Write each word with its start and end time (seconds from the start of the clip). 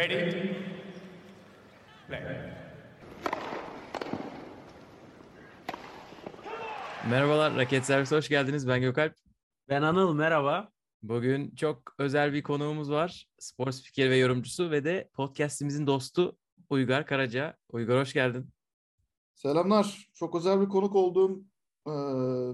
Ready? 0.00 0.56
Play. 2.08 2.20
Merhabalar, 7.10 7.56
Raket 7.56 7.84
Servise 7.84 8.16
hoş 8.16 8.28
geldiniz. 8.28 8.68
Ben 8.68 8.80
Gökalp. 8.80 9.14
Ben 9.68 9.82
Anıl, 9.82 10.14
merhaba. 10.14 10.68
Bugün 11.02 11.54
çok 11.54 11.94
özel 11.98 12.32
bir 12.32 12.42
konuğumuz 12.42 12.90
var. 12.90 13.28
Spor 13.38 13.70
spikeri 13.70 14.10
ve 14.10 14.16
yorumcusu 14.16 14.70
ve 14.70 14.84
de 14.84 15.10
podcastimizin 15.14 15.86
dostu 15.86 16.36
Uygar 16.70 17.06
Karaca. 17.06 17.56
Uygar 17.68 18.00
hoş 18.00 18.12
geldin. 18.12 18.50
Selamlar. 19.34 20.08
Çok 20.14 20.34
özel 20.34 20.60
bir 20.60 20.68
konuk 20.68 20.94
olduğum 20.94 21.44
e, 21.86 21.92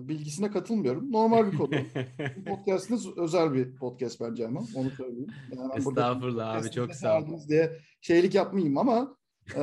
bilgisine 0.08 0.50
katılmıyorum. 0.50 1.12
Normal 1.12 1.52
bir 1.52 1.58
konu. 1.58 1.70
Bu 2.36 2.44
podcastiniz 2.44 3.18
özel 3.18 3.52
bir 3.52 3.76
podcast 3.76 4.20
bence 4.20 4.46
ama 4.46 4.62
onu 4.74 4.90
söyleyeyim. 4.90 5.30
Yani 5.56 5.72
Estağfurullah 5.76 6.54
abi, 6.54 6.70
çok 6.70 6.94
sağ 6.94 7.18
ol. 7.18 7.20
geldiniz 7.20 7.48
diye 7.48 7.78
şeylik 8.00 8.34
yapmayayım 8.34 8.78
ama 8.78 9.16
e, 9.56 9.62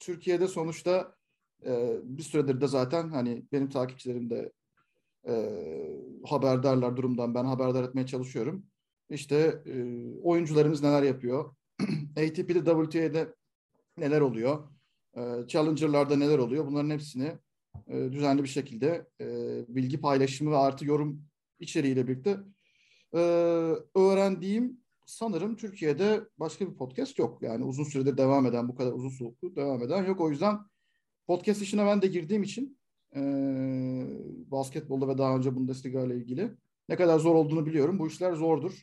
Türkiye'de 0.00 0.48
sonuçta 0.48 1.14
e, 1.66 1.96
bir 2.02 2.22
süredir 2.22 2.60
de 2.60 2.66
zaten 2.66 3.08
hani 3.08 3.44
benim 3.52 3.68
takipçilerim 3.68 4.30
de 4.30 4.52
e, 5.28 5.34
haberdarlar 6.26 6.96
durumdan. 6.96 7.34
Ben 7.34 7.44
haberdar 7.44 7.84
etmeye 7.84 8.06
çalışıyorum. 8.06 8.66
İşte 9.10 9.62
e, 9.66 9.74
oyuncularımız 10.22 10.82
neler 10.82 11.02
yapıyor? 11.02 11.54
ATP'de, 12.10 12.64
WTA'de 12.64 13.34
neler 13.96 14.20
oluyor? 14.20 14.68
E, 15.16 15.20
Challenger'larda 15.48 16.16
neler 16.16 16.38
oluyor? 16.38 16.66
Bunların 16.66 16.90
hepsini 16.90 17.32
e, 17.88 18.12
düzenli 18.12 18.42
bir 18.42 18.48
şekilde 18.48 19.06
e, 19.20 19.26
bilgi 19.68 20.00
paylaşımı 20.00 20.50
ve 20.50 20.56
artı 20.56 20.86
yorum 20.86 21.24
içeriğiyle 21.60 22.08
birlikte 22.08 22.36
e, 23.14 23.18
öğrendiğim 23.94 24.80
sanırım 25.06 25.56
Türkiye'de 25.56 26.20
başka 26.38 26.70
bir 26.70 26.74
podcast 26.74 27.18
yok. 27.18 27.42
Yani 27.42 27.64
uzun 27.64 27.84
süredir 27.84 28.16
devam 28.16 28.46
eden, 28.46 28.68
bu 28.68 28.74
kadar 28.74 28.92
uzun 28.92 29.08
soluklu 29.08 29.56
devam 29.56 29.82
eden 29.82 30.04
yok. 30.04 30.20
O 30.20 30.30
yüzden 30.30 30.58
podcast 31.26 31.62
işine 31.62 31.86
ben 31.86 32.02
de 32.02 32.06
girdiğim 32.06 32.42
için 32.42 32.78
e, 33.16 33.20
basketbolda 34.50 35.08
ve 35.08 35.18
daha 35.18 35.36
önce 35.36 35.54
Bundesliga 35.54 36.04
ile 36.04 36.16
ilgili 36.16 36.50
ne 36.88 36.96
kadar 36.96 37.18
zor 37.18 37.34
olduğunu 37.34 37.66
biliyorum. 37.66 37.98
Bu 37.98 38.06
işler 38.06 38.32
zordur. 38.32 38.82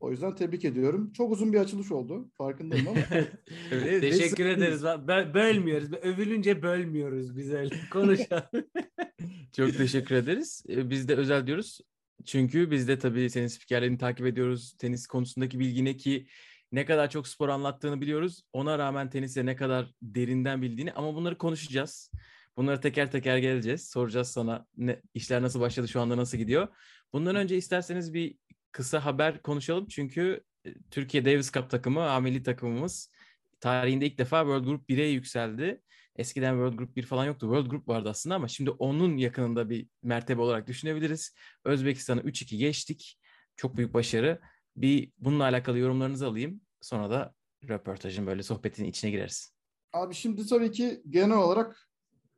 O 0.00 0.10
yüzden 0.10 0.34
tebrik 0.34 0.64
ediyorum. 0.64 1.12
Çok 1.12 1.32
uzun 1.32 1.52
bir 1.52 1.58
açılış 1.58 1.92
oldu. 1.92 2.30
Farkındayım 2.38 2.88
ama. 2.88 2.98
Evet, 3.72 4.00
Teşekkür 4.00 4.46
ederiz. 4.46 4.82
Bö- 4.82 5.34
bölmüyoruz. 5.34 5.92
Övülünce 5.92 6.62
bölmüyoruz 6.62 7.36
biz 7.36 7.52
öyle. 7.52 7.74
Konuşalım. 7.90 8.64
Çok 9.56 9.76
teşekkür 9.76 10.14
ederiz. 10.14 10.62
Ee, 10.68 10.90
Biz 10.90 11.08
de 11.08 11.14
özel 11.14 11.46
diyoruz. 11.46 11.80
Çünkü 12.24 12.70
biz 12.70 12.88
de 12.88 12.98
tabii 12.98 13.30
senin 13.30 13.46
spikerlerini 13.46 13.98
takip 13.98 14.26
ediyoruz. 14.26 14.74
Tenis 14.78 15.06
konusundaki 15.06 15.58
bilgine 15.58 15.96
ki 15.96 16.26
ne 16.72 16.84
kadar 16.84 17.10
çok 17.10 17.28
spor 17.28 17.48
anlattığını 17.48 18.00
biliyoruz. 18.00 18.42
Ona 18.52 18.78
rağmen 18.78 19.10
tenise 19.10 19.46
ne 19.46 19.56
kadar 19.56 19.92
derinden 20.02 20.62
bildiğini 20.62 20.92
ama 20.92 21.14
bunları 21.14 21.38
konuşacağız. 21.38 22.10
Bunları 22.56 22.80
teker 22.80 23.10
teker 23.10 23.38
geleceğiz. 23.38 23.88
Soracağız 23.90 24.28
sana 24.28 24.66
ne, 24.76 25.02
işler 25.14 25.42
nasıl 25.42 25.60
başladı, 25.60 25.88
şu 25.88 26.00
anda 26.00 26.16
nasıl 26.16 26.38
gidiyor. 26.38 26.68
Bundan 27.12 27.36
önce 27.36 27.56
isterseniz 27.56 28.14
bir 28.14 28.38
kısa 28.78 29.04
haber 29.04 29.42
konuşalım. 29.42 29.86
Çünkü 29.88 30.40
e, 30.66 30.74
Türkiye 30.90 31.24
Davis 31.24 31.52
Cup 31.52 31.70
takımı, 31.70 32.10
A 32.10 32.20
milli 32.20 32.42
takımımız 32.42 33.12
tarihinde 33.60 34.06
ilk 34.06 34.18
defa 34.18 34.40
World 34.40 34.64
Group 34.64 34.90
1'e 34.90 35.06
yükseldi. 35.06 35.82
Eskiden 36.16 36.52
World 36.52 36.74
Group 36.78 36.96
1 36.96 37.02
falan 37.02 37.24
yoktu. 37.24 37.46
World 37.46 37.66
Group 37.66 37.88
vardı 37.88 38.08
aslında 38.10 38.34
ama 38.34 38.48
şimdi 38.48 38.70
onun 38.70 39.16
yakınında 39.16 39.70
bir 39.70 39.88
mertebe 40.02 40.40
olarak 40.40 40.66
düşünebiliriz. 40.66 41.34
Özbekistan'ı 41.64 42.20
3-2 42.20 42.56
geçtik. 42.56 43.18
Çok 43.56 43.76
büyük 43.76 43.94
başarı. 43.94 44.40
Bir 44.76 45.12
bununla 45.18 45.44
alakalı 45.44 45.78
yorumlarınızı 45.78 46.26
alayım. 46.26 46.60
Sonra 46.80 47.10
da 47.10 47.34
röportajın 47.68 48.26
böyle 48.26 48.42
sohbetin 48.42 48.84
içine 48.84 49.10
gireriz. 49.10 49.52
Abi 49.92 50.14
şimdi 50.14 50.46
tabii 50.46 50.70
ki 50.70 51.02
genel 51.10 51.36
olarak 51.36 51.88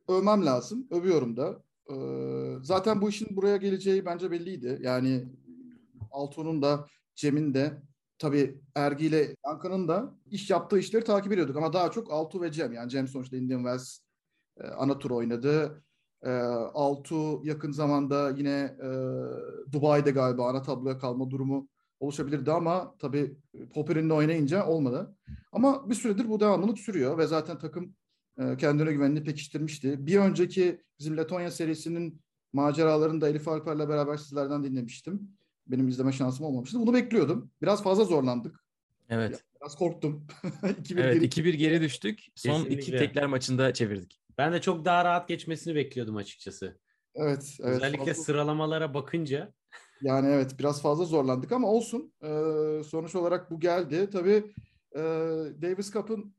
övmem 0.07 0.45
lazım. 0.45 0.87
Övüyorum 0.91 1.37
da. 1.37 1.63
Ee, 1.89 1.95
zaten 2.61 3.01
bu 3.01 3.09
işin 3.09 3.35
buraya 3.35 3.57
geleceği 3.57 4.05
bence 4.05 4.31
belliydi. 4.31 4.79
Yani 4.81 5.25
Altuğ'un 6.11 6.61
da 6.61 6.87
Cem'in 7.15 7.53
de 7.53 7.81
tabii 8.17 8.61
Ergi 8.75 9.05
ile 9.05 9.35
Yankı'nın 9.45 9.87
da 9.87 10.15
iş 10.31 10.49
yaptığı 10.49 10.79
işleri 10.79 11.03
takip 11.03 11.31
ediyorduk. 11.31 11.57
Ama 11.57 11.73
daha 11.73 11.91
çok 11.91 12.11
Altuğ 12.11 12.41
ve 12.41 12.51
Cem. 12.51 12.73
Yani 12.73 12.89
Cem 12.89 13.07
sonuçta 13.07 13.37
Indian 13.37 13.59
Wells 13.59 13.99
e, 14.57 14.67
ana 14.67 14.99
tur 14.99 15.11
oynadı. 15.11 15.83
E, 16.23 16.29
Altuğ 16.73 17.41
yakın 17.43 17.71
zamanda 17.71 18.29
yine 18.29 18.77
e, 18.83 18.89
Dubai'de 19.71 20.11
galiba 20.11 20.49
ana 20.49 20.61
tabloya 20.61 20.97
kalma 20.97 21.29
durumu 21.29 21.67
oluşabilirdi 21.99 22.51
ama 22.51 22.95
tabii 22.99 23.37
Popper'in 23.73 24.09
de 24.09 24.13
oynayınca 24.13 24.65
olmadı. 24.65 25.15
Ama 25.51 25.89
bir 25.89 25.95
süredir 25.95 26.29
bu 26.29 26.39
devamlılık 26.39 26.79
sürüyor 26.79 27.17
ve 27.17 27.27
zaten 27.27 27.59
takım 27.59 27.95
e, 28.37 28.57
kendine 28.57 28.91
güvenini 28.91 29.23
pekiştirmişti. 29.23 30.07
Bir 30.07 30.17
önceki 30.17 30.81
bizim 30.99 31.17
Letonya 31.17 31.51
serisinin 31.51 32.21
maceralarını 32.53 33.21
da 33.21 33.29
Elif 33.29 33.47
Alper'le 33.47 33.89
beraber 33.89 34.17
sizlerden 34.17 34.63
dinlemiştim. 34.63 35.37
Benim 35.71 35.87
izleme 35.87 36.11
şansım 36.11 36.45
olmamıştı. 36.45 36.79
Bunu 36.79 36.93
bekliyordum. 36.93 37.51
Biraz 37.61 37.83
fazla 37.83 38.03
zorlandık. 38.05 38.63
Evet. 39.09 39.43
Biraz 39.61 39.75
korktum. 39.75 40.27
2-1 40.43 41.01
Evet 41.01 41.21
geri- 41.21 41.25
2-1 41.49 41.51
geri 41.55 41.81
düştük. 41.81 42.19
Son 42.35 42.59
iki 42.65 42.69
Kesinlikle. 42.75 42.97
tekler 42.97 43.25
maçında 43.25 43.73
çevirdik. 43.73 44.21
Ben 44.37 44.53
de 44.53 44.61
çok 44.61 44.85
daha 44.85 45.05
rahat 45.05 45.27
geçmesini 45.27 45.75
bekliyordum 45.75 46.15
açıkçası. 46.15 46.79
Evet, 47.15 47.57
evet. 47.59 47.75
Özellikle 47.75 48.05
Fazla- 48.05 48.23
sıralamalara 48.23 48.93
bakınca. 48.93 49.53
Yani 50.01 50.27
evet 50.27 50.59
biraz 50.59 50.81
fazla 50.81 51.05
zorlandık 51.05 51.51
ama 51.51 51.67
olsun. 51.67 52.13
Ee, 52.23 52.27
sonuç 52.83 53.15
olarak 53.15 53.51
bu 53.51 53.59
geldi. 53.59 54.09
Tabii 54.11 54.53
e, 54.95 54.99
Davis 55.61 55.91
Cup'ın 55.91 56.35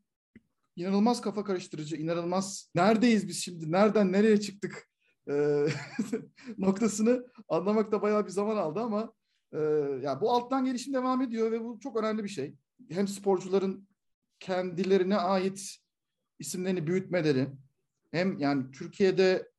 inanılmaz 0.76 1.20
kafa 1.20 1.44
karıştırıcı, 1.44 1.97
inanılmaz 1.97 2.70
neredeyiz 2.75 3.28
biz 3.28 3.43
şimdi, 3.43 3.72
nereden 3.72 4.12
nereye 4.12 4.41
çıktık 4.41 4.88
e, 5.31 5.66
noktasını 6.59 7.26
anlamakta 7.49 8.03
bayağı 8.03 8.25
bir 8.26 8.31
zaman 8.31 8.56
aldı 8.56 8.81
ama 8.81 9.12
e, 9.53 9.59
ya 10.03 10.21
bu 10.21 10.33
alttan 10.33 10.65
gelişim 10.65 10.95
devam 10.95 11.23
ediyor 11.23 11.53
ve 11.53 11.65
bu 11.65 11.81
çok 11.81 11.97
önemli 11.97 12.25
bir 12.25 12.29
şey. 12.29 12.55
Hem 12.91 13.09
sporcuların 13.09 13.89
kendilerine 14.41 15.17
ait 15.17 15.77
isimlerini 16.39 16.87
büyütmeleri 16.87 17.49
hem 18.11 18.39
yani 18.39 18.71
Türkiye'de 18.71 19.53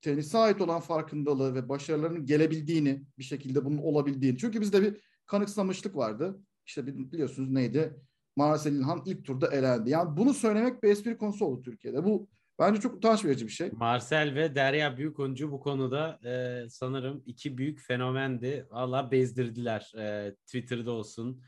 tenise 0.00 0.38
ait 0.38 0.60
olan 0.60 0.80
farkındalığı 0.80 1.54
ve 1.54 1.68
başarılarının 1.68 2.26
gelebildiğini 2.26 3.04
bir 3.18 3.24
şekilde 3.24 3.64
bunun 3.64 3.78
olabildiğini. 3.78 4.38
Çünkü 4.38 4.60
bizde 4.60 4.82
bir 4.82 5.00
kanıksamışlık 5.26 5.96
vardı. 5.96 6.40
İşte 6.66 6.86
bi- 6.86 7.12
biliyorsunuz 7.12 7.50
neydi? 7.50 7.96
Marcel 8.36 8.72
İlhan 8.72 9.02
ilk 9.06 9.24
turda 9.24 9.54
elendi. 9.54 9.90
Yani 9.90 10.16
bunu 10.16 10.34
söylemek 10.34 10.82
bir 10.82 10.88
espri 10.88 11.18
konusu 11.18 11.44
oldu 11.44 11.62
Türkiye'de. 11.62 12.04
Bu 12.04 12.28
bence 12.58 12.80
çok 12.80 12.94
utanç 12.94 13.24
verici 13.24 13.46
bir 13.46 13.52
şey. 13.52 13.70
Marcel 13.70 14.34
ve 14.34 14.54
Derya 14.54 14.96
Büyükoncu 14.96 15.52
bu 15.52 15.60
konuda 15.60 16.20
e, 16.24 16.64
sanırım 16.70 17.22
iki 17.26 17.58
büyük 17.58 17.80
fenomendi. 17.80 18.66
Valla 18.70 19.10
bezdirdiler. 19.10 19.92
E, 19.98 20.34
Twitter'da 20.34 20.90
olsun, 20.90 21.42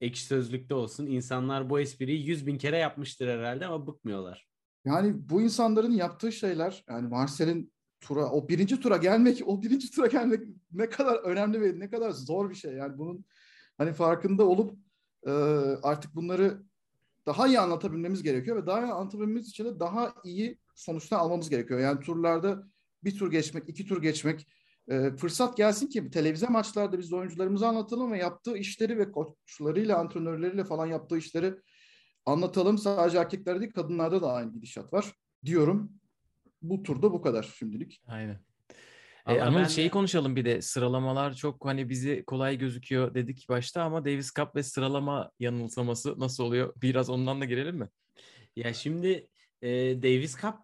Ekşi 0.00 0.24
Sözlük'te 0.24 0.74
olsun. 0.74 1.06
İnsanlar 1.06 1.70
bu 1.70 1.80
espriyi 1.80 2.26
yüz 2.26 2.46
bin 2.46 2.58
kere 2.58 2.78
yapmıştır 2.78 3.28
herhalde 3.28 3.66
ama 3.66 3.86
bıkmıyorlar. 3.86 4.48
Yani 4.84 5.28
bu 5.28 5.42
insanların 5.42 5.92
yaptığı 5.92 6.32
şeyler 6.32 6.84
yani 6.88 7.08
Marcel'in 7.08 7.72
tura 8.00 8.30
o 8.30 8.48
birinci 8.48 8.80
tura 8.80 8.96
gelmek 8.96 9.42
o 9.46 9.62
birinci 9.62 9.90
tura 9.90 10.06
gelmek 10.06 10.40
ne 10.72 10.88
kadar 10.88 11.16
önemli 11.16 11.60
ve 11.60 11.78
ne 11.78 11.90
kadar 11.90 12.10
zor 12.10 12.50
bir 12.50 12.54
şey. 12.54 12.72
Yani 12.72 12.98
bunun 12.98 13.24
hani 13.78 13.92
farkında 13.92 14.44
olup 14.44 14.78
e, 15.26 15.30
artık 15.82 16.14
bunları 16.14 16.62
daha 17.26 17.46
iyi 17.48 17.60
anlatabilmemiz 17.60 18.22
gerekiyor 18.22 18.56
ve 18.62 18.66
daha 18.66 18.80
iyi 18.80 18.92
anlatabilmemiz 18.92 19.48
için 19.48 19.64
de 19.64 19.80
daha 19.80 20.14
iyi 20.24 20.58
sonuçlar 20.74 21.18
almamız 21.18 21.50
gerekiyor. 21.50 21.80
Yani 21.80 22.00
turlarda 22.00 22.62
bir 23.04 23.18
tur 23.18 23.30
geçmek, 23.30 23.68
iki 23.68 23.86
tur 23.86 24.02
geçmek 24.02 24.46
e, 24.88 25.10
fırsat 25.16 25.56
gelsin 25.56 25.86
ki 25.86 26.10
televizyon 26.10 26.52
maçlarda 26.52 26.98
biz 26.98 27.12
oyuncularımızı 27.12 27.66
anlatalım 27.66 28.12
ve 28.12 28.18
yaptığı 28.18 28.56
işleri 28.56 28.98
ve 28.98 29.12
koçlarıyla, 29.12 29.98
antrenörleriyle 29.98 30.64
falan 30.64 30.86
yaptığı 30.86 31.18
işleri 31.18 31.54
anlatalım. 32.26 32.78
Sadece 32.78 33.18
erkeklerde 33.18 33.60
değil 33.60 33.72
kadınlarda 33.72 34.22
da 34.22 34.32
aynı 34.32 34.52
gidişat 34.52 34.92
var 34.92 35.12
diyorum. 35.44 35.92
Bu 36.62 36.82
turda 36.82 37.12
bu 37.12 37.22
kadar 37.22 37.42
şimdilik. 37.58 38.02
Aynen. 38.06 38.40
Ama 39.24 39.38
E, 39.38 39.42
Anıl 39.42 39.58
ben 39.58 39.64
şeyi 39.64 39.90
konuşalım 39.90 40.36
bir 40.36 40.44
de 40.44 40.62
sıralamalar 40.62 41.34
çok 41.34 41.64
hani 41.64 41.88
bizi 41.88 42.24
kolay 42.26 42.58
gözüküyor 42.58 43.14
dedik 43.14 43.48
başta 43.48 43.82
ama 43.82 44.04
Davis 44.04 44.34
Cup 44.34 44.56
ve 44.56 44.62
sıralama 44.62 45.30
yanılsaması 45.40 46.20
nasıl 46.20 46.44
oluyor? 46.44 46.74
Biraz 46.82 47.10
ondan 47.10 47.40
da 47.40 47.44
girelim 47.44 47.76
mi? 47.76 47.88
Ya 48.56 48.74
şimdi 48.74 49.28
e, 49.62 49.68
Davis 50.02 50.40
Cup 50.40 50.54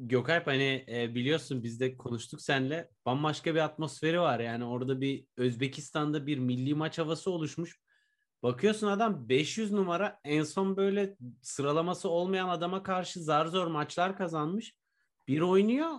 Gökalp 0.00 0.46
hani 0.46 0.84
e, 0.88 1.14
biliyorsun 1.14 1.62
biz 1.62 1.80
de 1.80 1.96
konuştuk 1.96 2.40
seninle 2.42 2.90
bambaşka 3.06 3.54
bir 3.54 3.60
atmosferi 3.60 4.20
var. 4.20 4.40
Yani 4.40 4.64
orada 4.64 5.00
bir 5.00 5.26
Özbekistan'da 5.36 6.26
bir 6.26 6.38
milli 6.38 6.74
maç 6.74 6.98
havası 6.98 7.30
oluşmuş. 7.30 7.80
Bakıyorsun 8.42 8.86
adam 8.86 9.28
500 9.28 9.72
numara 9.72 10.20
en 10.24 10.42
son 10.42 10.76
böyle 10.76 11.16
sıralaması 11.42 12.08
olmayan 12.08 12.48
adama 12.48 12.82
karşı 12.82 13.20
zar 13.20 13.46
zor 13.46 13.66
maçlar 13.66 14.16
kazanmış. 14.16 14.74
Bir 15.28 15.40
oynuyor. 15.40 15.90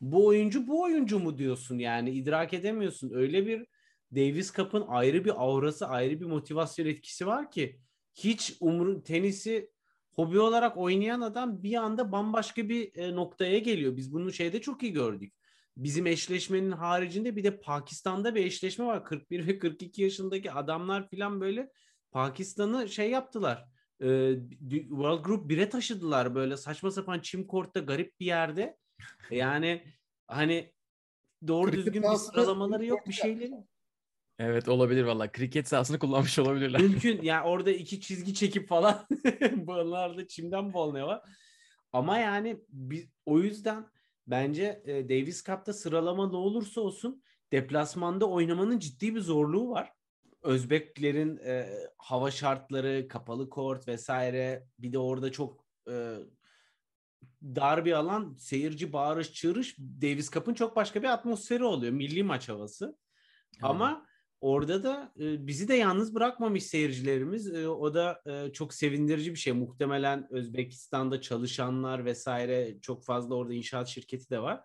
Bu 0.00 0.26
oyuncu 0.26 0.66
bu 0.66 0.82
oyuncu 0.82 1.18
mu 1.18 1.38
diyorsun 1.38 1.78
yani 1.78 2.10
idrak 2.10 2.54
edemiyorsun. 2.54 3.10
Öyle 3.14 3.46
bir 3.46 3.66
Davis 4.14 4.52
Cup'ın 4.52 4.84
ayrı 4.88 5.24
bir 5.24 5.42
aurası, 5.42 5.86
ayrı 5.86 6.20
bir 6.20 6.26
motivasyon 6.26 6.86
etkisi 6.86 7.26
var 7.26 7.50
ki 7.50 7.78
hiç 8.14 8.56
umru 8.60 9.02
tenisi 9.02 9.70
hobi 10.12 10.38
olarak 10.40 10.76
oynayan 10.76 11.20
adam 11.20 11.62
bir 11.62 11.74
anda 11.74 12.12
bambaşka 12.12 12.68
bir 12.68 12.96
e, 12.96 13.14
noktaya 13.14 13.58
geliyor. 13.58 13.96
Biz 13.96 14.12
bunu 14.12 14.32
şeyde 14.32 14.60
çok 14.60 14.82
iyi 14.82 14.92
gördük. 14.92 15.34
Bizim 15.76 16.06
eşleşmenin 16.06 16.72
haricinde 16.72 17.36
bir 17.36 17.44
de 17.44 17.60
Pakistan'da 17.60 18.34
bir 18.34 18.46
eşleşme 18.46 18.84
var. 18.84 19.04
41 19.04 19.46
ve 19.46 19.58
42 19.58 20.02
yaşındaki 20.02 20.52
adamlar 20.52 21.10
falan 21.10 21.40
böyle 21.40 21.70
Pakistan'ı 22.12 22.88
şey 22.88 23.10
yaptılar. 23.10 23.64
E, 24.00 24.34
World 24.70 25.24
Group 25.24 25.50
1'e 25.50 25.68
taşıdılar 25.68 26.34
böyle 26.34 26.56
saçma 26.56 26.90
sapan 26.90 27.20
çim 27.20 27.46
kortta 27.46 27.80
garip 27.80 28.20
bir 28.20 28.26
yerde. 28.26 28.76
Yani 29.30 29.82
hani 30.26 30.72
doğru 31.48 31.70
Kriket 31.70 31.86
düzgün 31.86 32.02
bir 32.02 32.16
sıralamaları 32.16 32.84
yok 32.84 33.08
bir 33.08 33.12
şeyleri. 33.12 33.54
Evet 34.38 34.68
olabilir 34.68 35.04
valla. 35.04 35.32
Kriket 35.32 35.68
sahasını 35.68 35.98
kullanmış 35.98 36.38
olabilirler. 36.38 36.80
Mümkün 36.80 37.22
yani 37.22 37.46
orada 37.46 37.70
iki 37.70 38.00
çizgi 38.00 38.34
çekip 38.34 38.68
falan 38.68 39.06
bunlar 39.56 40.16
da 40.16 40.28
çimden 40.28 40.74
var. 40.74 41.22
Ama 41.92 42.18
yani 42.18 42.60
biz, 42.68 43.08
o 43.26 43.38
yüzden 43.38 43.86
bence 44.26 44.82
e, 44.84 45.08
Davis 45.08 45.44
Cup'ta 45.44 45.72
sıralama 45.72 46.30
ne 46.30 46.36
olursa 46.36 46.80
olsun 46.80 47.22
deplasmanda 47.52 48.28
oynamanın 48.28 48.78
ciddi 48.78 49.14
bir 49.14 49.20
zorluğu 49.20 49.70
var. 49.70 49.92
Özbeklerin 50.42 51.36
e, 51.36 51.68
hava 51.98 52.30
şartları, 52.30 53.08
kapalı 53.08 53.50
kort 53.50 53.88
vesaire 53.88 54.66
bir 54.78 54.92
de 54.92 54.98
orada 54.98 55.32
çok 55.32 55.66
e, 55.90 56.16
dar 57.42 57.84
bir 57.84 57.92
alan 57.92 58.36
seyirci 58.38 58.92
bağırış 58.92 59.32
çığırış 59.32 59.78
Davis 59.78 60.30
Cup'ın 60.30 60.54
çok 60.54 60.76
başka 60.76 61.02
bir 61.02 61.08
atmosferi 61.08 61.64
oluyor. 61.64 61.92
Milli 61.92 62.22
maç 62.22 62.48
havası. 62.48 62.96
Ama 63.62 64.06
orada 64.40 64.82
da 64.82 65.12
e, 65.20 65.46
bizi 65.46 65.68
de 65.68 65.74
yalnız 65.74 66.14
bırakmamış 66.14 66.62
seyircilerimiz. 66.62 67.54
E, 67.54 67.68
o 67.68 67.94
da 67.94 68.22
e, 68.26 68.52
çok 68.52 68.74
sevindirici 68.74 69.30
bir 69.30 69.38
şey. 69.38 69.52
Muhtemelen 69.52 70.28
Özbekistan'da 70.30 71.20
çalışanlar 71.20 72.04
vesaire 72.04 72.78
çok 72.82 73.04
fazla 73.04 73.34
orada 73.34 73.54
inşaat 73.54 73.88
şirketi 73.88 74.30
de 74.30 74.42
var. 74.42 74.60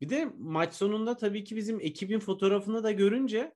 Bir 0.00 0.08
de 0.08 0.32
maç 0.38 0.74
sonunda 0.74 1.16
tabii 1.16 1.44
ki 1.44 1.56
bizim 1.56 1.80
ekibin 1.80 2.20
fotoğrafını 2.20 2.84
da 2.84 2.90
görünce 2.90 3.54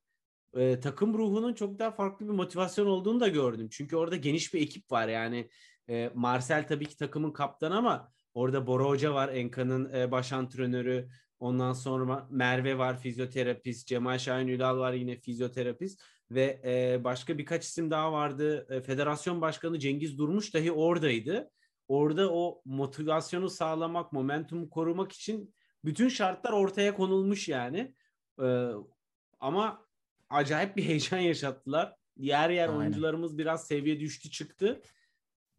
e, 0.56 0.80
takım 0.80 1.18
ruhunun 1.18 1.54
çok 1.54 1.78
daha 1.78 1.90
farklı 1.90 2.28
bir 2.28 2.32
motivasyon 2.32 2.86
olduğunu 2.86 3.20
da 3.20 3.28
gördüm. 3.28 3.68
Çünkü 3.70 3.96
orada 3.96 4.16
geniş 4.16 4.54
bir 4.54 4.60
ekip 4.60 4.92
var 4.92 5.08
yani. 5.08 5.50
E, 5.90 6.10
Marcel 6.14 6.66
tabii 6.66 6.86
ki 6.86 6.96
takımın 6.96 7.30
kaptanı 7.30 7.76
ama 7.76 8.12
orada 8.34 8.66
Bora 8.66 8.84
Hoca 8.84 9.14
var 9.14 9.28
Enka'nın 9.28 9.94
e, 9.94 10.10
baş 10.10 10.32
antrenörü. 10.32 11.08
Ondan 11.40 11.72
sonra 11.72 12.26
Merve 12.30 12.78
var 12.78 13.00
fizyoterapist, 13.00 13.86
Cemal 13.86 14.18
Şahin 14.18 14.48
Ülal 14.48 14.78
var 14.78 14.92
yine 14.92 15.16
fizyoterapist 15.16 16.02
ve 16.30 16.60
e, 16.64 17.04
başka 17.04 17.38
birkaç 17.38 17.64
isim 17.64 17.90
daha 17.90 18.12
vardı. 18.12 18.66
E, 18.70 18.80
Federasyon 18.80 19.40
Başkanı 19.40 19.78
Cengiz 19.78 20.18
Durmuş 20.18 20.54
dahi 20.54 20.72
oradaydı. 20.72 21.50
Orada 21.88 22.32
o 22.32 22.62
motivasyonu 22.64 23.50
sağlamak, 23.50 24.12
momentumu 24.12 24.70
korumak 24.70 25.12
için 25.12 25.54
bütün 25.84 26.08
şartlar 26.08 26.52
ortaya 26.52 26.94
konulmuş 26.94 27.48
yani. 27.48 27.94
E, 28.42 28.68
ama 29.40 29.86
acayip 30.30 30.76
bir 30.76 30.84
heyecan 30.84 31.18
yaşattılar. 31.18 31.94
Yer 32.16 32.50
yer 32.50 32.68
Aynen. 32.68 32.78
oyuncularımız 32.78 33.38
biraz 33.38 33.66
seviye 33.66 34.00
düştü 34.00 34.30
çıktı. 34.30 34.82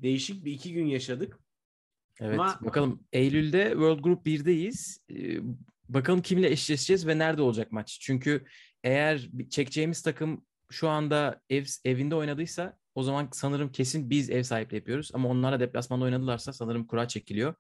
Değişik 0.02 0.46
bir 0.46 0.52
iki 0.52 0.74
gün 0.74 0.86
yaşadık. 0.86 1.40
Evet. 2.20 2.40
Ama- 2.40 2.60
Bakalım 2.62 3.04
Eylül'de 3.14 3.70
World 3.72 4.00
Group 4.00 4.26
1'deyiz. 4.26 5.00
Ee, 5.12 5.40
bakalım 5.90 6.22
kimle 6.22 6.52
eşleşeceğiz 6.52 7.08
ve 7.08 7.18
nerede 7.18 7.42
olacak 7.42 7.72
maç? 7.72 7.98
Çünkü 8.02 8.46
eğer 8.84 9.30
çekeceğimiz 9.50 10.02
takım 10.02 10.46
şu 10.72 10.90
anda 10.90 11.42
ev, 11.50 11.66
evinde 11.86 12.16
oynadıysa 12.16 12.78
o 12.96 13.04
zaman 13.04 13.30
sanırım 13.32 13.72
kesin 13.72 14.10
biz 14.10 14.30
ev 14.30 14.44
sahipliği 14.44 14.76
yapıyoruz. 14.76 15.12
Ama 15.14 15.30
onlara 15.30 15.60
deplasmanda 15.60 16.06
oynadılarsa 16.06 16.54
sanırım 16.54 16.88
kura 16.88 17.08
çekiliyor. 17.08 17.56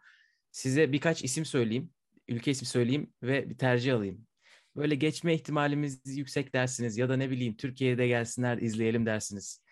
Size 0.51 0.91
birkaç 0.91 1.23
isim 1.23 1.45
söyleyeyim. 1.45 1.89
Ülke 2.27 2.51
ismi 2.51 2.67
söyleyeyim 2.67 3.13
ve 3.23 3.49
bir 3.49 3.57
tercih 3.57 3.95
alayım. 3.95 4.27
Böyle 4.75 4.95
geçme 4.95 5.33
ihtimalimiz 5.35 6.01
yüksek 6.17 6.53
dersiniz 6.53 6.97
ya 6.97 7.09
da 7.09 7.17
ne 7.17 7.29
bileyim 7.29 7.57
Türkiye'de 7.57 8.07
gelsinler 8.07 8.57
izleyelim 8.57 9.05
dersiniz. 9.05 9.63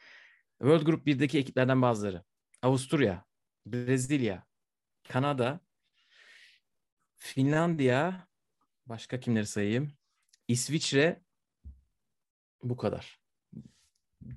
World 0.60 0.82
Group 0.86 1.08
1'deki 1.08 1.38
ekiplerden 1.38 1.82
bazıları. 1.82 2.24
Avusturya, 2.62 3.26
Brezilya, 3.66 4.44
Kanada, 5.10 5.60
Finlandiya, 7.18 8.28
başka 8.86 9.20
kimleri 9.20 9.46
sayayım? 9.46 9.92
İsviçre, 10.48 11.22
bu 12.64 12.78
kadar. 12.78 13.20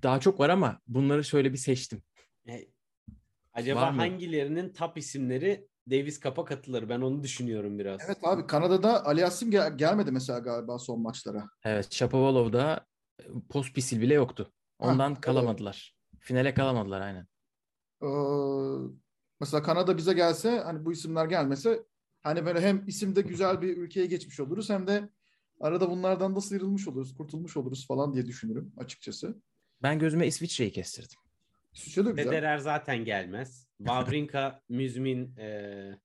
Daha 0.02 0.20
çok 0.20 0.40
var 0.40 0.48
ama 0.48 0.80
bunları 0.86 1.24
şöyle 1.24 1.52
bir 1.52 1.58
seçtim. 1.58 2.02
E, 2.48 2.68
acaba 3.52 3.96
hangilerinin 3.96 4.72
top 4.72 4.98
isimleri 4.98 5.68
Davis 5.90 6.20
Cup'a 6.20 6.44
katılır? 6.44 6.88
Ben 6.88 7.00
onu 7.00 7.22
düşünüyorum 7.22 7.78
biraz. 7.78 8.00
Evet 8.06 8.18
abi 8.22 8.46
Kanada'da 8.46 9.06
Ali 9.06 9.26
Asim 9.26 9.50
gel- 9.50 9.76
gelmedi 9.78 10.12
mesela 10.12 10.38
galiba 10.38 10.78
son 10.78 11.00
maçlara. 11.00 11.48
Evet, 11.64 11.92
Shapovalov'da 11.92 12.86
e, 13.20 13.24
Pospisil 13.50 14.00
bile 14.00 14.14
yoktu. 14.14 14.52
Ondan 14.78 15.12
evet. 15.12 15.20
kalamadılar. 15.20 15.96
Finale 16.20 16.54
kalamadılar 16.54 17.00
aynen. 17.00 17.26
Ee, 18.02 18.06
mesela 19.40 19.62
Kanada 19.62 19.96
bize 19.96 20.12
gelse 20.12 20.58
hani 20.58 20.84
bu 20.84 20.92
isimler 20.92 21.26
gelmese 21.26 21.84
hani 22.22 22.46
böyle 22.46 22.60
hem 22.60 22.84
isimde 22.86 23.20
güzel 23.20 23.62
bir 23.62 23.76
ülkeye 23.76 24.06
geçmiş 24.06 24.40
oluruz 24.40 24.70
hem 24.70 24.86
de 24.86 25.08
arada 25.60 25.90
bunlardan 25.90 26.36
da 26.36 26.40
sıyrılmış 26.40 26.88
oluruz, 26.88 27.14
kurtulmuş 27.16 27.56
oluruz 27.56 27.86
falan 27.86 28.14
diye 28.14 28.26
düşünürüm 28.26 28.72
açıkçası. 28.76 29.42
Ben 29.82 29.98
gözüme 29.98 30.26
İsviçre'yi 30.26 30.72
kestirdim. 30.72 31.18
İsviçre 31.72 32.06
de 32.06 32.10
güzel. 32.10 32.24
Federer 32.24 32.58
zaten 32.58 33.04
gelmez. 33.04 33.68
Wawrinka, 33.78 34.60
Müzmin 34.68 35.36
e, 35.36 35.98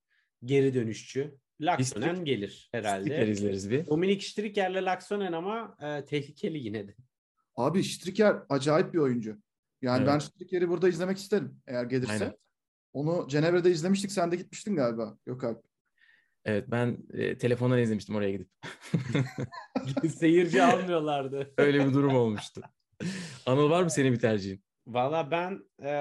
geri 0.45 0.73
dönüşçü. 0.73 1.37
Laksonen 1.61 2.25
gelir 2.25 2.69
herhalde. 2.71 3.03
Strikler 3.03 3.27
izleriz 3.27 3.69
bir. 3.69 3.85
Dominik 3.85 4.23
Striker'le 4.23 4.85
Laksonen 4.85 5.31
ama 5.31 5.77
e, 5.81 6.05
tehlikeli 6.05 6.57
yine 6.57 6.87
de. 6.87 6.95
Abi 7.55 7.83
Striker 7.83 8.35
acayip 8.49 8.93
bir 8.93 8.99
oyuncu. 8.99 9.37
Yani 9.81 9.97
Evet. 9.97 10.07
ben 10.07 10.19
Striker'i 10.19 10.69
burada 10.69 10.89
izlemek 10.89 11.17
isterim 11.17 11.61
eğer 11.67 11.83
gelirse. 11.83 12.13
Aynen. 12.13 12.33
Onu 12.93 13.27
Cenevre'de 13.29 13.71
izlemiştik. 13.71 14.11
Sen 14.11 14.31
de 14.31 14.35
gitmiştin 14.35 14.75
galiba 14.75 15.17
Gökalp. 15.25 15.63
Evet 16.45 16.65
ben 16.67 16.97
e, 17.13 17.37
telefondan 17.37 17.79
izlemiştim 17.79 18.15
oraya 18.15 18.31
gidip. 18.31 18.49
Seyirci 20.17 20.63
almıyorlardı. 20.63 21.53
Öyle 21.57 21.87
bir 21.87 21.93
durum 21.93 22.15
olmuştu. 22.15 22.61
Anıl 23.45 23.69
var 23.69 23.83
mı 23.83 23.89
senin 23.89 24.13
bir 24.13 24.19
tercihin? 24.19 24.63
Valla 24.87 25.31
ben 25.31 25.63
e, 25.83 25.91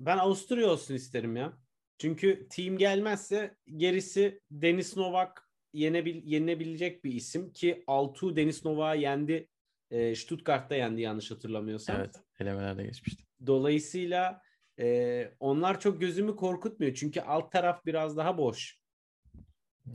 ben 0.00 0.18
Avusturya 0.18 0.70
olsun 0.70 0.94
isterim 0.94 1.36
ya. 1.36 1.52
Çünkü 1.98 2.48
team 2.48 2.78
gelmezse 2.78 3.56
gerisi 3.76 4.40
Denis 4.50 4.96
Novak 4.96 5.50
yenebil, 5.72 6.22
yenilebilecek 6.24 7.04
bir 7.04 7.12
isim 7.12 7.52
ki 7.52 7.84
Altuğ 7.86 8.36
Denis 8.36 8.64
Novak'ı 8.64 8.98
yendi. 8.98 9.48
E, 9.90 10.14
Stuttgart'ta 10.14 10.74
yendi 10.74 11.00
yanlış 11.00 11.30
hatırlamıyorsam. 11.30 11.96
Evet, 11.96 12.14
elemelerde 12.40 12.82
geçmişti. 12.84 13.24
Dolayısıyla 13.46 14.42
e, 14.80 15.30
onlar 15.40 15.80
çok 15.80 16.00
gözümü 16.00 16.36
korkutmuyor. 16.36 16.94
Çünkü 16.94 17.20
alt 17.20 17.52
taraf 17.52 17.86
biraz 17.86 18.16
daha 18.16 18.38
boş. 18.38 18.78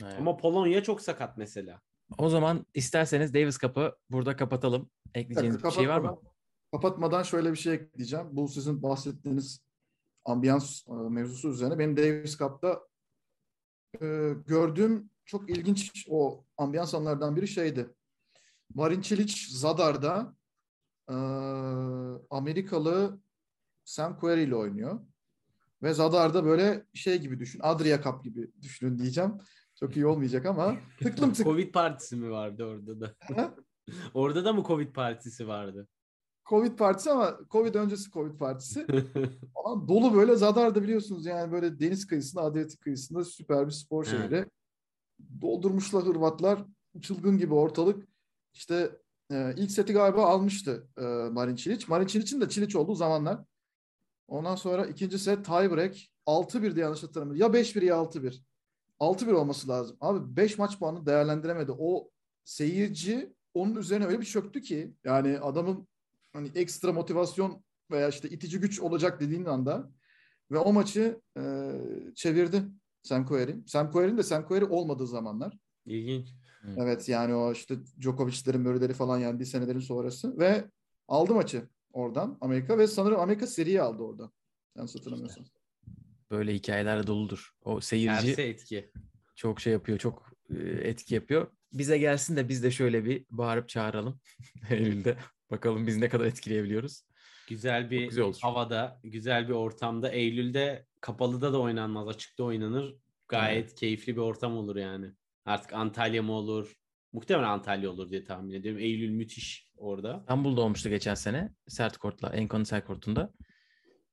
Evet. 0.04 0.16
Ama 0.20 0.38
Polonya 0.38 0.84
çok 0.84 1.02
sakat 1.02 1.38
mesela. 1.38 1.82
O 2.18 2.30
zaman 2.30 2.66
isterseniz 2.74 3.34
Davis 3.34 3.58
Cup'ı 3.60 3.98
burada 4.10 4.36
kapatalım. 4.36 4.90
Ekleyeceğiniz 5.16 5.64
bir 5.64 5.72
şey 5.72 5.90
var 5.90 5.98
mı? 6.00 6.08
Kapatmadan- 6.08 6.34
Kapatmadan 6.72 7.24
şöyle 7.24 7.52
bir 7.52 7.58
şey 7.58 7.74
ekleyeceğim. 7.74 8.26
Bu 8.32 8.48
sizin 8.48 8.84
bahsettiğiniz 8.84 9.62
ambiyans 10.26 10.88
e, 10.88 10.92
mevzusu 10.94 11.50
üzerine 11.50 11.80
benim 11.80 11.98
Davis 11.98 12.38
Cup'ta 12.38 12.82
e, 14.02 14.06
gördüğüm 14.48 15.10
çok 15.26 15.50
ilginç 15.50 16.06
o 16.10 16.46
ambiyans 16.58 16.94
anlardan 16.94 17.36
biri 17.36 17.48
şeydi. 17.48 17.90
Marin 18.76 19.02
Cilic 19.02 19.34
Zadar'da 19.50 20.36
e, 21.10 21.16
Amerikalı 22.30 23.20
Sam 23.84 24.20
Querrey 24.20 24.44
ile 24.44 24.56
oynuyor. 24.56 25.00
Ve 25.84 25.94
Zadar'da 25.94 26.46
böyle 26.46 26.86
şey 26.94 27.22
gibi 27.22 27.40
düşün. 27.40 27.60
Adria 27.64 28.02
Cup 28.02 28.24
gibi 28.24 28.52
düşünün 28.62 28.98
diyeceğim. 28.98 29.38
Çok 29.80 29.96
iyi 29.96 30.06
olmayacak 30.06 30.46
ama 30.46 30.76
tıklım 31.00 31.34
tıklım 31.34 31.54
Covid 31.54 31.74
partisi 31.74 32.16
mi 32.16 32.32
vardı 32.32 32.66
orada 32.66 33.00
da? 33.02 33.16
Orada 34.14 34.46
da 34.46 34.54
mı 34.54 34.64
Covid 34.64 34.94
partisi 34.94 35.48
vardı? 35.48 35.88
Covid 36.46 36.78
partisi 36.78 37.12
ama 37.12 37.40
Covid 37.50 37.76
öncesi 37.76 38.12
Covid 38.12 38.38
partisi. 38.40 38.88
Falan 39.54 39.88
dolu 39.88 40.14
böyle 40.14 40.36
Zadar'da 40.36 40.84
biliyorsunuz 40.84 41.26
yani 41.26 41.52
böyle 41.52 41.80
deniz 41.80 42.08
kıyısında, 42.08 42.42
Adriyatik 42.42 42.82
kıyısında 42.82 43.24
süper 43.24 43.66
bir 43.68 43.72
spor 43.72 44.06
şehri. 44.06 44.46
Doldurmuşlar 45.42 46.04
Hırvatlar. 46.04 46.66
Çılgın 47.02 47.38
gibi 47.38 47.54
ortalık. 47.54 48.08
İşte 48.54 48.92
e, 49.32 49.54
ilk 49.58 49.72
seti 49.72 49.94
galiba 49.94 50.26
almıştı 50.26 50.88
e, 50.98 51.02
Marin 51.32 51.56
Cilic. 51.56 51.86
Marin 51.88 52.08
Cilic'in 52.08 52.42
de 52.42 52.50
Cilic 52.50 52.78
olduğu 52.78 52.96
zamanlar. 52.96 53.40
Ondan 54.28 54.56
sonra 54.56 54.86
ikinci 54.86 55.20
set 55.20 55.46
tiebreak 55.46 55.96
6-1'di 56.28 56.80
yanlış 56.80 57.04
hatırlamıyorum. 57.04 57.54
Ya 57.54 57.62
5-1 57.62 57.86
ya 57.86 57.96
6-1. 57.96 58.42
6-1 59.00 59.34
olması 59.34 59.68
lazım. 59.68 59.98
Abi 60.02 60.38
5 60.38 60.58
maç 60.58 60.80
puanı 60.80 61.06
değerlendiremedi. 61.06 61.72
O 61.72 62.10
seyirci 62.44 63.34
onun 63.54 63.76
üzerine 63.76 64.06
öyle 64.06 64.20
bir 64.20 64.26
çöktü 64.26 64.62
ki 64.62 64.94
yani 65.04 65.40
adamın 65.40 65.88
hani 66.34 66.52
ekstra 66.56 66.94
motivasyon 66.94 67.64
veya 67.92 68.08
işte 68.10 68.30
itici 68.30 68.60
güç 68.60 68.80
olacak 68.80 69.20
dediğin 69.20 69.46
anda 69.46 69.92
ve 70.52 70.58
o 70.58 70.74
maçı 70.74 71.22
e, 71.38 71.72
çevirdi 72.16 72.64
Sam 73.04 73.26
Querrey. 73.26 73.56
Sam 73.68 73.92
Querrey'in 73.92 74.18
de 74.18 74.24
Sam 74.24 74.48
Querrey 74.48 74.68
olmadığı 74.72 75.08
zamanlar. 75.08 75.58
İlginç. 75.86 76.34
Evet 76.78 77.10
yani 77.10 77.36
o 77.36 77.52
işte 77.52 77.76
Djokovic'lerin 78.02 78.62
Murray'leri 78.62 78.94
falan 78.94 79.20
yendiği 79.20 79.46
senelerin 79.46 79.80
sonrası 79.80 80.40
ve 80.40 80.70
aldı 81.08 81.34
maçı 81.34 81.70
oradan 81.94 82.38
Amerika 82.42 82.78
ve 82.78 82.88
sanırım 82.88 83.20
Amerika 83.20 83.48
seriyi 83.48 83.82
aldı 83.82 84.04
orada. 84.04 84.32
Yanlış 84.78 84.96
hatırlamıyorsam. 84.96 85.46
Böyle 86.32 86.54
hikayelerle 86.54 87.08
doludur. 87.08 87.52
O 87.62 87.82
seyirci 87.82 88.26
Tersi 88.26 88.42
etki. 88.42 88.92
çok 89.36 89.62
şey 89.62 89.74
yapıyor, 89.74 89.98
çok 89.98 90.34
e, 90.50 90.56
etki 90.64 91.16
yapıyor. 91.16 91.48
Bize 91.74 91.98
gelsin 91.98 92.36
de 92.36 92.50
biz 92.50 92.64
de 92.64 92.72
şöyle 92.72 93.06
bir 93.06 93.26
bağırıp 93.30 93.70
çağıralım 93.70 94.20
Eylül'de. 94.70 95.18
Bakalım 95.52 95.88
biz 95.88 95.98
ne 95.98 96.10
kadar 96.10 96.26
etkileyebiliyoruz. 96.26 97.04
Güzel 97.48 97.92
bir 97.92 98.06
güzel 98.06 98.24
olur. 98.24 98.38
havada, 98.42 99.00
güzel 99.04 99.48
bir 99.48 99.54
ortamda. 99.54 100.10
Eylül'de 100.10 100.86
kapalıda 101.02 101.54
da 101.54 101.62
oynanmaz, 101.62 102.08
açıkta 102.08 102.44
oynanır. 102.44 102.96
Gayet 103.28 103.76
keyifli 103.76 104.16
bir 104.16 104.22
ortam 104.22 104.58
olur 104.58 104.76
yani. 104.76 105.12
Artık 105.46 105.74
Antalya 105.74 106.24
mı 106.24 106.32
olur? 106.32 106.76
Muhtemelen 107.14 107.48
Antalya 107.48 107.90
olur 107.90 108.10
diye 108.10 108.24
tahmin 108.24 108.54
ediyorum. 108.54 108.82
Eylül 108.82 109.10
müthiş 109.10 109.68
orada. 109.78 110.18
İstanbul'da 110.20 110.62
olmuştu 110.62 110.90
geçen 110.90 111.14
sene. 111.14 111.54
Sert 111.68 111.98
Kort'la, 111.98 112.30
Enkon'un 112.30 112.64
Sert 112.64 112.88
Kort'unda. 112.88 113.34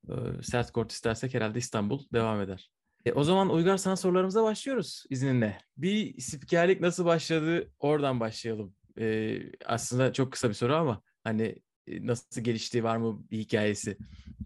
Ee, 0.09 0.13
Sert 0.43 0.71
Kort 0.71 0.91
istersek 0.91 1.33
herhalde 1.33 1.59
İstanbul 1.59 2.03
devam 2.13 2.41
eder. 2.41 2.71
E, 3.05 3.13
o 3.13 3.23
zaman 3.23 3.49
Uygar 3.49 3.77
sana 3.77 3.95
sorularımıza 3.95 4.43
başlıyoruz 4.43 5.03
izninle. 5.09 5.57
Bir 5.77 6.21
spikerlik 6.21 6.81
nasıl 6.81 7.05
başladı 7.05 7.71
oradan 7.79 8.19
başlayalım. 8.19 8.75
E, 8.99 9.37
aslında 9.65 10.13
çok 10.13 10.31
kısa 10.31 10.49
bir 10.49 10.53
soru 10.53 10.75
ama 10.75 11.01
hani 11.23 11.55
e, 11.87 12.07
nasıl 12.07 12.41
geliştiği 12.41 12.83
var 12.83 12.97
mı 12.97 13.23
bir 13.31 13.37
hikayesi? 13.37 13.97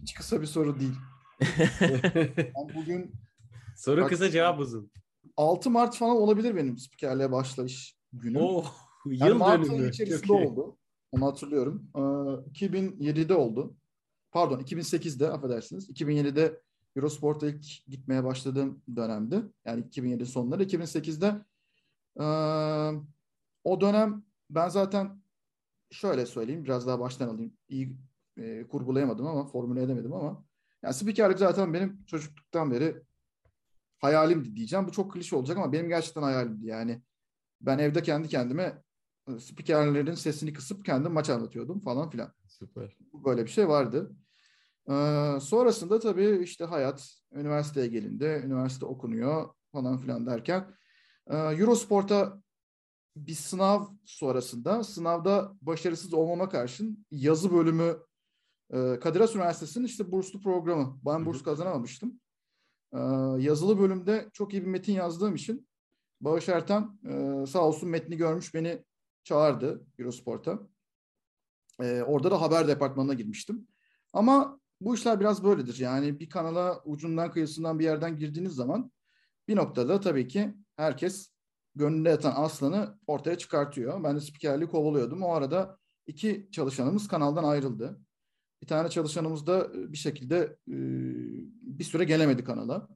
Hiç 0.02 0.14
kısa 0.14 0.42
bir 0.42 0.48
soru 0.48 0.80
değil. 0.80 0.96
Ben 2.38 2.76
bugün 2.76 3.14
Soru 3.78 4.08
kısa 4.08 4.30
cevap 4.30 4.60
uzun. 4.60 4.92
6 5.38 5.70
Mart 5.70 5.96
falan 5.96 6.16
olabilir 6.18 6.56
benim 6.56 6.78
spikerliğe 6.78 7.32
başlayış 7.32 7.98
günüm. 8.14 8.42
Oh, 8.42 8.74
Yani 9.06 9.30
yıl 9.30 9.38
Mart 9.38 9.60
ayı 9.60 9.72
dönümü. 9.72 9.90
içerisinde 9.90 10.28
Çok 10.28 10.40
iyi. 10.40 10.48
oldu. 10.48 10.78
Onu 11.12 11.26
hatırlıyorum. 11.26 11.88
Ee, 11.96 12.00
2007'de 12.52 13.34
oldu. 13.34 13.76
Pardon 14.32 14.60
2008'de 14.60 15.32
affedersiniz. 15.32 15.90
2007'de 15.90 16.62
Eurosport'a 16.96 17.48
ilk 17.48 17.66
gitmeye 17.88 18.24
başladığım 18.24 18.82
dönemdi. 18.96 19.42
Yani 19.66 19.82
2007 19.82 20.26
sonları. 20.26 20.64
2008'de 20.64 21.36
ee, 22.20 22.24
o 23.64 23.82
dönem 23.82 24.24
ben 24.50 24.70
zaten 24.70 25.22
şöyle 25.92 26.26
söyleyeyim 26.26 26.64
biraz 26.64 26.88
daha 26.88 27.00
baştan 27.00 27.28
alayım. 27.30 27.54
İyi 27.70 27.98
e, 28.38 28.68
kurgulayamadım 28.68 29.28
ama 29.28 29.46
formüle 29.46 29.84
edemedim 29.84 30.14
ama 30.14 30.46
yani 30.84 30.94
spikerlik 30.94 31.40
zaten 31.40 31.74
benim 31.74 32.06
çocukluktan 32.06 32.72
beri 32.72 33.02
hayalimdi 34.06 34.56
diyeceğim. 34.56 34.88
Bu 34.88 34.92
çok 34.92 35.14
klişe 35.14 35.36
olacak 35.36 35.58
ama 35.58 35.72
benim 35.74 35.90
gerçekten 35.90 36.22
hayalimdi. 36.22 36.68
Yani 36.68 37.02
ben 37.62 37.78
evde 37.78 38.04
kendi 38.04 38.28
kendime 38.28 38.84
e, 39.28 39.40
spikerlerin 39.40 40.14
sesini 40.14 40.54
kısıp 40.54 40.86
kendim 40.86 41.12
maç 41.12 41.30
anlatıyordum 41.30 41.80
falan 41.80 42.10
filan. 42.10 42.34
Süper. 42.48 42.98
Böyle 43.14 43.44
bir 43.44 43.52
şey 43.52 43.68
vardı. 43.68 44.16
Ee, 44.90 45.40
sonrasında 45.42 46.00
tabii 46.00 46.40
işte 46.44 46.66
hayat, 46.66 47.22
üniversiteye 47.32 47.88
gelindi, 47.88 48.42
üniversite 48.46 48.86
okunuyor 48.86 49.50
falan 49.72 49.98
filan 49.98 50.26
derken 50.26 50.76
e, 51.28 51.38
Eurosport'a 51.38 52.42
bir 53.16 53.34
sınav 53.34 53.86
sonrasında 54.06 54.84
sınavda 54.84 55.52
başarısız 55.62 56.14
olmama 56.14 56.50
karşın 56.50 57.06
yazı 57.12 57.54
bölümü 57.54 57.98
e, 58.74 59.00
Kadir 59.00 59.20
Has 59.20 59.36
Üniversitesi'nin 59.36 59.86
işte 59.86 60.12
burslu 60.12 60.42
programı. 60.42 61.00
Ben 61.06 61.26
burs 61.26 61.44
kazanamamıştım. 61.44 62.20
Ee, 62.96 63.00
yazılı 63.44 63.80
bölümde 63.80 64.30
çok 64.34 64.54
iyi 64.54 64.62
bir 64.62 64.68
metin 64.68 64.94
yazdığım 64.94 65.36
için 65.36 65.68
Bağış 66.22 66.50
Erten 66.50 67.00
e, 67.10 67.46
sağ 67.46 67.60
olsun 67.60 67.90
metni 67.90 68.18
görmüş 68.18 68.54
beni 68.54 68.86
çağırdı 69.24 69.86
Eurosport'a. 70.00 70.60
Ee, 71.82 72.02
orada 72.02 72.32
da 72.32 72.42
haber 72.42 72.68
departmanına 72.68 73.14
girmiştim. 73.14 73.68
Ama 74.14 74.60
bu 74.82 74.96
işler 74.96 75.20
biraz 75.20 75.44
böyledir. 75.44 75.80
Yani 75.80 76.20
bir 76.20 76.30
kanala 76.30 76.82
ucundan 76.86 77.32
kıyısından 77.32 77.80
bir 77.80 77.84
yerden 77.84 78.18
girdiğiniz 78.18 78.54
zaman 78.54 78.92
bir 79.48 79.56
noktada 79.56 80.00
tabii 80.00 80.28
ki 80.28 80.56
herkes 80.76 81.32
gönlünde 81.76 82.10
yatan 82.10 82.34
aslanı 82.36 83.00
ortaya 83.08 83.38
çıkartıyor. 83.38 84.04
Ben 84.04 84.16
de 84.16 84.20
spikerliği 84.20 84.70
kovalıyordum. 84.70 85.24
O 85.24 85.34
arada 85.34 85.78
iki 86.08 86.50
çalışanımız 86.52 87.08
kanaldan 87.08 87.44
ayrıldı. 87.44 88.05
Bir 88.66 88.70
tane 88.70 88.90
çalışanımız 88.90 89.48
da 89.48 89.68
e, 89.76 89.92
bir 89.92 89.98
şekilde 89.98 90.38
e, 90.68 90.76
bir 91.78 91.84
süre 91.84 92.04
gelemedi 92.04 92.44
kanala. 92.44 92.88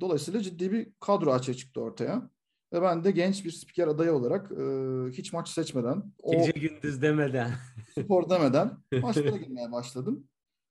Dolayısıyla 0.00 0.42
ciddi 0.42 0.72
bir 0.72 0.92
kadro 1.00 1.32
açığa 1.32 1.54
çıktı 1.54 1.80
ortaya. 1.80 2.30
Ve 2.72 2.82
ben 2.82 3.04
de 3.04 3.10
genç 3.10 3.44
bir 3.44 3.50
spiker 3.50 3.88
adayı 3.88 4.12
olarak 4.12 4.52
e, 4.52 4.64
hiç 5.12 5.32
maç 5.32 5.48
seçmeden, 5.48 6.12
o 6.22 6.32
Gece 6.32 6.50
gündüz 6.50 7.02
demeden. 7.02 7.50
spor 8.00 8.30
demeden 8.30 8.78
maçlara 9.02 9.36
girmeye 9.36 9.72
başladım. 9.72 10.28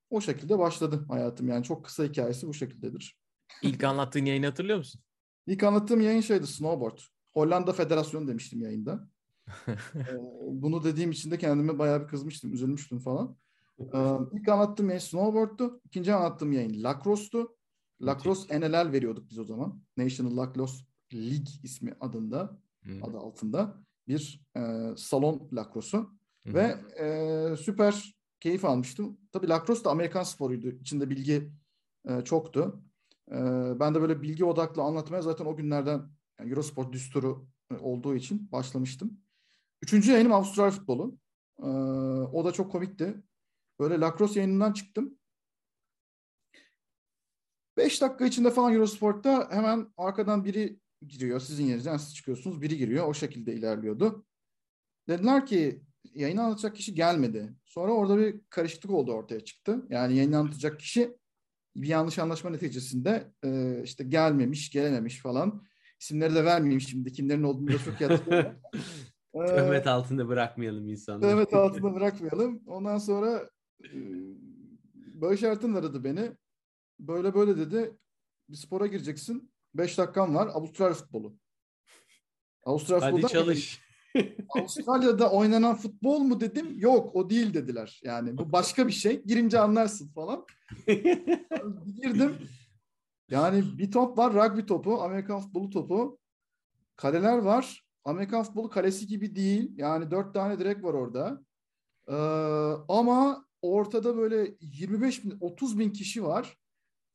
O 0.10 0.22
şekilde 0.22 0.60
başladı 0.60 1.06
hayatım. 1.08 1.48
Yani 1.48 1.64
çok 1.64 1.86
kısa 1.86 2.04
hikayesi 2.04 2.48
bu 2.48 2.54
şekildedir. 2.54 3.18
İlk 3.62 3.84
anlattığın 3.84 4.26
yayını 4.26 4.46
hatırlıyor 4.46 4.78
musun? 4.78 5.02
İlk 5.48 5.64
anlattığım 5.64 6.02
yayın 6.02 6.22
şeydi 6.22 6.48
snowboard. 6.48 6.98
Hollanda 7.34 7.74
Federasyonu 7.74 8.28
demiştim 8.28 8.62
yayında. 8.62 9.08
Ee, 9.96 10.18
Bunu 10.42 10.84
dediğim 10.84 11.12
için 11.12 11.32
de 11.32 11.38
kendime 11.38 11.80
bayağı 11.80 12.02
bir 12.02 12.08
kızmıştım, 12.08 12.54
üzülmüştüm 12.54 13.00
falan. 13.00 13.38
Ee, 13.94 14.38
İlk 14.38 14.50
anlattığım 14.50 14.88
yayın 14.88 15.00
snowboard'tu. 15.00 15.82
İkinci 15.86 16.14
anlattığım 16.14 16.52
yayın 16.52 16.84
lacrosse'tu. 16.84 17.56
Lacrosse 18.02 18.60
NLL 18.60 18.92
veriyorduk 18.92 19.30
biz 19.30 19.40
o 19.40 19.44
zaman. 19.44 19.82
National 19.98 20.38
Lacrosse 20.38 20.86
League 21.14 21.54
ismi 21.64 21.94
adında, 22.00 22.60
Hı. 22.84 22.92
adı 23.02 23.18
altında 23.18 23.76
bir 24.08 24.46
e, 24.58 24.62
salon 24.98 25.50
lacrosse'u. 25.54 26.10
Hı. 26.48 26.54
Ve 26.54 26.76
e, 27.00 27.56
süper 27.58 28.16
keyif 28.40 28.66
almıştım. 28.66 29.18
Tabii 29.32 29.50
lacrosse 29.50 29.84
da 29.84 29.90
Amerikan 29.90 30.24
sporuydu. 30.24 30.68
İçinde 30.68 31.10
bilgi 31.10 31.52
e, 32.10 32.22
çoktu. 32.22 32.84
E, 33.32 33.36
ben 33.80 33.96
de 33.96 34.02
böyle 34.02 34.22
bilgi 34.22 34.46
odaklı 34.46 34.82
anlatmaya 34.82 35.22
zaten 35.22 35.46
o 35.46 35.56
günlerden 35.56 36.02
yani 36.40 36.50
Eurosport 36.50 36.94
düsturu 36.94 37.46
olduğu 37.80 38.16
için 38.16 38.52
başlamıştım. 38.52 39.18
Üçüncü 39.82 40.12
yayınım 40.12 40.34
Avustralya 40.34 40.72
futbolu. 40.72 41.18
E, 41.60 41.68
o 42.32 42.46
da 42.46 42.52
çok 42.52 42.72
komikti. 42.72 43.24
Böyle 43.82 44.00
lacrosse 44.00 44.40
yayınından 44.40 44.74
çıktım. 44.74 45.18
Beş 47.78 48.02
dakika 48.02 48.26
içinde 48.26 48.52
falan 48.52 48.74
Eurosport'ta 48.74 49.52
hemen 49.52 49.94
arkadan 49.98 50.46
biri 50.46 50.80
giriyor. 51.08 51.40
Sizin 51.40 51.66
yerinizden 51.66 51.98
siz 51.98 52.16
çıkıyorsunuz. 52.16 52.62
Biri 52.62 52.78
giriyor. 52.78 53.08
O 53.08 53.14
şekilde 53.14 53.54
ilerliyordu. 53.54 54.26
Dediler 55.08 55.46
ki 55.46 55.82
yayını 56.04 56.44
anlatacak 56.44 56.76
kişi 56.76 56.96
gelmedi. 56.96 57.54
Sonra 57.66 57.92
orada 57.92 58.18
bir 58.18 58.42
karışıklık 58.50 58.92
oldu 58.92 59.12
ortaya 59.12 59.40
çıktı. 59.40 59.86
Yani 59.90 60.16
yayını 60.16 60.38
anlatacak 60.38 60.80
kişi 60.80 61.18
bir 61.76 61.88
yanlış 61.88 62.20
anlaşma 62.20 62.50
neticesinde 62.50 63.34
e, 63.44 63.82
işte 63.84 64.04
gelmemiş, 64.04 64.72
gelememiş 64.72 65.22
falan. 65.22 65.64
İsimleri 66.00 66.36
de 66.36 66.46
vermeyeyim 66.46 66.82
şimdi. 66.82 67.12
Kimlerin 67.12 67.44
olduğunu 67.44 67.68
da 67.68 67.78
çok. 67.78 68.24
Ee, 69.34 69.46
Töhmet 69.46 69.88
altında 69.88 70.28
bırakmayalım 70.28 70.90
insanları. 70.90 71.32
Evet 71.32 71.54
altında 71.54 71.96
bırakmayalım. 71.96 72.64
Ondan 72.68 72.98
sonra 72.98 73.50
Barış 75.14 75.44
Ertin 75.44 75.74
aradı 75.74 76.04
beni. 76.04 76.32
Böyle 77.00 77.34
böyle 77.34 77.58
dedi. 77.58 77.98
Bir 78.50 78.56
spora 78.56 78.88
gireceksin. 78.88 79.52
5 79.74 79.98
dakikan 79.98 80.36
var. 80.36 80.48
Avustralya 80.48 80.94
futbolu. 80.94 81.38
Avustralya 82.64 83.06
Hadi 83.06 83.12
futboldan 83.12 83.34
çalış. 83.34 83.82
Avustralya'da 84.50 85.32
oynanan 85.32 85.76
futbol 85.76 86.20
mu 86.20 86.42
dedim. 86.42 86.80
Yok 86.80 87.16
o 87.16 87.30
değil 87.30 87.54
dediler. 87.54 88.02
Yani 88.04 88.38
bu 88.38 88.52
başka 88.52 88.88
bir 88.88 88.92
şey. 88.92 89.24
Girince 89.24 89.60
anlarsın 89.60 90.08
falan. 90.08 90.46
Girdim. 92.02 92.36
Yani 93.30 93.64
bir 93.78 93.92
top 93.92 94.18
var 94.18 94.34
rugby 94.34 94.66
topu, 94.66 95.02
Amerikan 95.02 95.40
futbolu 95.40 95.70
topu. 95.70 96.20
Kaleler 96.96 97.38
var. 97.38 97.86
Amerikan 98.04 98.44
futbolu 98.44 98.70
kalesi 98.70 99.08
gibi 99.08 99.36
değil. 99.36 99.72
Yani 99.78 100.12
dört 100.12 100.34
tane 100.34 100.60
direk 100.60 100.84
var 100.84 100.94
orada. 100.94 101.42
Ee, 102.08 102.16
ama 102.88 103.46
ortada 103.62 104.18
böyle 104.18 104.56
25 104.62 105.26
bin, 105.26 105.38
30 105.42 105.80
bin 105.80 105.90
kişi 105.90 106.24
var. 106.24 106.58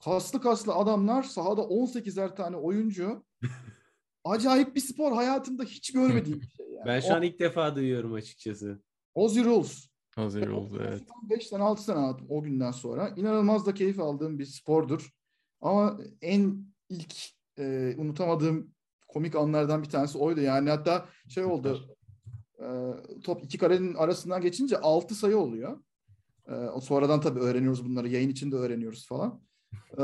Kaslı 0.04 0.40
kaslı 0.40 0.74
adamlar. 0.74 1.22
Sahada 1.22 1.60
18'er 1.60 2.36
tane 2.36 2.56
oyuncu. 2.56 3.24
Acayip 4.24 4.76
bir 4.76 4.80
spor. 4.80 5.12
Hayatımda 5.12 5.64
hiç 5.64 5.92
görmediğim 5.92 6.40
bir 6.40 6.48
şey. 6.48 6.66
Yani. 6.66 6.86
Ben 6.86 7.00
şu 7.00 7.14
an 7.14 7.22
ilk 7.22 7.40
defa 7.40 7.76
duyuyorum 7.76 8.14
açıkçası. 8.14 8.82
Aussie 9.14 9.44
Rules. 9.44 9.88
Hazır 10.16 10.48
oldu 10.48 10.82
evet. 10.88 11.02
5 11.30 11.48
tane 11.48 11.62
6 11.62 11.86
tane 11.86 11.98
aldım 11.98 12.26
o 12.28 12.42
günden 12.42 12.70
sonra. 12.70 13.08
İnanılmaz 13.08 13.66
da 13.66 13.74
keyif 13.74 14.00
aldığım 14.00 14.38
bir 14.38 14.44
spordur. 14.44 15.10
Ama 15.60 15.98
en 16.22 16.66
ilk 16.88 17.14
e, 17.58 17.94
unutamadığım 17.98 18.74
komik 19.08 19.34
anlardan 19.34 19.82
bir 19.82 19.88
tanesi 19.88 20.18
oydu. 20.18 20.40
Yani 20.40 20.70
hatta 20.70 21.08
şey 21.28 21.44
oldu. 21.44 21.96
e, 22.58 22.66
top 23.24 23.44
iki 23.44 23.58
karenin 23.58 23.94
arasından 23.94 24.40
geçince 24.40 24.78
6 24.78 25.14
sayı 25.14 25.38
oluyor. 25.38 25.80
Ee, 26.48 26.80
sonradan 26.80 27.20
tabii 27.20 27.40
öğreniyoruz 27.40 27.84
bunları. 27.84 28.08
Yayın 28.08 28.28
içinde 28.28 28.56
öğreniyoruz 28.56 29.06
falan. 29.08 29.42
Ee, 29.98 30.02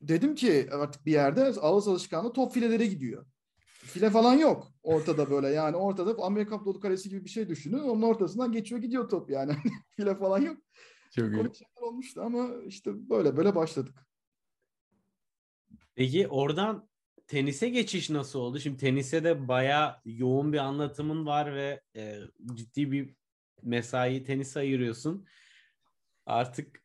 dedim 0.00 0.34
ki 0.34 0.68
artık 0.72 1.06
bir 1.06 1.12
yerde 1.12 1.44
ağız 1.44 1.88
alışkanlığı 1.88 2.32
top 2.32 2.52
filelere 2.52 2.86
gidiyor. 2.86 3.26
File 3.84 4.10
falan 4.10 4.34
yok 4.34 4.72
ortada 4.82 5.30
böyle 5.30 5.48
yani 5.48 5.76
ortada 5.76 6.22
Amerikan 6.22 6.58
futbolu 6.58 6.80
kalesi 6.80 7.08
gibi 7.08 7.24
bir 7.24 7.30
şey 7.30 7.48
düşünün. 7.48 7.78
Onun 7.78 8.02
ortasından 8.02 8.52
geçiyor 8.52 8.80
gidiyor 8.80 9.08
top 9.08 9.30
yani. 9.30 9.56
File 9.96 10.14
falan 10.14 10.40
yok. 10.40 10.56
Çok 11.16 11.32
iyi. 11.32 11.50
Olmuştu 11.76 12.22
ama 12.22 12.48
işte 12.66 13.08
böyle 13.10 13.36
böyle 13.36 13.54
başladık. 13.54 14.06
Peki 15.94 16.28
oradan 16.28 16.88
tenise 17.26 17.68
geçiş 17.68 18.10
nasıl 18.10 18.38
oldu? 18.38 18.60
Şimdi 18.60 18.76
tenise 18.76 19.24
de 19.24 19.48
bayağı 19.48 19.96
yoğun 20.04 20.52
bir 20.52 20.58
anlatımın 20.58 21.26
var 21.26 21.54
ve 21.54 21.80
e, 21.96 22.18
ciddi 22.54 22.92
bir 22.92 23.14
mesai 23.62 24.24
tenise 24.24 24.60
ayırıyorsun. 24.60 25.26
Artık 26.26 26.82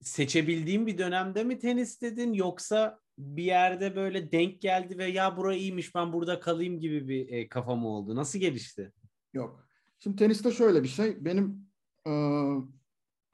seçebildiğin 0.00 0.86
bir 0.86 0.98
dönemde 0.98 1.44
mi 1.44 1.58
tenis 1.58 2.00
dedin 2.02 2.32
yoksa 2.32 3.00
bir 3.18 3.42
yerde 3.42 3.96
böyle 3.96 4.32
denk 4.32 4.60
geldi 4.60 4.98
ve 4.98 5.06
ya 5.06 5.36
bura 5.36 5.54
iyiymiş 5.54 5.94
ben 5.94 6.12
burada 6.12 6.40
kalayım 6.40 6.80
gibi 6.80 7.08
bir 7.08 7.28
e, 7.28 7.48
kafa 7.48 7.72
oldu? 7.72 8.16
Nasıl 8.16 8.38
gelişti? 8.38 8.92
Yok. 9.32 9.68
Şimdi 9.98 10.16
teniste 10.16 10.50
şöyle 10.50 10.82
bir 10.82 10.88
şey. 10.88 11.24
Benim 11.24 11.68
e, 12.06 12.12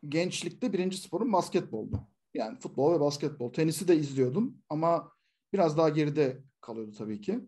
gençlikte 0.09 0.73
birinci 0.73 0.97
sporum 0.97 1.33
basketboldu. 1.33 2.09
Yani 2.35 2.59
futbol 2.59 2.95
ve 2.95 3.00
basketbol. 3.00 3.53
Tenisi 3.53 3.88
de 3.88 3.97
izliyordum 3.97 4.59
ama 4.69 5.12
biraz 5.53 5.79
daha 5.79 5.88
geride 5.88 6.43
kalıyordu 6.61 6.93
tabii 6.99 7.21
ki. 7.21 7.41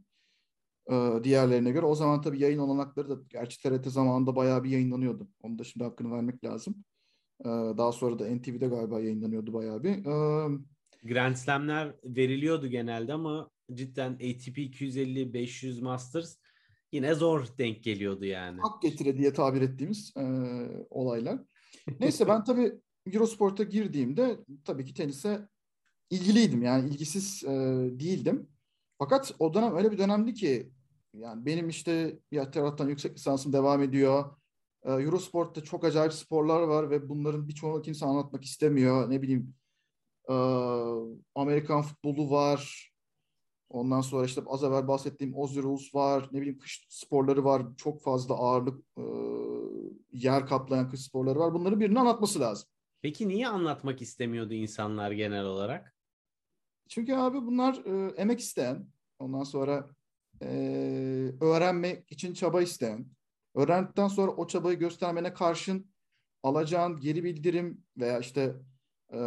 E, 0.90 1.24
diğerlerine 1.24 1.70
göre. 1.70 1.86
O 1.86 1.94
zaman 1.94 2.20
tabii 2.20 2.42
yayın 2.42 2.58
olanakları 2.58 3.08
da 3.10 3.22
gerçi 3.28 3.62
TRT 3.62 3.86
zamanında 3.86 4.36
bayağı 4.36 4.64
bir 4.64 4.70
yayınlanıyordu. 4.70 5.28
Onu 5.42 5.58
da 5.58 5.64
şimdi 5.64 5.84
hakkını 5.84 6.12
vermek 6.12 6.44
lazım. 6.44 6.84
E, 7.40 7.48
daha 7.48 7.92
sonra 7.92 8.18
da 8.18 8.24
NTV'de 8.24 8.66
galiba 8.66 9.00
yayınlanıyordu 9.00 9.52
bayağı 9.52 9.82
bir. 9.82 9.90
E, 9.90 10.48
Grand 11.02 11.34
Slam'ler 11.34 11.94
veriliyordu 12.04 12.66
genelde 12.66 13.12
ama 13.12 13.50
cidden 13.74 14.12
ATP 14.12 14.58
250, 14.58 15.34
500 15.34 15.82
Masters 15.82 16.36
yine 16.92 17.14
zor 17.14 17.46
denk 17.58 17.84
geliyordu 17.84 18.24
yani. 18.24 18.60
hak 18.60 18.82
getire 18.82 19.18
diye 19.18 19.32
tabir 19.32 19.62
ettiğimiz 19.62 20.12
e, 20.16 20.22
olaylar. 20.90 21.38
Neyse 22.00 22.28
ben 22.28 22.44
tabii 22.44 22.72
Eurosport'a 23.12 23.62
girdiğimde 23.62 24.38
tabii 24.64 24.84
ki 24.84 24.94
tenise 24.94 25.48
ilgiliydim. 26.10 26.62
Yani 26.62 26.88
ilgisiz 26.88 27.44
e, 27.44 27.50
değildim. 28.00 28.48
Fakat 28.98 29.34
o 29.38 29.54
dönem 29.54 29.76
öyle 29.76 29.92
bir 29.92 29.98
dönemdi 29.98 30.34
ki 30.34 30.70
yani 31.18 31.46
benim 31.46 31.68
işte 31.68 32.18
bir 32.32 32.44
taraftan 32.44 32.88
yüksek 32.88 33.14
lisansım 33.14 33.52
devam 33.52 33.82
ediyor. 33.82 34.36
E, 34.82 34.92
Eurosport'ta 34.92 35.64
çok 35.64 35.84
acayip 35.84 36.12
sporlar 36.12 36.62
var 36.62 36.90
ve 36.90 37.08
bunların 37.08 37.48
birçoğunu 37.48 37.82
kimse 37.82 38.06
anlatmak 38.06 38.44
istemiyor. 38.44 39.10
Ne 39.10 39.22
bileyim 39.22 39.54
e, 40.28 40.34
Amerikan 41.34 41.82
futbolu 41.82 42.30
var. 42.30 42.92
Ondan 43.68 44.00
sonra 44.00 44.24
işte 44.24 44.42
az 44.46 44.64
evvel 44.64 44.88
bahsettiğim 44.88 45.38
Aussie 45.38 45.62
Rules 45.62 45.94
var. 45.94 46.28
Ne 46.32 46.40
bileyim 46.40 46.58
kış 46.58 46.86
sporları 46.90 47.44
var. 47.44 47.62
Çok 47.76 48.02
fazla 48.02 48.34
ağırlık 48.34 48.84
e, 48.98 49.02
yer 50.12 50.46
kaplayan 50.46 50.90
kış 50.90 51.00
sporları 51.00 51.38
var. 51.38 51.54
Bunları 51.54 51.80
birinin 51.80 51.96
anlatması 51.96 52.40
lazım. 52.40 52.68
Peki 53.02 53.28
niye 53.28 53.48
anlatmak 53.48 54.02
istemiyordu 54.02 54.54
insanlar 54.54 55.10
genel 55.10 55.44
olarak? 55.44 55.96
Çünkü 56.88 57.14
abi 57.14 57.42
bunlar 57.42 57.74
e, 57.84 58.14
emek 58.16 58.40
isteyen, 58.40 58.88
ondan 59.18 59.42
sonra 59.42 59.90
e, 60.42 60.48
öğrenmek 61.40 62.12
için 62.12 62.34
çaba 62.34 62.62
isteyen, 62.62 63.06
öğrendikten 63.54 64.08
sonra 64.08 64.32
o 64.32 64.46
çabayı 64.46 64.78
göstermene 64.78 65.34
karşın 65.34 65.90
alacağın 66.42 67.00
geri 67.00 67.24
bildirim 67.24 67.84
veya 67.96 68.18
işte 68.18 68.54
e, 69.12 69.18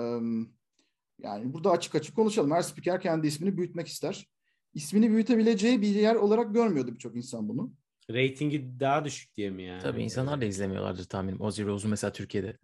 yani 1.20 1.54
burada 1.54 1.72
açık 1.72 1.96
açık 1.96 2.16
konuşalım. 2.16 2.52
Her 2.52 2.62
spiker 2.62 3.02
kendi 3.02 3.28
ismini 3.28 3.58
büyütmek 3.58 3.88
ister. 3.88 4.28
İsmini 4.74 5.10
büyütebileceği 5.10 5.82
bir 5.82 5.96
yer 5.96 6.16
olarak 6.16 6.54
görmüyordu 6.54 6.94
birçok 6.94 7.16
insan 7.16 7.50
bunu. 7.50 7.74
Ratingi 8.12 8.80
daha 8.80 9.06
düşük 9.06 9.36
diye 9.36 9.50
mi 9.50 9.64
yani? 9.64 9.82
Tabii 9.82 10.04
insanlar 10.04 10.42
da 10.42 10.46
izlemiyorlardır 10.46 11.06
tahminim. 11.06 11.42
Ozzy 11.42 11.64
Rose'u 11.64 11.90
mesela 11.90 12.12
Türkiye'de. 12.12 12.58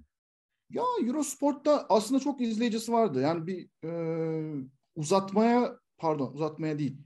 Ya 0.70 0.84
Eurosport'ta 1.04 1.86
aslında 1.90 2.20
çok 2.20 2.42
izleyicisi 2.42 2.92
vardı. 2.92 3.22
Yani 3.22 3.48
bir 3.48 3.70
e, 3.84 3.92
uzatmaya 4.96 5.80
pardon 5.98 6.34
uzatmaya 6.34 6.80
değil. 6.80 6.98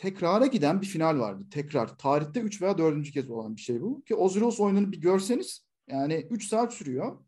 Tekrara 0.00 0.46
giden 0.46 0.80
bir 0.80 0.86
final 0.86 1.18
vardı. 1.18 1.44
Tekrar. 1.50 1.98
Tarihte 1.98 2.40
3 2.40 2.62
veya 2.62 2.78
4. 2.78 3.10
kez 3.10 3.30
olan 3.30 3.56
bir 3.56 3.60
şey 3.60 3.82
bu. 3.82 4.04
Ki 4.04 4.14
Oziros 4.14 4.60
oyununu 4.60 4.92
bir 4.92 5.00
görseniz 5.00 5.66
yani 5.88 6.26
3 6.30 6.48
saat 6.48 6.74
sürüyor. 6.74 7.18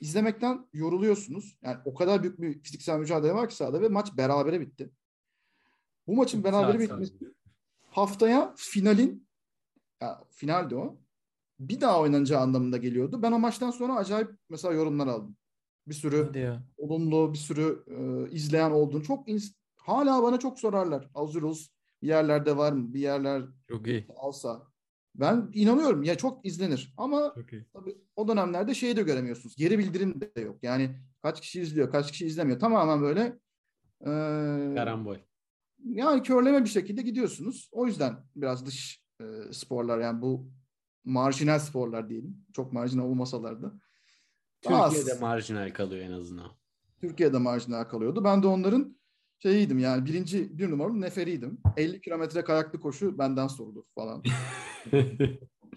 İzlemekten 0.00 0.68
yoruluyorsunuz. 0.72 1.58
Yani 1.62 1.76
o 1.84 1.94
kadar 1.94 2.22
büyük 2.22 2.40
bir 2.40 2.62
fiziksel 2.62 2.98
mücadele 2.98 3.34
var 3.34 3.48
ki 3.48 3.56
sahada 3.56 3.82
ve 3.82 3.88
maç 3.88 4.16
berabere 4.16 4.60
bitti. 4.60 4.90
Bu 6.06 6.16
maçın 6.16 6.44
berabere 6.44 6.78
bitmesi 6.78 7.14
haftaya 7.90 8.54
finalin 8.56 9.28
ya, 10.02 10.24
finaldi 10.30 10.76
o. 10.76 10.98
Bir 11.60 11.80
daha 11.80 12.00
oynanacağı 12.00 12.40
anlamında 12.40 12.76
geliyordu. 12.76 13.22
Ben 13.22 13.32
o 13.32 13.38
maçtan 13.38 13.70
sonra 13.70 13.96
acayip 13.96 14.30
mesela 14.48 14.74
yorumlar 14.74 15.06
aldım. 15.06 15.36
Bir 15.86 15.94
sürü 15.94 16.30
olumlu, 16.76 17.32
bir 17.32 17.38
sürü 17.38 17.84
e, 17.86 18.30
izleyen 18.30 18.70
olduğunu 18.70 19.02
çok 19.02 19.28
ins- 19.28 19.54
hala 19.76 20.22
bana 20.22 20.38
çok 20.38 20.60
sorarlar. 20.60 21.10
Azurus 21.14 21.70
bir 22.02 22.08
yerlerde 22.08 22.56
var 22.56 22.72
mı? 22.72 22.94
Bir 22.94 23.00
yerler 23.00 23.42
Çok 23.68 23.86
iyi. 23.86 24.06
alsa. 24.16 24.62
Ben 25.14 25.50
inanıyorum 25.54 26.02
ya 26.02 26.14
çok 26.14 26.46
izlenir. 26.46 26.94
Ama 26.96 27.32
Çok 27.34 27.52
iyi. 27.52 27.66
tabii 27.72 27.98
o 28.16 28.28
dönemlerde 28.28 28.74
şeyi 28.74 28.96
de 28.96 29.02
göremiyorsunuz. 29.02 29.56
Geri 29.56 29.78
bildirim 29.78 30.20
de 30.20 30.40
yok. 30.40 30.58
Yani 30.62 30.96
kaç 31.22 31.40
kişi 31.40 31.60
izliyor, 31.60 31.90
kaç 31.90 32.12
kişi 32.12 32.26
izlemiyor. 32.26 32.60
Tamamen 32.60 33.02
böyle 33.02 33.38
e, 34.00 34.10
Karambol. 34.74 35.16
yani 35.84 36.22
körleme 36.22 36.64
bir 36.64 36.68
şekilde 36.68 37.02
gidiyorsunuz. 37.02 37.68
O 37.72 37.86
yüzden 37.86 38.16
biraz 38.36 38.66
dış 38.66 39.04
e, 39.20 39.24
sporlar 39.52 39.98
yani 39.98 40.22
bu 40.22 40.50
marjinal 41.04 41.58
sporlar 41.58 42.08
diyelim. 42.08 42.36
Çok 42.52 42.72
marjinal 42.72 43.04
olmasalar 43.04 43.62
da. 43.62 43.72
daha 44.64 44.84
az. 44.84 44.94
Türkiye'de 44.94 45.20
marjinal 45.20 45.70
kalıyor 45.74 46.04
en 46.04 46.12
azından. 46.12 46.50
Türkiye'de 47.00 47.38
marjinal 47.38 47.84
kalıyordu. 47.84 48.24
Ben 48.24 48.42
de 48.42 48.46
onların 48.46 48.99
şeyiydim 49.42 49.78
yani 49.78 50.06
birinci 50.06 50.58
bir 50.58 50.70
numaralı 50.70 51.00
neferiydim. 51.00 51.58
50 51.76 52.00
kilometre 52.00 52.44
kayaklı 52.44 52.80
koşu 52.80 53.18
benden 53.18 53.46
sorulur 53.46 53.84
falan. 53.94 54.22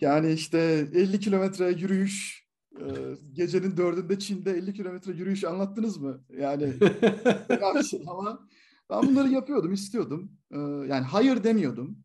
Yani 0.01 0.31
işte 0.31 0.57
50 0.93 1.19
kilometre 1.19 1.69
yürüyüş 1.69 2.47
e, 2.79 2.85
gecenin 3.33 3.77
dördünde 3.77 4.19
Çin'de 4.19 4.51
50 4.51 4.73
kilometre 4.73 5.11
yürüyüş 5.11 5.43
anlattınız 5.43 5.97
mı? 5.97 6.23
Yani 6.29 6.73
şey 7.89 8.03
ama 8.07 8.47
ben 8.89 9.03
bunları 9.03 9.29
yapıyordum, 9.29 9.73
istiyordum. 9.73 10.31
E, 10.51 10.57
yani 10.59 11.05
hayır 11.05 11.43
demiyordum. 11.43 11.97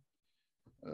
E, 0.82 0.90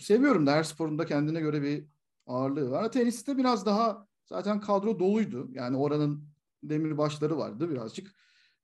seviyorum 0.00 0.46
da 0.46 0.52
her 0.52 0.62
sporunda 0.62 1.06
kendine 1.06 1.40
göre 1.40 1.62
bir 1.62 1.84
ağırlığı 2.26 2.70
var. 2.70 2.92
Teniste 2.92 3.36
biraz 3.36 3.66
daha 3.66 4.06
zaten 4.26 4.60
kadro 4.60 4.98
doluydu. 4.98 5.48
Yani 5.52 5.76
oranın 5.76 6.28
demirbaşları 6.62 7.38
vardı 7.38 7.70
birazcık. 7.70 8.14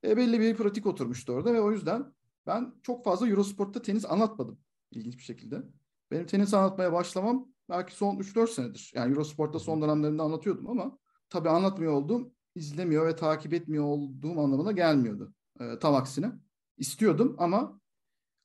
E, 0.05 0.17
belli 0.17 0.41
bir 0.41 0.57
pratik 0.57 0.87
oturmuştu 0.87 1.33
orada 1.33 1.55
ve 1.55 1.61
o 1.61 1.73
yüzden 1.73 2.15
ben 2.47 2.75
çok 2.83 3.05
fazla 3.05 3.29
Eurosport'ta 3.29 3.83
tenis 3.83 4.05
anlatmadım 4.05 4.59
ilginç 4.91 5.19
bir 5.19 5.23
şekilde. 5.23 5.63
Benim 6.11 6.27
tenis 6.27 6.55
anlatmaya 6.55 6.93
başlamam 6.93 7.49
belki 7.69 7.95
son 7.95 8.17
3-4 8.17 8.47
senedir. 8.47 8.93
Yani 8.95 9.11
Eurosport'ta 9.11 9.59
son 9.59 9.83
dönemlerinde 9.83 10.23
anlatıyordum 10.23 10.71
ama 10.71 10.99
tabii 11.31 11.49
anlatmıyor 11.49 11.93
olduğum, 11.93 12.33
izlemiyor 12.55 13.07
ve 13.07 13.17
takip 13.17 13.55
etmiyor 13.55 13.85
olduğum 13.85 14.41
anlamına 14.41 14.73
gelmiyordu. 14.73 15.35
Ee, 15.61 15.79
tam 15.79 15.95
aksine. 15.95 16.33
İstiyordum 16.79 17.37
ama 17.39 17.81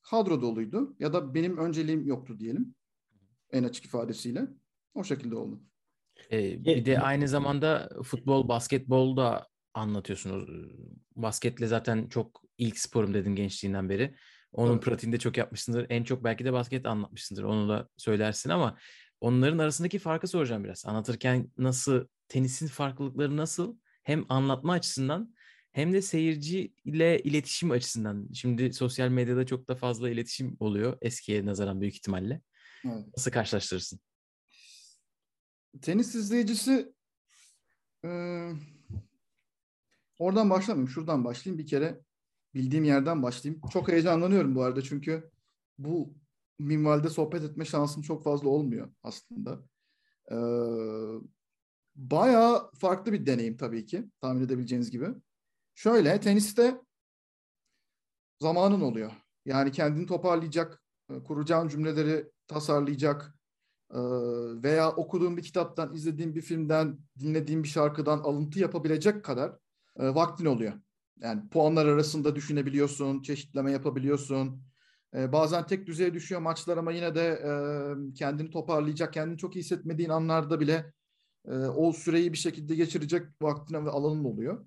kadro 0.02 0.42
doluydu 0.42 0.96
ya 1.00 1.14
da 1.14 1.34
benim 1.34 1.58
önceliğim 1.58 2.08
yoktu 2.08 2.40
diyelim. 2.40 2.76
En 3.52 3.64
açık 3.64 3.86
ifadesiyle. 3.86 4.48
O 4.94 5.04
şekilde 5.04 5.36
oldu. 5.36 5.62
Ee, 6.32 6.66
bir 6.66 6.86
de 6.86 7.00
aynı 7.00 7.28
zamanda 7.28 7.90
futbol, 8.04 8.48
basketbol 8.48 9.18
da 9.18 9.49
anlatıyorsunuz. 9.74 10.50
Basketle 11.16 11.68
zaten 11.68 12.08
çok 12.10 12.42
ilk 12.58 12.80
sporum 12.80 13.14
dedin 13.14 13.36
gençliğinden 13.36 13.90
beri. 13.90 14.16
Onun 14.52 14.74
Evet. 14.74 14.84
pratiğinde 14.84 15.20
çok 15.20 15.38
yapmışsındır. 15.38 15.86
En 15.90 16.04
çok 16.04 16.24
belki 16.24 16.46
de 16.46 16.54
basket 16.54 16.86
anlatmışsındır. 16.86 17.44
Onu 17.44 17.70
da 17.70 17.90
söylersin 17.98 18.50
ama 18.50 18.78
onların 19.22 19.58
arasındaki 19.58 20.00
farkı 20.00 20.28
soracağım 20.28 20.64
biraz. 20.64 20.86
Anlatırken 20.86 21.52
nasıl, 21.58 22.08
tenisin 22.28 22.68
farklılıkları 22.68 23.38
nasıl? 23.38 23.78
Hem 24.04 24.26
anlatma 24.30 24.74
açısından 24.74 25.36
hem 25.72 25.94
de 25.94 26.02
seyirci 26.02 26.74
ile 26.86 27.20
iletişim 27.20 27.72
açısından. 27.72 28.30
Şimdi 28.34 28.74
sosyal 28.74 29.10
medyada 29.10 29.46
çok 29.46 29.68
da 29.68 29.76
fazla 29.76 30.10
iletişim 30.10 30.58
oluyor 30.60 30.98
eskiye 31.02 31.46
nazaran 31.46 31.82
büyük 31.82 31.96
ihtimalle. 31.96 32.42
Evet. 32.86 33.06
Nasıl 33.18 33.32
karşılaştırırsın? 33.32 34.00
Tenis 35.82 36.16
izleyicisi 36.16 36.94
e, 38.06 38.10
oradan 40.20 40.50
başlamayayım. 40.50 40.90
Şuradan 40.90 41.26
başlayayım. 41.26 41.60
Bir 41.60 41.68
kere 41.68 42.02
bildiğim 42.54 42.84
yerden 42.84 43.24
başlayayım. 43.24 43.62
Çok 43.74 43.88
heyecanlanıyorum 43.88 44.56
bu 44.56 44.64
arada 44.64 44.82
çünkü 44.82 45.32
bu 45.78 46.14
minvalde 46.60 47.10
sohbet 47.10 47.44
etme 47.44 47.66
şansım 47.66 48.04
çok 48.04 48.24
fazla 48.24 48.50
olmuyor 48.50 48.90
aslında. 49.04 49.60
Ee, 50.32 50.36
bayağı 51.96 52.72
farklı 52.72 53.14
bir 53.14 53.26
deneyim 53.26 53.58
tabii 53.58 53.86
ki 53.86 54.10
tahmin 54.22 54.46
edebileceğiniz 54.46 54.92
gibi. 54.92 55.08
Şöyle 55.76 56.20
teniste 56.20 56.82
zamanın 58.42 58.82
oluyor. 58.82 59.12
Yani 59.46 59.72
kendini 59.72 60.06
toparlayacak, 60.06 60.84
e, 61.10 61.24
kuracağın 61.24 61.68
cümleleri 61.68 62.32
tasarlayacak 62.48 63.36
e, 63.92 64.00
veya 64.64 64.92
okuduğun 64.92 65.38
bir 65.38 65.44
kitaptan, 65.44 65.94
izlediğin 65.94 66.36
bir 66.36 66.42
filmden, 66.42 67.00
dinlediğin 67.20 67.64
bir 67.64 67.68
şarkıdan 67.68 68.20
alıntı 68.20 68.60
yapabilecek 68.60 69.26
kadar 69.26 69.58
e, 70.00 70.16
vaktin 70.16 70.46
oluyor. 70.46 70.74
Yani 71.20 71.50
puanlar 71.50 71.86
arasında 71.86 72.36
düşünebiliyorsun, 72.36 73.22
çeşitleme 73.22 73.72
yapabiliyorsun. 73.72 74.64
Bazen 75.14 75.68
tek 75.68 75.88
düzeye 75.88 76.14
düşüyor 76.14 76.42
maçlar 76.42 76.78
ama 76.78 76.92
yine 76.92 77.16
de 77.16 77.42
kendini 78.16 78.50
toparlayacak, 78.50 79.14
kendini 79.14 79.38
çok 79.38 79.56
iyi 79.56 79.60
hissetmediğin 79.60 80.10
anlarda 80.10 80.60
bile 80.60 80.94
o 81.76 81.94
süreyi 81.94 82.34
bir 82.34 82.38
şekilde 82.38 82.76
geçirecek 82.76 83.26
vaktin 83.42 83.86
ve 83.86 83.90
alanın 83.90 84.24
oluyor. 84.24 84.66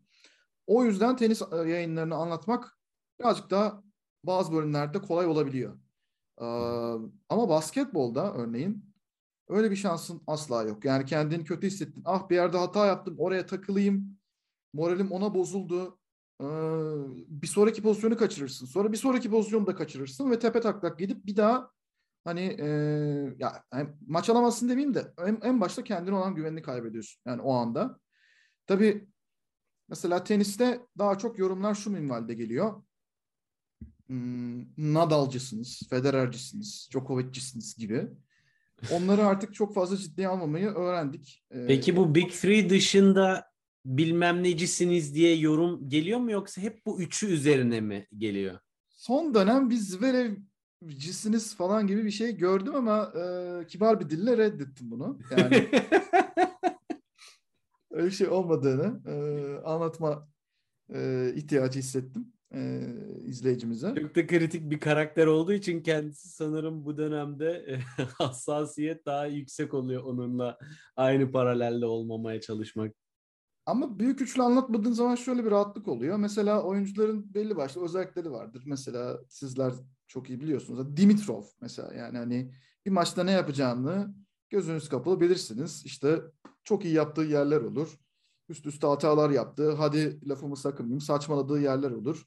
O 0.66 0.84
yüzden 0.84 1.16
tenis 1.16 1.42
yayınlarını 1.52 2.14
anlatmak 2.14 2.78
birazcık 3.20 3.50
daha 3.50 3.82
bazı 4.24 4.52
bölümlerde 4.52 5.02
kolay 5.02 5.26
olabiliyor. 5.26 5.78
Ee, 6.40 6.44
ama 7.28 7.48
basketbolda 7.48 8.34
örneğin 8.34 8.94
öyle 9.48 9.70
bir 9.70 9.76
şansın 9.76 10.22
asla 10.26 10.62
yok. 10.62 10.84
Yani 10.84 11.04
kendini 11.04 11.44
kötü 11.44 11.66
hissettin. 11.66 12.02
Ah 12.04 12.28
bir 12.30 12.34
yerde 12.34 12.56
hata 12.58 12.86
yaptım 12.86 13.14
oraya 13.18 13.46
takılayım. 13.46 14.18
Moralim 14.72 15.12
ona 15.12 15.34
bozuldu. 15.34 15.98
Ee, 16.40 16.44
bir 17.28 17.46
sonraki 17.46 17.82
pozisyonu 17.82 18.16
kaçırırsın. 18.16 18.66
Sonra 18.66 18.92
bir 18.92 18.96
sonraki 18.96 19.30
pozisyonu 19.30 19.66
da 19.66 19.74
kaçırırsın 19.74 20.30
ve 20.30 20.38
tepe 20.38 20.60
taklak 20.60 20.98
gidip 20.98 21.26
bir 21.26 21.36
daha 21.36 21.70
hani 22.24 22.56
e, 22.60 22.66
ya 23.38 23.64
maç 24.06 24.30
alamazsın 24.30 24.68
demeyeyim 24.68 24.94
de 24.94 25.12
en, 25.26 25.38
en 25.42 25.60
başta 25.60 25.84
kendine 25.84 26.14
olan 26.14 26.34
güvenini 26.34 26.62
kaybediyorsun. 26.62 27.20
Yani 27.26 27.42
o 27.42 27.52
anda. 27.52 27.98
Tabii 28.66 29.08
mesela 29.88 30.24
teniste 30.24 30.80
daha 30.98 31.18
çok 31.18 31.38
yorumlar 31.38 31.74
şu 31.74 31.90
minvalde 31.90 32.34
geliyor 32.34 32.82
hmm, 34.12 34.94
Nadal'cısınız, 34.94 35.82
Federer'cisiniz, 35.90 36.88
Djokovic'cisiniz 36.92 37.76
gibi. 37.76 38.08
Onları 38.92 39.26
artık 39.26 39.54
çok 39.54 39.74
fazla 39.74 39.96
ciddiye 39.96 40.28
almamayı 40.28 40.66
öğrendik. 40.66 41.44
Ee, 41.50 41.66
Peki 41.66 41.96
bu 41.96 42.14
Big 42.14 42.30
Three 42.30 42.70
dışında 42.70 43.51
bilmem 43.84 44.42
necisiniz 44.42 45.14
diye 45.14 45.36
yorum 45.36 45.88
geliyor 45.88 46.18
mu 46.18 46.30
yoksa 46.30 46.62
hep 46.62 46.86
bu 46.86 47.00
üçü 47.00 47.26
üzerine 47.26 47.80
mi 47.80 48.06
geliyor? 48.18 48.58
Son 48.88 49.34
dönem 49.34 49.70
biz 49.70 49.88
Zverev'cisiniz 49.88 51.56
falan 51.56 51.86
gibi 51.86 52.04
bir 52.04 52.10
şey 52.10 52.36
gördüm 52.36 52.74
ama 52.74 53.12
e, 53.16 53.66
kibar 53.66 54.00
bir 54.00 54.10
dille 54.10 54.36
reddettim 54.38 54.90
bunu. 54.90 55.18
Yani 55.30 55.68
öyle 57.90 58.06
bir 58.06 58.10
şey 58.10 58.28
olmadığını 58.28 59.00
e, 59.06 59.14
anlatma 59.64 60.28
e, 60.94 61.32
ihtiyacı 61.34 61.78
hissettim 61.78 62.32
e, 62.54 62.80
izleyicimize. 63.24 63.94
Çok 64.00 64.16
da 64.16 64.26
kritik 64.26 64.70
bir 64.70 64.80
karakter 64.80 65.26
olduğu 65.26 65.52
için 65.52 65.82
kendisi 65.82 66.28
sanırım 66.28 66.84
bu 66.84 66.96
dönemde 66.96 67.50
e, 67.50 68.02
hassasiyet 68.18 69.06
daha 69.06 69.26
yüksek 69.26 69.74
oluyor 69.74 70.02
onunla 70.02 70.58
aynı 70.96 71.32
paralelde 71.32 71.86
olmamaya 71.86 72.40
çalışmak. 72.40 72.94
Ama 73.66 73.98
büyük 73.98 74.20
üçlü 74.20 74.42
anlatmadığın 74.42 74.92
zaman 74.92 75.14
şöyle 75.14 75.44
bir 75.44 75.50
rahatlık 75.50 75.88
oluyor. 75.88 76.16
Mesela 76.16 76.62
oyuncuların 76.62 77.34
belli 77.34 77.56
başlı 77.56 77.84
özellikleri 77.84 78.30
vardır. 78.30 78.62
Mesela 78.66 79.20
sizler 79.28 79.72
çok 80.06 80.30
iyi 80.30 80.40
biliyorsunuz. 80.40 80.96
Dimitrov 80.96 81.42
mesela 81.60 81.94
yani 81.94 82.18
hani 82.18 82.52
bir 82.86 82.90
maçta 82.90 83.24
ne 83.24 83.30
yapacağını 83.30 84.14
gözünüz 84.50 84.88
kapalı 84.88 85.20
bilirsiniz. 85.20 85.82
İşte 85.84 86.20
çok 86.64 86.84
iyi 86.84 86.94
yaptığı 86.94 87.22
yerler 87.22 87.60
olur. 87.60 87.98
Üst 88.48 88.66
üste 88.66 88.86
hatalar 88.86 89.30
yaptı. 89.30 89.72
Hadi 89.72 90.28
lafımı 90.28 90.56
sakınmayayım. 90.56 91.00
Saçmaladığı 91.00 91.60
yerler 91.60 91.90
olur. 91.90 92.26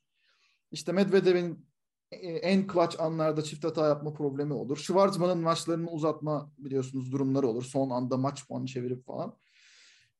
İşte 0.71 0.91
Medvedev'in 0.91 1.67
e, 2.11 2.17
en 2.27 2.67
clutch 2.67 3.01
anlarda 3.01 3.43
çift 3.43 3.63
hata 3.63 3.87
yapma 3.87 4.13
problemi 4.13 4.53
olur. 4.53 4.77
Schwarzman'ın 4.77 5.37
maçlarını 5.37 5.89
uzatma 5.89 6.51
biliyorsunuz 6.57 7.11
durumları 7.11 7.47
olur. 7.47 7.63
Son 7.63 7.89
anda 7.89 8.17
maç 8.17 8.47
puanı 8.47 8.65
çevirip 8.65 9.05
falan. 9.05 9.37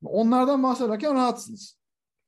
Onlardan 0.08 0.62
bahsederken 0.62 1.14
rahatsınız. 1.14 1.78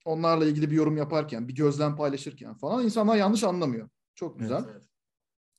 Onlarla 0.05 0.47
ilgili 0.47 0.71
bir 0.71 0.77
yorum 0.77 0.97
yaparken, 0.97 1.49
bir 1.49 1.55
gözlem 1.55 1.97
paylaşırken 1.97 2.55
falan 2.55 2.85
insanlar 2.85 3.17
yanlış 3.17 3.45
anlamıyor. 3.45 3.89
Çok 4.15 4.39
güzel. 4.39 4.63
Evet, 4.65 4.69
evet. 4.73 4.89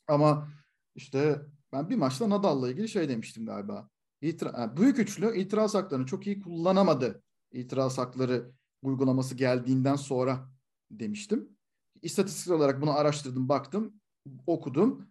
Ama 0.08 0.48
işte 0.96 1.42
ben 1.72 1.90
bir 1.90 1.96
maçta 1.96 2.30
Nadal'la 2.30 2.72
ilgili 2.72 2.90
şey 2.90 3.10
demiştim 3.10 3.46
galiba. 3.46 3.90
İtira 4.22 4.54
yani 4.58 4.78
büyük 4.78 5.00
üçlü 5.00 5.38
itiraz 5.38 5.76
haklarını 5.76 6.06
çok 6.06 6.28
iyi 6.28 6.40
kullanamadı. 6.40 7.24
İtiraz 7.52 7.98
hakları 7.98 8.52
uygulaması 8.82 9.36
geldiğinden 9.36 9.96
sonra 9.96 10.50
demiştim 10.92 11.60
istatistik 12.02 12.54
olarak 12.54 12.82
bunu 12.82 12.98
araştırdım, 12.98 13.50
baktım, 13.50 13.94
okudum. 14.48 15.10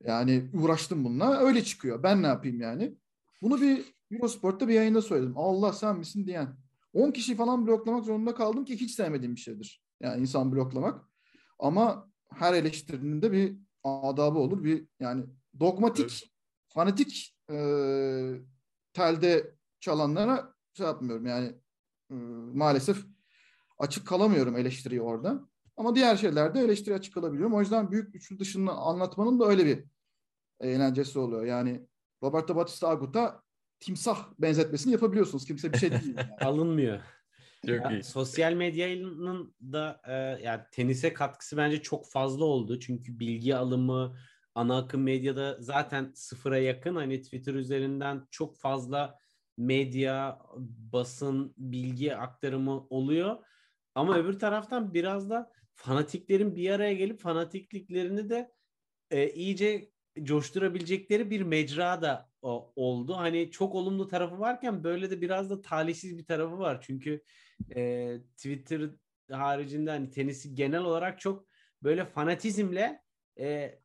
Yani 0.00 0.50
uğraştım 0.54 1.04
bununla. 1.04 1.38
Öyle 1.38 1.64
çıkıyor. 1.64 2.02
Ben 2.02 2.22
ne 2.22 2.26
yapayım 2.26 2.60
yani? 2.60 2.94
Bunu 3.42 3.60
bir 3.60 3.93
Eurosport'ta 4.14 4.68
bir 4.68 4.74
yayında 4.74 5.02
söyledim. 5.02 5.34
Allah 5.36 5.72
sen 5.72 5.98
misin 5.98 6.26
diyen. 6.26 6.56
10 6.92 7.10
kişi 7.10 7.36
falan 7.36 7.66
bloklamak 7.66 8.04
zorunda 8.04 8.34
kaldım 8.34 8.64
ki 8.64 8.80
hiç 8.80 8.90
sevmediğim 8.90 9.34
bir 9.34 9.40
şeydir. 9.40 9.82
Yani 10.00 10.20
insan 10.20 10.52
bloklamak. 10.52 11.04
Ama 11.58 12.10
her 12.30 12.54
eleştirinin 12.54 13.22
de 13.22 13.32
bir 13.32 13.58
adabı 13.84 14.38
olur. 14.38 14.64
Bir 14.64 14.86
yani 15.00 15.24
dogmatik, 15.60 16.04
evet. 16.04 16.22
fanatik 16.68 17.36
e, 17.50 17.56
telde 18.92 19.54
çalanlara 19.80 20.54
şey 20.72 20.86
yapmıyorum. 20.86 21.26
Yani 21.26 21.46
e, 22.10 22.14
maalesef 22.54 23.06
açık 23.78 24.06
kalamıyorum 24.06 24.56
eleştiriyi 24.56 25.02
orada. 25.02 25.48
Ama 25.76 25.94
diğer 25.94 26.16
şeylerde 26.16 26.60
eleştiri 26.60 26.94
açık 26.94 27.14
kalabiliyorum. 27.14 27.54
O 27.54 27.60
yüzden 27.60 27.90
büyük 27.90 28.14
üçlü 28.14 28.38
dışını 28.38 28.72
anlatmanın 28.72 29.40
da 29.40 29.46
öyle 29.46 29.66
bir 29.66 29.84
eğlencesi 30.60 31.18
oluyor. 31.18 31.44
Yani 31.44 31.86
Roberto 32.22 32.56
Batista 32.56 32.88
Agut'a 32.88 33.43
timsah 33.84 34.28
benzetmesini 34.38 34.92
yapabiliyorsunuz. 34.92 35.44
Kimse 35.44 35.72
bir 35.72 35.78
şey 35.78 35.90
değil. 35.90 36.16
Yani. 36.16 36.30
Alınmıyor. 36.40 37.00
Çok 37.66 37.76
ya, 37.76 37.90
iyi. 37.90 38.02
Sosyal 38.02 38.52
medyanın 38.52 39.54
da 39.62 40.00
e, 40.06 40.12
yani 40.44 40.60
tenise 40.72 41.12
katkısı 41.12 41.56
bence 41.56 41.82
çok 41.82 42.10
fazla 42.10 42.44
oldu. 42.44 42.80
Çünkü 42.80 43.18
bilgi 43.18 43.56
alımı 43.56 44.16
ana 44.54 44.78
akım 44.78 45.02
medyada 45.02 45.56
zaten 45.60 46.12
sıfıra 46.14 46.58
yakın. 46.58 46.96
Hani 46.96 47.22
Twitter 47.22 47.54
üzerinden 47.54 48.26
çok 48.30 48.56
fazla 48.58 49.18
medya, 49.56 50.38
basın, 50.92 51.54
bilgi 51.56 52.16
aktarımı 52.16 52.86
oluyor. 52.90 53.36
Ama 53.94 54.18
öbür 54.18 54.38
taraftan 54.38 54.94
biraz 54.94 55.30
da 55.30 55.52
fanatiklerin 55.74 56.56
bir 56.56 56.70
araya 56.70 56.94
gelip 56.94 57.20
fanatikliklerini 57.20 58.30
de 58.30 58.52
e, 59.10 59.30
iyice 59.30 59.90
coşturabilecekleri 60.22 61.30
bir 61.30 61.40
mecra 61.40 62.02
da 62.02 62.30
oldu. 62.76 63.16
Hani 63.16 63.50
çok 63.50 63.74
olumlu 63.74 64.08
tarafı 64.08 64.40
varken 64.40 64.84
böyle 64.84 65.10
de 65.10 65.20
biraz 65.20 65.50
da 65.50 65.62
talihsiz 65.62 66.18
bir 66.18 66.24
tarafı 66.24 66.58
var. 66.58 66.80
Çünkü 66.80 67.22
e, 67.76 68.14
Twitter 68.36 68.90
haricinde 69.30 69.90
hani 69.90 70.10
tenisi 70.10 70.54
genel 70.54 70.80
olarak 70.80 71.20
çok 71.20 71.46
böyle 71.82 72.04
fanatizmle 72.04 73.02
e, 73.38 73.78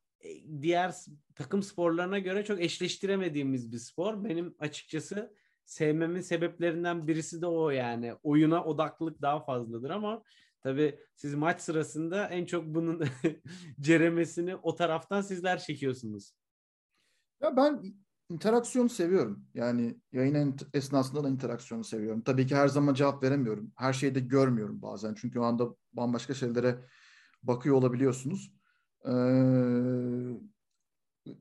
diğer 0.62 0.96
takım 1.36 1.64
sporlarına 1.64 2.20
göre 2.20 2.46
çok 2.46 2.62
eşleştiremediğimiz 2.62 3.72
bir 3.72 3.78
spor. 3.78 4.24
Benim 4.24 4.56
açıkçası 4.60 5.34
sevmemin 5.66 6.22
sebeplerinden 6.22 7.08
birisi 7.08 7.42
de 7.42 7.48
o 7.48 7.70
yani. 7.70 8.14
Oyuna 8.24 8.64
odaklılık 8.64 9.22
daha 9.22 9.40
fazladır 9.40 9.90
ama 9.90 10.24
Tabii 10.64 11.00
siz 11.16 11.36
maç 11.36 11.62
sırasında 11.62 12.28
en 12.28 12.46
çok 12.46 12.66
bunun 12.66 13.04
ceremesini 13.80 14.56
o 14.56 14.76
taraftan 14.76 15.22
sizler 15.22 15.60
çekiyorsunuz. 15.60 16.34
Ya 17.42 17.58
ben 17.58 17.84
interaksiyonu 18.30 18.90
seviyorum. 18.90 19.46
Yani 19.54 20.00
yayın 20.12 20.58
esnasında 20.74 21.24
da 21.24 21.30
interaksiyonu 21.30 21.84
seviyorum. 21.84 22.22
Tabii 22.22 22.48
ki 22.48 22.56
her 22.56 22.68
zaman 22.68 22.94
cevap 22.94 23.24
veremiyorum. 23.24 23.72
Her 23.76 23.94
şeyi 23.94 24.16
de 24.16 24.20
görmüyorum 24.20 24.82
bazen. 24.82 25.14
Çünkü 25.14 25.40
o 25.40 25.44
anda 25.44 25.76
bambaşka 25.94 26.34
şeylere 26.34 26.86
bakıyor 27.44 27.76
olabiliyorsunuz. 27.76 28.54
Ee, 29.06 29.12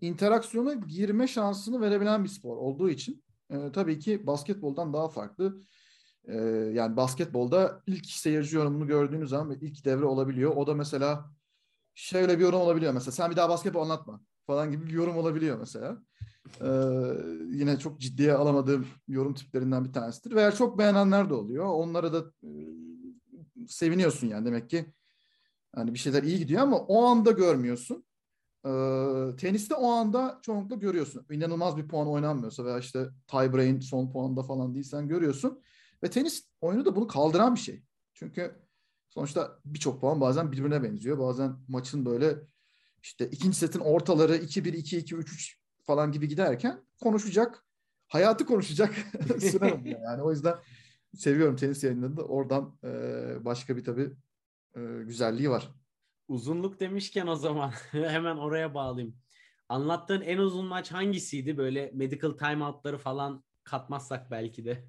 interaksiyona 0.00 0.72
girme 0.74 1.26
şansını 1.26 1.80
verebilen 1.80 2.24
bir 2.24 2.28
spor 2.28 2.56
olduğu 2.56 2.90
için 2.90 3.24
e, 3.50 3.72
tabii 3.72 3.98
ki 3.98 4.26
basketboldan 4.26 4.92
daha 4.92 5.08
farklı. 5.08 5.62
Ee, 6.28 6.36
yani 6.74 6.96
basketbolda 6.96 7.82
ilk 7.86 8.06
seyirci 8.06 8.56
yorumunu 8.56 8.86
gördüğünüz 8.86 9.30
zaman 9.30 9.58
ilk 9.60 9.84
devre 9.84 10.04
olabiliyor. 10.04 10.56
O 10.56 10.66
da 10.66 10.74
mesela 10.74 11.30
şöyle 11.94 12.38
bir 12.38 12.42
yorum 12.42 12.60
olabiliyor 12.60 12.92
mesela. 12.92 13.12
Sen 13.12 13.30
bir 13.30 13.36
daha 13.36 13.48
basketbol 13.48 13.82
anlatma 13.82 14.20
falan 14.46 14.70
gibi 14.70 14.86
bir 14.86 14.92
yorum 14.92 15.16
olabiliyor 15.16 15.58
mesela. 15.58 16.02
Ee, 16.60 16.66
yine 17.50 17.78
çok 17.78 18.00
ciddiye 18.00 18.32
alamadığım 18.32 18.86
yorum 19.08 19.34
tiplerinden 19.34 19.84
bir 19.84 19.92
tanesidir. 19.92 20.34
Veya 20.34 20.52
çok 20.52 20.78
beğenenler 20.78 21.30
de 21.30 21.34
oluyor. 21.34 21.64
Onlara 21.64 22.12
da 22.12 22.24
e, 22.42 22.48
seviniyorsun 23.68 24.28
yani 24.28 24.46
demek 24.46 24.70
ki 24.70 24.86
yani 25.76 25.94
bir 25.94 25.98
şeyler 25.98 26.22
iyi 26.22 26.38
gidiyor 26.38 26.62
ama 26.62 26.78
o 26.78 27.04
anda 27.04 27.30
görmüyorsun. 27.30 28.04
Ee, 28.66 29.36
teniste 29.38 29.74
o 29.74 29.90
anda 29.90 30.38
çoğunlukla 30.42 30.76
görüyorsun. 30.76 31.26
İnanılmaz 31.30 31.76
bir 31.76 31.88
puan 31.88 32.08
oynanmıyorsa 32.08 32.64
veya 32.64 32.78
işte 32.78 33.08
tie 33.26 33.52
break'in 33.52 33.80
son 33.80 34.10
puanında 34.10 34.42
falan 34.42 34.74
değilsen 34.74 35.08
görüyorsun. 35.08 35.62
Ve 36.02 36.10
tenis 36.10 36.48
oyunu 36.60 36.84
da 36.84 36.96
bunu 36.96 37.06
kaldıran 37.06 37.54
bir 37.54 37.60
şey. 37.60 37.82
Çünkü 38.14 38.58
sonuçta 39.08 39.58
birçok 39.64 40.00
puan 40.00 40.20
bazen 40.20 40.52
birbirine 40.52 40.82
benziyor. 40.82 41.18
Bazen 41.18 41.56
maçın 41.68 42.06
böyle 42.06 42.38
işte 43.02 43.28
ikinci 43.30 43.56
setin 43.56 43.80
ortaları 43.80 44.36
2-1, 44.36 44.74
2-2, 44.74 45.14
3-3 45.14 45.54
falan 45.84 46.12
gibi 46.12 46.28
giderken 46.28 46.80
konuşacak, 47.02 47.64
hayatı 48.08 48.46
konuşacak 48.46 48.94
süre 49.40 49.74
oluyor 49.74 50.00
yani. 50.00 50.22
O 50.22 50.30
yüzden 50.30 50.54
seviyorum 51.14 51.56
tenis 51.56 51.84
yayınlarını 51.84 52.16
da. 52.16 52.24
Oradan 52.24 52.78
e, 52.84 52.90
başka 53.44 53.76
bir 53.76 53.84
tabii 53.84 54.10
e, 54.76 54.80
güzelliği 55.04 55.50
var. 55.50 55.68
Uzunluk 56.28 56.80
demişken 56.80 57.26
o 57.26 57.34
zaman 57.34 57.70
hemen 57.90 58.36
oraya 58.36 58.74
bağlayayım. 58.74 59.16
Anlattığın 59.68 60.20
en 60.20 60.38
uzun 60.38 60.66
maç 60.66 60.92
hangisiydi? 60.92 61.56
Böyle 61.56 61.90
medical 61.94 62.30
timeoutları 62.30 62.98
falan 62.98 63.44
katmazsak 63.64 64.30
belki 64.30 64.64
de. 64.64 64.88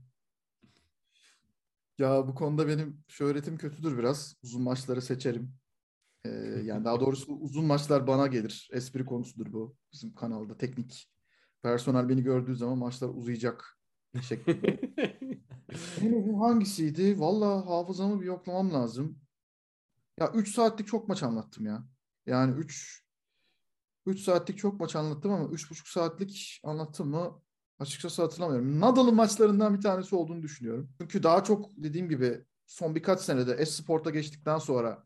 Ya 1.99 2.27
bu 2.27 2.35
konuda 2.35 2.67
benim 2.67 3.03
şöhretim 3.07 3.57
kötüdür 3.57 3.97
biraz. 3.97 4.35
Uzun 4.43 4.61
maçları 4.61 5.01
seçerim. 5.01 5.53
Ee, 6.25 6.29
yani 6.63 6.85
daha 6.85 6.99
doğrusu 6.99 7.33
uzun 7.33 7.65
maçlar 7.65 8.07
bana 8.07 8.27
gelir. 8.27 8.69
Espri 8.73 9.05
konusudur 9.05 9.53
bu 9.53 9.75
bizim 9.93 10.15
kanalda. 10.15 10.57
Teknik 10.57 11.11
personel 11.61 12.09
beni 12.09 12.23
gördüğü 12.23 12.55
zaman 12.55 12.77
maçlar 12.77 13.09
uzayacak 13.09 13.79
şeklinde. 14.21 14.79
uzun 16.17 16.39
hangisiydi? 16.39 17.19
Valla 17.19 17.65
hafızamı 17.65 18.21
bir 18.21 18.25
yoklamam 18.25 18.73
lazım. 18.73 19.19
Ya 20.19 20.31
3 20.35 20.55
saatlik 20.55 20.87
çok 20.87 21.07
maç 21.07 21.23
anlattım 21.23 21.65
ya. 21.65 21.83
Yani 22.25 22.59
3 22.59 23.03
3 24.05 24.19
saatlik 24.19 24.57
çok 24.57 24.79
maç 24.79 24.95
anlattım 24.95 25.31
ama 25.31 25.45
3,5 25.45 25.91
saatlik 25.91 26.61
anlattım 26.63 27.09
mı 27.09 27.41
açıkçası 27.79 28.21
hatırlamıyorum. 28.21 28.79
Nadal'ın 28.79 29.15
maçlarından 29.15 29.77
bir 29.77 29.81
tanesi 29.81 30.15
olduğunu 30.15 30.43
düşünüyorum. 30.43 30.89
Çünkü 31.01 31.23
daha 31.23 31.43
çok 31.43 31.69
dediğim 31.77 32.09
gibi 32.09 32.45
son 32.65 32.95
birkaç 32.95 33.19
senede 33.19 33.53
Esport'a 33.53 34.09
geçtikten 34.09 34.57
sonra 34.57 35.03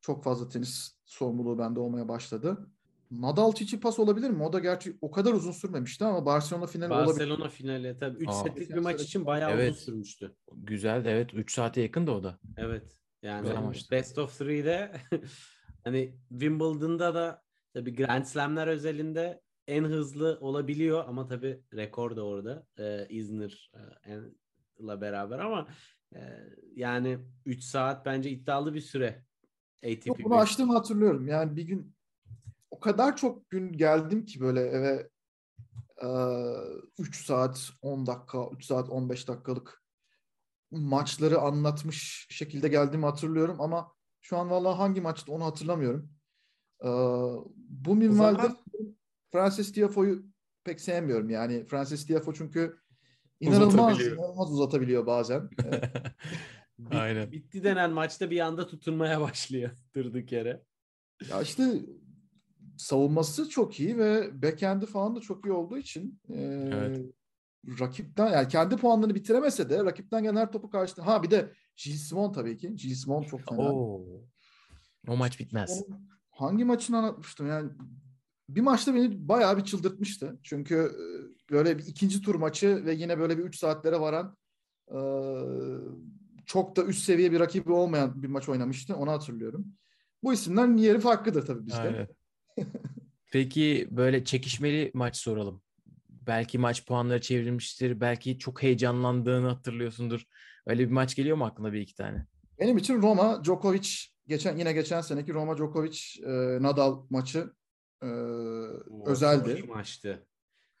çok 0.00 0.24
fazla 0.24 0.48
tenis 0.48 0.92
sorumluluğu 1.04 1.58
bende 1.58 1.80
olmaya 1.80 2.08
başladı. 2.08 2.66
Nadal 3.10 3.50
Tsitsipas 3.52 3.98
olabilir 3.98 4.30
mi? 4.30 4.42
O 4.42 4.52
da 4.52 4.58
gerçi 4.58 4.98
o 5.00 5.10
kadar 5.10 5.32
uzun 5.32 5.52
sürmemişti 5.52 6.04
ama 6.04 6.26
Barcelona 6.26 6.66
finali 6.66 6.92
olabilir. 6.92 7.08
Barcelona 7.08 7.48
finali 7.48 7.96
tabii 8.00 8.18
3 8.18 8.28
Aa. 8.28 8.32
setlik 8.32 8.70
bir 8.70 8.78
maç 8.78 9.02
için 9.02 9.26
bayağı 9.26 9.50
Evet. 9.50 9.72
uzun 9.72 9.80
sürmüştü. 9.84 10.34
Güzel 10.56 11.04
evet 11.06 11.34
3 11.34 11.52
saate 11.52 11.80
yakın 11.80 12.06
da 12.06 12.12
o 12.12 12.22
da. 12.22 12.38
Evet. 12.56 13.00
Yani 13.22 13.42
Güzel 13.42 13.62
maçtı. 13.62 13.90
Best 13.90 14.18
of 14.18 14.38
Three'de 14.38 14.92
hani 15.84 16.14
Wimbledon'da 16.28 17.14
da 17.14 17.42
tabii 17.74 17.94
Grand 17.94 18.24
Slam'ler 18.24 18.66
özelinde 18.66 19.40
en 19.68 19.84
hızlı 19.84 20.38
olabiliyor 20.40 21.04
ama 21.08 21.26
tabii 21.26 21.60
rekor 21.74 22.16
da 22.16 22.22
orada. 22.26 22.66
Ee, 22.78 22.84
e, 22.84 24.18
ile 24.78 25.00
beraber 25.00 25.38
ama 25.38 25.68
e, 26.14 26.20
yani 26.76 27.18
3 27.46 27.64
saat 27.64 28.06
bence 28.06 28.30
iddialı 28.30 28.74
bir 28.74 28.80
süre. 28.80 29.24
ATP 29.84 30.06
Yok, 30.06 30.18
bunu 30.24 30.34
açtığımı 30.34 30.72
hatırlıyorum. 30.72 31.28
Yani 31.28 31.56
bir 31.56 31.62
gün 31.62 31.94
o 32.70 32.80
kadar 32.80 33.16
çok 33.16 33.50
gün 33.50 33.72
geldim 33.72 34.26
ki 34.26 34.40
böyle 34.40 34.60
eve 34.60 35.08
3 36.98 37.26
saat 37.26 37.70
10 37.82 38.06
dakika, 38.06 38.48
3 38.52 38.64
saat 38.64 38.90
15 38.90 39.28
dakikalık 39.28 39.84
maçları 40.70 41.40
anlatmış 41.40 42.26
şekilde 42.30 42.68
geldiğimi 42.68 43.06
hatırlıyorum 43.06 43.60
ama 43.60 43.92
şu 44.20 44.36
an 44.36 44.50
vallahi 44.50 44.76
hangi 44.76 45.00
maçtı 45.00 45.32
onu 45.32 45.44
hatırlamıyorum. 45.44 46.10
Ee, 46.84 46.88
bu 47.56 47.94
minvalde 47.94 48.48
Francis 49.34 49.72
Tiafoe'yu 49.72 50.26
pek 50.64 50.80
sevmiyorum. 50.80 51.30
Yani 51.30 51.64
Francis 51.66 52.06
Tiafoe 52.06 52.34
çünkü 52.34 52.76
inanılmaz, 53.40 53.74
Uzatabiliyor. 53.74 54.16
inanılmaz 54.16 54.52
uzatabiliyor 54.52 55.06
bazen. 55.06 55.50
Bit- 56.78 56.94
Aynen. 56.94 57.32
Bitti 57.32 57.64
denen 57.64 57.90
maçta 57.90 58.30
bir 58.30 58.40
anda 58.40 58.66
tutunmaya 58.66 59.20
başlıyor 59.20 59.70
durduk 59.94 60.32
yere. 60.32 60.62
Ya 61.30 61.42
işte 61.42 61.72
savunması 62.78 63.48
çok 63.48 63.80
iyi 63.80 63.98
ve 63.98 64.42
backhand'i 64.42 64.86
falan 64.86 65.16
da 65.16 65.20
çok 65.20 65.46
iyi 65.46 65.52
olduğu 65.52 65.78
için 65.78 66.20
e, 66.28 66.34
Evet. 66.72 67.00
rakipten 67.80 68.32
yani 68.32 68.48
kendi 68.48 68.76
puanlarını 68.76 69.14
bitiremese 69.14 69.70
de 69.70 69.84
rakipten 69.84 70.22
gelen 70.22 70.36
her 70.36 70.52
topu 70.52 70.70
karşıladı. 70.70 71.10
Ha 71.10 71.22
bir 71.22 71.30
de 71.30 71.52
Gilles 71.84 72.00
Simon 72.08 72.32
tabii 72.32 72.56
ki. 72.56 72.74
Gilles 72.76 73.02
Simon 73.02 73.22
çok 73.22 73.40
fena. 73.40 73.72
Oo. 73.72 74.06
O 75.08 75.16
maç 75.16 75.40
bitmez. 75.40 75.82
Onun 75.88 76.08
hangi 76.30 76.64
maçını 76.64 76.98
anlatmıştım 76.98 77.46
yani 77.46 77.70
bir 78.48 78.60
maçta 78.60 78.94
beni 78.94 79.28
bayağı 79.28 79.56
bir 79.56 79.64
çıldırtmıştı. 79.64 80.38
Çünkü 80.42 80.74
e, 80.74 81.04
böyle 81.52 81.78
bir 81.78 81.86
ikinci 81.86 82.22
tur 82.22 82.34
maçı 82.34 82.84
ve 82.84 82.94
yine 82.94 83.18
böyle 83.18 83.38
bir 83.38 83.42
3 83.42 83.58
saatlere 83.58 84.00
varan 84.00 84.36
e, 84.88 84.98
çok 86.46 86.76
da 86.76 86.84
üst 86.84 87.04
seviye 87.04 87.32
bir 87.32 87.40
rakibi 87.40 87.72
olmayan 87.72 88.22
bir 88.22 88.28
maç 88.28 88.48
oynamıştı. 88.48 88.96
Onu 88.96 89.10
hatırlıyorum. 89.10 89.66
Bu 90.22 90.32
isimlerin 90.32 90.76
yeri 90.76 91.00
farklıdır 91.00 91.46
tabii 91.46 91.66
bizde. 91.66 91.78
Aynen. 91.78 92.08
Peki 93.32 93.88
böyle 93.90 94.24
çekişmeli 94.24 94.90
maç 94.94 95.16
soralım. 95.16 95.62
Belki 96.08 96.58
maç 96.58 96.86
puanları 96.86 97.20
çevrilmiştir. 97.20 98.00
Belki 98.00 98.38
çok 98.38 98.62
heyecanlandığını 98.62 99.48
hatırlıyorsundur. 99.48 100.24
Öyle 100.66 100.86
bir 100.86 100.92
maç 100.92 101.14
geliyor 101.14 101.36
mu 101.36 101.44
aklına 101.44 101.72
bir 101.72 101.80
iki 101.80 101.94
tane? 101.94 102.26
Benim 102.60 102.78
için 102.78 103.02
Roma 103.02 103.44
Djokovic 103.44 103.88
geçen 104.26 104.56
yine 104.56 104.72
geçen 104.72 105.00
seneki 105.00 105.34
Roma 105.34 105.56
Djokovic 105.56 105.98
e, 106.26 106.62
Nadal 106.62 107.06
maçı 107.10 107.52
e, 108.04 108.08
O 108.90 109.08
özeldi. 109.08 109.62
maçtı. 109.68 110.26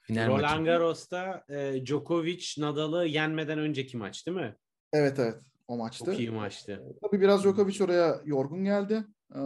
Final 0.00 0.28
Roland 0.28 0.42
maçı. 0.42 0.64
Garros'ta 0.64 1.44
e, 1.48 1.86
Djokovic 1.86 2.44
Nadal'ı 2.58 3.06
yenmeden 3.06 3.58
önceki 3.58 3.96
maç 3.96 4.26
değil 4.26 4.36
mi? 4.36 4.56
Evet 4.92 5.18
evet 5.18 5.42
o 5.68 5.76
maçtı. 5.76 6.04
Çok 6.04 6.18
iyi 6.18 6.30
maçtı. 6.30 6.82
Tabii 7.02 7.20
biraz 7.20 7.42
Djokovic 7.44 7.84
oraya 7.84 8.20
yorgun 8.24 8.64
geldi. 8.64 9.04
Ee, 9.34 9.38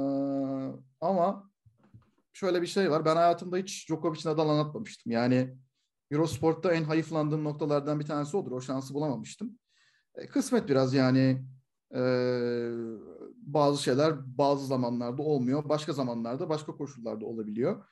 ama 1.00 1.50
şöyle 2.32 2.62
bir 2.62 2.66
şey 2.66 2.90
var. 2.90 3.04
Ben 3.04 3.16
hayatımda 3.16 3.56
hiç 3.56 3.88
Djokovic 3.88 4.20
Nadal 4.24 4.48
anlatmamıştım. 4.48 5.12
Yani 5.12 5.56
Eurosport'ta 6.10 6.72
en 6.72 6.84
hayıflandığım 6.84 7.44
noktalardan 7.44 8.00
bir 8.00 8.06
tanesi 8.06 8.36
odur. 8.36 8.52
O 8.52 8.60
şansı 8.60 8.94
bulamamıştım. 8.94 9.58
E, 10.14 10.26
kısmet 10.26 10.68
biraz 10.68 10.94
yani 10.94 11.44
e, 11.94 12.00
bazı 13.54 13.82
şeyler 13.82 14.38
bazı 14.38 14.66
zamanlarda 14.66 15.22
olmuyor. 15.22 15.68
Başka 15.68 15.92
zamanlarda 15.92 16.48
başka 16.48 16.72
koşullarda 16.72 17.26
olabiliyor. 17.26 17.84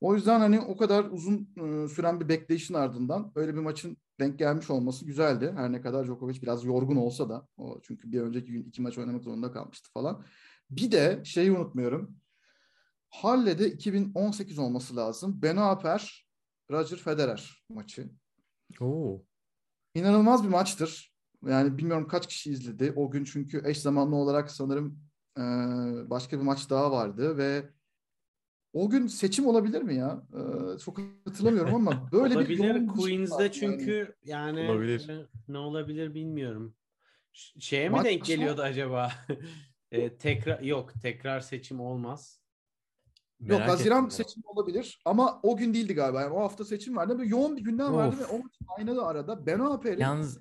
O 0.00 0.14
yüzden 0.14 0.40
hani 0.40 0.60
o 0.60 0.76
kadar 0.76 1.04
uzun 1.04 1.48
e, 1.56 1.88
süren 1.88 2.20
bir 2.20 2.28
bekleyişin 2.28 2.74
ardından 2.74 3.32
öyle 3.34 3.54
bir 3.54 3.60
maçın 3.60 3.96
denk 4.20 4.38
gelmiş 4.38 4.70
olması 4.70 5.04
güzeldi. 5.04 5.52
Her 5.56 5.72
ne 5.72 5.80
kadar 5.80 6.04
Djokovic 6.04 6.42
biraz 6.42 6.64
yorgun 6.64 6.96
olsa 6.96 7.28
da. 7.28 7.48
O 7.56 7.80
çünkü 7.82 8.12
bir 8.12 8.20
önceki 8.20 8.52
gün 8.52 8.64
iki 8.64 8.82
maç 8.82 8.98
oynamak 8.98 9.24
zorunda 9.24 9.52
kalmıştı 9.52 9.90
falan. 9.94 10.24
Bir 10.70 10.92
de 10.92 11.22
şeyi 11.24 11.52
unutmuyorum. 11.52 12.16
Halle'de 13.08 13.70
2018 13.70 14.58
olması 14.58 14.96
lazım. 14.96 15.42
Beno 15.42 15.62
Aper, 15.62 16.26
Roger 16.70 16.96
Federer 16.96 17.64
maçı. 17.68 18.10
Oo. 18.80 19.22
İnanılmaz 19.94 20.44
bir 20.44 20.48
maçtır. 20.48 21.09
Yani 21.46 21.78
bilmiyorum 21.78 22.08
kaç 22.08 22.26
kişi 22.26 22.50
izledi. 22.50 22.92
O 22.96 23.10
gün 23.10 23.24
çünkü 23.24 23.62
eş 23.64 23.80
zamanlı 23.80 24.16
olarak 24.16 24.50
sanırım 24.50 24.98
e, 25.38 25.40
başka 26.10 26.38
bir 26.38 26.42
maç 26.44 26.70
daha 26.70 26.92
vardı 26.92 27.36
ve 27.38 27.70
o 28.72 28.90
gün 28.90 29.06
seçim 29.06 29.46
olabilir 29.46 29.82
mi 29.82 29.94
ya? 29.94 30.22
E, 30.74 30.78
çok 30.78 30.98
hatırlamıyorum 31.24 31.74
ama 31.74 32.08
böyle 32.12 32.34
bir 32.34 32.36
olabilir 32.40 32.64
yoğun 32.64 32.88
bir 32.88 33.02
şey 33.02 33.04
Queens'de 33.04 33.34
var 33.34 33.40
yani. 33.40 33.52
çünkü 33.52 34.16
yani 34.24 34.70
Olabilir. 34.70 35.08
e, 35.08 35.26
ne 35.48 35.58
olabilir 35.58 36.14
bilmiyorum. 36.14 36.74
Ş- 37.32 37.60
Şeye 37.60 37.88
mi 37.88 37.96
Maç- 37.96 38.04
denk 38.04 38.24
geliyordu 38.24 38.62
acaba? 38.62 39.12
E, 39.92 40.16
tekrar 40.16 40.60
yok 40.60 40.92
tekrar 41.02 41.40
seçim 41.40 41.80
olmaz. 41.80 42.40
Yok 43.40 43.48
Merak 43.58 43.68
Haziran 43.68 44.04
ettim 44.04 44.18
ya. 44.18 44.24
seçimi 44.24 44.46
olabilir 44.46 45.02
ama 45.04 45.40
o 45.42 45.56
gün 45.56 45.74
değildi 45.74 45.94
galiba. 45.94 46.20
Yani 46.20 46.32
o 46.34 46.40
hafta 46.40 46.64
seçim 46.64 46.96
vardı. 46.96 47.18
Böyle 47.18 47.28
yoğun 47.30 47.56
bir 47.56 47.64
gündem 47.64 47.92
vardı 47.94 48.16
Of. 48.16 48.20
ve 48.20 48.26
o 48.26 48.38
maçın 48.38 48.66
aynı 48.78 48.96
da 48.96 49.06
arada 49.06 49.46
Beno 49.46 49.72
Aper'in 49.72 50.00
Yalnız 50.00 50.40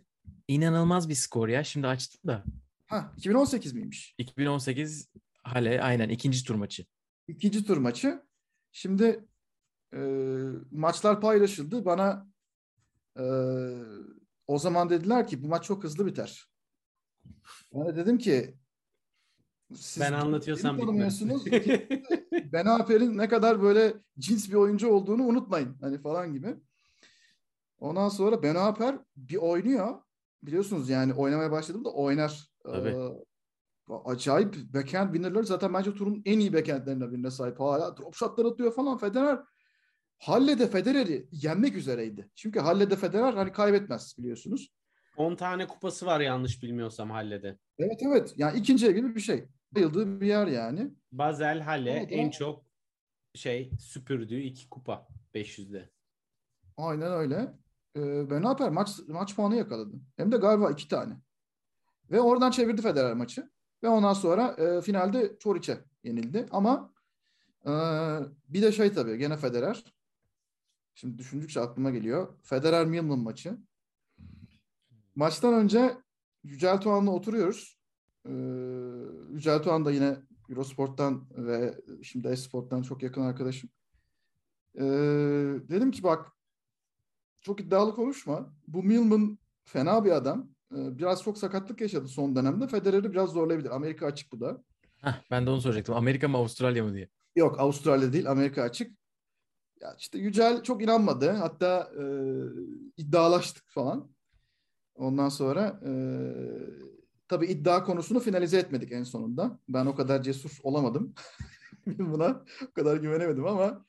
inanılmaz 0.49 1.09
bir 1.09 1.15
skor 1.15 1.47
ya. 1.47 1.63
Şimdi 1.63 1.87
açtım 1.87 2.21
da. 2.27 2.43
ha 2.87 3.13
2018 3.17 3.73
miymiş? 3.73 4.15
2018 4.17 5.09
Hale 5.43 5.81
aynen 5.81 6.09
ikinci 6.09 6.43
tur 6.43 6.55
maçı. 6.55 6.85
İkinci 7.27 7.65
tur 7.65 7.77
maçı. 7.77 8.23
Şimdi 8.71 9.25
e, 9.93 9.99
maçlar 10.71 11.21
paylaşıldı. 11.21 11.85
Bana 11.85 12.27
e, 13.19 13.23
o 14.47 14.59
zaman 14.59 14.89
dediler 14.89 15.27
ki 15.27 15.43
bu 15.43 15.47
maç 15.47 15.63
çok 15.63 15.83
hızlı 15.83 16.05
biter. 16.05 16.45
Ben 17.73 17.87
de 17.87 17.95
dedim 17.95 18.17
ki 18.17 18.57
siz 19.75 20.03
ben 20.03 20.13
anlatıyorsam 20.13 20.77
tanımıyorsunuz. 20.77 21.45
Ben 22.51 22.65
Aper'in 22.65 23.17
ne 23.17 23.29
kadar 23.29 23.61
böyle 23.61 23.93
cins 24.19 24.49
bir 24.49 24.53
oyuncu 24.53 24.89
olduğunu 24.89 25.23
unutmayın. 25.23 25.77
Hani 25.81 26.01
falan 26.01 26.33
gibi. 26.33 26.55
Ondan 27.79 28.09
sonra 28.09 28.43
Ben 28.43 28.55
Aper 28.55 28.99
bir 29.17 29.35
oynuyor. 29.35 30.01
Biliyorsunuz 30.43 30.89
yani 30.89 31.13
oynamaya 31.13 31.51
başladığında 31.51 31.89
oynar. 31.89 32.49
Tabii. 32.63 32.89
Ee, 32.89 33.93
acayip 34.05 34.55
backhand 34.73 35.13
winner'ları 35.13 35.45
zaten 35.45 35.73
bence 35.73 35.93
turun 35.93 36.21
en 36.25 36.39
iyi 36.39 36.53
backhandlerinden 36.53 37.11
birine 37.11 37.31
sahip. 37.31 37.59
Hala 37.59 37.97
drop 37.97 38.15
shotlar 38.15 38.45
atıyor 38.45 38.73
falan. 38.73 38.97
Federer 38.97 39.39
Halle'de 40.17 40.67
Federer'i 40.67 41.27
yenmek 41.31 41.75
üzereydi. 41.75 42.29
Çünkü 42.35 42.59
Halle'de 42.59 42.95
Federer 42.95 43.33
hani 43.33 43.51
kaybetmez 43.51 44.15
biliyorsunuz. 44.17 44.69
10 45.17 45.35
tane 45.35 45.67
kupası 45.67 46.05
var 46.05 46.19
yanlış 46.19 46.63
bilmiyorsam 46.63 47.09
Halle'de. 47.09 47.57
Evet 47.79 47.99
evet. 48.01 48.33
Yani 48.37 48.59
ikinci 48.59 48.87
ev 48.87 48.95
gibi 48.95 49.15
bir 49.15 49.19
şey. 49.19 49.45
Bayıldığı 49.71 50.21
bir 50.21 50.27
yer 50.27 50.47
yani. 50.47 50.91
Basel 51.11 51.61
Halle 51.61 51.91
Ama 51.99 52.09
da- 52.09 52.13
en 52.13 52.29
çok 52.29 52.65
şey 53.35 53.71
süpürdüğü 53.79 54.39
iki 54.39 54.69
kupa 54.69 55.07
500'de. 55.35 55.89
Aynen 56.77 57.11
öyle. 57.11 57.53
Ee, 57.95 58.29
ve 58.29 58.41
ne 58.41 58.47
yapar? 58.47 58.69
Maç, 58.69 58.99
maç 59.07 59.35
puanı 59.35 59.55
yakaladı. 59.55 59.95
Hem 60.17 60.31
de 60.31 60.37
galiba 60.37 60.71
iki 60.71 60.87
tane. 60.87 61.17
Ve 62.11 62.21
oradan 62.21 62.51
çevirdi 62.51 62.81
Federer 62.81 63.13
maçı. 63.13 63.49
Ve 63.83 63.89
ondan 63.89 64.13
sonra 64.13 64.47
e, 64.47 64.81
finalde 64.81 65.37
Çoriç'e 65.39 65.85
yenildi. 66.03 66.45
Ama 66.51 66.93
e, 67.65 67.71
bir 68.49 68.61
de 68.61 68.71
şey 68.71 68.93
tabii 68.93 69.17
gene 69.17 69.37
Federer. 69.37 69.83
Şimdi 70.95 71.17
düşündükçe 71.17 71.61
aklıma 71.61 71.89
geliyor. 71.89 72.33
Federer 72.43 72.85
Milman 72.85 73.19
maçı. 73.19 73.57
Maçtan 75.15 75.53
önce 75.53 75.97
Yücel 76.43 76.81
Tuğan'la 76.81 77.11
oturuyoruz. 77.11 77.79
Ee, 78.25 78.31
Yücel 79.31 79.63
Tuğan 79.63 79.85
da 79.85 79.91
yine 79.91 80.17
Eurosport'tan 80.49 81.27
ve 81.37 81.81
şimdi 82.03 82.27
Esport'tan 82.27 82.81
çok 82.81 83.03
yakın 83.03 83.21
arkadaşım. 83.21 83.69
Ee, 84.75 84.81
dedim 85.69 85.91
ki 85.91 86.03
bak 86.03 86.31
çok 87.41 87.61
iddialı 87.61 87.95
konuşma. 87.95 88.53
Bu 88.67 88.83
Milman 88.83 89.39
fena 89.63 90.05
bir 90.05 90.11
adam. 90.11 90.49
Ee, 90.75 90.97
biraz 90.97 91.23
çok 91.23 91.37
sakatlık 91.37 91.81
yaşadı 91.81 92.07
son 92.07 92.35
dönemde. 92.35 92.67
Federer'i 92.67 93.11
biraz 93.11 93.29
zorlayabilir. 93.29 93.69
Amerika 93.69 94.05
açık 94.05 94.31
bu 94.31 94.39
da. 94.39 94.63
Heh, 94.97 95.21
ben 95.31 95.45
de 95.45 95.49
onu 95.49 95.61
soracaktım. 95.61 95.95
Amerika 95.95 96.27
mı 96.27 96.37
Avustralya 96.37 96.83
mı 96.83 96.93
diye. 96.93 97.09
Yok 97.35 97.59
Avustralya 97.59 98.13
değil 98.13 98.31
Amerika 98.31 98.61
açık. 98.63 98.99
Ya 99.81 99.95
işte 99.97 100.19
Yücel 100.19 100.63
çok 100.63 100.83
inanmadı. 100.83 101.29
Hatta 101.29 101.91
e, 101.99 102.03
iddialaştık 102.97 103.63
falan. 103.67 104.11
Ondan 104.95 105.29
sonra 105.29 105.79
e, 105.85 105.91
tabii 107.27 107.45
iddia 107.45 107.83
konusunu 107.83 108.19
finalize 108.19 108.59
etmedik 108.59 108.91
en 108.91 109.03
sonunda. 109.03 109.59
Ben 109.69 109.85
o 109.85 109.95
kadar 109.95 110.21
cesur 110.21 110.57
olamadım. 110.63 111.13
Buna 111.85 112.43
o 112.69 112.73
kadar 112.73 112.97
güvenemedim 112.97 113.45
ama 113.45 113.85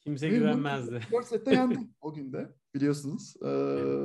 Kimse 0.00 0.28
Milman 0.28 0.40
güvenmezdi. 0.40 1.00
4 1.12 1.26
sette 1.26 1.54
yendi 1.54 1.78
o 2.00 2.14
günde 2.14 2.52
biliyorsunuz. 2.74 3.34
E, 3.42 3.46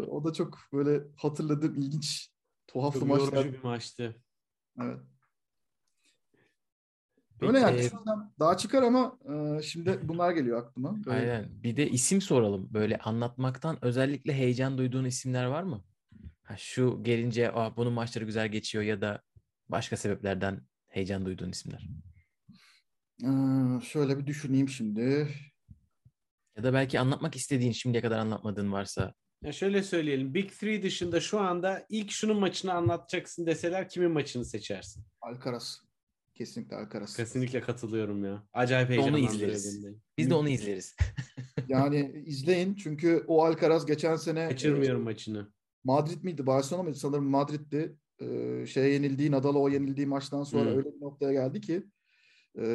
o 0.07 0.23
da 0.23 0.33
çok 0.33 0.59
böyle 0.73 1.03
hatırladığım 1.15 1.75
ilginç 1.75 2.29
tuhaf 2.67 2.93
Çok 2.93 3.07
maçlar. 3.07 3.53
bir 3.53 3.63
maçtı. 3.63 4.15
Evet. 4.81 4.99
Peki, 7.39 7.47
Öyle 7.47 7.59
yani. 7.59 7.79
e, 7.79 7.91
daha 8.39 8.57
çıkar 8.57 8.83
ama 8.83 9.19
e, 9.29 9.61
şimdi 9.61 9.99
bunlar 10.03 10.31
geliyor 10.31 10.63
aklıma. 10.63 11.05
Böyle 11.05 11.31
Aynen. 11.31 11.63
Bir 11.63 11.77
de 11.77 11.89
isim 11.89 12.21
soralım. 12.21 12.73
Böyle 12.73 12.97
anlatmaktan 12.97 13.77
özellikle 13.81 14.33
heyecan 14.33 14.77
duyduğun 14.77 15.05
isimler 15.05 15.45
var 15.45 15.63
mı? 15.63 15.83
Ha, 16.43 16.55
şu 16.57 16.99
gelince 17.03 17.51
Aa, 17.51 17.77
bunun 17.77 17.93
maçları 17.93 18.25
güzel 18.25 18.47
geçiyor 18.47 18.83
ya 18.83 19.01
da 19.01 19.21
başka 19.69 19.97
sebeplerden 19.97 20.61
heyecan 20.87 21.25
duyduğun 21.25 21.49
isimler. 21.49 21.87
Ee, 23.23 23.81
şöyle 23.81 24.19
bir 24.19 24.27
düşüneyim 24.27 24.69
şimdi. 24.69 25.27
Ya 26.57 26.63
da 26.63 26.73
belki 26.73 26.99
anlatmak 26.99 27.35
istediğin 27.35 27.71
şimdiye 27.71 28.01
kadar 28.01 28.19
anlatmadığın 28.19 28.71
varsa. 28.71 29.13
Ya 29.43 29.51
şöyle 29.51 29.83
söyleyelim. 29.83 30.33
Big 30.33 30.51
Three 30.51 30.83
dışında 30.83 31.19
şu 31.19 31.39
anda 31.39 31.85
ilk 31.89 32.11
şunun 32.11 32.39
maçını 32.39 32.73
anlatacaksın 32.73 33.45
deseler 33.45 33.89
kimin 33.89 34.11
maçını 34.11 34.45
seçersin? 34.45 35.03
Alcaraz. 35.21 35.81
Kesinlikle 36.35 36.75
Alcaraz. 36.75 37.15
Kesinlikle 37.17 37.61
katılıyorum 37.61 38.25
ya. 38.25 38.43
Acayip 38.53 38.89
Onu 38.89 38.95
heyecanlandırıyor 38.95 39.31
izleriz. 39.51 39.85
beni. 39.85 39.95
Biz 40.17 40.29
de 40.29 40.33
onu 40.33 40.49
izleriz. 40.49 40.95
Yani 41.67 42.23
izleyin 42.25 42.75
çünkü 42.75 43.23
o 43.27 43.45
Alcaraz 43.45 43.85
geçen 43.85 44.15
sene 44.15 44.49
Kaçırmıyorum 44.49 45.01
e, 45.01 45.03
maçını. 45.03 45.51
Madrid 45.83 46.23
miydi? 46.23 46.47
Barcelona 46.47 46.83
mıydı? 46.83 46.97
Sanırım 46.97 47.25
Madrid'di. 47.25 47.95
Ee, 48.21 48.65
şeye 48.67 48.89
yenildiği, 48.89 49.31
Nadal'a 49.31 49.59
o 49.59 49.69
yenildiği 49.69 50.07
maçtan 50.07 50.43
sonra 50.43 50.69
Hı. 50.69 50.77
öyle 50.77 50.95
bir 50.95 51.01
noktaya 51.01 51.33
geldi 51.33 51.61
ki 51.61 51.83
e, 52.59 52.65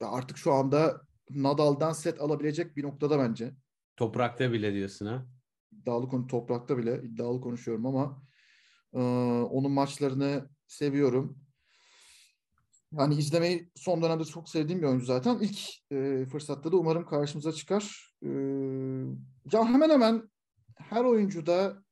ya 0.00 0.08
artık 0.08 0.38
şu 0.38 0.52
anda 0.52 1.00
Nadal'dan 1.34 1.92
set 1.92 2.20
alabilecek 2.20 2.76
bir 2.76 2.82
noktada 2.82 3.18
bence. 3.18 3.54
Toprakta 3.96 4.52
bile 4.52 4.74
diyorsun 4.74 5.06
ha. 5.06 5.26
iddialı 5.72 6.08
konu 6.08 6.26
toprakta 6.26 6.78
bile 6.78 7.02
iddialı 7.02 7.40
konuşuyorum 7.40 7.86
ama 7.86 8.22
e, 8.94 9.00
onun 9.50 9.72
maçlarını 9.72 10.48
seviyorum. 10.66 11.38
Yani 12.92 13.14
izlemeyi 13.14 13.70
son 13.74 14.02
dönemde 14.02 14.24
çok 14.24 14.48
sevdiğim 14.48 14.82
bir 14.82 14.86
oyuncu 14.86 15.06
zaten. 15.06 15.38
İlk 15.40 15.58
e, 15.92 16.26
fırsatta 16.26 16.72
da 16.72 16.76
umarım 16.76 17.06
karşımıza 17.06 17.52
çıkar. 17.52 18.14
E, 18.22 18.28
ya 19.52 19.64
hemen 19.64 19.90
hemen 19.90 20.30
her 20.74 21.04
oyuncuda 21.04 21.82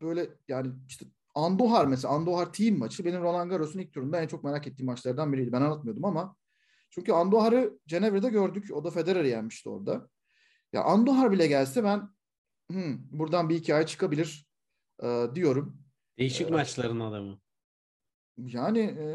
böyle 0.00 0.28
yani 0.48 0.72
işte 0.88 1.06
Andohar 1.34 1.86
mesela 1.86 2.14
Andohar 2.14 2.52
team 2.52 2.78
maçı 2.78 3.04
benim 3.04 3.22
Roland 3.22 3.50
Garros'un 3.50 3.78
ilk 3.78 3.92
turunda 3.92 4.20
en 4.22 4.26
çok 4.26 4.44
merak 4.44 4.66
ettiğim 4.66 4.86
maçlardan 4.86 5.32
biriydi. 5.32 5.52
Ben 5.52 5.60
anlatmıyordum 5.60 6.04
ama 6.04 6.36
çünkü 6.94 7.12
Andohar'ı 7.12 7.78
Cenevre'de 7.86 8.28
gördük. 8.28 8.68
O 8.72 8.84
da 8.84 8.90
Federer'i 8.90 9.28
yenmişti 9.28 9.68
orada. 9.68 10.08
Ya 10.72 10.82
Andohar 10.84 11.32
bile 11.32 11.46
gelse 11.46 11.84
ben 11.84 12.08
"Hmm, 12.70 12.98
buradan 13.10 13.48
bir 13.48 13.54
hikaye 13.54 13.86
çıkabilir 13.86 14.46
e, 15.02 15.26
diyorum. 15.34 15.78
Değişik 16.18 16.50
maçların 16.50 17.00
adamı. 17.00 17.40
Yani 18.38 18.78
e, 18.78 19.06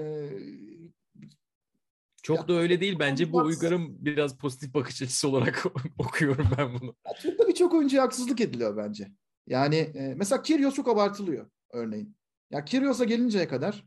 Çok 2.23 2.37
Ya, 2.37 2.47
da 2.47 2.53
öyle 2.53 2.81
değil 2.81 2.95
bence. 2.99 3.31
Bu 3.31 3.37
Olmaz. 3.37 3.55
Uygar'ın 3.55 4.05
biraz 4.05 4.37
pozitif 4.37 4.73
bakış 4.73 5.01
açısı 5.01 5.29
olarak 5.29 5.65
okuyorum 5.97 6.47
ben 6.57 6.73
bunu. 6.79 6.95
ya 7.07 7.13
Türk'te 7.13 7.47
birçok 7.47 7.73
oyuncuya 7.73 8.03
haksızlık 8.03 8.41
ediliyor 8.41 8.77
bence. 8.77 9.11
Yani 9.47 9.75
e, 9.75 10.13
mesela 10.17 10.41
Kyrgios 10.41 10.75
çok 10.75 10.87
abartılıyor 10.87 11.49
örneğin. 11.71 12.17
Ya 12.51 12.65
Kyrgios'a 12.65 13.03
gelinceye 13.03 13.47
kadar 13.47 13.85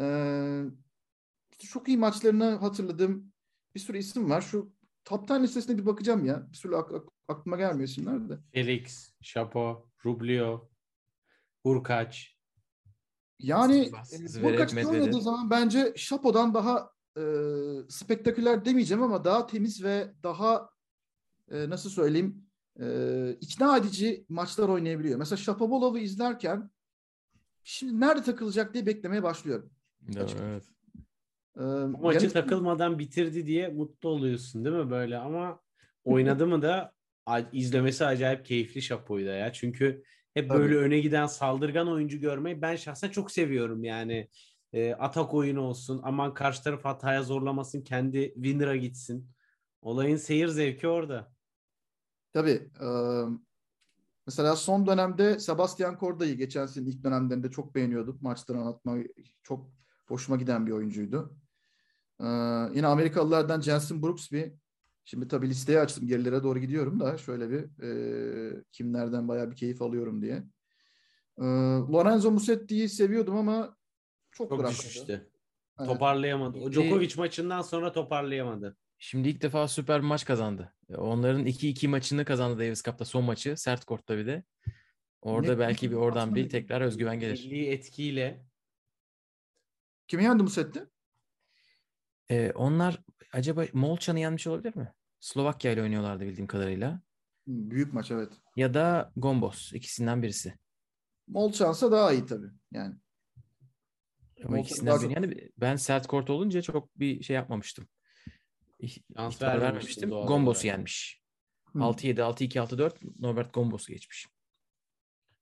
e, 0.00 0.04
çok 1.68 1.88
iyi 1.88 1.98
maçlarını 1.98 2.44
hatırladığım 2.54 3.32
bir 3.74 3.80
sürü 3.80 3.98
isim 3.98 4.30
var. 4.30 4.40
Şu 4.40 4.72
top 5.04 5.30
10 5.30 5.42
listesine 5.42 5.78
bir 5.78 5.86
bakacağım 5.86 6.24
ya. 6.24 6.46
Bir 6.52 6.56
sürü 6.56 6.74
ak- 6.76 6.92
ak- 6.94 7.12
aklıma 7.28 7.56
gelmiyor 7.56 7.88
isimler 7.88 8.28
de. 8.28 8.38
Felix, 8.52 9.12
Şapo, 9.20 9.88
Rublio, 10.04 10.70
Hurkaç. 11.62 12.34
Yani 13.38 13.90
e, 14.12 14.18
Medvedev. 14.74 15.00
oynadığı 15.02 15.20
zaman 15.20 15.50
bence 15.50 15.92
Şapo'dan 15.96 16.54
daha 16.54 16.90
e, 17.18 17.22
spektaküler 17.88 18.64
demeyeceğim 18.64 19.02
ama 19.02 19.24
daha 19.24 19.46
temiz 19.46 19.84
ve 19.84 20.14
daha 20.22 20.70
e, 21.50 21.70
nasıl 21.70 21.90
söyleyeyim 21.90 22.46
e, 22.80 23.36
ikna 23.40 23.76
edici 23.76 24.26
maçlar 24.28 24.68
oynayabiliyor. 24.68 25.18
Mesela 25.18 25.36
Shapovalov'u 25.36 25.98
izlerken 25.98 26.70
şimdi 27.64 28.00
nerede 28.00 28.22
takılacak 28.22 28.74
diye 28.74 28.86
beklemeye 28.86 29.22
başlıyorum. 29.22 29.70
Evet. 30.42 30.64
E, 31.56 31.60
Bu 31.60 31.98
maçı 31.98 32.24
yani- 32.24 32.32
takılmadan 32.32 32.98
bitirdi 32.98 33.46
diye 33.46 33.68
mutlu 33.68 34.08
oluyorsun 34.08 34.64
değil 34.64 34.76
mi 34.76 34.90
böyle 34.90 35.18
ama 35.18 35.60
oynadı 36.04 36.46
mı 36.46 36.62
da 36.62 36.92
izlemesi 37.52 38.04
acayip 38.06 38.46
keyifli 38.46 38.82
Şapo'yu 38.82 39.26
da 39.26 39.30
ya. 39.30 39.52
Çünkü 39.52 40.02
hep 40.34 40.48
Tabii. 40.48 40.58
böyle 40.58 40.76
öne 40.76 40.98
giden 41.00 41.26
saldırgan 41.26 41.88
oyuncu 41.88 42.20
görmeyi 42.20 42.62
ben 42.62 42.76
şahsen 42.76 43.08
çok 43.08 43.30
seviyorum 43.30 43.84
yani. 43.84 44.28
E, 44.72 44.92
atak 44.94 45.34
oyunu 45.34 45.60
olsun 45.60 46.00
aman 46.04 46.34
karşı 46.34 46.62
taraf 46.62 46.84
hataya 46.84 47.22
zorlamasın 47.22 47.82
kendi 47.82 48.32
winner'a 48.34 48.76
gitsin. 48.76 49.28
Olayın 49.82 50.16
seyir 50.16 50.48
zevki 50.48 50.88
orada. 50.88 51.32
Tabii. 52.32 52.70
e, 52.80 52.88
mesela 54.26 54.56
son 54.56 54.86
dönemde 54.86 55.38
Sebastian 55.38 55.96
Corda'yı 56.00 56.34
geçen 56.34 56.66
sene 56.66 56.88
ilk 56.88 57.04
dönemlerinde 57.04 57.50
çok 57.50 57.74
beğeniyordum. 57.74 58.18
Maçları 58.20 58.58
anlatma 58.58 58.96
çok 59.42 59.70
hoşuma 60.08 60.36
giden 60.36 60.66
bir 60.66 60.72
oyuncuydu. 60.72 61.36
E, 62.20 62.26
yine 62.74 62.86
Amerikalılardan 62.86 63.60
Jensen 63.60 64.02
Brooksby. 64.02 64.42
Şimdi 65.04 65.28
tabii 65.28 65.48
listeyi 65.48 65.78
açtım. 65.80 66.06
Gerilere 66.06 66.42
doğru 66.42 66.58
gidiyorum 66.58 67.00
da 67.00 67.18
şöyle 67.18 67.50
bir 67.50 67.82
e, 67.82 68.64
kimlerden 68.72 69.28
bayağı 69.28 69.50
bir 69.50 69.56
keyif 69.56 69.82
alıyorum 69.82 70.22
diye. 70.22 70.42
E, 71.38 71.44
Lorenzo 71.92 72.30
Musetti'yi 72.30 72.88
seviyordum 72.88 73.36
ama 73.36 73.76
çok, 74.32 74.48
Çok 74.48 74.58
bırakmadı. 74.58 74.78
düşüştü. 74.78 75.30
Evet. 75.78 75.88
Toparlayamadı. 75.88 76.58
O 76.58 76.72
Djokovic 76.72 77.14
maçından 77.16 77.62
sonra 77.62 77.92
toparlayamadı. 77.92 78.76
Şimdi 78.98 79.28
ilk 79.28 79.42
defa 79.42 79.68
süper 79.68 80.02
bir 80.02 80.06
maç 80.06 80.24
kazandı. 80.24 80.74
Onların 80.96 81.46
2-2 81.46 81.88
maçını 81.88 82.24
kazandı 82.24 82.58
Davis 82.58 82.82
Cup'ta 82.82 83.04
son 83.04 83.24
maçı. 83.24 83.56
Sert 83.56 83.84
kortta 83.84 84.18
bir 84.18 84.26
de. 84.26 84.44
Orada 85.20 85.52
Ne- 85.52 85.58
belki 85.58 85.90
bir 85.90 85.96
oradan 85.96 86.20
Aslında 86.20 86.36
bir 86.36 86.48
tekrar 86.48 86.80
özgüven 86.80 87.20
gelir. 87.20 87.44
Milli 87.44 87.66
etkiyle 87.66 88.46
Kimi 90.08 90.22
yendi 90.24 90.42
Musetti? 90.42 90.86
Ee, 92.30 92.52
onlar 92.54 93.02
acaba 93.32 93.64
Molchan'ı 93.72 94.20
yenmiş 94.20 94.46
olabilir 94.46 94.76
mi? 94.76 94.92
Slovakya 95.20 95.72
ile 95.72 95.82
oynuyorlardı 95.82 96.24
bildiğim 96.24 96.46
kadarıyla. 96.46 97.00
Büyük 97.46 97.92
maç 97.92 98.10
evet. 98.10 98.32
Ya 98.56 98.74
da 98.74 99.12
Gombos. 99.16 99.72
ikisinden 99.72 100.22
birisi. 100.22 100.54
Mol 101.28 101.52
şansa 101.52 101.92
daha 101.92 102.12
iyi 102.12 102.26
tabii. 102.26 102.50
Yani 102.72 102.94
Molchan 104.44 104.58
ikisinden 104.62 105.00
biri. 105.00 105.12
Yani 105.12 105.50
ben 105.58 105.76
sert 105.76 106.06
kort 106.06 106.30
olunca 106.30 106.62
çok 106.62 106.98
bir 106.98 107.22
şey 107.22 107.36
yapmamıştım. 107.36 107.88
İh- 108.80 109.02
Şans 109.16 109.34
ihtimal 109.34 109.60
vermemiştin 109.60 110.02
vermemiştim. 110.02 110.10
Gombos'u 110.10 110.50
olarak. 110.50 110.64
yenmiş. 110.64 111.22
Hı. 111.72 111.78
6-7, 111.78 112.22
6-2, 112.22 112.60
6-4 112.60 112.94
Norbert 113.18 113.54
Gombos'u 113.54 113.92
geçmiş. 113.92 114.26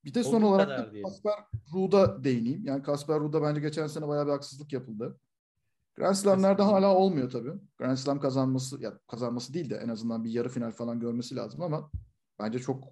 Bir 0.05 0.14
de 0.14 0.24
son 0.24 0.35
Olduğu 0.43 0.47
olarak. 0.47 0.93
Kasper 1.05 1.35
Ruud'a 1.74 2.24
değineyim. 2.24 2.64
Yani 2.66 2.83
Kasper 2.83 3.20
Ruud'a 3.20 3.43
bence 3.43 3.61
geçen 3.61 3.87
sene 3.87 4.09
bayağı 4.09 4.26
bir 4.26 4.30
haksızlık 4.33 4.72
yapıldı. 4.72 5.20
Grand 5.95 6.14
Slam'lerde 6.14 6.62
hala 6.62 6.95
olmuyor 6.97 7.30
tabii. 7.30 7.53
Grand 7.78 7.97
Slam 7.97 8.20
kazanması 8.20 8.82
ya 8.82 8.99
kazanması 9.11 9.55
değil 9.55 9.70
de 9.70 9.76
en 9.76 9.88
azından 9.88 10.24
bir 10.24 10.30
yarı 10.30 10.49
final 10.49 10.70
falan 10.70 11.01
görmesi 11.01 11.36
lazım 11.36 11.62
ama 11.62 11.90
bence 12.38 12.59
çok 12.59 12.84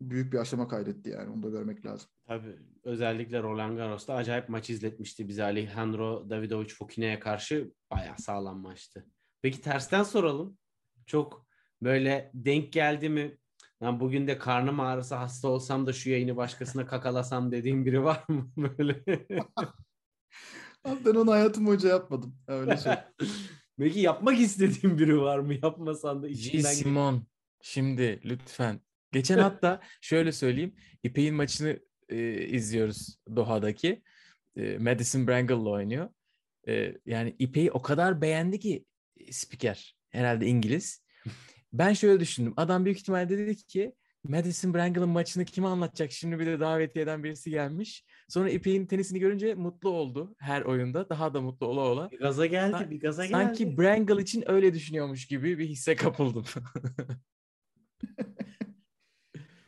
büyük 0.00 0.32
bir 0.32 0.38
aşama 0.38 0.68
kaydetti 0.68 1.10
yani 1.10 1.30
onu 1.30 1.42
da 1.42 1.48
görmek 1.48 1.86
lazım. 1.86 2.10
Tabii 2.26 2.58
özellikle 2.84 3.42
Roland 3.42 3.76
Garros'ta 3.76 4.14
acayip 4.14 4.48
maç 4.48 4.70
izletmişti 4.70 5.28
bize 5.28 5.44
Alejandro 5.44 6.30
Davidovich 6.30 6.74
Fokine'ye 6.74 7.20
karşı 7.20 7.72
bayağı 7.90 8.18
sağlam 8.18 8.58
maçtı. 8.58 9.06
Peki 9.42 9.60
tersten 9.60 10.02
soralım. 10.02 10.58
Çok 11.06 11.46
böyle 11.82 12.30
denk 12.34 12.72
geldi 12.72 13.08
mi? 13.08 13.38
Ben 13.80 14.00
bugün 14.00 14.26
de 14.26 14.38
karnım 14.38 14.80
ağrısı 14.80 15.14
hasta 15.14 15.48
olsam 15.48 15.86
da 15.86 15.92
şu 15.92 16.10
yayını 16.10 16.36
başkasına 16.36 16.86
kakalasam 16.86 17.52
dediğim 17.52 17.86
biri 17.86 18.04
var 18.04 18.24
mı 18.28 18.50
böyle? 18.56 19.04
Abi 20.84 21.04
ben 21.04 21.14
onu 21.14 21.30
hayatım 21.32 21.66
boyunca 21.66 21.88
yapmadım. 21.88 22.36
Öyle 22.46 22.76
şey. 22.76 22.92
Peki 23.78 24.00
yapmak 24.00 24.40
istediğin 24.40 24.98
biri 24.98 25.20
var 25.20 25.38
mı? 25.38 25.54
Yapmasan 25.62 26.22
da 26.22 26.28
G. 26.28 26.32
içinden 26.32 26.62
geç- 26.74 26.82
Simon. 26.82 27.26
Şimdi 27.62 28.20
lütfen. 28.24 28.80
Geçen 29.12 29.38
hatta 29.48 29.80
şöyle 30.00 30.32
söyleyeyim. 30.32 30.74
İpek'in 31.02 31.34
maçını 31.34 31.80
e, 32.08 32.46
izliyoruz 32.46 33.18
Doha'daki. 33.36 34.02
E, 34.56 34.78
Madison 34.78 35.28
Brangle'la 35.28 35.70
oynuyor. 35.70 36.08
E, 36.68 36.94
yani 37.06 37.36
İpek'i 37.38 37.70
o 37.72 37.82
kadar 37.82 38.20
beğendi 38.20 38.58
ki 38.60 38.84
e, 39.16 39.32
spiker. 39.32 39.96
Herhalde 40.08 40.46
İngiliz. 40.46 41.02
Ben 41.72 41.92
şöyle 41.92 42.20
düşündüm. 42.20 42.54
Adam 42.56 42.84
büyük 42.84 42.98
ihtimalle 42.98 43.28
dedi 43.28 43.56
ki 43.56 43.94
Madison 44.24 44.74
Brangle'ın 44.74 45.08
maçını 45.08 45.44
kime 45.44 45.66
anlatacak? 45.66 46.12
Şimdi 46.12 46.38
bir 46.38 46.46
de 46.46 46.60
davetiyeden 46.60 47.24
birisi 47.24 47.50
gelmiş. 47.50 48.04
Sonra 48.30 48.50
İpek'in 48.50 48.86
tenisini 48.86 49.18
görünce 49.18 49.54
mutlu 49.54 49.88
oldu 49.88 50.34
her 50.38 50.62
oyunda. 50.62 51.08
Daha 51.08 51.34
da 51.34 51.40
mutlu 51.40 51.66
ola 51.66 51.80
ola. 51.80 52.10
Bir 52.10 52.18
gaza 52.18 52.46
geldi, 52.46 52.76
Sa- 52.76 52.90
bir 52.90 53.00
gaza 53.00 53.26
geldi. 53.26 53.32
Sanki 53.32 53.78
Brangle 53.78 54.22
için 54.22 54.50
öyle 54.50 54.74
düşünüyormuş 54.74 55.26
gibi 55.26 55.58
bir 55.58 55.68
hisse 55.68 55.96
kapıldım. 55.96 56.44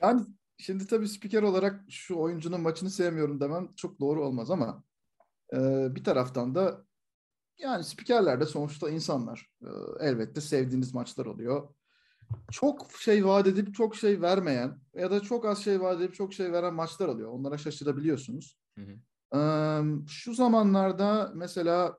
Yani 0.02 0.26
şimdi 0.58 0.86
tabii 0.86 1.08
spiker 1.08 1.42
olarak 1.42 1.80
şu 1.88 2.18
oyuncunun 2.18 2.60
maçını 2.60 2.90
sevmiyorum 2.90 3.40
demem 3.40 3.68
çok 3.76 4.00
doğru 4.00 4.24
olmaz 4.26 4.50
ama 4.50 4.84
e, 5.52 5.58
bir 5.94 6.04
taraftan 6.04 6.54
da 6.54 6.86
yani 7.58 7.84
spikerler 7.84 8.40
de 8.40 8.46
sonuçta 8.46 8.90
insanlar. 8.90 9.50
E, 9.62 9.68
elbette 10.00 10.40
sevdiğiniz 10.40 10.94
maçlar 10.94 11.26
oluyor. 11.26 11.74
Çok 12.50 12.92
şey 12.98 13.26
vaat 13.26 13.46
edip 13.46 13.74
çok 13.74 13.96
şey 13.96 14.20
vermeyen 14.20 14.78
ya 14.94 15.10
da 15.10 15.20
çok 15.20 15.46
az 15.46 15.64
şey 15.64 15.80
vaat 15.80 16.00
edip 16.00 16.14
çok 16.14 16.34
şey 16.34 16.52
veren 16.52 16.74
maçlar 16.74 17.08
oluyor. 17.08 17.30
Onlara 17.32 17.58
şaşırabiliyorsunuz. 17.58 18.56
Hı 18.78 18.84
hı. 18.84 18.96
E, 19.38 19.40
şu 20.08 20.34
zamanlarda 20.34 21.32
mesela 21.34 21.98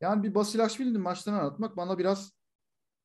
yani 0.00 0.22
bir 0.22 0.34
Basilashvili'nin 0.34 1.00
maçlarını 1.00 1.40
anlatmak 1.40 1.76
bana 1.76 1.98
biraz 1.98 2.32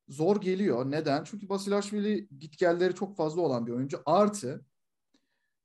zor 0.07 0.41
geliyor. 0.41 0.91
Neden? 0.91 1.23
Çünkü 1.23 1.49
Basilashvili 1.49 2.27
gitgelleri 2.39 2.95
çok 2.95 3.17
fazla 3.17 3.41
olan 3.41 3.67
bir 3.67 3.71
oyuncu. 3.71 4.01
Artı 4.05 4.65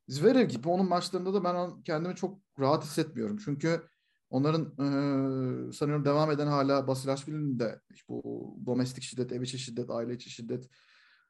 Zverev 0.08 0.48
gibi 0.48 0.68
onun 0.68 0.88
maçlarında 0.88 1.34
da 1.34 1.44
ben 1.44 1.82
kendimi 1.82 2.14
çok 2.14 2.38
rahat 2.58 2.84
hissetmiyorum. 2.84 3.36
Çünkü 3.36 3.88
onların 4.30 4.62
eee, 4.64 5.72
sanıyorum 5.72 6.04
devam 6.04 6.30
eden 6.30 6.46
hala 6.46 6.86
Basilashvili'nin 6.88 7.58
de 7.58 7.80
bu 8.08 8.56
domestik 8.66 9.02
şiddet, 9.04 9.32
ev 9.32 9.42
içi 9.42 9.58
şiddet, 9.58 9.90
aile 9.90 10.14
içi 10.14 10.30
şiddet 10.30 10.64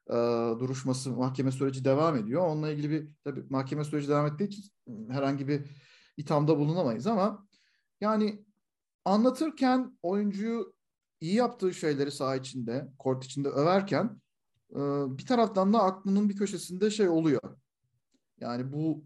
eee, 0.09 0.15
duruşması, 0.59 1.11
mahkeme 1.11 1.51
süreci 1.51 1.85
devam 1.85 2.15
ediyor. 2.15 2.41
Onunla 2.41 2.69
ilgili 2.71 2.89
bir 2.89 3.09
tabii 3.23 3.43
mahkeme 3.49 3.83
süreci 3.83 4.07
devam 4.07 4.25
ettiği 4.27 4.43
için 4.43 4.63
herhangi 5.09 5.47
bir 5.47 5.61
ithamda 6.17 6.57
bulunamayız 6.57 7.07
ama 7.07 7.47
yani 8.01 8.45
anlatırken 9.05 9.97
oyuncuyu 10.01 10.73
iyi 11.21 11.33
yaptığı 11.35 11.73
şeyleri 11.73 12.11
saha 12.11 12.35
içinde, 12.35 12.87
kort 12.99 13.25
içinde 13.25 13.49
överken 13.49 14.21
e, 14.71 14.77
bir 15.17 15.25
taraftan 15.25 15.73
da 15.73 15.83
aklının 15.83 16.29
bir 16.29 16.35
köşesinde 16.35 16.89
şey 16.89 17.09
oluyor. 17.09 17.41
Yani 18.39 18.73
bu 18.73 19.05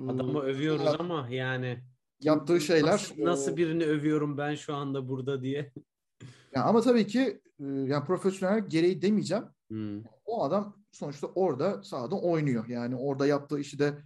e, 0.00 0.02
Adamı 0.04 0.40
övüyoruz 0.40 0.84
yap- 0.84 1.00
ama 1.00 1.28
yani 1.30 1.84
yaptığı 2.20 2.60
şeyler 2.60 2.92
nasıl, 2.92 3.24
nasıl 3.24 3.52
e, 3.52 3.56
birini 3.56 3.84
övüyorum 3.84 4.38
ben 4.38 4.54
şu 4.54 4.74
anda 4.74 5.08
burada 5.08 5.42
diye. 5.42 5.72
yani 6.54 6.64
ama 6.64 6.80
tabii 6.80 7.06
ki 7.06 7.40
e, 7.60 7.64
yani 7.64 8.04
profesyonel 8.04 8.68
gereği 8.68 9.02
demeyeceğim. 9.02 9.44
Hmm. 9.68 10.02
O 10.24 10.44
adam 10.44 10.76
sonuçta 10.92 11.26
orada 11.26 11.82
sahada 11.82 12.20
oynuyor. 12.20 12.68
Yani 12.68 12.96
orada 12.96 13.26
yaptığı 13.26 13.60
işi 13.60 13.78
de 13.78 13.98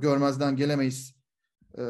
görmezden 0.00 0.56
gelemeyiz 0.56 1.16
e, 1.78 1.84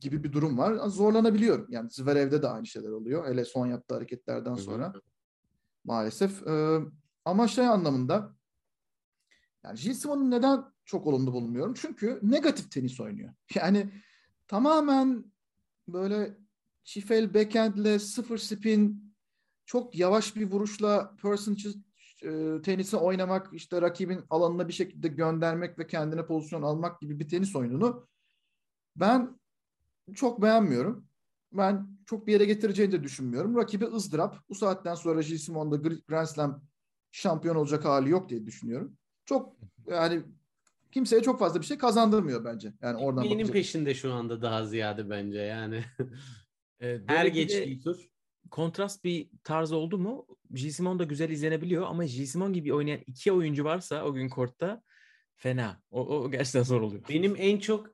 gibi 0.00 0.24
bir 0.24 0.32
durum 0.32 0.58
var. 0.58 0.88
Zorlanabiliyorum. 0.88 1.66
Yani 1.68 1.90
Zverev'de 1.90 2.42
de 2.42 2.48
aynı 2.48 2.66
şeyler 2.66 2.90
oluyor. 2.90 3.26
Hele 3.26 3.44
son 3.44 3.66
yaptığı 3.66 3.94
hareketlerden 3.94 4.54
sonra. 4.54 4.92
maalesef. 5.84 6.46
Ee, 6.46 6.80
ama 7.24 7.48
şey 7.48 7.66
anlamında 7.66 8.34
yani 9.64 9.78
Gilles 9.78 10.06
neden 10.06 10.64
çok 10.88 11.06
olumlu 11.06 11.32
bulmuyorum? 11.32 11.74
Çünkü 11.74 12.20
negatif 12.22 12.70
tenis 12.70 13.00
oynuyor. 13.00 13.34
Yani 13.54 13.90
tamamen 14.46 15.24
böyle 15.88 16.36
çift 16.84 17.10
el 17.10 17.34
backhandle 17.34 17.98
sıfır 17.98 18.38
spin 18.38 19.14
çok 19.66 19.98
yavaş 19.98 20.36
bir 20.36 20.50
vuruşla 20.50 21.16
person 21.22 21.56
e, 22.22 22.62
tenisi 22.62 22.96
oynamak 22.96 23.48
işte 23.52 23.82
rakibin 23.82 24.24
alanına 24.30 24.68
bir 24.68 24.72
şekilde 24.72 25.08
göndermek 25.08 25.78
ve 25.78 25.86
kendine 25.86 26.26
pozisyon 26.26 26.62
almak 26.62 27.00
gibi 27.00 27.20
bir 27.20 27.28
tenis 27.28 27.56
oyununu 27.56 28.08
ben 28.96 29.40
çok 30.14 30.42
beğenmiyorum. 30.42 31.08
Ben 31.52 31.88
çok 32.06 32.26
bir 32.26 32.32
yere 32.32 32.44
getireceğini 32.44 32.92
de 32.92 33.02
düşünmüyorum. 33.02 33.56
Rakibi 33.56 33.84
ızdırap. 33.84 34.48
Bu 34.48 34.54
saatten 34.54 34.94
sonra 34.94 35.22
Gilles 35.22 35.44
Simon'da 35.44 35.76
Grand 36.08 36.26
Slam 36.26 36.62
şampiyon 37.10 37.56
olacak 37.56 37.84
hali 37.84 38.10
yok 38.10 38.28
diye 38.28 38.46
düşünüyorum. 38.46 38.96
Çok 39.24 39.56
yani 39.86 40.22
kimseye 40.92 41.22
çok 41.22 41.38
fazla 41.38 41.60
bir 41.60 41.66
şey 41.66 41.78
kazandırmıyor 41.78 42.44
bence. 42.44 42.72
Yani 42.82 42.96
oradan 42.96 43.24
Benim 43.24 43.38
bakacak. 43.38 43.52
peşinde 43.52 43.94
şu 43.94 44.12
anda 44.12 44.42
daha 44.42 44.66
ziyade 44.66 45.10
bence 45.10 45.38
yani. 45.38 45.84
Ee, 46.80 46.98
Her 47.06 47.26
geçtiği 47.26 47.80
tur. 47.80 47.96
kontrast 48.50 49.04
bir 49.04 49.30
tarz 49.44 49.72
oldu 49.72 49.98
mu 49.98 50.26
Gilles 50.50 50.76
Simon 50.76 50.98
da 50.98 51.04
güzel 51.04 51.30
izlenebiliyor 51.30 51.86
ama 51.86 52.04
Gilles 52.04 52.32
Simon 52.32 52.52
gibi 52.52 52.74
oynayan 52.74 53.00
iki 53.06 53.32
oyuncu 53.32 53.64
varsa 53.64 54.04
o 54.04 54.14
gün 54.14 54.28
kortta 54.28 54.82
fena. 55.36 55.82
O, 55.90 56.06
o 56.06 56.30
gerçekten 56.30 56.62
zor 56.62 56.80
oluyor. 56.80 57.02
Benim 57.08 57.34
en 57.38 57.58
çok 57.58 57.86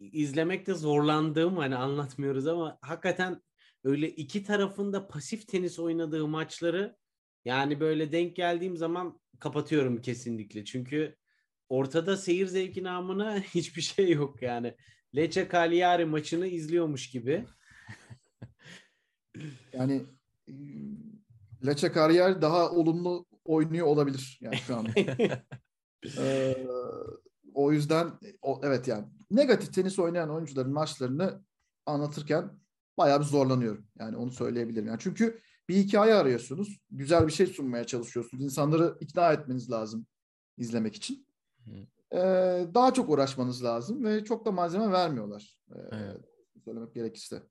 izlemekte 0.00 0.74
zorlandığım 0.74 1.56
hani 1.56 1.76
anlatmıyoruz 1.76 2.46
ama 2.46 2.78
hakikaten 2.82 3.42
öyle 3.84 4.10
iki 4.10 4.44
tarafında 4.44 5.08
pasif 5.08 5.48
tenis 5.48 5.78
oynadığı 5.78 6.28
maçları 6.28 6.96
yani 7.44 7.80
böyle 7.80 8.12
denk 8.12 8.36
geldiğim 8.36 8.76
zaman 8.76 9.20
kapatıyorum 9.38 10.00
kesinlikle. 10.00 10.64
Çünkü 10.64 11.16
ortada 11.72 12.16
seyir 12.16 12.46
zevki 12.46 12.82
namına 12.82 13.40
hiçbir 13.54 13.82
şey 13.82 14.10
yok 14.10 14.42
yani. 14.42 14.74
Lecce 15.16 15.48
Cagliari 15.52 16.04
maçını 16.04 16.46
izliyormuş 16.46 17.10
gibi. 17.10 17.44
Yani 19.72 20.02
e, 20.48 20.52
Lecce 21.66 21.92
kariyer 21.92 22.42
daha 22.42 22.70
olumlu 22.70 23.26
oynuyor 23.44 23.86
olabilir 23.86 24.38
yani 24.40 24.56
şu 24.56 24.76
an. 24.76 24.86
Ee, 26.18 26.66
o 27.54 27.72
yüzden 27.72 28.12
o, 28.42 28.60
evet 28.64 28.88
yani 28.88 29.06
negatif 29.30 29.74
tenis 29.74 29.98
oynayan 29.98 30.30
oyuncuların 30.30 30.72
maçlarını 30.72 31.44
anlatırken 31.86 32.60
bayağı 32.98 33.20
bir 33.20 33.24
zorlanıyorum. 33.24 33.86
Yani 33.98 34.16
onu 34.16 34.30
söyleyebilirim. 34.30 34.86
Yani 34.86 34.98
çünkü 35.00 35.40
bir 35.68 35.74
hikaye 35.74 36.14
arıyorsunuz. 36.14 36.80
Güzel 36.90 37.26
bir 37.26 37.32
şey 37.32 37.46
sunmaya 37.46 37.84
çalışıyorsunuz. 37.84 38.44
İnsanları 38.44 38.96
ikna 39.00 39.32
etmeniz 39.32 39.70
lazım 39.70 40.06
izlemek 40.58 40.96
için. 40.96 41.26
Ee, 42.12 42.66
daha 42.74 42.94
çok 42.94 43.10
uğraşmanız 43.10 43.64
lazım 43.64 44.04
ve 44.04 44.24
çok 44.24 44.46
da 44.46 44.50
malzeme 44.50 44.92
vermiyorlar. 44.92 45.58
Ee, 45.70 45.78
Evet. 45.92 46.24
Söylemek 46.64 46.94
gerekirse. 46.94 47.42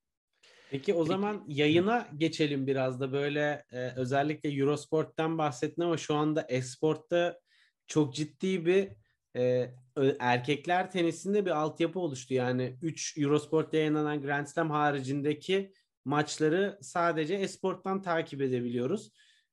Peki 0.71 0.93
o 0.93 1.05
zaman 1.05 1.43
yayına 1.47 2.07
geçelim 2.17 2.67
biraz 2.67 2.99
da 2.99 3.11
böyle 3.11 3.65
e, 3.71 3.91
özellikle 3.95 4.49
Eurosport'tan 4.49 5.37
bahsettin 5.37 5.81
ama 5.81 5.97
şu 5.97 6.15
anda 6.15 6.45
Esport'ta 6.49 7.39
çok 7.87 8.15
ciddi 8.15 8.65
bir 8.65 8.89
e, 9.35 9.73
erkekler 10.19 10.91
tenisinde 10.91 11.45
bir 11.45 11.51
altyapı 11.51 11.99
oluştu. 11.99 12.33
Yani 12.33 12.77
3 12.81 13.17
Eurosport'ta 13.17 13.77
yayınlanan 13.77 14.21
Grand 14.21 14.47
Slam 14.47 14.69
haricindeki 14.69 15.73
maçları 16.05 16.77
sadece 16.81 17.35
Esport'tan 17.35 18.01
takip 18.01 18.41
edebiliyoruz. 18.41 19.11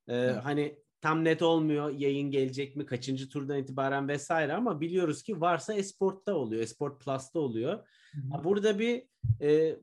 E, 0.09 0.17
Evet. 0.17 0.45
Hani 0.45 0.79
tam 1.01 1.25
net 1.25 1.43
olmuyor 1.43 1.91
yayın 1.91 2.31
gelecek 2.31 2.77
mi 2.77 2.87
kaçıncı 2.87 3.29
turdan 3.29 3.59
itibaren 3.59 4.09
vesaire 4.09 4.53
ama 4.53 4.81
biliyoruz 4.81 5.23
ki 5.23 5.41
varsa 5.41 5.75
Esport'ta 5.75 6.35
oluyor. 6.35 6.63
Esport 6.63 7.05
Plus'ta 7.05 7.41
oluyor. 7.41 7.87
Ha, 8.31 8.45
Burada 8.45 8.79
bir 8.79 9.03
e, 9.43 9.77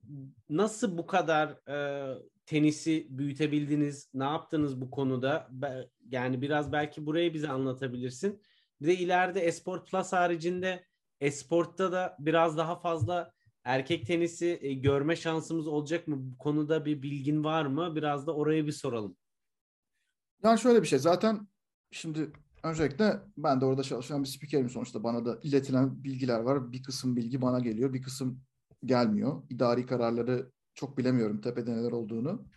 nasıl 0.49 0.97
bu 0.97 1.05
kadar 1.05 1.70
e, 1.70 2.07
tenisi 2.45 3.07
büyütebildiniz? 3.09 4.09
Ne 4.13 4.24
yaptınız 4.24 4.82
bu 4.82 4.91
konuda? 4.91 5.47
Be- 5.51 5.89
yani 6.09 6.41
biraz 6.41 6.72
belki 6.72 7.05
burayı 7.05 7.34
bize 7.34 7.49
anlatabilirsin. 7.49 8.41
Bir 8.82 8.88
de 8.88 8.95
ileride 8.95 9.39
Esport 9.41 9.91
Plus 9.91 10.13
haricinde 10.13 10.86
Esport'ta 11.22 11.91
da 11.91 12.16
biraz 12.20 12.57
daha 12.57 12.76
fazla 12.80 13.32
erkek 13.63 14.07
tenisi 14.07 14.59
e, 14.61 14.74
görme 14.74 15.16
şansımız 15.16 15.68
olacak 15.68 16.07
mı? 16.07 16.16
Bu 16.20 16.38
konuda 16.38 16.86
bir 16.86 17.01
bilgin 17.01 17.43
var 17.43 17.66
mı? 17.66 17.95
Biraz 17.95 18.28
da 18.28 18.36
oraya 18.36 18.66
bir 18.68 18.72
soralım. 18.72 19.18
Yani 20.44 20.60
şöyle 20.60 20.82
bir 20.82 20.88
şey 20.88 21.00
zaten 21.00 21.48
şimdi 21.92 22.32
öncelikle 22.64 23.20
ben 23.38 23.62
de 23.62 23.66
orada 23.66 23.84
çalışan 23.84 24.24
bir 24.24 24.28
spikerim 24.28 24.70
sonuçta 24.70 25.04
bana 25.04 25.26
da 25.26 25.40
iletilen 25.44 26.04
bilgiler 26.04 26.40
var. 26.40 26.72
Bir 26.72 26.84
kısım 26.84 27.16
bilgi 27.16 27.42
bana 27.42 27.60
geliyor 27.60 27.94
bir 27.94 28.02
kısım 28.02 28.42
gelmiyor. 28.86 29.44
İdari 29.50 29.86
kararları 29.86 30.52
çok 30.74 30.98
bilemiyorum 30.98 31.42
tepede 31.42 31.72
neler 31.78 31.92
olduğunu. 31.92 32.48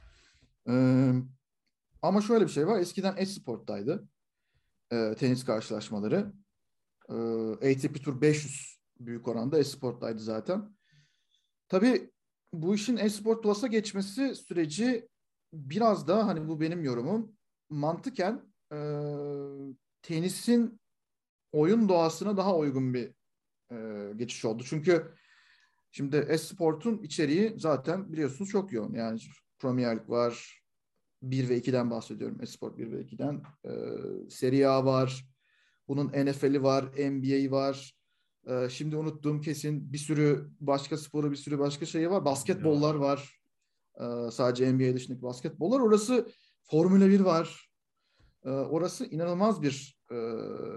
Ee, 0.69 1.13
ama 2.03 2.21
şöyle 2.21 2.45
bir 2.45 2.51
şey 2.51 2.67
var 2.67 2.81
eskiden 2.81 3.15
Esport'taydı 3.17 4.09
e, 4.93 5.15
tenis 5.19 5.45
karşılaşmaları. 5.45 6.33
E, 7.09 7.15
ATP 7.53 8.05
Tour 8.05 8.21
500 8.21 8.79
büyük 9.01 9.29
oranda 9.29 9.59
Esport'taydı 9.59 10.19
zaten. 10.19 10.77
Tabii 11.69 12.11
bu 12.53 12.75
işin 12.75 12.97
Esport 12.97 13.43
Plus'a 13.43 13.67
geçmesi 13.67 14.35
süreci 14.35 15.09
biraz 15.53 16.09
da 16.09 16.27
hani 16.27 16.49
bu 16.49 16.61
benim 16.61 16.85
yorumum 16.85 17.38
mantıken 17.71 18.43
e, 18.73 18.79
tenisin 20.03 20.81
oyun 21.53 21.89
doğasına 21.89 22.37
daha 22.37 22.57
uygun 22.57 22.95
bir 22.95 23.11
e, 23.73 24.13
geçiş 24.17 24.45
oldu. 24.45 24.63
Çünkü 24.67 25.15
şimdi 25.91 26.17
Esport'un 26.17 27.03
içeriği 27.03 27.55
zaten 27.57 28.13
biliyorsunuz 28.13 28.51
çok 28.51 28.73
yoğun. 28.73 28.95
Yani 28.95 29.21
Premier 29.59 29.97
Lig 29.97 30.11
var, 30.11 30.63
1 31.23 31.49
ve 31.49 31.59
2'den 31.59 31.91
bahsediyorum. 31.91 32.39
Esport 32.43 32.79
1 32.79 32.93
ve 32.93 33.01
2'den. 33.01 33.43
E, 33.65 33.71
Serie 34.31 34.67
A 34.67 34.85
var. 34.85 35.29
Bunun 35.89 36.09
NFL'i 36.09 36.63
var, 36.63 36.85
NBA'yi 36.85 37.51
var. 37.51 37.95
E, 38.47 38.69
şimdi 38.69 38.97
unuttuğum 38.97 39.41
kesin 39.41 39.93
bir 39.93 39.99
sürü 39.99 40.51
başka 40.61 40.97
sporu, 40.97 41.31
bir 41.31 41.37
sürü 41.37 41.59
başka 41.59 41.87
şeyi 41.87 42.11
var. 42.11 42.25
Basketbollar 42.25 42.95
var. 42.95 43.41
E, 44.01 44.31
sadece 44.31 44.73
NBA 44.73 44.95
dışındaki 44.95 45.23
basketbollar. 45.23 45.81
Orası 45.81 46.29
Formula 46.71 47.09
1 47.09 47.21
var. 47.21 47.71
E, 48.45 48.51
orası 48.51 49.07
inanılmaz 49.07 49.63
bir 49.63 49.99
e, 50.11 50.17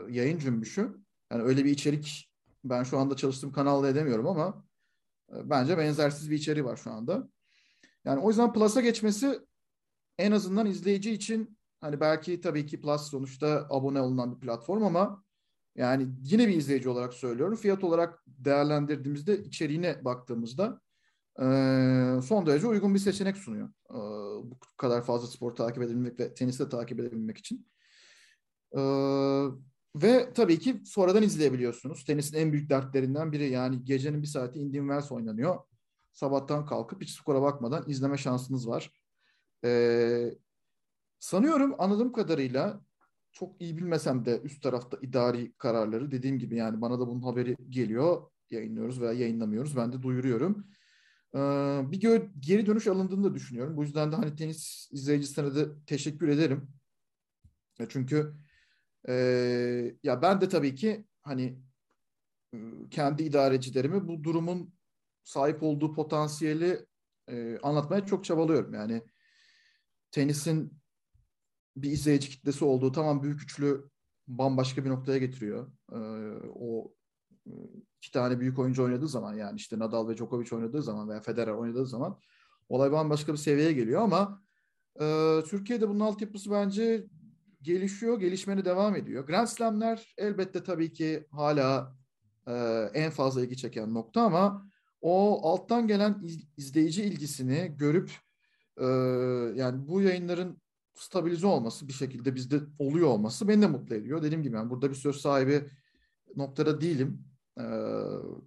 yayın 0.09 0.37
cümbüşü. 0.37 0.97
Yani 1.31 1.43
öyle 1.43 1.65
bir 1.65 1.71
içerik 1.71 2.31
ben 2.63 2.83
şu 2.83 2.97
anda 2.97 3.15
çalıştığım 3.15 3.51
kanalda 3.51 3.89
edemiyorum 3.89 4.27
ama 4.27 4.65
e, 5.31 5.49
bence 5.49 5.77
benzersiz 5.77 6.31
bir 6.31 6.35
içeriği 6.35 6.65
var 6.65 6.77
şu 6.77 6.91
anda. 6.91 7.29
Yani 8.05 8.19
o 8.19 8.29
yüzden 8.29 8.53
Plus'a 8.53 8.81
geçmesi 8.81 9.39
en 10.17 10.31
azından 10.31 10.65
izleyici 10.65 11.11
için 11.11 11.57
hani 11.81 11.99
belki 11.99 12.41
tabii 12.41 12.65
ki 12.65 12.81
Plus 12.81 13.01
sonuçta 13.01 13.67
abone 13.69 14.01
olunan 14.01 14.35
bir 14.35 14.39
platform 14.39 14.83
ama 14.83 15.23
yani 15.75 16.07
yine 16.23 16.47
bir 16.47 16.55
izleyici 16.55 16.89
olarak 16.89 17.13
söylüyorum. 17.13 17.55
Fiyat 17.55 17.83
olarak 17.83 18.23
değerlendirdiğimizde 18.27 19.43
içeriğine 19.43 20.05
baktığımızda 20.05 20.81
son 22.23 22.45
derece 22.45 22.67
uygun 22.67 22.93
bir 22.93 22.99
seçenek 22.99 23.37
sunuyor. 23.37 23.69
Bu 24.43 24.57
kadar 24.77 25.03
fazla 25.03 25.27
spor 25.27 25.51
takip 25.51 25.83
edebilmek 25.83 26.19
ve 26.19 26.33
teniste 26.33 26.69
takip 26.69 26.99
edebilmek 26.99 27.37
için. 27.37 27.67
Ve 29.95 30.33
tabii 30.33 30.59
ki 30.59 30.81
sonradan 30.85 31.23
izleyebiliyorsunuz. 31.23 32.05
Tenisin 32.05 32.37
en 32.37 32.53
büyük 32.53 32.69
dertlerinden 32.69 33.31
biri 33.31 33.49
yani 33.49 33.85
gecenin 33.85 34.21
bir 34.21 34.27
saati 34.27 34.59
Indian 34.59 34.87
Wells 34.87 35.11
oynanıyor. 35.11 35.59
Sabahtan 36.13 36.65
kalkıp 36.65 37.01
hiç 37.01 37.09
skora 37.11 37.41
bakmadan 37.41 37.83
izleme 37.87 38.17
şansınız 38.17 38.67
var. 38.67 38.91
Sanıyorum 41.19 41.75
anladığım 41.77 42.11
kadarıyla 42.11 42.81
çok 43.31 43.61
iyi 43.61 43.77
bilmesem 43.77 44.25
de 44.25 44.41
üst 44.41 44.63
tarafta 44.63 44.97
idari 45.01 45.53
kararları 45.53 46.11
dediğim 46.11 46.39
gibi 46.39 46.55
yani 46.55 46.81
bana 46.81 46.99
da 46.99 47.07
bunun 47.07 47.21
haberi 47.21 47.55
geliyor. 47.69 48.21
Yayınlıyoruz 48.49 49.01
veya 49.01 49.13
yayınlamıyoruz. 49.13 49.77
Ben 49.77 49.93
de 49.93 50.01
duyuruyorum. 50.01 50.67
Ee, 51.35 51.81
bir 51.91 52.01
geri 52.39 52.65
dönüş 52.65 52.87
alındığını 52.87 53.23
da 53.23 53.33
düşünüyorum. 53.33 53.77
Bu 53.77 53.83
yüzden 53.83 54.11
de 54.11 54.15
hani 54.15 54.35
tenis 54.35 54.89
izleyicisine 54.91 55.55
de 55.55 55.65
teşekkür 55.85 56.27
ederim. 56.27 56.67
Çünkü 57.89 58.33
e, 59.09 59.13
ya 60.03 60.21
ben 60.21 60.41
de 60.41 60.49
tabii 60.49 60.75
ki 60.75 61.05
hani 61.21 61.59
kendi 62.91 63.23
idarecilerimi 63.23 64.07
bu 64.07 64.23
durumun 64.23 64.73
sahip 65.23 65.63
olduğu 65.63 65.93
potansiyeli 65.93 66.85
e, 67.27 67.59
anlatmaya 67.59 68.05
çok 68.05 68.25
çabalıyorum. 68.25 68.73
Yani 68.73 69.03
tenisin 70.11 70.81
bir 71.75 71.91
izleyici 71.91 72.29
kitlesi 72.29 72.65
olduğu 72.65 72.91
tamam 72.91 73.23
büyük 73.23 73.41
üçlü 73.43 73.89
bambaşka 74.27 74.85
bir 74.85 74.89
noktaya 74.89 75.17
getiriyor. 75.17 75.71
Ee, 75.91 75.97
o 76.55 76.93
iki 78.01 78.11
tane 78.11 78.39
büyük 78.39 78.59
oyuncu 78.59 78.83
oynadığı 78.83 79.07
zaman 79.07 79.33
yani 79.33 79.55
işte 79.55 79.79
Nadal 79.79 80.07
ve 80.07 80.17
Djokovic 80.17 80.55
oynadığı 80.55 80.81
zaman 80.81 81.09
veya 81.09 81.21
Federer 81.21 81.51
oynadığı 81.51 81.85
zaman 81.85 82.19
olay 82.69 82.91
bambaşka 82.91 83.33
bir 83.33 83.37
seviyeye 83.37 83.73
geliyor 83.73 84.01
ama 84.01 84.41
e, 85.01 85.37
Türkiye'de 85.47 85.89
bunun 85.89 85.99
altyapısı 85.99 86.51
bence 86.51 87.07
gelişiyor, 87.61 88.19
gelişmene 88.19 88.65
devam 88.65 88.95
ediyor. 88.95 89.27
Grand 89.27 89.47
Slam'ler 89.47 90.13
elbette 90.17 90.63
tabii 90.63 90.93
ki 90.93 91.27
hala 91.31 91.95
e, 92.47 92.53
en 92.93 93.11
fazla 93.11 93.41
ilgi 93.41 93.57
çeken 93.57 93.93
nokta 93.93 94.21
ama 94.21 94.71
o 95.01 95.47
alttan 95.49 95.87
gelen 95.87 96.19
iz, 96.23 96.39
izleyici 96.57 97.03
ilgisini 97.03 97.73
görüp 97.77 98.11
ee, 98.77 98.85
yani 99.55 99.87
bu 99.87 100.01
yayınların 100.01 100.61
stabilize 100.93 101.47
olması 101.47 101.87
bir 101.87 101.93
şekilde 101.93 102.35
bizde 102.35 102.59
oluyor 102.79 103.07
olması 103.07 103.47
beni 103.47 103.61
de 103.61 103.67
mutlu 103.67 103.95
ediyor. 103.95 104.23
Dediğim 104.23 104.43
gibi 104.43 104.55
yani 104.55 104.69
burada 104.69 104.89
bir 104.89 104.95
söz 104.95 105.15
sahibi 105.15 105.69
noktada 106.35 106.81
değilim. 106.81 107.25
E, 107.59 107.63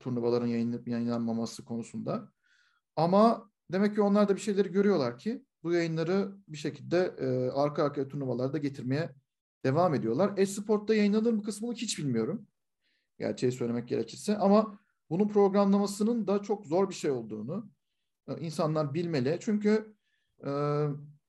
turnuvaların 0.00 0.46
yayınlanıp 0.46 0.88
yayınlanmaması 0.88 1.64
konusunda. 1.64 2.32
Ama 2.96 3.50
demek 3.72 3.94
ki 3.94 4.02
onlar 4.02 4.28
da 4.28 4.36
bir 4.36 4.40
şeyleri 4.40 4.72
görüyorlar 4.72 5.18
ki 5.18 5.44
bu 5.62 5.72
yayınları 5.72 6.32
bir 6.48 6.56
şekilde 6.56 7.14
e, 7.18 7.50
arka 7.50 7.84
arkaya 7.84 8.08
turnuvalarda 8.08 8.58
getirmeye 8.58 9.14
devam 9.64 9.94
ediyorlar. 9.94 10.32
Esport'ta 10.36 10.94
yayınlanır 10.94 11.32
mı 11.32 11.42
kısmını 11.42 11.74
hiç 11.74 11.98
bilmiyorum. 11.98 12.46
Gerçeği 13.18 13.52
söylemek 13.52 13.88
gerekirse 13.88 14.36
ama 14.38 14.78
bunun 15.10 15.28
programlamasının 15.28 16.26
da 16.26 16.42
çok 16.42 16.66
zor 16.66 16.88
bir 16.88 16.94
şey 16.94 17.10
olduğunu 17.10 17.70
e, 18.28 18.40
insanlar 18.40 18.94
bilmeli. 18.94 19.38
Çünkü 19.40 19.94
ee, 20.46 20.86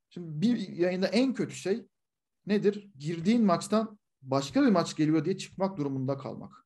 şimdi 0.09 0.41
bir 0.41 0.69
yayında 0.69 1.07
en 1.07 1.33
kötü 1.33 1.55
şey 1.55 1.85
nedir? 2.45 2.91
Girdiğin 2.99 3.45
maçtan 3.45 3.99
başka 4.21 4.61
bir 4.61 4.69
maç 4.69 4.95
geliyor 4.95 5.25
diye 5.25 5.37
çıkmak 5.37 5.77
durumunda 5.77 6.17
kalmak. 6.17 6.64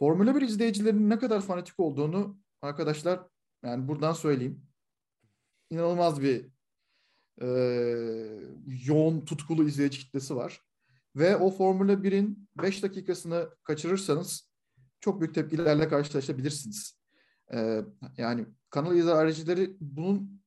Formula 0.00 0.36
1 0.36 0.42
izleyicilerinin 0.42 1.10
ne 1.10 1.18
kadar 1.18 1.40
fanatik 1.40 1.80
olduğunu 1.80 2.38
arkadaşlar 2.62 3.20
yani 3.64 3.88
buradan 3.88 4.12
söyleyeyim. 4.12 4.62
İnanılmaz 5.70 6.22
bir 6.22 6.46
e, 7.42 7.48
yoğun 8.86 9.24
tutkulu 9.24 9.68
izleyici 9.68 9.98
kitlesi 9.98 10.36
var. 10.36 10.62
Ve 11.16 11.36
o 11.36 11.50
Formula 11.50 11.92
1'in 11.92 12.48
5 12.62 12.82
dakikasını 12.82 13.50
kaçırırsanız 13.62 14.50
çok 15.00 15.20
büyük 15.20 15.34
tepkilerle 15.34 15.88
karşılaşabilirsiniz. 15.88 16.98
E, 17.54 17.84
yani 18.16 18.46
kanal 18.70 18.96
izleyicileri 18.96 19.76
bunun 19.80 20.42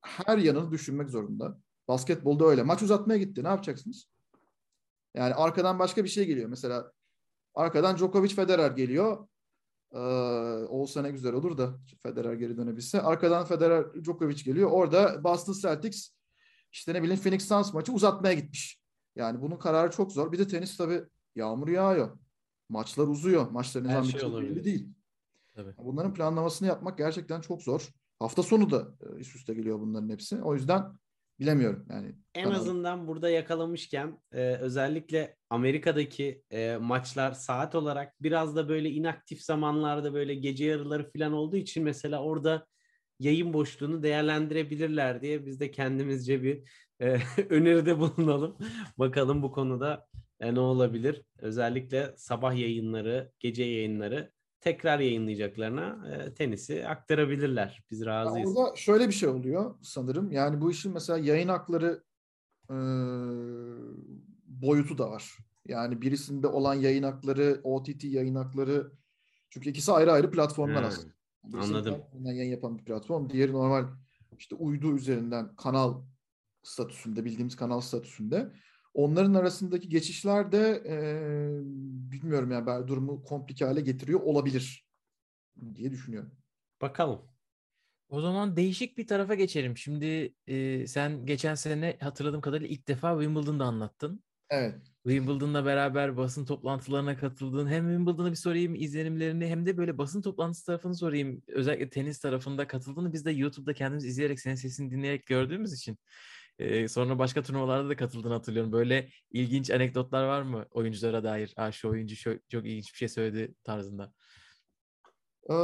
her 0.00 0.38
yanını 0.38 0.72
düşünmek 0.72 1.10
zorunda. 1.10 1.58
Basketbolda 1.88 2.46
öyle. 2.46 2.62
Maç 2.62 2.82
uzatmaya 2.82 3.18
gitti. 3.18 3.44
Ne 3.44 3.48
yapacaksınız? 3.48 4.10
Yani 5.14 5.34
arkadan 5.34 5.78
başka 5.78 6.04
bir 6.04 6.08
şey 6.08 6.26
geliyor. 6.26 6.48
Mesela 6.48 6.93
arkadan 7.54 7.96
Djokovic 7.96 8.34
Federer 8.34 8.70
geliyor. 8.70 9.28
Ee, 9.92 9.98
olsa 10.68 11.02
ne 11.02 11.10
güzel 11.10 11.32
olur 11.32 11.58
da 11.58 11.78
Federer 12.02 12.34
geri 12.34 12.56
dönebilse. 12.56 13.02
Arkadan 13.02 13.44
Federer 13.44 14.04
Djokovic 14.04 14.42
geliyor. 14.44 14.70
Orada 14.70 15.24
Boston 15.24 15.52
Celtics 15.52 16.10
işte 16.72 16.94
ne 16.94 17.02
bileyim 17.02 17.20
Phoenix 17.20 17.48
Suns 17.48 17.74
maçı 17.74 17.92
uzatmaya 17.92 18.34
gitmiş. 18.34 18.80
Yani 19.16 19.40
bunun 19.40 19.56
kararı 19.56 19.90
çok 19.90 20.12
zor. 20.12 20.32
Bir 20.32 20.38
de 20.38 20.48
tenis 20.48 20.76
tabii 20.76 21.02
yağmur 21.34 21.68
yağıyor. 21.68 22.18
Maçlar 22.68 23.08
uzuyor. 23.08 23.50
Maçların 23.50 23.88
ne 23.88 24.04
şey 24.04 24.20
belli 24.20 24.64
değil. 24.64 24.88
Tabii. 25.54 25.74
Bunların 25.78 26.14
planlamasını 26.14 26.68
yapmak 26.68 26.98
gerçekten 26.98 27.40
çok 27.40 27.62
zor. 27.62 27.88
Hafta 28.18 28.42
sonu 28.42 28.70
da 28.70 28.88
e, 29.00 29.14
üst 29.18 29.36
üste 29.36 29.54
geliyor 29.54 29.80
bunların 29.80 30.08
hepsi. 30.08 30.42
O 30.42 30.54
yüzden 30.54 30.84
bilemiyorum 31.40 31.86
yani. 31.90 32.14
En 32.34 32.44
kanal. 32.44 32.56
azından 32.56 33.08
burada 33.08 33.30
yakalamışken 33.30 34.18
e, 34.32 34.40
özellikle 34.40 35.36
Amerika'daki 35.50 36.42
e, 36.50 36.76
maçlar 36.76 37.32
saat 37.32 37.74
olarak 37.74 38.14
biraz 38.20 38.56
da 38.56 38.68
böyle 38.68 38.90
inaktif 38.90 39.42
zamanlarda 39.42 40.14
böyle 40.14 40.34
gece 40.34 40.64
yarıları 40.64 41.12
falan 41.12 41.32
olduğu 41.32 41.56
için 41.56 41.84
mesela 41.84 42.22
orada 42.22 42.66
yayın 43.20 43.52
boşluğunu 43.52 44.02
değerlendirebilirler 44.02 45.22
diye 45.22 45.46
biz 45.46 45.60
de 45.60 45.70
kendimizce 45.70 46.42
bir 46.42 46.62
e, 47.00 47.18
öneride 47.50 47.98
bulunalım. 47.98 48.56
Bakalım 48.98 49.42
bu 49.42 49.52
konuda 49.52 50.06
e, 50.40 50.54
ne 50.54 50.60
olabilir? 50.60 51.22
Özellikle 51.38 52.14
sabah 52.16 52.54
yayınları, 52.54 53.32
gece 53.38 53.64
yayınları 53.64 54.32
tekrar 54.64 54.98
yayınlayacaklarına 55.00 56.08
e, 56.12 56.34
tenisi 56.34 56.88
aktarabilirler. 56.88 57.82
Biz 57.90 58.06
razıyız. 58.06 58.56
orada 58.56 58.76
şöyle 58.76 59.08
bir 59.08 59.12
şey 59.12 59.28
oluyor 59.28 59.74
sanırım. 59.82 60.32
Yani 60.32 60.60
bu 60.60 60.70
işin 60.70 60.92
mesela 60.92 61.18
yayın 61.18 61.48
hakları 61.48 62.02
e, 62.70 62.76
boyutu 64.46 64.98
da 64.98 65.10
var. 65.10 65.38
Yani 65.66 66.02
birisinde 66.02 66.46
olan 66.46 66.74
yayın 66.74 67.02
hakları, 67.02 67.60
OTT 67.64 68.04
yayın 68.04 68.34
hakları. 68.34 68.92
Çünkü 69.50 69.70
ikisi 69.70 69.92
ayrı 69.92 70.12
ayrı 70.12 70.30
platformlar 70.30 70.82
Ha, 70.82 70.88
aslında. 70.88 71.14
Birisi 71.44 71.74
anladım. 71.74 72.02
yayın 72.22 72.50
yapan 72.50 72.78
bir 72.78 72.84
platform. 72.84 73.30
Diğeri 73.30 73.52
normal 73.52 73.84
işte 74.38 74.54
uydu 74.54 74.96
üzerinden 74.96 75.56
kanal 75.56 76.02
statüsünde, 76.62 77.24
bildiğimiz 77.24 77.56
kanal 77.56 77.80
statüsünde. 77.80 78.52
Onların 78.94 79.34
arasındaki 79.34 79.88
geçişler 79.88 80.52
de 80.52 80.82
e, 80.86 80.96
bilmiyorum 82.12 82.50
yani 82.50 82.66
ben 82.66 82.88
durumu 82.88 83.24
komplike 83.24 83.64
hale 83.64 83.80
getiriyor 83.80 84.20
olabilir 84.20 84.86
diye 85.74 85.90
düşünüyorum. 85.90 86.32
Bakalım. 86.82 87.22
O 88.08 88.20
zaman 88.20 88.56
değişik 88.56 88.98
bir 88.98 89.06
tarafa 89.06 89.34
geçelim. 89.34 89.76
Şimdi 89.76 90.34
e, 90.46 90.86
sen 90.86 91.26
geçen 91.26 91.54
sene 91.54 91.96
hatırladığım 92.00 92.40
kadarıyla 92.40 92.68
ilk 92.68 92.88
defa 92.88 93.20
Wimbledon'da 93.20 93.64
anlattın. 93.64 94.24
Evet. 94.50 94.74
Wimbledon'la 95.02 95.64
beraber 95.64 96.16
basın 96.16 96.44
toplantılarına 96.44 97.16
katıldın. 97.16 97.66
Hem 97.66 97.88
Wimbledon'a 97.88 98.30
bir 98.30 98.36
sorayım 98.36 98.74
izlenimlerini 98.74 99.46
hem 99.46 99.66
de 99.66 99.76
böyle 99.76 99.98
basın 99.98 100.22
toplantısı 100.22 100.66
tarafını 100.66 100.94
sorayım. 100.94 101.42
Özellikle 101.48 101.90
tenis 101.90 102.18
tarafında 102.20 102.66
katıldığını 102.66 103.12
biz 103.12 103.24
de 103.24 103.30
YouTube'da 103.30 103.74
kendimiz 103.74 104.04
izleyerek 104.04 104.40
senin 104.40 104.54
sesini 104.54 104.90
dinleyerek 104.90 105.26
gördüğümüz 105.26 105.72
için. 105.72 105.98
E, 106.58 106.88
sonra 106.88 107.18
başka 107.18 107.42
turnuvalarda 107.42 107.88
da 107.88 107.96
katıldığını 107.96 108.32
hatırlıyorum. 108.32 108.72
Böyle 108.72 109.08
ilginç 109.30 109.70
anekdotlar 109.70 110.26
var 110.26 110.42
mı 110.42 110.66
oyunculara 110.70 111.24
dair? 111.24 111.54
Aa, 111.56 111.72
şu 111.72 111.88
oyuncu 111.88 112.16
şu, 112.16 112.40
çok 112.48 112.66
ilginç 112.66 112.92
bir 112.92 112.98
şey 112.98 113.08
söyledi 113.08 113.54
tarzında. 113.64 114.12
Ee, 115.50 115.54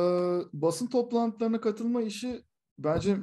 basın 0.53 0.87
toplantılarına 0.87 1.61
katılma 1.61 2.03
işi 2.03 2.43
bence 2.79 3.17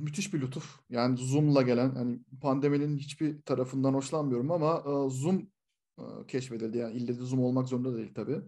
müthiş 0.00 0.34
bir 0.34 0.40
lütuf. 0.40 0.80
Yani 0.90 1.18
Zoom'la 1.18 1.62
gelen 1.62 1.90
hani 1.94 2.20
pandeminin 2.40 2.98
hiçbir 2.98 3.42
tarafından 3.42 3.94
hoşlanmıyorum 3.94 4.50
ama 4.50 4.78
e, 4.78 5.10
Zoom 5.10 5.50
e, 5.98 6.02
keşfedildi. 6.28 6.78
Yani 6.78 6.96
ille 6.96 7.18
de 7.18 7.24
Zoom 7.24 7.44
olmak 7.44 7.68
zorunda 7.68 7.96
değil 7.96 8.14
tabii. 8.14 8.40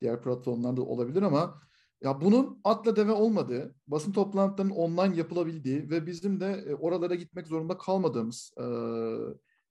Diğer 0.00 0.22
platformlarda 0.22 0.82
olabilir 0.82 1.22
ama 1.22 1.60
ya 2.02 2.20
bunun 2.20 2.60
atla 2.64 2.96
deve 2.96 3.12
olmadığı, 3.12 3.74
basın 3.86 4.12
toplantılarının 4.12 4.74
online 4.74 5.16
yapılabildiği 5.16 5.90
ve 5.90 6.06
bizim 6.06 6.40
de 6.40 6.46
e, 6.46 6.74
oralara 6.74 7.14
gitmek 7.14 7.46
zorunda 7.46 7.78
kalmadığımız 7.78 8.52
e, 8.60 8.64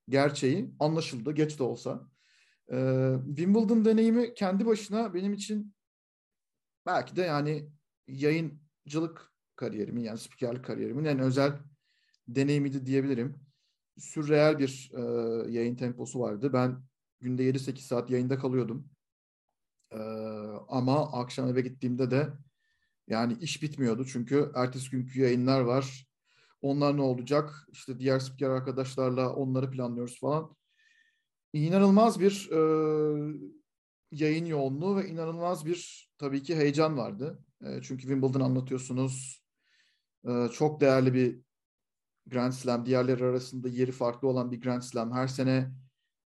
gerçeği 0.10 0.72
anlaşıldı 0.80 1.32
geç 1.32 1.60
de 1.60 1.64
olsa. 1.64 2.10
E, 2.72 2.78
Wimbledon 3.28 3.86
deneyimi 3.86 4.34
kendi 4.34 4.66
başına 4.66 5.14
benim 5.14 5.34
için 5.34 5.74
belki 6.86 7.16
de 7.16 7.22
yani 7.22 7.70
yayıncılık 8.08 9.32
kariyerimin 9.56 10.04
yani 10.04 10.18
spikerlik 10.18 10.66
kariyerimin 10.66 11.06
en 11.06 11.20
özel 11.20 11.54
deneyimiydi 12.28 12.86
diyebilirim. 12.86 13.36
Sürreel 13.98 14.60
bir 14.60 14.92
e, 14.94 15.02
yayın 15.52 15.76
temposu 15.76 16.20
vardı. 16.20 16.54
Ben 16.54 16.84
günde 17.20 17.44
7-8 17.44 17.78
saat 17.78 18.10
yayında 18.10 18.40
kalıyordum. 18.40 18.90
E, 19.98 20.02
ama 20.68 21.12
akşam 21.14 21.50
eve 21.50 21.62
gittiğimde 21.62 22.12
de 22.12 22.30
yani 23.08 23.38
iş 23.42 23.64
bitmiyordu. 23.64 24.06
Çünkü 24.06 24.52
ertesi 24.56 24.90
günkü 24.90 25.22
yayınlar 25.22 25.62
var. 25.62 26.08
Onlar 26.62 26.98
ne 26.98 27.02
olacak? 27.02 27.68
İşte 27.72 28.00
diğer 28.00 28.20
spiker 28.20 28.50
arkadaşlarla 28.50 29.34
onları 29.34 29.72
planlıyoruz 29.72 30.20
falan. 30.20 30.56
İnanılmaz 31.54 32.20
bir 32.20 32.50
e, 32.52 32.60
yayın 34.12 34.46
yoğunluğu 34.46 34.98
ve 34.98 35.08
inanılmaz 35.08 35.66
bir 35.66 36.10
tabii 36.18 36.44
ki 36.44 36.56
heyecan 36.56 36.98
vardı. 36.98 37.44
E, 37.62 37.82
çünkü 37.82 38.02
Wimbledon 38.02 38.40
anlatıyorsunuz. 38.40 39.44
E, 40.28 40.48
çok 40.54 40.82
değerli 40.82 41.14
bir 41.14 41.42
Grand 42.28 42.52
Slam. 42.52 42.86
Diğerleri 42.86 43.26
arasında 43.26 43.70
yeri 43.70 43.92
farklı 43.92 44.28
olan 44.28 44.52
bir 44.52 44.62
Grand 44.62 44.82
Slam. 44.82 45.12
Her 45.12 45.28
sene 45.28 45.72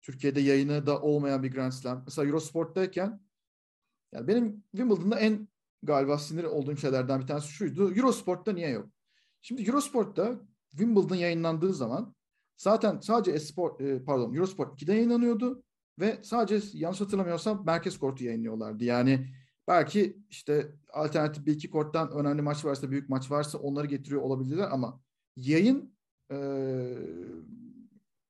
Türkiye'de 0.02 0.42
yayını 0.42 0.86
da 0.86 1.02
olmayan 1.02 1.44
bir 1.44 1.52
Grand 1.52 1.72
Slam. 1.72 2.04
Mesela 2.06 2.28
Eurosport'tayken 2.28 3.22
yani 4.12 4.28
benim 4.28 4.64
Wimbledon'da 4.72 5.20
en 5.20 5.48
galiba 5.84 6.18
sinir 6.18 6.44
olduğum 6.44 6.78
şeylerden 6.78 7.22
bir 7.22 7.28
tanesi 7.28 7.48
şuydu. 7.48 7.94
Eurosport'ta 7.96 8.52
niye 8.52 8.70
yok? 8.70 8.90
Şimdi 9.42 9.64
Eurosport'ta 9.64 10.42
Wimbledon 10.70 11.16
yayınlandığı 11.16 11.74
zaman 11.74 12.16
zaten 12.58 13.00
sadece 13.00 13.32
Esport, 13.32 13.82
e, 13.82 14.04
pardon 14.04 14.34
Eurosport 14.34 14.82
2'de 14.82 14.94
yayınlanıyordu 14.94 15.64
ve 16.00 16.20
sadece 16.24 16.68
yanlış 16.74 17.02
hatırlamıyorsam 17.02 17.66
merkez 17.66 18.00
kortu 18.00 18.24
yayınlıyorlardı. 18.24 18.84
Yani 18.84 19.28
belki 19.68 20.18
işte 20.30 20.76
alternatif 20.94 21.46
bir 21.46 21.54
iki 21.54 21.70
korttan 21.70 22.12
önemli 22.12 22.42
maç 22.42 22.66
varsa, 22.66 22.92
büyük 22.92 23.10
maç 23.10 23.32
varsa 23.32 23.58
onları 23.58 23.88
getiriyor 23.88 24.22
olabilirler 24.22 24.68
ama 24.72 25.02
yayın 25.36 25.94
e, 26.32 26.38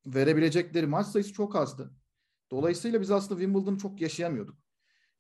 verebilecekleri 0.06 0.88
maç 0.88 1.08
sayısı 1.08 1.34
çok 1.34 1.56
azdı. 1.56 1.92
Dolayısıyla 2.52 3.02
biz 3.02 3.12
aslında 3.12 3.42
Wimbledon'ı 3.42 3.78
çok 3.78 4.02
yaşayamıyorduk. 4.02 4.58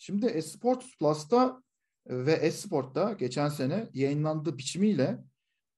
Şimdi 0.02 0.26
Esport 0.26 0.99
Plus'ta 0.99 1.64
e, 2.10 2.26
ve 2.26 2.32
Esport'ta 2.32 3.14
geçen 3.14 3.49
sene 3.49 3.89
yayınlandığı 3.93 4.58
biçimiyle 4.58 5.24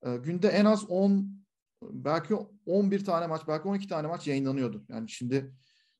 e, 0.06 0.16
günde 0.16 0.48
en 0.48 0.66
az 0.66 0.90
10 0.90 1.46
belki 1.82 2.36
11 2.66 3.06
tane 3.06 3.28
maç, 3.28 3.42
belki 3.48 3.68
12 3.68 3.88
tane 3.88 4.08
maç 4.08 4.28
yayınlanıyordu. 4.28 4.86
Yani 4.90 5.10
şimdi 5.10 5.54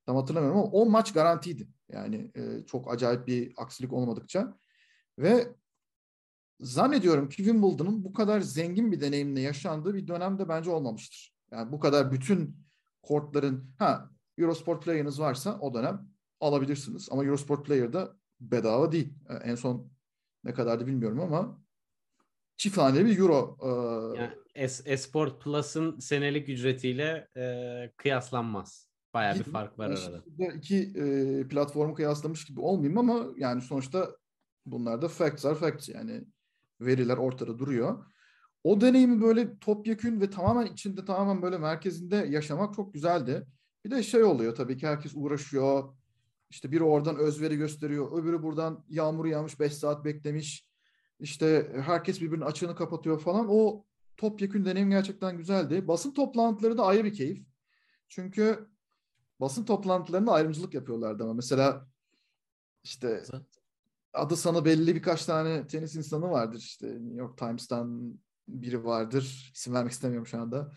tam 0.06 0.16
hatırlamıyorum 0.16 0.60
ama 0.60 0.68
10 0.68 0.92
maç 0.92 1.14
garantiydi. 1.14 1.68
Yani 1.90 2.32
e, 2.36 2.66
çok 2.66 2.94
acayip 2.94 3.28
bir 3.28 3.54
aksilik 3.58 3.94
olmadıkça. 3.94 4.58
Ve 5.20 5.48
zannediyorum 6.60 7.30
ki 7.30 7.38
Wimbledon'un 7.38 8.06
bu 8.06 8.14
kadar 8.14 8.42
zengin 8.42 8.92
bir 8.92 9.02
deneyimle 9.02 9.42
yaşandığı 9.42 9.94
bir 9.94 10.08
dönemde 10.08 10.50
bence 10.50 10.70
olmamıştır. 10.70 11.36
Yani 11.52 11.72
bu 11.72 11.80
kadar 11.80 12.12
bütün 12.12 12.58
kortların 13.02 13.76
ha 13.80 14.10
Eurosport 14.38 14.84
Player'ınız 14.84 15.20
varsa 15.20 15.60
o 15.60 15.74
dönem 15.74 16.13
alabilirsiniz. 16.44 17.08
Ama 17.12 17.26
Eurosport 17.26 17.66
Player'da 17.66 18.16
bedava 18.40 18.92
değil. 18.92 19.14
E, 19.30 19.34
en 19.34 19.56
son 19.56 19.92
ne 20.44 20.54
kadardı 20.54 20.88
bilmiyorum 20.88 21.20
ama 21.20 21.62
çift 22.58 22.78
haneli 22.78 23.06
bir 23.06 23.18
euro. 23.20 23.58
E, 23.62 23.68
Yani 24.18 24.34
Es- 24.56 24.88
Esport 24.90 25.42
Plus'ın 25.44 26.00
senelik 26.00 26.50
ücretiyle 26.50 27.28
e, 27.38 27.92
kıyaslanmaz. 27.98 28.90
Bayağı 29.14 29.36
bir 29.36 29.44
fark 29.44 29.80
var 29.80 29.90
arada. 29.90 30.24
iki 30.56 30.78
e, 30.78 31.48
platformu 31.48 31.94
kıyaslamış 31.94 32.46
gibi 32.46 32.60
olmayayım 32.60 32.98
ama 32.98 33.26
yani 33.38 33.62
sonuçta 33.62 34.16
bunlar 34.66 35.02
da 35.02 35.08
facts 35.08 35.46
are 35.46 35.56
facts 35.56 35.90
yani 35.90 36.24
veriler 36.82 37.18
ortada 37.18 37.60
duruyor. 37.60 38.06
O 38.64 38.82
deneyimi 38.82 39.22
böyle 39.22 39.60
topyekün 39.60 40.22
ve 40.22 40.30
tamamen 40.30 40.66
içinde 40.66 41.06
tamamen 41.06 41.42
böyle 41.42 41.58
merkezinde 41.58 42.16
yaşamak 42.16 42.74
çok 42.74 42.94
güzeldi. 42.94 43.48
Bir 43.86 43.92
de 43.92 44.04
şey 44.04 44.24
oluyor 44.24 44.56
tabii 44.56 44.78
ki 44.78 44.88
herkes 44.88 45.12
uğraşıyor. 45.16 45.96
İşte 46.54 46.72
biri 46.72 46.84
oradan 46.84 47.18
özveri 47.18 47.56
gösteriyor. 47.56 48.22
Öbürü 48.22 48.44
buradan 48.44 48.86
yağmur 48.90 49.26
yağmış 49.26 49.60
5 49.60 49.74
saat 49.74 50.06
beklemiş. 50.06 50.68
İşte 51.20 51.72
herkes 51.86 52.22
birbirinin 52.22 52.46
açığını 52.46 52.76
kapatıyor 52.76 53.20
falan. 53.20 53.48
O 53.50 53.86
topyekün 54.18 54.66
deneyim 54.66 54.90
gerçekten 54.90 55.38
güzeldi. 55.38 55.88
Basın 55.88 56.14
toplantıları 56.14 56.78
da 56.78 56.86
ayrı 56.86 57.06
bir 57.06 57.14
keyif. 57.14 57.46
Çünkü 58.08 58.68
basın 59.40 59.66
toplantılarında 59.66 60.32
ayrımcılık 60.32 60.74
yapıyorlardı 60.74 61.24
ama 61.24 61.34
mesela 61.34 61.88
işte 62.84 63.24
adı 64.14 64.36
sana 64.36 64.66
belli 64.66 64.96
birkaç 64.96 65.26
tane 65.26 65.68
tenis 65.68 65.96
insanı 65.96 66.30
vardır. 66.30 66.60
İşte 66.60 66.88
New 66.88 67.20
York 67.20 67.38
Times'tan 67.38 68.20
biri 68.48 68.86
vardır. 68.86 69.52
İsim 69.56 69.74
vermek 69.74 69.92
istemiyorum 69.92 70.28
şu 70.28 70.42
anda. 70.42 70.72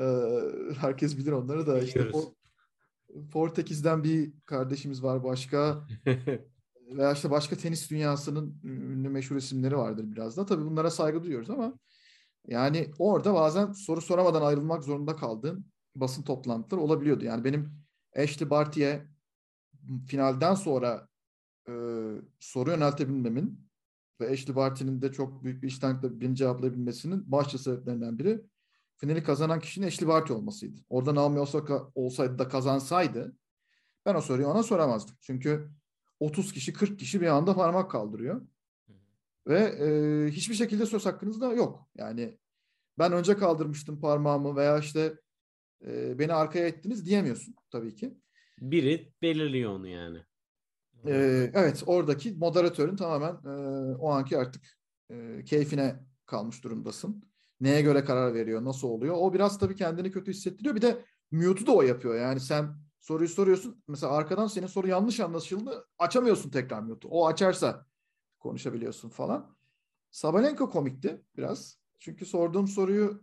Ee, 0.00 0.30
herkes 0.80 1.18
bilir 1.18 1.32
onları 1.32 1.66
da. 1.66 1.78
İşte 1.78 2.00
Biliyoruz. 2.00 2.37
Por- 3.08 3.30
Portekiz'den 3.30 4.04
bir 4.04 4.32
kardeşimiz 4.46 5.02
var 5.02 5.24
başka. 5.24 5.86
Veya 6.96 7.12
işte 7.12 7.30
başka 7.30 7.56
tenis 7.56 7.90
dünyasının 7.90 8.60
ünlü 8.64 9.08
meşhur 9.08 9.36
isimleri 9.36 9.76
vardır 9.76 10.04
biraz 10.12 10.36
da. 10.36 10.46
Tabii 10.46 10.64
bunlara 10.64 10.90
saygı 10.90 11.22
duyuyoruz 11.22 11.50
ama 11.50 11.78
yani 12.46 12.90
orada 12.98 13.34
bazen 13.34 13.72
soru 13.72 14.00
soramadan 14.00 14.42
ayrılmak 14.42 14.84
zorunda 14.84 15.16
kaldığın 15.16 15.66
basın 15.96 16.22
toplantıları 16.22 16.80
olabiliyordu. 16.80 17.24
Yani 17.24 17.44
benim 17.44 17.72
Ashley 18.16 18.50
Barty'e 18.50 19.06
finalden 20.06 20.54
sonra 20.54 21.08
e, 21.68 21.72
soru 22.40 22.70
yöneltebilmemin 22.70 23.68
ve 24.20 24.30
Ashley 24.30 24.56
Barty'nin 24.56 25.02
de 25.02 25.12
çok 25.12 25.44
büyük 25.44 25.62
bir 25.62 25.68
iştenlikle 25.68 26.20
beni 26.20 26.36
cevaplayabilmesinin 26.36 27.32
başlı 27.32 27.58
sebeplerinden 27.58 28.18
biri 28.18 28.40
finali 28.98 29.22
kazanan 29.22 29.60
kişinin 29.60 29.86
Ashley 29.86 30.08
Barty 30.08 30.32
olmasıydı. 30.32 30.80
Orada 30.88 31.14
Naomi 31.14 31.40
Osaka 31.40 31.90
olsaydı 31.94 32.38
da 32.38 32.48
kazansaydı 32.48 33.36
ben 34.06 34.14
o 34.14 34.20
soruyu 34.20 34.48
ona 34.48 34.62
soramazdım. 34.62 35.16
Çünkü 35.20 35.70
30 36.20 36.52
kişi 36.52 36.72
40 36.72 36.98
kişi 36.98 37.20
bir 37.20 37.26
anda 37.26 37.54
parmak 37.54 37.90
kaldırıyor. 37.90 38.46
Ve 39.46 39.58
e, 39.58 40.30
hiçbir 40.30 40.54
şekilde 40.54 40.86
söz 40.86 41.06
hakkınız 41.06 41.40
da 41.40 41.52
yok. 41.52 41.88
Yani 41.96 42.38
ben 42.98 43.12
önce 43.12 43.36
kaldırmıştım 43.36 44.00
parmağımı 44.00 44.56
veya 44.56 44.78
işte 44.78 45.14
e, 45.86 46.18
beni 46.18 46.32
arkaya 46.32 46.66
ettiniz 46.66 47.06
diyemiyorsun 47.06 47.54
tabii 47.70 47.94
ki. 47.94 48.18
Biri 48.60 49.12
belirliyor 49.22 49.72
onu 49.72 49.88
yani. 49.88 50.18
Ee, 51.06 51.50
evet 51.54 51.82
oradaki 51.86 52.32
moderatörün 52.32 52.96
tamamen 52.96 53.32
e, 53.32 53.96
o 53.96 54.10
anki 54.10 54.38
artık 54.38 54.78
e, 55.10 55.44
keyfine 55.44 55.96
kalmış 56.26 56.64
durumdasın. 56.64 57.22
Neye 57.60 57.82
göre 57.82 58.04
karar 58.04 58.34
veriyor, 58.34 58.64
nasıl 58.64 58.88
oluyor? 58.88 59.14
O 59.18 59.34
biraz 59.34 59.58
tabii 59.58 59.76
kendini 59.76 60.10
kötü 60.10 60.30
hissettiriyor. 60.30 60.74
Bir 60.74 60.82
de 60.82 61.04
mute'u 61.30 61.66
da 61.66 61.72
o 61.72 61.82
yapıyor. 61.82 62.14
Yani 62.14 62.40
sen 62.40 62.74
soruyu 63.00 63.28
soruyorsun. 63.28 63.82
Mesela 63.88 64.12
arkadan 64.12 64.46
senin 64.46 64.66
soru 64.66 64.88
yanlış 64.88 65.20
anlaşıldı. 65.20 65.88
Açamıyorsun 65.98 66.50
tekrar 66.50 66.80
mute'u. 66.80 67.10
O 67.10 67.26
açarsa 67.26 67.86
konuşabiliyorsun 68.38 69.08
falan. 69.08 69.56
Sabalenka 70.10 70.68
komikti 70.68 71.22
biraz. 71.36 71.78
Çünkü 71.98 72.26
sorduğum 72.26 72.68
soruyu 72.68 73.22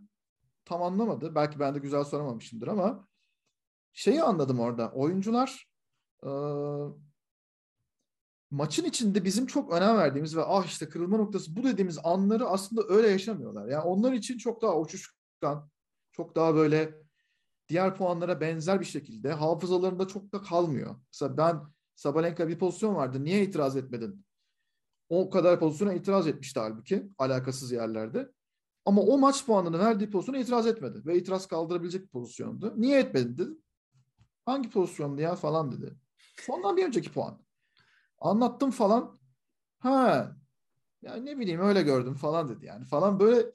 tam 0.64 0.82
anlamadı. 0.82 1.34
Belki 1.34 1.60
ben 1.60 1.74
de 1.74 1.78
güzel 1.78 2.04
soramamışımdır 2.04 2.68
ama 2.68 3.08
şeyi 3.92 4.22
anladım 4.22 4.60
orada. 4.60 4.92
Oyuncular 4.92 5.70
e, 6.22 6.30
maçın 8.56 8.84
içinde 8.84 9.24
bizim 9.24 9.46
çok 9.46 9.72
önem 9.72 9.96
verdiğimiz 9.96 10.36
ve 10.36 10.44
ah 10.44 10.66
işte 10.66 10.88
kırılma 10.88 11.16
noktası 11.16 11.56
bu 11.56 11.62
dediğimiz 11.62 11.98
anları 12.04 12.46
aslında 12.46 12.82
öyle 12.88 13.08
yaşamıyorlar. 13.08 13.68
Yani 13.68 13.82
onlar 13.82 14.12
için 14.12 14.38
çok 14.38 14.62
daha 14.62 14.80
uçuşkan, 14.80 15.70
çok 16.12 16.36
daha 16.36 16.54
böyle 16.54 16.94
diğer 17.68 17.94
puanlara 17.94 18.40
benzer 18.40 18.80
bir 18.80 18.84
şekilde 18.84 19.32
hafızalarında 19.32 20.08
çok 20.08 20.32
da 20.32 20.42
kalmıyor. 20.42 20.96
Mesela 21.12 21.36
ben 21.36 21.60
Sabalenka 21.94 22.48
bir 22.48 22.58
pozisyon 22.58 22.94
vardı. 22.94 23.24
Niye 23.24 23.42
itiraz 23.42 23.76
etmedin? 23.76 24.24
O 25.08 25.30
kadar 25.30 25.60
pozisyona 25.60 25.94
itiraz 25.94 26.26
etmişti 26.26 26.60
halbuki 26.60 27.08
alakasız 27.18 27.72
yerlerde. 27.72 28.32
Ama 28.84 29.02
o 29.02 29.18
maç 29.18 29.46
puanını 29.46 29.78
verdiği 29.78 30.10
pozisyona 30.10 30.38
itiraz 30.38 30.66
etmedi. 30.66 31.06
Ve 31.06 31.18
itiraz 31.18 31.46
kaldırabilecek 31.46 32.02
bir 32.02 32.08
pozisyondu. 32.08 32.74
Niye 32.76 32.98
etmedin 32.98 33.38
dedi. 33.38 33.50
Hangi 34.44 34.70
pozisyondu 34.70 35.20
ya 35.20 35.34
falan 35.34 35.72
dedi. 35.72 35.96
Sondan 36.40 36.76
bir 36.76 36.86
önceki 36.86 37.12
puan. 37.12 37.45
Anlattım 38.18 38.70
falan. 38.70 39.18
Ha 39.78 40.36
yani 41.02 41.26
ne 41.26 41.38
bileyim 41.38 41.60
öyle 41.60 41.82
gördüm 41.82 42.14
falan 42.14 42.48
dedi 42.48 42.66
yani. 42.66 42.84
Falan 42.84 43.20
böyle 43.20 43.52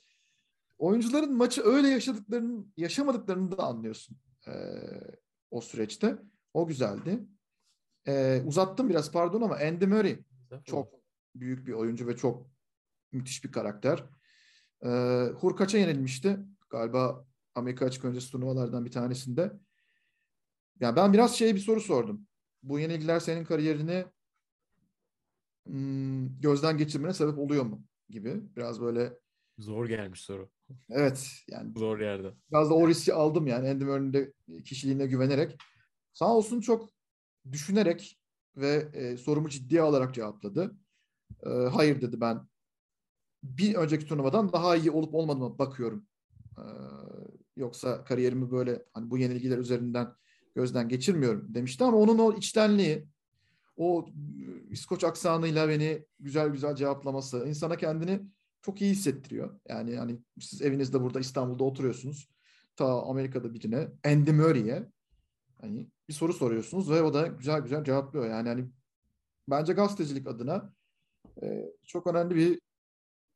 oyuncuların 0.78 1.38
maçı 1.38 1.64
öyle 1.64 1.88
yaşadıklarını, 1.88 2.66
yaşamadıklarını 2.78 3.58
da 3.58 3.64
anlıyorsun 3.64 4.18
ee, 4.48 4.52
o 5.52 5.62
süreçte. 5.62 6.18
O 6.54 6.68
güzeldi. 6.68 7.20
Ee, 8.08 8.42
uzattım 8.46 8.90
biraz 8.90 9.12
pardon 9.12 9.42
ama 9.42 9.56
Andy 9.56 9.86
Murray 9.86 10.20
çok 10.64 10.94
büyük 11.36 11.68
bir 11.68 11.74
oyuncu 11.74 12.08
ve 12.08 12.18
çok 12.18 12.48
müthiş 13.12 13.44
bir 13.44 13.52
karakter. 13.52 14.04
Ee, 14.84 15.28
Hurkaç'a 15.40 15.78
yenilmişti. 15.78 16.38
Galiba 16.70 17.26
Amerika 17.56 17.86
açık 17.86 18.06
öncesi 18.06 18.32
turnuvalardan 18.32 18.86
bir 18.86 18.92
tanesinde. 18.92 19.52
Yani 20.80 20.96
ben 20.96 21.14
biraz 21.14 21.36
şey 21.36 21.56
bir 21.56 21.60
soru 21.60 21.82
sordum. 21.82 22.28
Bu 22.64 22.80
yenilgiler 22.80 23.20
senin 23.20 23.46
kariyerini 23.46 24.06
gözden 26.40 26.78
geçirmene 26.78 27.14
sebep 27.14 27.38
oluyor 27.40 27.64
mu? 27.66 27.84
Gibi. 28.10 28.42
Biraz 28.56 28.82
böyle 28.82 29.14
Zor 29.58 29.86
gelmiş 29.88 30.22
soru. 30.22 30.50
evet 30.90 31.30
yani 31.50 31.74
Zor 31.78 32.00
yerde. 32.00 32.34
biraz 32.52 32.70
da 32.70 32.74
o 32.74 32.88
riski 32.88 33.14
aldım 33.14 33.48
yani 33.48 33.70
Andy 33.70 33.84
Murray'nin 33.84 34.14
de 34.14 34.34
kişiliğine 34.66 35.06
güvenerek. 35.06 35.58
Sağ 36.14 36.36
olsun 36.36 36.62
çok 36.62 36.90
düşünerek 37.52 38.20
ve 38.56 38.90
e, 38.94 39.18
sorumu 39.18 39.50
ciddiye 39.50 39.82
alarak 39.82 40.14
cevapladı. 40.14 40.78
E, 41.46 41.50
hayır 41.50 42.02
dedi 42.02 42.22
ben 42.22 42.48
bir 43.44 43.76
önceki 43.76 44.06
turnuvadan 44.06 44.54
daha 44.54 44.76
iyi 44.76 44.92
olup 44.92 45.14
olmadığına 45.16 45.60
bakıyorum. 45.60 46.06
E, 46.58 46.64
yoksa 47.56 48.04
kariyerimi 48.04 48.52
böyle 48.52 48.86
hani 48.94 49.10
bu 49.10 49.18
yenilgiler 49.18 49.58
üzerinden 49.58 50.08
gözden 50.56 50.90
geçirmiyorum 50.90 51.54
demişti 51.54 51.84
ama 51.84 51.98
onun 51.98 52.18
o 52.18 52.34
içtenliği, 52.34 53.08
o 53.82 54.06
e, 54.08 54.70
İskoç 54.70 55.04
aksanıyla 55.04 55.70
beni 55.70 56.06
güzel 56.20 56.50
güzel 56.50 56.76
cevaplaması 56.76 57.48
insana 57.48 57.78
kendini 57.78 58.22
çok 58.62 58.82
iyi 58.82 58.92
hissettiriyor. 58.92 59.60
Yani 59.70 59.92
yani 59.92 60.20
siz 60.40 60.62
evinizde 60.62 61.02
burada 61.02 61.20
İstanbul'da 61.20 61.64
oturuyorsunuz. 61.64 62.30
Ta 62.76 63.04
Amerika'da 63.04 63.54
birine 63.54 63.88
Andy 64.06 64.32
Murray'e 64.32 64.92
hani 65.62 65.90
bir 66.10 66.14
soru 66.14 66.34
soruyorsunuz 66.34 66.92
ve 66.92 67.02
o 67.02 67.14
da 67.14 67.28
güzel 67.28 67.62
güzel 67.62 67.84
cevaplıyor. 67.84 68.30
Yani 68.30 68.50
hani 68.50 68.70
bence 69.50 69.74
gazetecilik 69.74 70.28
adına 70.28 70.74
e, 71.44 71.66
çok 71.88 72.08
önemli 72.08 72.36
bir 72.36 72.62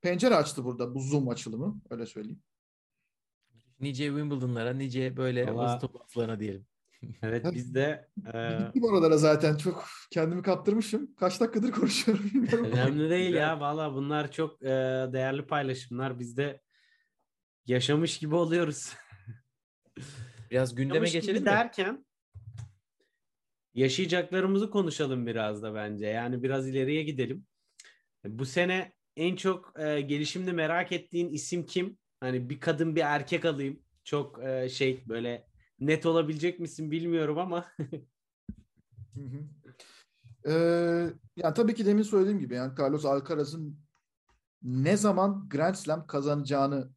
pencere 0.02 0.36
açtı 0.36 0.64
burada 0.66 0.96
bu 0.96 1.00
Zoom 1.00 1.30
açılımı 1.30 1.82
öyle 1.90 2.06
söyleyeyim. 2.06 2.42
Nice 3.80 4.06
Wimbledon'lara, 4.06 4.74
nice 4.74 5.18
böyle 5.18 5.46
Valla- 5.46 5.58
basın 5.58 5.80
toplantılarına 5.80 6.40
diyelim. 6.40 6.66
Evet 7.22 7.46
biz 7.54 7.76
de 7.76 8.08
e, 8.34 8.58
Gittim 8.66 8.84
oralara 8.84 9.18
zaten 9.18 9.58
çok 9.58 9.86
kendimi 10.12 10.42
kaptırmışım. 10.42 11.16
Kaç 11.16 11.40
dakikadır 11.42 11.72
konuşuyorum 11.72 12.26
bilmiyorum. 12.26 12.66
önemli 12.66 13.10
değil 13.10 13.34
ya. 13.34 13.60
Valla 13.60 13.94
bunlar 13.94 14.32
çok 14.32 14.62
e, 14.64 14.68
değerli 15.14 15.46
paylaşımlar. 15.48 16.20
Biz 16.20 16.38
de 16.38 16.62
yaşamış 17.66 18.18
gibi 18.18 18.36
oluyoruz. 18.36 18.94
Biraz 20.52 20.76
gündeme 20.76 20.96
Yaşamış 20.96 21.12
gibi 21.12 21.22
geçelim 21.22 21.42
mi? 21.42 21.46
derken 21.46 22.06
yaşayacaklarımızı 23.74 24.70
konuşalım 24.70 25.28
biraz 25.28 25.64
da 25.64 25.76
bence. 25.76 26.06
Yani 26.06 26.44
biraz 26.44 26.68
ileriye 26.68 27.04
gidelim. 27.04 27.46
Bu 28.26 28.46
sene 28.46 28.94
en 29.18 29.36
çok 29.36 29.74
e, 29.80 30.02
gelişimde 30.02 30.52
merak 30.52 30.92
ettiğin 30.92 31.30
isim 31.30 31.66
kim? 31.66 31.98
Hani 32.20 32.50
bir 32.50 32.60
kadın 32.60 32.96
bir 32.96 33.02
erkek 33.02 33.46
alayım. 33.46 33.80
Çok 34.04 34.44
e, 34.44 34.70
şey 34.70 35.04
böyle 35.08 35.48
net 35.80 36.06
olabilecek 36.06 36.60
misin 36.60 36.92
bilmiyorum 36.92 37.38
ama. 37.38 37.66
Ee, 40.48 41.10
yani 41.36 41.54
tabii 41.54 41.76
ki 41.76 41.86
demin 41.86 42.04
söylediğim 42.04 42.40
gibi 42.40 42.56
yani 42.56 42.74
Carlos 42.80 43.06
Alcaraz'ın 43.06 43.80
ne 44.64 44.98
zaman 44.98 45.50
Grand 45.50 45.76
Slam 45.76 46.08
kazanacağını 46.08 46.90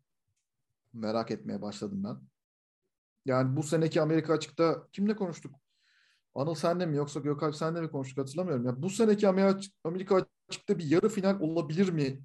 merak 0.93 1.31
etmeye 1.31 1.63
başladım 1.63 2.05
ben. 2.05 2.17
Yani 3.25 3.57
bu 3.57 3.63
seneki 3.63 4.03
Amerika 4.03 4.33
açıkta 4.33 4.89
kimle 4.93 5.17
konuştuk? 5.17 5.55
Anıl 6.35 6.55
senle 6.55 6.87
mi 6.87 6.97
yoksa 6.97 7.21
Gökalp 7.21 7.55
senle 7.55 7.81
mi 7.81 7.91
konuştuk 7.91 8.19
hatırlamıyorum. 8.19 8.67
Ya 8.67 8.83
bu 8.83 8.91
seneki 8.91 9.29
Amerika 9.85 10.27
açıkta 10.49 10.79
bir 10.79 10.85
yarı 10.85 11.09
final 11.09 11.41
olabilir 11.41 11.89
mi 11.89 12.23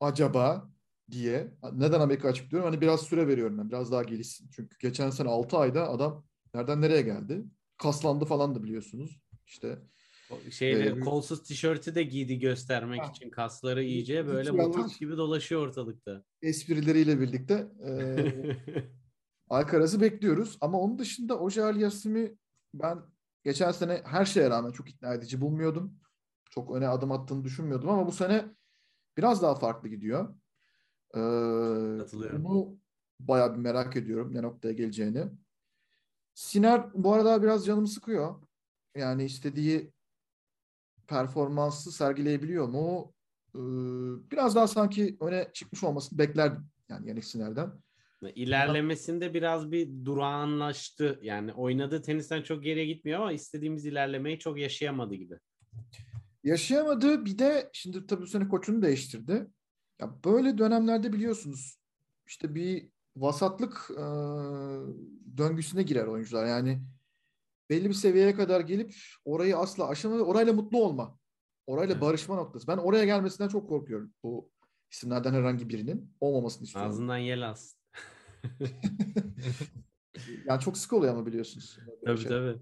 acaba 0.00 0.70
diye. 1.10 1.54
Neden 1.72 2.00
Amerika 2.00 2.28
açık 2.28 2.50
diyorum? 2.50 2.68
Hani 2.70 2.80
biraz 2.80 3.00
süre 3.00 3.28
veriyorum 3.28 3.58
ben. 3.58 3.68
Biraz 3.68 3.92
daha 3.92 4.02
gelişsin. 4.02 4.50
Çünkü 4.56 4.78
geçen 4.78 5.10
sene 5.10 5.28
6 5.28 5.58
ayda 5.58 5.88
adam 5.88 6.24
nereden 6.54 6.80
nereye 6.80 7.02
geldi? 7.02 7.44
Kaslandı 7.78 8.24
falan 8.24 8.54
da 8.54 8.62
biliyorsunuz. 8.62 9.20
İşte 9.46 9.78
o 10.30 10.50
şeyle 10.50 10.86
Ee, 10.86 11.00
kolsuz 11.00 11.42
tişörtü 11.42 11.94
de 11.94 12.02
giydi 12.02 12.38
göstermek 12.38 13.02
Ha. 13.02 13.10
için 13.10 13.30
kasları 13.30 13.84
iyice 13.84 14.26
böyle 14.26 14.50
mutant 14.50 15.00
gibi 15.00 15.16
dolaşıyor 15.16 15.66
ortalıkta. 15.66 16.24
esprileriyle 16.42 17.20
birlikte 17.20 17.68
e, 17.86 17.90
Alcaraz'ı 19.50 20.00
bekliyoruz. 20.00 20.58
Ama 20.60 20.80
onun 20.80 20.98
dışında 20.98 21.38
Oje 21.38 21.64
Aliasim'i 21.64 22.38
ben 22.74 22.98
geçen 23.44 23.72
sene 23.72 24.00
her 24.04 24.24
şeye 24.24 24.50
rağmen 24.50 24.70
çok 24.72 24.90
ikna 24.90 25.14
edici 25.14 25.40
bulmuyordum. 25.40 26.00
Çok 26.50 26.76
öne 26.76 26.88
adım 26.88 27.12
attığını 27.12 27.44
düşünmüyordum 27.44 27.88
ama 27.88 28.06
bu 28.06 28.12
sene 28.12 28.44
biraz 29.16 29.42
daha 29.42 29.54
farklı 29.54 29.88
gidiyor. 29.88 30.34
Ee, 31.16 31.98
Katılıyorum. 31.98 32.44
Bunu 32.44 32.76
bayağı 33.20 33.54
bir 33.54 33.58
merak 33.58 33.96
ediyorum 33.96 34.34
ne 34.34 34.42
noktaya 34.42 34.72
geleceğini. 34.72 35.24
Siner 36.34 36.82
bu 36.94 37.12
arada 37.14 37.42
biraz 37.42 37.66
canımı 37.66 37.88
sıkıyor. 37.88 38.34
Yani 38.96 39.24
istediği 39.24 39.92
performansı 41.06 41.92
sergileyebiliyor 41.92 42.68
mu? 42.68 43.14
Ee, 43.54 43.60
biraz 44.30 44.54
daha 44.54 44.66
sanki 44.66 45.16
öne 45.20 45.50
çıkmış 45.52 45.84
olmasını 45.84 46.18
beklerdim. 46.18 46.66
Yani 46.88 47.08
Yannick 47.08 47.28
Siner'den. 47.28 47.72
İlerlemesinde 48.34 49.34
biraz 49.34 49.72
bir 49.72 50.04
durağanlaştı. 50.04 51.18
Yani 51.22 51.52
oynadığı 51.52 52.02
tenisten 52.02 52.42
çok 52.42 52.64
geriye 52.64 52.86
gitmiyor 52.86 53.20
ama 53.20 53.32
istediğimiz 53.32 53.86
ilerlemeyi 53.86 54.38
çok 54.38 54.58
yaşayamadı 54.58 55.14
gibi. 55.14 55.38
Yaşayamadı. 56.44 57.24
Bir 57.24 57.38
de 57.38 57.70
şimdi 57.72 58.06
tabii 58.06 58.22
bu 58.22 58.26
sene 58.26 58.48
koçunu 58.48 58.82
değiştirdi. 58.82 59.46
Ya 60.00 60.14
böyle 60.24 60.58
dönemlerde 60.58 61.12
biliyorsunuz 61.12 61.78
işte 62.26 62.54
bir 62.54 62.88
vasatlık 63.16 63.90
e, 63.90 64.04
döngüsüne 65.36 65.82
girer 65.82 66.06
oyuncular. 66.06 66.46
Yani 66.46 66.82
belli 67.70 67.88
bir 67.88 67.94
seviyeye 67.94 68.34
kadar 68.34 68.60
gelip 68.60 68.94
orayı 69.24 69.56
asla 69.56 69.88
aşama 69.88 70.16
ve 70.16 70.22
orayla 70.22 70.52
mutlu 70.52 70.84
olma. 70.84 71.18
Orayla 71.66 72.00
barışma 72.00 72.34
noktası. 72.34 72.66
Ben 72.66 72.76
oraya 72.76 73.04
gelmesinden 73.04 73.48
çok 73.48 73.68
korkuyorum. 73.68 74.12
Bu 74.22 74.50
isimlerden 74.90 75.34
herhangi 75.34 75.68
birinin 75.68 76.16
olmamasını 76.20 76.64
istiyorum. 76.64 76.90
Ağzından 76.90 77.16
yel 77.16 77.48
alsın. 77.48 77.78
Yani 80.44 80.60
çok 80.60 80.78
sık 80.78 80.92
oluyor 80.92 81.14
ama 81.14 81.26
biliyorsunuz. 81.26 81.78
Tabii 82.04 82.18
şey. 82.18 82.28
tabii. 82.28 82.58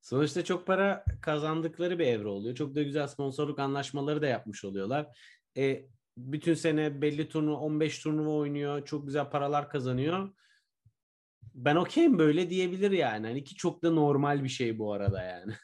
Sonuçta 0.00 0.44
çok 0.44 0.66
para 0.66 1.04
kazandıkları 1.20 1.98
bir 1.98 2.06
evre 2.06 2.28
oluyor. 2.28 2.54
Çok 2.54 2.74
da 2.74 2.82
güzel 2.82 3.06
sponsorluk 3.06 3.58
anlaşmaları 3.58 4.22
da 4.22 4.26
yapmış 4.26 4.64
oluyorlar. 4.64 5.18
E, 5.56 5.86
bütün 6.18 6.54
sene 6.54 7.02
belli 7.02 7.28
turnuva 7.28 7.56
15 7.56 7.98
turnuva 7.98 8.30
oynuyor. 8.30 8.84
Çok 8.84 9.06
güzel 9.06 9.30
paralar 9.30 9.68
kazanıyor. 9.68 10.34
Ben 11.54 11.76
okeyim 11.76 12.18
böyle 12.18 12.50
diyebilir 12.50 12.90
yani. 12.90 13.26
Hani 13.26 13.44
ki 13.44 13.54
çok 13.54 13.82
da 13.82 13.90
normal 13.90 14.44
bir 14.44 14.48
şey 14.48 14.78
bu 14.78 14.92
arada 14.92 15.22
yani. 15.22 15.52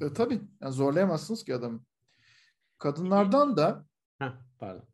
E, 0.00 0.12
tabii. 0.12 0.40
Yani 0.60 0.72
zorlayamazsınız 0.72 1.44
ki 1.44 1.54
adamı. 1.54 1.84
Kadınlardan 2.78 3.56
da 3.56 3.86
Heh, 4.18 4.32
pardon. 4.58 4.88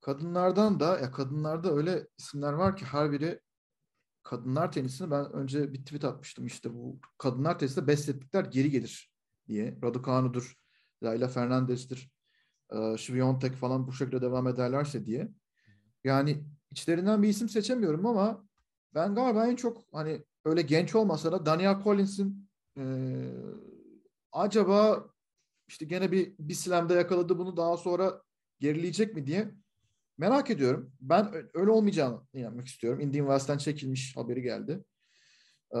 Kadınlardan 0.00 0.80
da 0.80 0.98
ya 0.98 1.10
kadınlarda 1.10 1.72
öyle 1.72 2.06
isimler 2.18 2.52
var 2.52 2.76
ki 2.76 2.84
her 2.84 3.12
biri 3.12 3.40
kadınlar 4.22 4.72
tenisini 4.72 5.10
ben 5.10 5.32
önce 5.32 5.72
bir 5.72 5.84
tweet 5.84 6.04
atmıştım 6.04 6.46
işte 6.46 6.74
bu 6.74 7.00
kadınlar 7.18 7.58
tenisinde 7.58 7.86
beslettikler 7.86 8.44
geri 8.44 8.70
gelir 8.70 9.12
diye. 9.48 9.78
Raducanu'dur, 9.82 10.54
Layla 11.02 11.28
Fernandez'dir, 11.28 12.13
e, 12.70 12.98
Świątek 12.98 13.54
falan 13.54 13.86
bu 13.86 13.92
şekilde 13.92 14.22
devam 14.22 14.48
ederlerse 14.48 15.06
diye. 15.06 15.28
Yani 16.04 16.44
içlerinden 16.70 17.22
bir 17.22 17.28
isim 17.28 17.48
seçemiyorum 17.48 18.06
ama 18.06 18.48
ben 18.94 19.14
galiba 19.14 19.46
en 19.46 19.56
çok 19.56 19.82
hani 19.92 20.24
öyle 20.44 20.62
genç 20.62 20.94
olmasa 20.94 21.32
da 21.32 21.46
Daniel 21.46 21.82
Collins'in 21.84 22.48
e, 22.78 22.84
acaba 24.32 25.06
işte 25.68 25.84
gene 25.84 26.12
bir 26.12 26.34
bir 26.38 26.54
slam'da 26.54 26.94
yakaladı 26.94 27.38
bunu 27.38 27.56
daha 27.56 27.76
sonra 27.76 28.22
gerileyecek 28.60 29.14
mi 29.14 29.26
diye 29.26 29.54
merak 30.18 30.50
ediyorum. 30.50 30.92
Ben 31.00 31.34
öyle 31.54 31.70
olmayacağını 31.70 32.20
inanmak 32.32 32.66
istiyorum. 32.66 33.00
Indian 33.00 33.24
Wells'ten 33.24 33.58
çekilmiş 33.58 34.16
haberi 34.16 34.42
geldi. 34.42 34.84
Ee, 35.74 35.78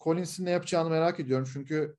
Collins'in 0.00 0.44
ne 0.44 0.50
yapacağını 0.50 0.90
merak 0.90 1.20
ediyorum 1.20 1.48
çünkü 1.52 1.96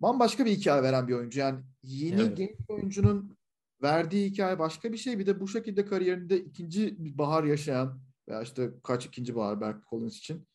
bambaşka 0.00 0.44
bir 0.44 0.50
hikaye 0.50 0.82
veren 0.82 1.08
bir 1.08 1.14
oyuncu. 1.14 1.40
Yani 1.40 1.60
yeni 1.82 2.20
Evet. 2.22 2.36
genç 2.36 2.50
oyuncunun 2.68 3.38
verdiği 3.82 4.30
hikaye 4.30 4.58
başka 4.58 4.92
bir 4.92 4.96
şey. 4.98 5.18
Bir 5.18 5.26
de 5.26 5.40
bu 5.40 5.48
şekilde 5.48 5.84
kariyerinde 5.84 6.36
ikinci 6.44 7.04
bir 7.04 7.18
bahar 7.18 7.44
yaşayan 7.44 8.00
veya 8.28 8.42
işte 8.42 8.70
kaç 8.84 9.06
ikinci 9.06 9.34
bahar 9.34 9.60
belki 9.60 9.80
Collins 9.90 10.18
için 10.18 10.48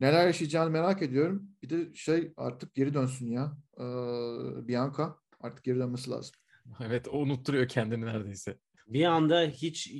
neler 0.00 0.26
yaşayacağını 0.26 0.70
merak 0.70 1.02
ediyorum. 1.02 1.50
Bir 1.62 1.70
de 1.70 1.94
şey 1.94 2.32
artık 2.36 2.74
geri 2.74 2.94
dönsün 2.94 3.26
ya. 3.30 3.56
Ee, 3.78 3.82
Bianca 4.68 5.14
artık 5.40 5.64
geri 5.64 5.78
dönmesi 5.78 6.10
lazım. 6.10 6.34
Evet 6.80 7.08
o 7.08 7.18
unutturuyor 7.18 7.68
kendini 7.68 8.06
neredeyse. 8.06 8.58
Bir 8.86 9.04
anda 9.04 9.40
hiç 9.42 9.92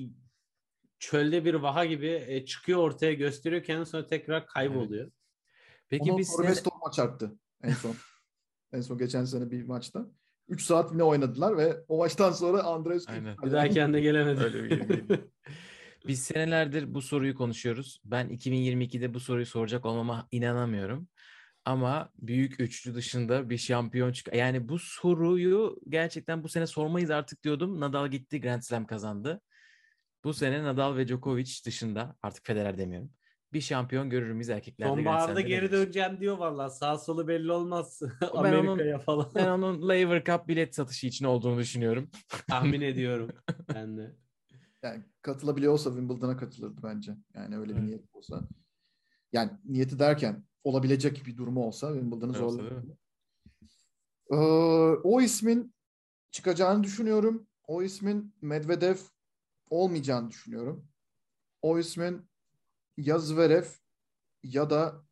çölde 0.98 1.44
bir 1.44 1.54
vaha 1.54 1.84
gibi 1.84 2.24
e, 2.26 2.44
çıkıyor 2.44 2.78
ortaya 2.78 3.12
gösteriyorken 3.12 3.84
sonra 3.84 4.06
tekrar 4.06 4.46
kayboluyor. 4.46 5.10
Peki 5.88 6.12
Onu 6.12 6.18
biz 6.18 6.36
Torres 6.36 6.54
sene- 6.54 6.62
Tolma 6.62 6.90
çarptı 6.92 7.38
en 7.62 7.72
son. 7.72 7.94
en 8.72 8.80
son 8.80 8.98
geçen 8.98 9.24
sene 9.24 9.50
bir 9.50 9.62
maçta. 9.62 10.06
3 10.48 10.62
saat 10.62 10.92
yine 10.92 11.02
oynadılar 11.02 11.56
ve 11.56 11.84
o 11.88 11.98
maçtan 11.98 12.32
sonra 12.32 12.62
Andreas 12.62 13.08
Aynen. 13.08 13.36
Bir 13.44 13.52
daha 13.52 13.68
kendine 13.68 14.00
gelemedi. 14.00 14.44
Öyle 14.44 14.64
bir. 14.64 15.20
Biz 16.06 16.22
senelerdir 16.22 16.94
bu 16.94 17.02
soruyu 17.02 17.34
konuşuyoruz. 17.34 18.00
Ben 18.04 18.28
2022'de 18.28 19.14
bu 19.14 19.20
soruyu 19.20 19.46
soracak 19.46 19.86
olmama 19.86 20.28
inanamıyorum. 20.30 21.08
Ama 21.64 22.10
büyük 22.18 22.60
üçlü 22.60 22.94
dışında 22.94 23.50
bir 23.50 23.58
şampiyon 23.58 24.12
çık. 24.12 24.34
Yani 24.34 24.68
bu 24.68 24.78
soruyu 24.78 25.80
gerçekten 25.88 26.42
bu 26.42 26.48
sene 26.48 26.66
sormayız 26.66 27.10
artık 27.10 27.42
diyordum. 27.42 27.80
Nadal 27.80 28.08
gitti, 28.08 28.40
Grand 28.40 28.62
Slam 28.62 28.86
kazandı. 28.86 29.40
Bu 30.24 30.34
sene 30.34 30.62
Nadal 30.62 30.96
ve 30.96 31.08
Djokovic 31.08 31.64
dışında 31.66 32.16
artık 32.22 32.46
Federer 32.46 32.78
demiyorum. 32.78 33.10
Bir 33.52 33.60
şampiyon 33.60 34.10
görür 34.10 34.30
müyüz 34.32 34.48
erkeklerde? 34.48 34.90
Sonbaharda 34.90 35.40
geri 35.40 35.72
döneceğim 35.72 36.20
diyor 36.20 36.38
valla. 36.38 36.70
Sağ 36.70 36.98
solu 36.98 37.28
belli 37.28 37.52
olmaz. 37.52 38.02
onun- 38.32 38.38
Amerika'ya 38.44 38.98
falan. 38.98 39.30
Ben 39.34 39.48
onun 39.48 39.82
Laver 39.88 40.24
Cup 40.24 40.48
bilet 40.48 40.74
satışı 40.74 41.06
için 41.06 41.24
olduğunu 41.24 41.58
düşünüyorum. 41.58 42.10
Tahmin 42.48 42.80
ediyorum 42.92 43.30
ben 43.74 43.96
de. 43.96 44.16
Yani 44.82 45.02
katılabiliyor 45.22 45.72
olsa 45.72 45.90
Wimbledon'a 45.90 46.36
katılırdı 46.36 46.80
bence. 46.82 47.16
Yani 47.34 47.58
öyle 47.58 47.72
bir 47.72 47.78
Evet. 47.78 47.88
niyet 47.88 48.04
olsa. 48.12 48.48
Yani 49.32 49.50
niyeti 49.64 49.98
derken 49.98 50.44
olabilecek 50.64 51.26
bir 51.26 51.36
durumu 51.36 51.64
olsa 51.66 51.92
Wimbledon'ı 51.92 52.30
Olsa, 52.30 52.38
zorlar. 52.38 52.70
değil 52.70 52.82
mi? 52.84 52.96
Ee, 54.30 54.36
o 55.04 55.20
ismin 55.20 55.74
çıkacağını 56.30 56.84
düşünüyorum. 56.84 57.46
O 57.66 57.82
ismin 57.82 58.34
Medvedev 58.42 58.96
olmayacağını 59.70 60.30
düşünüyorum. 60.30 60.88
O 61.62 61.78
ismin 61.78 62.27
ya 62.98 63.18
Zverev 63.18 63.64
ya 64.42 64.70
da 64.70 65.04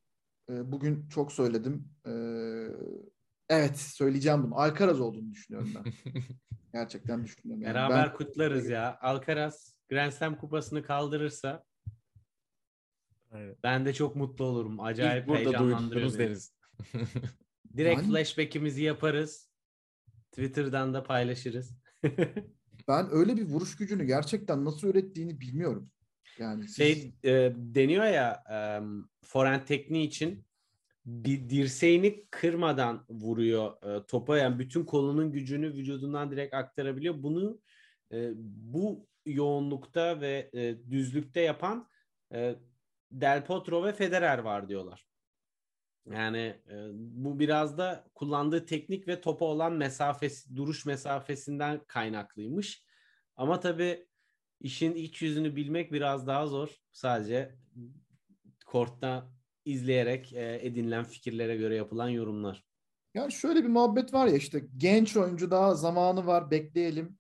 e, 0.51 0.73
bugün 0.73 1.09
çok 1.09 1.33
söyledim. 1.33 1.89
e, 2.07 2.13
evet 3.49 3.79
söyleyeceğim 3.79 4.43
bunu. 4.43 4.61
Alcaraz 4.61 5.01
olduğunu 5.01 5.31
düşünüyorum 5.31 5.73
ben. 5.75 5.93
Gerçekten 6.73 7.25
düşünüyorum. 7.25 7.63
Yani 7.63 7.75
Beraber 7.75 8.07
ben- 8.07 8.17
kutlarız 8.17 8.69
ya. 8.69 8.99
Alcaraz 9.01 9.77
Grand 9.91 10.13
Slam 10.13 10.39
kupasını 10.39 10.83
kaldırırsa 10.83 11.65
Evet. 13.33 13.59
ben 13.63 13.85
de 13.87 13.93
çok 13.95 14.17
mutlu 14.17 14.45
olurum. 14.45 14.81
Acayip 14.81 15.23
İlk 15.23 15.29
burada 15.29 15.59
duydunuz 15.59 16.19
deriz. 16.19 16.53
Direkt 17.77 18.01
Yani- 18.01 18.09
flashback'imizi 18.11 18.83
yaparız. 18.83 19.51
Twitter'dan 20.31 20.95
da 20.95 21.03
paylaşırız. 21.03 21.77
Ben 22.89 23.09
öyle 23.11 23.37
bir 23.37 23.45
vuruş 23.49 23.77
gücünü 23.77 24.05
gerçekten 24.05 24.65
nasıl 24.65 24.89
ürettiğini 24.89 25.41
bilmiyorum. 25.41 25.91
Yani 26.39 26.69
siz, 26.69 26.77
şey 26.77 27.15
e, 27.25 27.53
deniyor 27.57 28.05
ya 28.05 28.45
e, 28.51 28.59
forehand 29.27 29.67
tekniği 29.67 30.07
için 30.07 30.47
bir 31.07 31.51
dirseğini 31.51 32.27
kırmadan 32.31 33.07
vuruyor 33.09 33.83
e, 33.83 34.07
topa 34.07 34.39
yani 34.39 34.59
bütün 34.59 34.85
kolunun 34.85 35.33
gücünü 35.33 35.73
vücudundan 35.73 36.31
direkt 36.31 36.55
aktarabiliyor. 36.55 37.23
Bunu 37.23 37.61
e, 38.13 38.31
bu 38.37 39.07
yoğunlukta 39.27 40.21
ve 40.21 40.51
e, 40.53 40.91
düzlükte 40.91 41.41
yapan 41.41 41.89
e, 42.33 42.55
Del 43.11 43.45
Potro 43.45 43.85
ve 43.85 43.93
Federer 43.93 44.39
var 44.39 44.69
diyorlar. 44.69 45.07
Yani 46.11 46.61
e, 46.71 46.75
bu 46.95 47.39
biraz 47.39 47.79
da 47.79 48.05
kullandığı 48.15 48.67
teknik 48.67 49.09
ve 49.09 49.21
topa 49.21 49.45
olan 49.45 49.73
mesafesi, 49.73 50.57
duruş 50.57 50.87
mesafesinden 50.87 51.81
kaynaklıymış. 51.87 52.85
Ama 53.37 53.61
tabii 53.61 54.07
işin 54.61 54.95
iç 54.95 55.23
yüzünü 55.23 55.57
bilmek 55.57 55.93
biraz 55.93 56.27
daha 56.27 56.47
zor. 56.47 56.69
Sadece 56.93 57.55
kortta 58.67 59.31
izleyerek 59.65 60.33
e, 60.33 60.59
edinilen 60.63 61.05
fikirlere 61.05 61.57
göre 61.57 61.77
yapılan 61.77 62.09
yorumlar. 62.09 62.65
yani 63.15 63.33
şöyle 63.33 63.65
bir 63.65 63.69
muhabbet 63.69 64.15
var 64.15 64.27
ya 64.27 64.37
işte 64.37 64.65
genç 64.77 65.17
oyuncu 65.17 65.51
daha 65.51 65.75
zamanı 65.75 66.27
var 66.27 66.51
bekleyelim. 66.51 67.19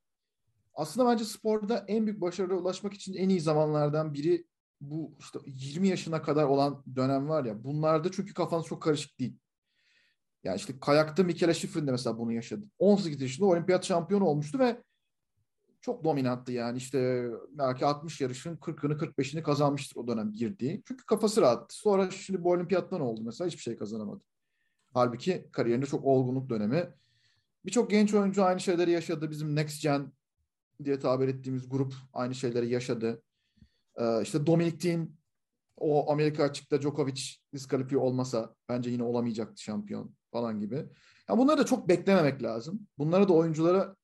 Aslında 0.74 1.10
bence 1.10 1.24
sporda 1.24 1.84
en 1.88 2.06
büyük 2.06 2.20
başarıya 2.20 2.58
ulaşmak 2.58 2.94
için 2.94 3.14
en 3.14 3.28
iyi 3.28 3.40
zamanlardan 3.40 4.14
biri 4.14 4.46
bu 4.80 5.16
işte 5.20 5.38
20 5.46 5.88
yaşına 5.88 6.22
kadar 6.22 6.44
olan 6.44 6.84
dönem 6.96 7.28
var 7.28 7.44
ya. 7.44 7.64
Bunlarda 7.64 8.12
çünkü 8.12 8.34
kafanız 8.34 8.66
çok 8.66 8.82
karışık 8.82 9.18
değil. 9.18 9.38
Yani 10.44 10.56
işte 10.56 10.80
kayakta 10.80 11.22
Michele 11.22 11.54
Schifrin 11.54 11.86
de 11.86 11.90
mesela 11.90 12.18
bunu 12.18 12.32
yaşadı. 12.32 12.66
18 12.78 13.20
yaşında 13.20 13.46
olimpiyat 13.46 13.84
şampiyonu 13.84 14.24
olmuştu 14.24 14.58
ve 14.58 14.82
çok 15.86 16.04
dominanttı 16.04 16.52
yani 16.52 16.78
işte 16.78 17.28
belki 17.50 17.86
60 17.86 18.20
yarışın 18.20 18.56
40'ını 18.56 18.98
45'ini 18.98 19.42
kazanmıştır 19.42 19.96
o 19.96 20.06
dönem 20.06 20.32
girdiği. 20.32 20.82
Çünkü 20.88 21.06
kafası 21.06 21.40
rahattı. 21.40 21.76
Sonra 21.76 22.10
şimdi 22.10 22.44
bu 22.44 22.50
olimpiyattan 22.50 23.00
oldu 23.00 23.20
mesela 23.24 23.48
hiçbir 23.48 23.62
şey 23.62 23.76
kazanamadı. 23.76 24.24
Halbuki 24.94 25.48
kariyerinde 25.52 25.86
çok 25.86 26.04
olgunluk 26.04 26.50
dönemi. 26.50 26.88
Birçok 27.64 27.90
genç 27.90 28.14
oyuncu 28.14 28.44
aynı 28.44 28.60
şeyleri 28.60 28.90
yaşadı. 28.90 29.30
Bizim 29.30 29.56
Next 29.56 29.82
Gen 29.82 30.12
diye 30.84 30.98
tabir 30.98 31.28
ettiğimiz 31.28 31.68
grup 31.68 31.94
aynı 32.12 32.34
şeyleri 32.34 32.68
yaşadı. 32.68 33.22
Ee, 33.96 34.22
işte 34.22 34.46
Dominic 34.46 34.78
Thiem 34.78 35.12
o 35.76 36.12
Amerika 36.12 36.44
açıkta 36.44 36.82
Djokovic 36.82 37.22
diskalifiye 37.54 38.00
olmasa 38.00 38.54
bence 38.68 38.90
yine 38.90 39.02
olamayacaktı 39.02 39.62
şampiyon 39.62 40.14
falan 40.32 40.60
gibi. 40.60 40.86
Ya 41.28 41.38
bunları 41.38 41.58
da 41.58 41.66
çok 41.66 41.88
beklememek 41.88 42.42
lazım. 42.42 42.88
Bunları 42.98 43.28
da 43.28 43.32
oyunculara 43.32 43.96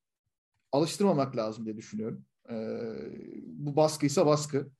alıştırmamak 0.72 1.36
lazım 1.36 1.64
diye 1.64 1.76
düşünüyorum. 1.76 2.24
Ee, 2.50 2.78
bu 3.46 3.76
baskıysa 3.76 4.26
baskı. 4.26 4.70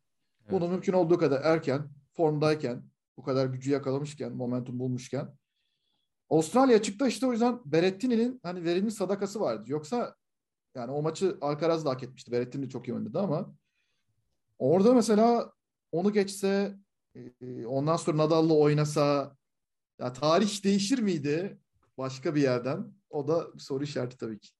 Bunu 0.51 0.69
mümkün 0.69 0.93
olduğu 0.93 1.19
kadar 1.19 1.43
erken, 1.45 1.89
formdayken, 2.13 2.83
bu 3.17 3.23
kadar 3.23 3.47
gücü 3.47 3.71
yakalamışken, 3.71 4.33
momentum 4.33 4.79
bulmuşken. 4.79 5.29
Avustralya 6.31 6.77
açıkta 6.77 7.09
işte 7.09 7.27
o 7.27 7.33
yüzden 7.33 7.61
Berrettini'nin 7.65 8.41
hani 8.43 8.65
verilmiş 8.65 8.95
sadakası 8.95 9.41
vardı. 9.41 9.65
Yoksa 9.67 10.17
yani 10.75 10.91
o 10.93 11.03
maçı 11.03 11.39
Alcaraz 11.41 11.85
da 11.85 11.91
hak 11.91 12.03
etmişti. 12.03 12.33
Berrettini 12.33 12.63
de 12.65 12.69
çok 12.69 12.89
iyi 12.89 12.95
oynadı 12.95 13.19
ama 13.19 13.55
orada 14.59 14.95
mesela 14.95 15.53
onu 15.93 16.13
geçse 16.13 16.77
e, 17.15 17.67
ondan 17.67 17.97
sonra 17.97 18.17
Nadal'la 18.17 18.55
oynasa 18.55 19.37
ya 19.99 20.13
tarih 20.13 20.65
değişir 20.65 20.99
miydi 20.99 21.59
başka 21.99 22.35
bir 22.35 22.43
yerden? 22.43 22.95
O 23.11 23.29
da 23.29 23.55
bir 23.55 23.61
soru 23.61 23.85
işareti 23.85 24.17
tabii 24.17 24.39
ki. 24.39 24.51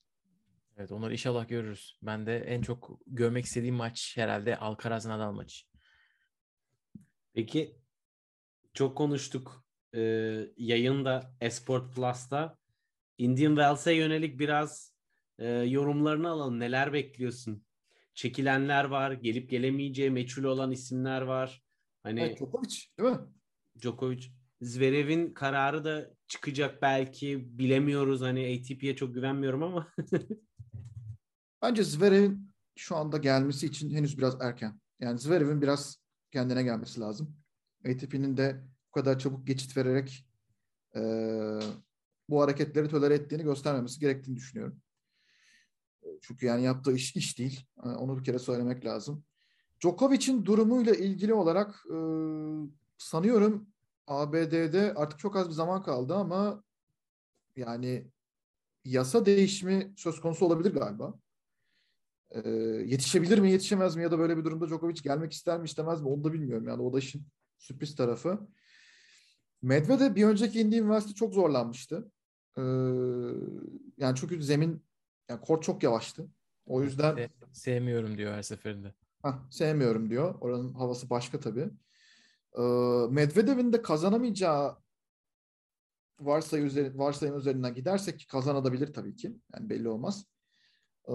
Evet 0.77 0.91
onları 0.91 1.11
inşallah 1.11 1.47
görürüz. 1.47 1.97
Ben 2.01 2.25
de 2.25 2.37
en 2.37 2.61
çok 2.61 2.99
görmek 3.07 3.45
istediğim 3.45 3.75
maç 3.75 4.17
herhalde 4.17 4.57
Alcaraz 4.57 5.05
Nadal 5.05 5.31
maçı. 5.31 5.65
Peki 7.33 7.77
çok 8.73 8.97
konuştuk 8.97 9.65
e, 9.95 10.01
yayında 10.57 11.33
Esport 11.41 11.95
Plus'ta. 11.95 12.57
Indian 13.17 13.55
Wells'e 13.55 13.93
yönelik 13.93 14.39
biraz 14.39 14.93
e, 15.39 15.47
yorumlarını 15.47 16.29
alalım. 16.29 16.59
Neler 16.59 16.93
bekliyorsun? 16.93 17.65
Çekilenler 18.13 18.83
var, 18.83 19.11
gelip 19.11 19.49
gelemeyeceği 19.49 20.11
meçhul 20.11 20.43
olan 20.43 20.71
isimler 20.71 21.21
var. 21.21 21.63
Hani 22.03 22.21
Evet, 22.21 22.37
Djokovic 22.37 22.75
değil 22.99 23.09
mi? 23.09 23.19
Djokovic, 23.81 24.23
Zverev'in 24.61 25.33
kararı 25.33 25.83
da 25.83 26.09
çıkacak 26.27 26.81
belki 26.81 27.57
bilemiyoruz. 27.59 28.21
Hani 28.21 28.59
ATP'ye 28.59 28.95
çok 28.95 29.13
güvenmiyorum 29.13 29.63
ama 29.63 29.87
Bence 31.63 31.83
Zverev'in 31.83 32.49
şu 32.75 32.95
anda 32.95 33.17
gelmesi 33.17 33.65
için 33.65 33.89
henüz 33.89 34.17
biraz 34.17 34.41
erken. 34.41 34.79
Yani 34.99 35.19
Zverev'in 35.19 35.61
biraz 35.61 35.97
kendine 36.31 36.63
gelmesi 36.63 36.99
lazım. 36.99 37.35
ATP'nin 37.85 38.37
de 38.37 38.63
bu 38.87 38.91
kadar 38.91 39.19
çabuk 39.19 39.47
geçit 39.47 39.77
vererek 39.77 40.27
e, 40.95 41.01
bu 42.29 42.41
hareketleri 42.41 42.89
tolere 42.89 43.13
ettiğini 43.13 43.43
göstermemesi 43.43 43.99
gerektiğini 43.99 44.35
düşünüyorum. 44.35 44.81
Çünkü 46.21 46.45
yani 46.45 46.63
yaptığı 46.63 46.93
iş 46.93 47.15
iş 47.15 47.39
değil. 47.39 47.65
E, 47.83 47.87
onu 47.87 48.19
bir 48.19 48.23
kere 48.23 48.39
söylemek 48.39 48.85
lazım. 48.85 49.23
Djokovic'in 49.81 50.45
durumuyla 50.45 50.93
ilgili 50.93 51.33
olarak 51.33 51.85
e, 51.93 51.97
sanıyorum 52.97 53.67
ABD'de 54.07 54.93
artık 54.95 55.19
çok 55.19 55.35
az 55.35 55.47
bir 55.47 55.53
zaman 55.53 55.83
kaldı 55.83 56.15
ama 56.15 56.63
yani 57.55 58.07
yasa 58.85 59.25
değişimi 59.25 59.93
söz 59.97 60.21
konusu 60.21 60.45
olabilir 60.45 60.73
galiba. 60.73 61.22
Ee, 62.33 62.49
yetişebilir 62.85 63.39
mi 63.39 63.51
yetişemez 63.51 63.95
mi 63.95 64.03
ya 64.03 64.11
da 64.11 64.19
böyle 64.19 64.37
bir 64.37 64.43
durumda 64.43 64.67
Djokovic 64.67 65.01
gelmek 65.03 65.33
ister 65.33 65.59
mi 65.59 65.65
istemez 65.65 66.01
mi 66.01 66.07
onu 66.07 66.23
da 66.23 66.33
bilmiyorum. 66.33 66.67
Yani 66.67 66.81
o 66.81 66.93
da 66.93 66.99
işin 66.99 67.27
sürpriz 67.57 67.95
tarafı. 67.95 68.47
Medvedev 69.61 70.15
bir 70.15 70.25
önceki 70.25 70.61
indiği 70.61 70.81
üniversite 70.81 71.13
çok 71.13 71.33
zorlanmıştı. 71.33 72.11
Ee, 72.57 72.61
yani 73.97 74.15
çünkü 74.15 74.43
zemin 74.43 74.85
yani 75.29 75.41
kort 75.41 75.63
çok 75.63 75.83
yavaştı. 75.83 76.27
O 76.65 76.83
yüzden 76.83 77.15
Se- 77.15 77.29
sevmiyorum 77.51 78.17
diyor 78.17 78.33
her 78.33 78.41
seferinde. 78.41 78.93
Hah, 79.21 79.51
sevmiyorum 79.51 80.09
diyor. 80.09 80.35
Oranın 80.41 80.73
havası 80.73 81.09
başka 81.09 81.39
tabii. 81.39 81.69
Ee, 82.57 82.61
Medvedev'in 83.09 83.73
de 83.73 83.81
kazanamayacağı 83.81 84.77
varsayı 86.19 86.63
üzeri, 86.63 86.97
varsayım 86.97 87.37
üzerinden 87.37 87.73
gidersek 87.73 88.19
ki 88.19 88.27
kazanabilir 88.27 88.93
tabii 88.93 89.15
ki. 89.15 89.37
Yani 89.53 89.69
belli 89.69 89.89
olmaz. 89.89 90.25
Ee, 91.07 91.13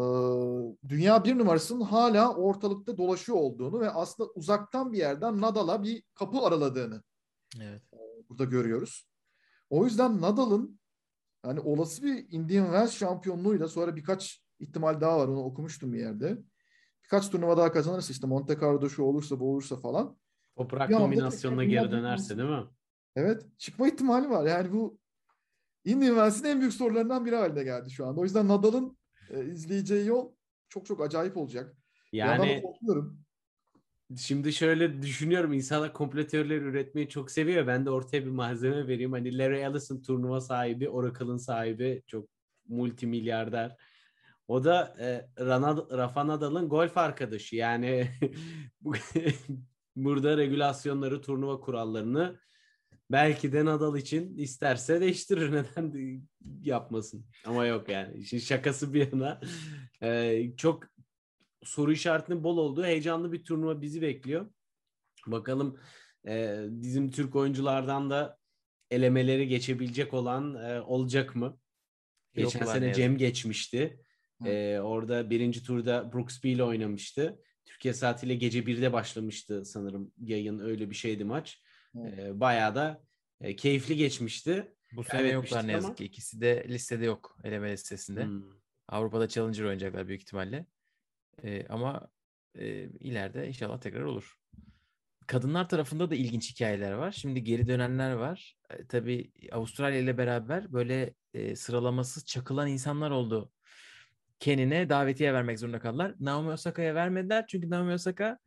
dünya 0.88 1.24
bir 1.24 1.38
numarasının 1.38 1.80
hala 1.80 2.34
ortalıkta 2.34 2.96
dolaşıyor 2.96 3.38
olduğunu 3.38 3.80
ve 3.80 3.90
aslında 3.90 4.30
uzaktan 4.34 4.92
bir 4.92 4.98
yerden 4.98 5.40
Nadal'a 5.40 5.82
bir 5.82 6.02
kapı 6.14 6.38
araladığını 6.38 7.02
Evet. 7.60 7.82
burada 8.28 8.44
görüyoruz. 8.44 9.08
O 9.70 9.84
yüzden 9.84 10.20
Nadal'ın 10.20 10.80
yani 11.46 11.60
olası 11.60 12.02
bir 12.02 12.26
Indian 12.30 12.64
Wells 12.64 12.92
şampiyonluğuyla 12.92 13.68
sonra 13.68 13.96
birkaç 13.96 14.42
ihtimal 14.60 15.00
daha 15.00 15.18
var 15.18 15.28
onu 15.28 15.42
okumuştum 15.44 15.92
bir 15.92 15.98
yerde. 15.98 16.38
Birkaç 17.04 17.30
turnuva 17.30 17.56
daha 17.56 17.72
kazanırsa 17.72 18.12
işte 18.12 18.26
Monte 18.26 18.58
Carlo'da 18.60 18.88
şu 18.88 19.02
olursa 19.02 19.40
bu 19.40 19.52
olursa 19.52 19.76
falan. 19.76 20.16
Toprak 20.56 20.90
dominasyonuna 20.90 21.64
geri 21.64 21.90
dönerse 21.90 22.38
değil 22.38 22.48
mi? 22.48 22.64
Evet 23.16 23.46
çıkma 23.58 23.88
ihtimali 23.88 24.30
var. 24.30 24.46
Yani 24.46 24.72
bu 24.72 24.98
Indian 25.84 26.08
Wells'in 26.14 26.44
en 26.44 26.60
büyük 26.60 26.72
sorularından 26.74 27.26
biri 27.26 27.36
haline 27.36 27.64
geldi 27.64 27.90
şu 27.90 28.06
anda. 28.06 28.20
O 28.20 28.24
yüzden 28.24 28.48
Nadal'ın 28.48 28.98
e, 29.30 29.44
izleyeceği 29.44 30.06
yol 30.06 30.32
çok 30.68 30.86
çok 30.86 31.00
acayip 31.00 31.36
olacak. 31.36 31.76
Yani 32.12 32.62
korkuyorum. 32.62 33.20
Şimdi 34.16 34.52
şöyle 34.52 35.02
düşünüyorum 35.02 35.52
insanlar 35.52 35.92
komplo 35.92 36.26
teorileri 36.26 36.64
üretmeyi 36.64 37.08
çok 37.08 37.30
seviyor. 37.30 37.66
Ben 37.66 37.86
de 37.86 37.90
ortaya 37.90 38.24
bir 38.24 38.30
malzeme 38.30 38.88
vereyim. 38.88 39.12
Hani 39.12 39.38
Larry 39.38 39.60
Ellison 39.60 40.02
turnuva 40.02 40.40
sahibi, 40.40 40.88
Oracle'ın 40.88 41.36
sahibi 41.36 42.02
çok 42.06 42.28
multimilyarder. 42.68 43.76
O 44.48 44.64
da 44.64 44.96
e, 45.00 45.28
Rana- 45.44 45.98
Rafa 45.98 46.26
Nadal'ın 46.26 46.68
golf 46.68 46.98
arkadaşı. 46.98 47.56
Yani 47.56 48.08
bu- 48.80 48.94
burada 49.96 50.36
regülasyonları, 50.36 51.22
turnuva 51.22 51.60
kurallarını 51.60 52.38
belki 53.10 53.52
de 53.52 53.64
Nadal 53.64 53.96
için 53.96 54.36
isterse 54.36 55.00
değiştirir. 55.00 55.52
Neden 55.52 55.92
de 55.92 56.20
yapmasın? 56.62 57.26
Ama 57.44 57.66
yok 57.66 57.88
yani. 57.88 58.18
İşin 58.18 58.38
şakası 58.38 58.94
bir 58.94 59.12
yana. 59.12 59.40
E, 60.02 60.42
çok 60.56 60.84
soru 61.62 61.92
işaretinin 61.92 62.44
bol 62.44 62.56
olduğu 62.56 62.84
heyecanlı 62.84 63.32
bir 63.32 63.44
turnuva 63.44 63.82
bizi 63.82 64.02
bekliyor. 64.02 64.50
Bakalım 65.26 65.80
e, 66.28 66.64
bizim 66.68 67.10
Türk 67.10 67.36
oyunculardan 67.36 68.10
da 68.10 68.38
elemeleri 68.90 69.48
geçebilecek 69.48 70.14
olan 70.14 70.54
e, 70.54 70.80
olacak 70.80 71.36
mı? 71.36 71.58
Geçen 72.34 72.62
ne 72.62 72.66
sene 72.66 72.94
Cem 72.94 73.18
geçmişti. 73.18 74.00
Hı. 74.42 74.48
E, 74.48 74.80
orada 74.80 75.30
birinci 75.30 75.62
turda 75.62 76.12
Brooksby 76.12 76.52
ile 76.52 76.64
oynamıştı. 76.64 77.42
Türkiye 77.64 77.94
saatiyle 77.94 78.34
gece 78.34 78.58
1'de 78.58 78.92
başlamıştı 78.92 79.64
sanırım 79.64 80.12
yayın 80.18 80.58
öyle 80.58 80.90
bir 80.90 80.94
şeydi 80.94 81.24
maç. 81.24 81.62
E, 81.96 82.40
bayağı 82.40 82.74
da 82.74 83.02
e, 83.40 83.56
keyifli 83.56 83.96
geçmişti. 83.96 84.74
Bu 84.92 85.04
sene 85.04 85.28
yoklar 85.28 85.66
ne 85.66 85.72
yazık 85.72 85.88
ama. 85.88 85.94
ki. 85.94 86.04
İkisi 86.04 86.40
de 86.40 86.66
listede 86.68 87.04
yok 87.04 87.38
eleme 87.44 87.72
listesinde. 87.72 88.24
Hmm. 88.24 88.42
Avrupa'da 88.88 89.28
Challenger 89.28 89.64
oynayacaklar 89.64 90.08
büyük 90.08 90.22
ihtimalle. 90.22 90.66
Ee, 91.44 91.66
ama 91.68 92.10
e, 92.54 92.84
ileride 92.84 93.48
inşallah 93.48 93.80
tekrar 93.80 94.02
olur. 94.02 94.38
Kadınlar 95.26 95.68
tarafında 95.68 96.10
da 96.10 96.14
ilginç 96.14 96.50
hikayeler 96.50 96.92
var. 96.92 97.12
Şimdi 97.12 97.44
geri 97.44 97.68
dönenler 97.68 98.12
var. 98.12 98.56
E, 98.70 98.86
tabii 98.86 99.32
Avustralya 99.52 99.98
ile 99.98 100.18
beraber 100.18 100.72
böyle 100.72 101.14
e, 101.34 101.56
sıralaması 101.56 102.24
çakılan 102.24 102.68
insanlar 102.68 103.10
oldu. 103.10 103.52
Kenine 104.40 104.88
davetiye 104.88 105.34
vermek 105.34 105.58
zorunda 105.58 105.80
kaldılar. 105.80 106.14
Naomi 106.20 106.50
Osaka'ya 106.50 106.94
vermediler. 106.94 107.46
Çünkü 107.46 107.70
Naomi 107.70 107.92
Osaka 107.92 108.38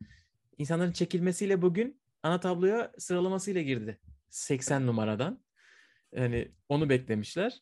insanların 0.58 0.92
çekilmesiyle 0.92 1.62
bugün 1.62 2.01
ana 2.22 2.40
tabloya 2.40 2.92
sıralamasıyla 2.98 3.62
girdi. 3.62 3.98
80 4.30 4.86
numaradan. 4.86 5.44
Yani 6.12 6.52
onu 6.68 6.88
beklemişler. 6.88 7.58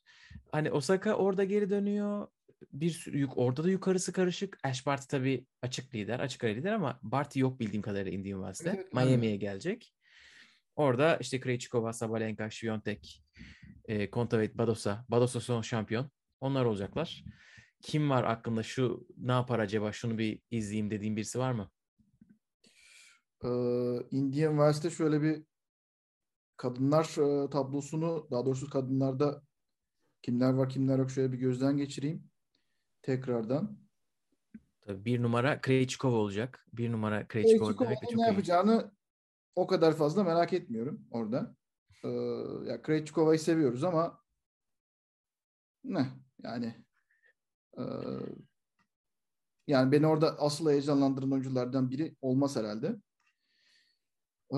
Hani 0.52 0.70
Osaka 0.70 1.14
orada 1.14 1.44
geri 1.44 1.70
dönüyor. 1.70 2.28
Bir 2.72 2.90
sürü 2.90 3.18
yük 3.18 3.38
orada 3.38 3.64
da 3.64 3.70
yukarısı 3.70 4.12
karışık. 4.12 4.58
Ash 4.64 4.86
Barty 4.86 5.06
tabii 5.08 5.46
açık 5.62 5.94
lider, 5.94 6.20
açık 6.20 6.44
ara 6.44 6.52
lider 6.52 6.72
ama 6.72 7.00
Barty 7.02 7.40
yok 7.40 7.60
bildiğim 7.60 7.82
kadarıyla 7.82 8.18
Indian 8.18 8.38
Wells'te. 8.38 8.70
Evet, 8.70 8.80
evet. 8.80 8.94
Miami'ye 8.94 9.36
gelecek. 9.36 9.94
Orada 10.76 11.16
işte 11.16 11.40
Krejcikova, 11.40 11.92
Sabalenka, 11.92 12.50
Świątek, 12.50 13.22
e, 13.84 14.10
Kontaveit, 14.10 14.58
Badosa. 14.58 15.04
Badosa 15.08 15.40
son 15.40 15.62
şampiyon. 15.62 16.10
Onlar 16.40 16.64
olacaklar. 16.64 17.24
Kim 17.82 18.10
var 18.10 18.24
aklında 18.24 18.62
şu 18.62 19.06
ne 19.16 19.32
yapar 19.32 19.58
acaba 19.58 19.92
şunu 19.92 20.18
bir 20.18 20.40
izleyeyim 20.50 20.90
dediğim 20.90 21.16
birisi 21.16 21.38
var 21.38 21.52
mı? 21.52 21.70
Ee, 23.44 23.48
Indian 24.10 24.50
Wells'te 24.50 24.90
şöyle 24.90 25.22
bir 25.22 25.42
kadınlar 26.56 27.04
e, 27.04 27.50
tablosunu 27.50 28.28
daha 28.30 28.46
doğrusu 28.46 28.70
kadınlarda 28.70 29.42
kimler 30.22 30.52
var 30.52 30.68
kimler 30.68 30.98
yok 30.98 31.10
şöyle 31.10 31.32
bir 31.32 31.38
gözden 31.38 31.76
geçireyim 31.76 32.30
tekrardan. 33.02 33.78
Tabii 34.80 35.04
bir 35.04 35.22
numara 35.22 35.60
Krejcikova 35.60 36.16
olacak. 36.16 36.66
Bir 36.72 36.92
numara 36.92 37.28
Krejcikova 37.28 37.68
demek 37.68 37.80
de 37.80 37.84
Krejcikova'nın 37.84 37.94
çok 37.94 38.16
ne 38.18 38.22
iyi. 38.22 38.30
yapacağını 38.30 38.92
o 39.56 39.66
kadar 39.66 39.96
fazla 39.96 40.24
merak 40.24 40.52
etmiyorum 40.52 41.06
orada. 41.10 41.56
Ee, 42.04 42.08
ya 42.66 42.82
Krejcikova'yı 42.82 43.38
seviyoruz 43.38 43.84
ama 43.84 44.20
ne 45.84 46.06
yani 46.42 46.84
e, 47.78 47.82
yani 49.66 49.92
beni 49.92 50.06
orada 50.06 50.38
asıl 50.38 50.70
heyecanlandıran 50.70 51.32
oyunculardan 51.32 51.90
biri 51.90 52.16
olmaz 52.20 52.56
herhalde. 52.56 52.96
Ee, 54.52 54.56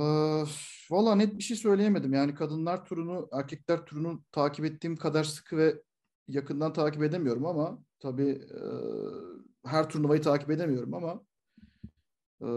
Valla 0.91 1.15
net 1.15 1.39
bir 1.39 1.43
şey 1.43 1.57
söyleyemedim. 1.57 2.13
Yani 2.13 2.35
kadınlar 2.35 2.85
turunu, 2.85 3.29
erkekler 3.33 3.85
turunu 3.87 4.25
takip 4.33 4.65
ettiğim 4.65 4.97
kadar 4.97 5.25
sıkı 5.25 5.57
ve 5.57 5.83
yakından 6.29 6.73
takip 6.73 7.03
edemiyorum 7.03 7.47
ama 7.47 7.79
tabii 7.99 8.29
e, 8.31 8.61
her 9.69 9.89
turnuvayı 9.89 10.23
takip 10.23 10.51
edemiyorum 10.51 10.95
ama 10.95 11.23
e, 12.43 12.49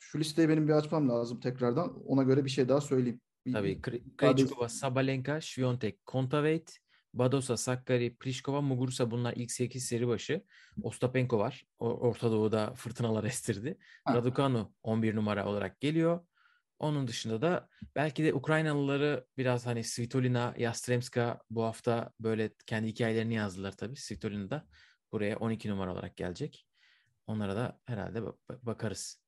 şu 0.00 0.18
listeyi 0.20 0.48
benim 0.48 0.68
bir 0.68 0.72
açmam 0.72 1.08
lazım 1.08 1.40
tekrardan. 1.40 2.02
Ona 2.06 2.22
göre 2.22 2.44
bir 2.44 2.50
şey 2.50 2.68
daha 2.68 2.80
söyleyeyim. 2.80 3.20
Bir- 3.46 3.52
Tabii 3.52 3.82
Krejcikova, 4.16 4.68
Sabalenka, 4.68 5.40
Świątek, 5.40 5.98
Kontaveit, 6.06 6.78
Badosa, 7.14 7.56
Sakkari, 7.56 8.16
Pliskova, 8.16 8.60
Muguruza 8.60 9.10
bunlar 9.10 9.32
ilk 9.36 9.52
8 9.52 9.84
seri 9.84 10.08
başı. 10.08 10.44
Ostapenko 10.82 11.38
var. 11.38 11.64
O- 11.78 12.08
Orta 12.08 12.30
Doğu'da 12.32 12.74
fırtınalar 12.74 13.24
estirdi. 13.24 13.78
Ha. 14.04 14.14
Raducanu 14.14 14.72
11 14.82 15.16
numara 15.16 15.46
olarak 15.46 15.80
geliyor. 15.80 16.20
Onun 16.78 17.08
dışında 17.08 17.42
da 17.42 17.68
belki 17.96 18.24
de 18.24 18.34
Ukraynalıları 18.34 19.26
biraz 19.38 19.66
hani 19.66 19.84
Svitolina, 19.84 20.54
Yastremska 20.58 21.40
bu 21.50 21.62
hafta 21.62 22.12
böyle 22.20 22.50
kendi 22.66 22.88
hikayelerini 22.88 23.34
yazdılar 23.34 23.72
tabii. 23.72 23.96
Svitolina 23.96 24.50
da 24.50 24.66
buraya 25.12 25.36
12 25.36 25.70
numara 25.70 25.92
olarak 25.92 26.16
gelecek. 26.16 26.66
Onlara 27.26 27.56
da 27.56 27.80
herhalde 27.84 28.18
ba- 28.18 28.36
ba- 28.50 28.58
bakarız. 28.62 29.20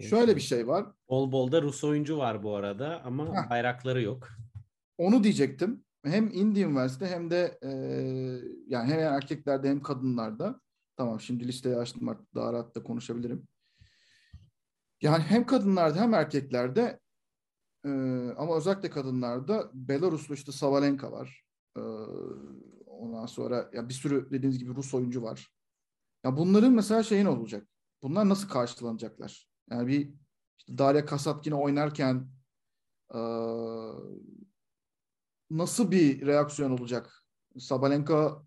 Şöyle 0.00 0.36
bir 0.36 0.40
şey 0.40 0.66
var. 0.66 0.86
Bol 1.08 1.32
bol 1.32 1.52
da 1.52 1.62
Rus 1.62 1.84
oyuncu 1.84 2.18
var 2.18 2.42
bu 2.42 2.54
arada 2.56 3.02
ama 3.04 3.44
Heh. 3.44 3.50
bayrakları 3.50 4.02
yok. 4.02 4.28
Onu 4.98 5.24
diyecektim. 5.24 5.84
Hem 6.04 6.30
Indian 6.32 6.68
Wells'te 6.68 7.06
hem 7.06 7.30
de 7.30 7.58
e, 7.62 7.70
yani 8.68 8.92
hem 8.92 8.98
erkeklerde 8.98 9.68
hem 9.68 9.82
kadınlarda. 9.82 10.60
Tamam 10.96 11.20
şimdi 11.20 11.48
listeyi 11.48 11.76
açtım 11.76 12.08
artık 12.08 12.34
daha 12.34 12.52
rahat 12.52 12.74
da 12.74 12.82
konuşabilirim. 12.82 13.48
Yani 15.04 15.22
hem 15.22 15.46
kadınlarda 15.46 16.00
hem 16.00 16.14
erkeklerde 16.14 17.00
e, 17.84 17.88
ama 18.36 18.56
özellikle 18.56 18.90
kadınlarda 18.90 19.70
Belaruslu 19.74 20.34
işte 20.34 20.52
Savalenka 20.52 21.12
var. 21.12 21.44
E, 21.76 21.80
ondan 22.86 23.26
sonra 23.26 23.70
ya 23.72 23.88
bir 23.88 23.94
sürü 23.94 24.30
dediğiniz 24.30 24.58
gibi 24.58 24.74
Rus 24.74 24.94
oyuncu 24.94 25.22
var. 25.22 25.50
Ya 26.24 26.36
bunların 26.36 26.72
mesela 26.72 27.02
şeyin 27.02 27.26
olacak. 27.26 27.68
Bunlar 28.02 28.28
nasıl 28.28 28.48
karşılanacaklar? 28.48 29.48
Yani 29.70 29.86
bir 29.88 30.14
işte 30.58 30.78
Daria 30.78 31.04
Kasatkina 31.04 31.60
oynarken 31.60 32.28
Ee, 33.14 33.18
nasıl 35.50 35.90
bir 35.90 36.26
reaksiyon 36.26 36.70
olacak? 36.70 37.24
Sabalenka 37.58 38.42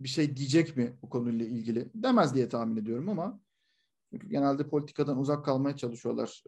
bir 0.00 0.08
şey 0.08 0.36
diyecek 0.36 0.76
mi 0.76 0.98
bu 1.02 1.10
konuyla 1.10 1.46
ilgili? 1.46 1.90
Demez 1.94 2.34
diye 2.34 2.48
tahmin 2.48 2.76
ediyorum 2.76 3.08
ama 3.08 3.40
çünkü 4.10 4.28
genelde 4.28 4.68
politikadan 4.68 5.18
uzak 5.18 5.44
kalmaya 5.44 5.76
çalışıyorlar. 5.76 6.42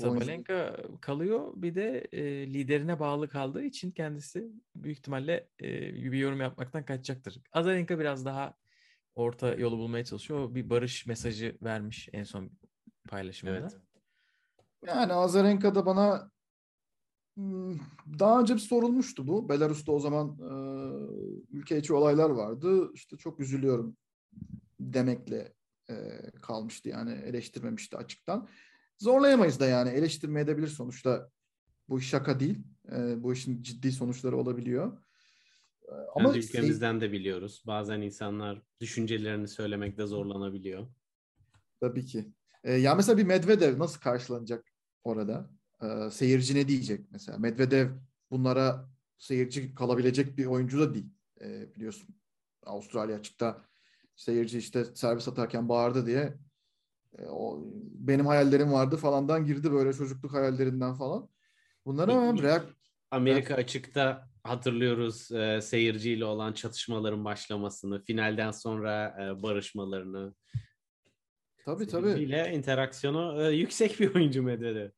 Oyuncular. 0.00 0.24
Sabalenka 0.24 0.76
kalıyor. 1.00 1.52
Bir 1.56 1.74
de 1.74 2.08
e, 2.12 2.46
liderine 2.46 3.00
bağlı 3.00 3.28
kaldığı 3.28 3.62
için 3.62 3.90
kendisi 3.90 4.52
büyük 4.76 4.98
ihtimalle 4.98 5.48
e, 5.62 5.94
bir 5.94 6.18
yorum 6.18 6.40
yapmaktan 6.40 6.84
kaçacaktır. 6.84 7.40
Azarenka 7.52 7.98
biraz 7.98 8.24
daha 8.24 8.54
orta 9.14 9.54
yolu 9.54 9.78
bulmaya 9.78 10.04
çalışıyor. 10.04 10.54
Bir 10.54 10.70
barış 10.70 11.06
mesajı 11.06 11.56
vermiş 11.62 12.08
en 12.12 12.24
son 12.24 12.50
paylaşımında. 13.08 13.58
Evet. 13.58 13.76
Yani 14.86 15.12
Azarenka'da 15.12 15.86
bana 15.86 16.30
hmm, 17.36 17.78
daha 18.18 18.40
önce 18.40 18.54
bir 18.54 18.60
sorulmuştu 18.60 19.26
bu. 19.26 19.48
Belarus'ta 19.48 19.92
o 19.92 19.98
zaman 19.98 20.38
e, 20.40 20.52
ülke 21.56 21.78
içi 21.78 21.94
olaylar 21.94 22.30
vardı. 22.30 22.90
İşte 22.94 23.16
çok 23.16 23.40
üzülüyorum 23.40 23.96
demekle 24.80 25.52
e, 25.92 26.30
kalmıştı 26.40 26.88
yani 26.88 27.12
eleştirmemişti 27.12 27.96
açıktan. 27.96 28.48
Zorlayamayız 28.98 29.60
da 29.60 29.66
yani 29.66 29.90
eleştirmeye 29.90 30.44
edebilir 30.44 30.68
sonuçta. 30.68 31.30
Bu 31.88 31.98
iş 31.98 32.08
şaka 32.08 32.40
değil. 32.40 32.58
E, 32.92 33.22
bu 33.22 33.32
işin 33.32 33.62
ciddi 33.62 33.92
sonuçları 33.92 34.36
olabiliyor. 34.36 34.98
E, 35.88 35.92
Ama 35.92 36.28
Ama 36.28 36.36
ülkemizden 36.36 37.00
de 37.00 37.12
biliyoruz. 37.12 37.62
Bazen 37.66 38.00
insanlar 38.00 38.62
düşüncelerini 38.80 39.48
söylemekte 39.48 40.06
zorlanabiliyor. 40.06 40.88
Tabii 41.80 42.04
ki. 42.04 42.32
E, 42.64 42.72
ya 42.72 42.94
mesela 42.94 43.18
bir 43.18 43.24
Medvedev 43.24 43.78
nasıl 43.78 44.00
karşılanacak 44.00 44.72
orada? 45.04 45.50
E, 45.82 46.10
seyirci 46.10 46.54
ne 46.54 46.68
diyecek 46.68 47.06
mesela? 47.10 47.38
Medvedev 47.38 47.90
bunlara 48.30 48.88
seyirci 49.18 49.74
kalabilecek 49.74 50.38
bir 50.38 50.46
oyuncu 50.46 50.80
da 50.80 50.94
değil. 50.94 51.10
E, 51.40 51.74
biliyorsun 51.74 52.14
Avustralya 52.66 53.16
açıkta 53.16 53.64
seyirci 54.22 54.58
işte 54.58 54.84
servis 54.84 55.28
atarken 55.28 55.68
bağırdı 55.68 56.06
diye 56.06 56.34
e, 57.18 57.26
o 57.26 57.64
benim 57.94 58.26
hayallerim 58.26 58.72
vardı 58.72 58.96
falandan 58.96 59.46
girdi 59.46 59.72
böyle 59.72 59.92
çocukluk 59.92 60.32
hayallerinden 60.32 60.94
falan. 60.94 61.28
Bunlara 61.86 62.12
hemen 62.12 62.42
reak 62.42 62.76
Amerika 63.10 63.54
açıkta 63.54 64.28
hatırlıyoruz 64.44 65.32
e, 65.32 65.60
seyirciyle 65.62 66.24
olan 66.24 66.52
çatışmaların 66.52 67.24
başlamasını, 67.24 68.02
finalden 68.04 68.50
sonra 68.50 69.16
e, 69.20 69.42
barışmalarını. 69.42 70.34
tabii 71.64 71.86
tabii. 71.86 72.02
Seyirciyle 72.02 72.52
interaksiyonu 72.54 73.42
e, 73.42 73.56
yüksek 73.56 74.00
bir 74.00 74.14
oyuncu 74.14 74.42
Medvedev. 74.42 74.90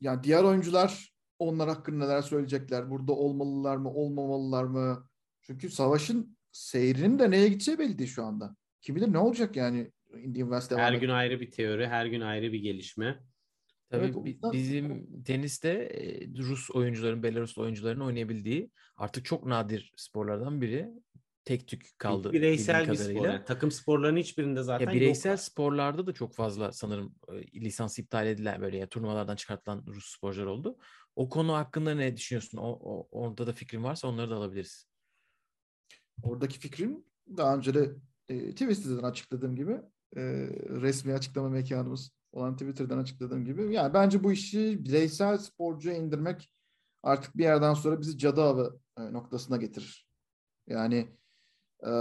Yani 0.00 0.22
diğer 0.22 0.44
oyuncular 0.44 1.12
onlar 1.38 1.68
hakkında 1.68 2.04
neler 2.04 2.22
söyleyecekler? 2.22 2.90
Burada 2.90 3.12
olmalılar 3.12 3.76
mı, 3.76 3.90
olmamalılar 3.90 4.64
mı? 4.64 5.08
Çünkü 5.42 5.70
savaşın 5.70 6.36
seyrinin 6.52 7.18
de 7.18 7.30
neye 7.30 7.48
gideceği 7.48 7.78
belli 7.78 7.98
değil 7.98 8.10
şu 8.10 8.24
anda. 8.24 8.56
Kim 8.82 8.96
bilir 8.96 9.12
ne 9.12 9.18
olacak 9.18 9.56
yani 9.56 9.92
Indian 10.14 10.46
Wells 10.46 10.70
devam 10.70 10.80
Her 10.82 10.92
gün 10.94 11.08
ayrı 11.08 11.40
bir 11.40 11.50
teori, 11.50 11.86
her 11.88 12.06
gün 12.06 12.20
ayrı 12.20 12.52
bir 12.52 12.58
gelişme. 12.58 13.20
Tabii 13.90 14.04
Evet, 14.04 14.16
o 14.16 14.24
bi- 14.24 14.30
yüzden- 14.30 14.52
bizim 14.52 15.22
teniste 15.22 15.68
e, 15.70 16.28
Rus 16.38 16.70
oyuncuların, 16.70 17.22
Belaruslu 17.22 17.62
oyuncuların 17.62 18.00
oynayabildiği 18.00 18.70
artık 18.96 19.24
çok 19.24 19.46
nadir 19.46 19.92
sporlardan 19.96 20.60
biri. 20.60 20.88
Tek 21.44 21.68
tük 21.68 21.98
kaldı 21.98 22.32
bireysel 22.32 22.90
bir 22.90 22.96
spor. 22.96 23.24
Yani 23.28 23.44
takım 23.44 23.70
sporlarının 23.70 24.18
hiçbirinde 24.20 24.62
zaten 24.62 24.86
Ya 24.86 24.92
bireysel 24.92 25.30
yok. 25.30 25.40
sporlarda 25.40 26.06
da 26.06 26.12
çok 26.14 26.34
fazla 26.34 26.72
sanırım 26.72 27.14
e, 27.32 27.60
lisans 27.60 27.98
iptal 27.98 28.26
edilen 28.26 28.60
böyle 28.60 28.76
ya 28.76 28.88
turnuvalardan 28.88 29.36
çıkartılan 29.36 29.84
Rus 29.86 30.16
sporcular 30.16 30.46
oldu. 30.46 30.76
O 31.16 31.28
konu 31.28 31.54
hakkında 31.54 31.94
ne 31.94 32.16
düşünüyorsun? 32.16 32.58
O, 32.58 32.68
o- 32.80 33.08
orada 33.10 33.46
da 33.46 33.52
fikrin 33.52 33.82
varsa 33.84 34.08
onları 34.08 34.30
da 34.30 34.34
alabiliriz. 34.36 34.88
Oradaki 36.22 36.58
fikrim 36.58 37.04
daha 37.36 37.56
önce 37.56 37.74
de 37.74 37.90
e, 38.28 38.50
Twitter'dan 38.50 39.02
açıkladığım 39.02 39.56
gibi 39.56 39.72
e, 40.16 40.22
resmi 40.68 41.12
açıklama 41.12 41.48
mekanımız 41.48 42.10
olan 42.32 42.56
Twitter'dan 42.56 42.98
açıkladığım 42.98 43.44
gibi 43.44 43.74
yani 43.74 43.94
bence 43.94 44.24
bu 44.24 44.32
işi 44.32 44.84
bireysel 44.84 45.38
sporcuya 45.38 45.96
indirmek 45.96 46.52
artık 47.02 47.36
bir 47.36 47.44
yerden 47.44 47.74
sonra 47.74 48.00
bizi 48.00 48.18
cadı 48.18 48.42
avı 48.42 48.78
e, 48.98 49.12
noktasına 49.12 49.56
getirir. 49.56 50.08
Yani 50.66 51.08
e, 51.86 51.92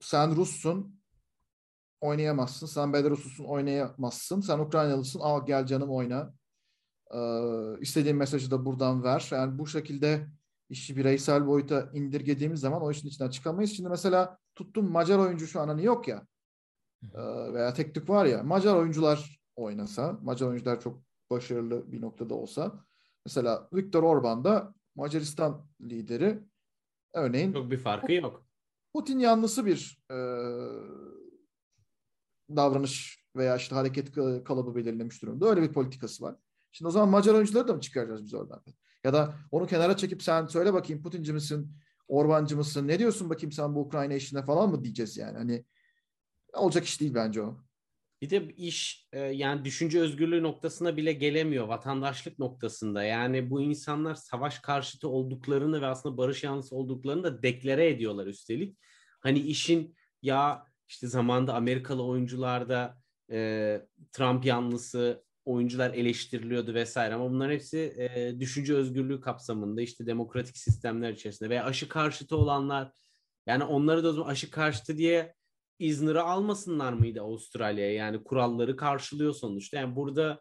sen 0.00 0.36
Russun 0.36 1.00
oynayamazsın. 2.00 2.66
Sen 2.66 2.92
Belaruslusun 2.92 3.44
oynayamazsın. 3.44 4.40
Sen 4.40 4.58
Ukraynalısın. 4.58 5.20
Al 5.20 5.46
gel 5.46 5.66
canım 5.66 5.90
oyna. 5.90 6.34
E, 7.14 7.18
istediğin 7.80 8.16
mesajı 8.16 8.50
da 8.50 8.64
buradan 8.64 9.04
ver. 9.04 9.28
Yani 9.32 9.58
bu 9.58 9.66
şekilde 9.66 10.26
işi 10.68 10.96
bireysel 10.96 11.46
boyuta 11.46 11.90
indirgediğimiz 11.94 12.60
zaman 12.60 12.82
o 12.82 12.90
işin 12.90 13.08
içinden 13.08 13.30
çıkamayız. 13.30 13.72
Şimdi 13.72 13.88
mesela 13.88 14.38
tuttum 14.54 14.90
Macar 14.90 15.18
oyuncu 15.18 15.46
şu 15.46 15.60
an 15.60 15.68
hani 15.68 15.84
yok 15.84 16.08
ya 16.08 16.26
veya 17.52 17.74
tek 17.74 17.94
tük 17.94 18.10
var 18.10 18.26
ya 18.26 18.42
Macar 18.42 18.76
oyuncular 18.76 19.40
oynasa, 19.56 20.18
Macar 20.22 20.46
oyuncular 20.46 20.80
çok 20.80 21.02
başarılı 21.30 21.92
bir 21.92 22.00
noktada 22.00 22.34
olsa 22.34 22.84
mesela 23.26 23.68
Viktor 23.72 24.02
Orban 24.02 24.44
da 24.44 24.74
Macaristan 24.94 25.66
lideri 25.80 26.38
örneğin 27.14 27.52
Çok 27.52 27.70
bir 27.70 27.78
farkı 27.78 28.12
yok. 28.12 28.44
Putin 28.92 29.18
yanlısı 29.18 29.66
bir 29.66 30.04
e, 30.10 30.16
davranış 32.56 33.24
veya 33.36 33.56
işte 33.56 33.74
hareket 33.74 34.16
ka- 34.16 34.44
kalıbı 34.44 34.74
belirlemiş 34.74 35.22
durumda. 35.22 35.48
Öyle 35.48 35.62
bir 35.62 35.72
politikası 35.72 36.24
var. 36.24 36.36
Şimdi 36.72 36.88
o 36.88 36.90
zaman 36.90 37.08
Macar 37.08 37.34
oyuncuları 37.34 37.68
da 37.68 37.74
mı 37.74 37.80
çıkaracağız 37.80 38.24
biz 38.24 38.34
oradan? 38.34 38.62
Ya 39.08 39.12
da 39.14 39.34
onu 39.50 39.66
kenara 39.66 39.96
çekip 39.96 40.22
sen 40.22 40.46
söyle 40.46 40.72
bakayım 40.72 41.02
Putinci 41.02 41.32
misin, 41.32 41.72
Orbancı 42.08 42.56
mısın, 42.56 42.88
ne 42.88 42.98
diyorsun 42.98 43.30
bakayım 43.30 43.52
sen 43.52 43.74
bu 43.74 43.80
Ukrayna 43.80 44.14
işine 44.14 44.42
falan 44.42 44.70
mı 44.70 44.84
diyeceğiz 44.84 45.16
yani? 45.16 45.38
Hani 45.38 45.64
olacak 46.54 46.84
iş 46.84 47.00
değil 47.00 47.14
bence 47.14 47.42
o. 47.42 47.60
Bir 48.22 48.30
de 48.30 48.48
iş 48.56 49.08
e, 49.12 49.20
yani 49.20 49.64
düşünce 49.64 50.00
özgürlüğü 50.00 50.42
noktasına 50.42 50.96
bile 50.96 51.12
gelemiyor 51.12 51.68
vatandaşlık 51.68 52.38
noktasında. 52.38 53.04
Yani 53.04 53.50
bu 53.50 53.60
insanlar 53.60 54.14
savaş 54.14 54.58
karşıtı 54.58 55.08
olduklarını 55.08 55.80
ve 55.80 55.86
aslında 55.86 56.16
barış 56.16 56.44
yanlısı 56.44 56.76
olduklarını 56.76 57.24
da 57.24 57.42
deklare 57.42 57.88
ediyorlar 57.88 58.26
üstelik. 58.26 58.78
Hani 59.20 59.38
işin 59.38 59.96
ya 60.22 60.64
işte 60.88 61.06
zamanda 61.06 61.54
Amerikalı 61.54 62.04
oyuncularda 62.04 62.98
e, 63.30 63.80
Trump 64.12 64.44
yanlısı 64.44 65.27
oyuncular 65.48 65.94
eleştiriliyordu 65.94 66.74
vesaire 66.74 67.14
ama 67.14 67.30
bunların 67.30 67.54
hepsi 67.54 67.78
e, 67.78 68.40
düşünce 68.40 68.74
özgürlüğü 68.74 69.20
kapsamında 69.20 69.82
işte 69.82 70.06
demokratik 70.06 70.56
sistemler 70.58 71.12
içerisinde 71.12 71.50
veya 71.50 71.64
aşı 71.64 71.88
karşıtı 71.88 72.36
olanlar 72.36 72.92
yani 73.46 73.64
onları 73.64 74.04
da 74.04 74.08
o 74.08 74.12
zaman 74.12 74.30
aşı 74.30 74.50
karşıtı 74.50 74.98
diye 74.98 75.34
İzmir'i 75.78 76.20
almasınlar 76.20 76.92
mıydı 76.92 77.20
Avustralya'ya? 77.20 77.92
Yani 77.92 78.24
kuralları 78.24 78.76
karşılıyor 78.76 79.32
sonuçta. 79.32 79.76
Yani 79.76 79.96
burada 79.96 80.40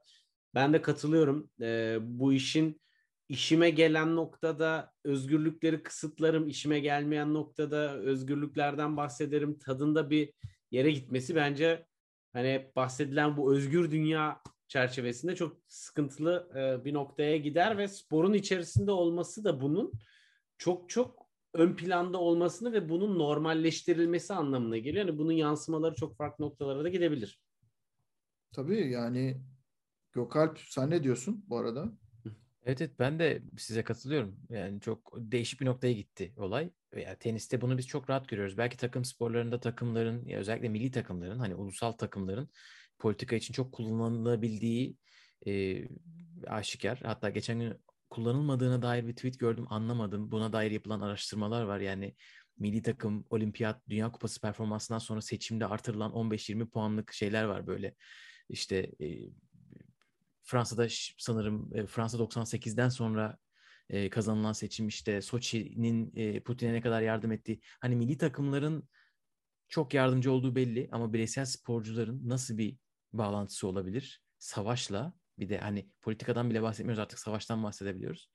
ben 0.55 0.73
de 0.73 0.81
katılıyorum. 0.81 1.49
Ee, 1.61 1.97
bu 2.01 2.33
işin 2.33 2.81
işime 3.29 3.69
gelen 3.69 4.15
noktada 4.15 4.91
özgürlükleri 5.03 5.83
kısıtlarım. 5.83 6.47
işime 6.47 6.79
gelmeyen 6.79 7.33
noktada 7.33 7.97
özgürlüklerden 7.97 8.97
bahsederim. 8.97 9.59
Tadında 9.59 10.09
bir 10.09 10.33
yere 10.71 10.91
gitmesi 10.91 11.35
bence 11.35 11.85
hani 12.33 12.71
bahsedilen 12.75 13.37
bu 13.37 13.53
özgür 13.53 13.91
dünya 13.91 14.41
çerçevesinde 14.67 15.35
çok 15.35 15.57
sıkıntılı 15.67 16.49
e, 16.55 16.85
bir 16.85 16.93
noktaya 16.93 17.37
gider 17.37 17.77
ve 17.77 17.87
sporun 17.87 18.33
içerisinde 18.33 18.91
olması 18.91 19.43
da 19.43 19.61
bunun 19.61 19.91
çok 20.57 20.89
çok 20.89 21.27
ön 21.53 21.75
planda 21.75 22.17
olmasını 22.17 22.73
ve 22.73 22.89
bunun 22.89 23.19
normalleştirilmesi 23.19 24.33
anlamına 24.33 24.77
geliyor. 24.77 25.05
Yani 25.05 25.17
bunun 25.17 25.31
yansımaları 25.31 25.95
çok 25.95 26.17
farklı 26.17 26.45
noktalara 26.45 26.83
da 26.83 26.89
gidebilir. 26.89 27.41
Tabii 28.51 28.91
yani 28.91 29.41
Gökalp 30.17 30.59
sen 30.59 30.89
ne 30.89 31.03
diyorsun 31.03 31.45
bu 31.47 31.57
arada? 31.57 31.91
Evet 32.65 32.81
evet 32.81 32.99
ben 32.99 33.19
de 33.19 33.41
size 33.57 33.83
katılıyorum. 33.83 34.39
Yani 34.49 34.81
çok 34.81 35.13
değişik 35.17 35.61
bir 35.61 35.65
noktaya 35.65 35.93
gitti 35.93 36.33
olay. 36.37 36.71
Ya 36.95 37.15
teniste 37.15 37.61
bunu 37.61 37.77
biz 37.77 37.87
çok 37.87 38.09
rahat 38.09 38.27
görüyoruz. 38.27 38.57
Belki 38.57 38.77
takım 38.77 39.05
sporlarında 39.05 39.59
takımların 39.59 40.25
ya 40.25 40.39
özellikle 40.39 40.69
milli 40.69 40.91
takımların 40.91 41.39
hani 41.39 41.55
ulusal 41.55 41.91
takımların 41.91 42.49
politika 42.99 43.35
için 43.35 43.53
çok 43.53 43.71
kullanılabildiği 43.71 44.95
e, 45.47 45.83
aşikar. 46.47 46.99
Hatta 47.03 47.29
geçen 47.29 47.59
gün 47.59 47.73
kullanılmadığına 48.09 48.81
dair 48.81 49.07
bir 49.07 49.15
tweet 49.15 49.39
gördüm 49.39 49.65
anlamadım. 49.69 50.31
Buna 50.31 50.53
dair 50.53 50.71
yapılan 50.71 51.01
araştırmalar 51.01 51.63
var. 51.63 51.79
Yani 51.79 52.15
milli 52.57 52.81
takım 52.81 53.25
olimpiyat 53.29 53.89
dünya 53.89 54.11
kupası 54.11 54.41
performansından 54.41 54.99
sonra 54.99 55.21
seçimde 55.21 55.65
artırılan 55.65 56.11
15-20 56.11 56.69
puanlık 56.69 57.13
şeyler 57.13 57.43
var 57.43 57.67
böyle. 57.67 57.95
İşte 58.49 58.91
e, 59.01 59.07
Fransa'da 60.43 60.87
sanırım 61.17 61.69
e, 61.75 61.85
Fransa 61.85 62.17
98'den 62.17 62.89
sonra 62.89 63.37
e, 63.89 64.09
kazanılan 64.09 64.53
seçim 64.53 64.87
işte 64.87 65.21
Soçi'nin 65.21 66.11
e, 66.15 66.39
Putin'e 66.39 66.73
ne 66.73 66.81
kadar 66.81 67.01
yardım 67.01 67.31
ettiği. 67.31 67.61
Hani 67.81 67.95
milli 67.95 68.17
takımların 68.17 68.89
çok 69.69 69.93
yardımcı 69.93 70.31
olduğu 70.31 70.55
belli 70.55 70.89
ama 70.91 71.13
bireysel 71.13 71.45
sporcuların 71.45 72.29
nasıl 72.29 72.57
bir 72.57 72.77
bağlantısı 73.17 73.67
olabilir? 73.67 74.21
Savaşla 74.39 75.13
Bir 75.39 75.49
de 75.49 75.57
hani 75.57 75.89
politikadan 76.01 76.49
bile 76.49 76.61
bahsetmiyoruz 76.61 76.99
artık 76.99 77.19
savaştan 77.19 77.63
bahsedebiliyoruz. 77.63 78.31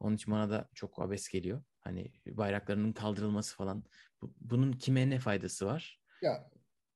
Onun 0.00 0.16
için 0.16 0.32
bana 0.32 0.50
da 0.50 0.68
çok 0.74 1.02
abes 1.02 1.28
geliyor. 1.28 1.62
Hani 1.80 2.12
bayraklarının 2.26 2.92
kaldırılması 2.92 3.56
falan. 3.56 3.84
Bu- 4.22 4.34
bunun 4.40 4.72
kime 4.72 5.10
ne 5.10 5.18
faydası 5.18 5.66
var? 5.66 6.00
Ya 6.22 6.50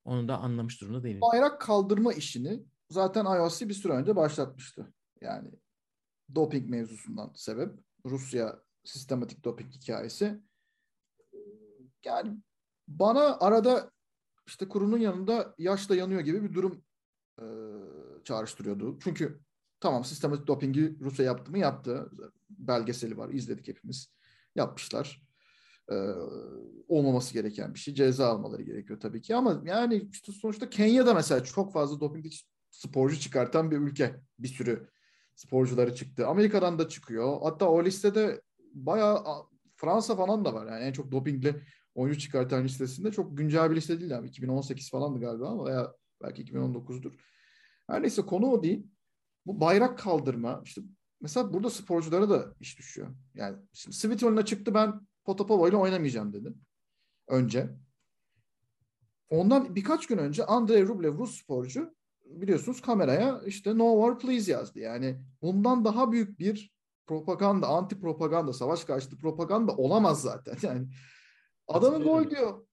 Onu 0.05 0.29
da 0.29 0.39
anlamış 0.39 0.81
durumda 0.81 1.03
değilim. 1.03 1.21
bayrak 1.21 1.61
kaldırma 1.61 2.13
işini 2.13 2.63
zaten 2.91 3.25
IOC 3.25 3.69
bir 3.69 3.75
süre 3.75 3.93
önce 3.93 4.17
başlatmıştı. 4.17 4.95
Yani 5.21 5.51
doping 6.35 6.71
mevzusundan 6.71 7.33
sebep. 7.35 7.79
Rusya 8.07 8.61
sistematik 8.85 9.45
doping 9.45 9.73
hikayesi. 9.75 10.41
Yani 12.05 12.39
bana 12.89 13.39
arada 13.41 13.91
işte 14.47 14.69
kurunun 14.69 14.99
yanında 14.99 15.55
yaşla 15.59 15.97
yanıyor 15.97 16.21
gibi 16.21 16.43
bir 16.43 16.55
durum 16.55 16.85
e, 17.41 17.47
çağrıştırıyordu. 18.25 18.99
Çünkü 19.05 19.41
tamam 19.81 20.05
sistematik 20.05 20.47
dopingi 20.47 21.01
Rusya 21.01 21.25
yaptı 21.25 21.51
mı 21.51 21.59
yaptı. 21.59 22.11
Belgeseli 22.51 23.17
var 23.17 23.29
izledik 23.29 23.69
hepimiz. 23.69 24.13
Yapmışlar. 24.57 25.23
E, 25.91 25.95
olmaması 26.89 27.35
gereken 27.35 27.75
bir 27.75 27.79
şey. 27.79 27.95
Ceza 27.95 28.29
almaları 28.29 28.63
gerekiyor 28.63 29.01
tabii 29.01 29.23
ki 29.23 29.37
ama 29.37 29.63
yani 29.65 30.09
işte 30.13 30.33
sonuçta 30.33 30.71
Kenya'da 30.71 31.15
mesela 31.15 31.45
çok 31.45 31.73
fazla 31.73 32.01
dopingli 32.01 32.31
sporcu 32.71 33.21
çıkartan 33.21 33.71
bir 33.71 33.79
ülke. 33.79 34.21
Bir 34.39 34.49
sürü 34.49 34.89
sporcuları 35.35 35.95
çıktı. 35.95 36.27
Amerika'dan 36.27 36.79
da 36.79 36.89
çıkıyor. 36.89 37.39
Hatta 37.43 37.69
o 37.69 37.85
listede 37.85 38.43
bayağı 38.75 39.25
Fransa 39.77 40.17
falan 40.17 40.45
da 40.45 40.55
var. 40.55 40.67
Yani 40.67 40.85
en 40.85 40.93
çok 40.93 41.13
dopingli 41.13 41.63
oyuncu 41.95 42.21
çıkartan 42.21 42.65
listesinde 42.65 43.13
çok 43.13 43.39
güncel 43.39 43.71
bir 43.71 43.77
liste 43.77 44.01
değil. 44.01 44.11
Yani 44.11 44.27
2018 44.27 44.91
falandı 44.91 45.21
galiba 45.21 45.49
ama 45.49 45.65
veya 45.65 45.93
belki 46.23 46.45
2019'dur. 46.45 47.13
Her 47.91 48.03
neyse 48.03 48.23
konu 48.23 48.47
o 48.47 48.63
değil. 48.63 48.87
Bu 49.47 49.61
bayrak 49.61 49.99
kaldırma 49.99 50.63
işte 50.65 50.81
mesela 51.21 51.53
burada 51.53 51.71
sporculara 51.71 52.31
da 52.31 52.55
iş 52.61 52.79
düşüyor. 52.79 53.09
Yani 53.35 53.57
şimdi 53.73 53.97
Svitolina 53.97 54.45
çıktı 54.45 54.75
ben 54.75 55.01
Potapova 55.25 55.69
ile 55.69 55.77
oynamayacağım 55.77 56.33
dedi. 56.33 56.55
Önce. 57.29 57.71
Ondan 59.29 59.75
birkaç 59.75 60.07
gün 60.07 60.19
önce 60.19 60.47
Andrei 60.47 60.89
Rublev 60.89 61.19
Rus 61.19 61.43
sporcu 61.43 61.95
biliyorsunuz 62.25 62.81
kameraya 62.81 63.41
işte 63.47 63.79
no 63.79 64.01
war 64.01 64.19
please 64.19 64.53
yazdı. 64.53 64.79
Yani 64.79 65.21
bundan 65.43 65.85
daha 65.85 66.13
büyük 66.13 66.39
bir 66.39 66.73
propaganda, 67.07 67.69
anti 67.69 68.01
propaganda, 68.01 68.53
savaş 68.53 68.85
karşıtı 68.85 69.17
propaganda 69.17 69.77
olamaz 69.77 70.23
zaten. 70.23 70.57
Yani 70.63 70.89
adamı 71.69 72.05
gol 72.05 72.31
diyor. 72.31 72.67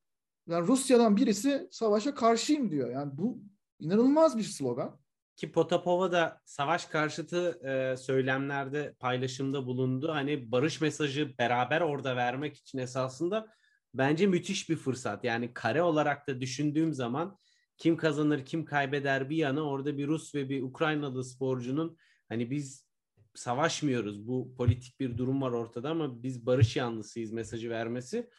Yani 0.48 0.68
Rusya'dan 0.68 1.18
birisi 1.18 1.68
savaşa 1.72 2.16
karşıyım 2.16 2.72
diyor. 2.72 2.90
Yani 2.90 3.18
bu 3.18 3.40
inanılmaz 3.80 4.38
bir 4.38 4.44
slogan. 4.44 5.00
Ki 5.38 5.52
Potapova 5.52 6.12
da 6.12 6.42
savaş 6.46 6.86
karşıtı 6.86 7.60
e, 7.68 7.98
söylemlerde 7.98 8.96
paylaşımda 9.00 9.66
bulundu. 9.66 10.12
Hani 10.12 10.52
barış 10.52 10.82
mesajı 10.82 11.38
beraber 11.38 11.82
orada 11.82 12.16
vermek 12.16 12.58
için 12.58 12.78
esasında 12.78 13.48
bence 13.94 14.28
müthiş 14.28 14.70
bir 14.70 14.76
fırsat. 14.76 15.24
Yani 15.24 15.54
kare 15.54 15.82
olarak 15.82 16.28
da 16.28 16.42
düşündüğüm 16.42 16.94
zaman 16.94 17.38
kim 17.78 17.98
kazanır 17.98 18.46
kim 18.46 18.66
kaybeder 18.66 19.30
bir 19.30 19.36
yana 19.36 19.62
orada 19.62 19.98
bir 19.98 20.08
Rus 20.08 20.36
ve 20.36 20.50
bir 20.50 20.62
Ukraynalı 20.62 21.24
sporcunun 21.24 21.98
hani 22.30 22.52
biz 22.52 22.88
savaşmıyoruz 23.36 24.28
bu 24.28 24.56
politik 24.58 25.00
bir 25.00 25.18
durum 25.18 25.42
var 25.42 25.52
ortada 25.52 25.90
ama 25.90 26.24
biz 26.24 26.46
barış 26.46 26.76
yanlısıyız 26.76 27.32
mesajı 27.32 27.70
vermesi 27.70 28.30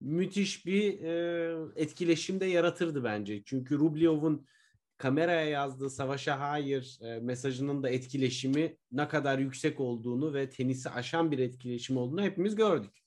müthiş 0.00 0.66
bir 0.66 1.02
e, 1.02 1.54
etkileşim 1.76 2.40
de 2.40 2.46
yaratırdı 2.46 3.04
bence. 3.04 3.42
Çünkü 3.44 3.78
Rublev'in 3.78 4.46
kameraya 5.02 5.48
yazdığı 5.48 5.90
savaşa 5.90 6.40
hayır 6.40 6.98
e, 7.00 7.20
mesajının 7.20 7.82
da 7.82 7.90
etkileşimi 7.90 8.76
ne 8.92 9.08
kadar 9.08 9.38
yüksek 9.38 9.80
olduğunu 9.80 10.34
ve 10.34 10.50
tenisi 10.50 10.90
aşan 10.90 11.30
bir 11.30 11.38
etkileşim 11.38 11.96
olduğunu 11.96 12.22
hepimiz 12.22 12.54
gördük. 12.54 13.02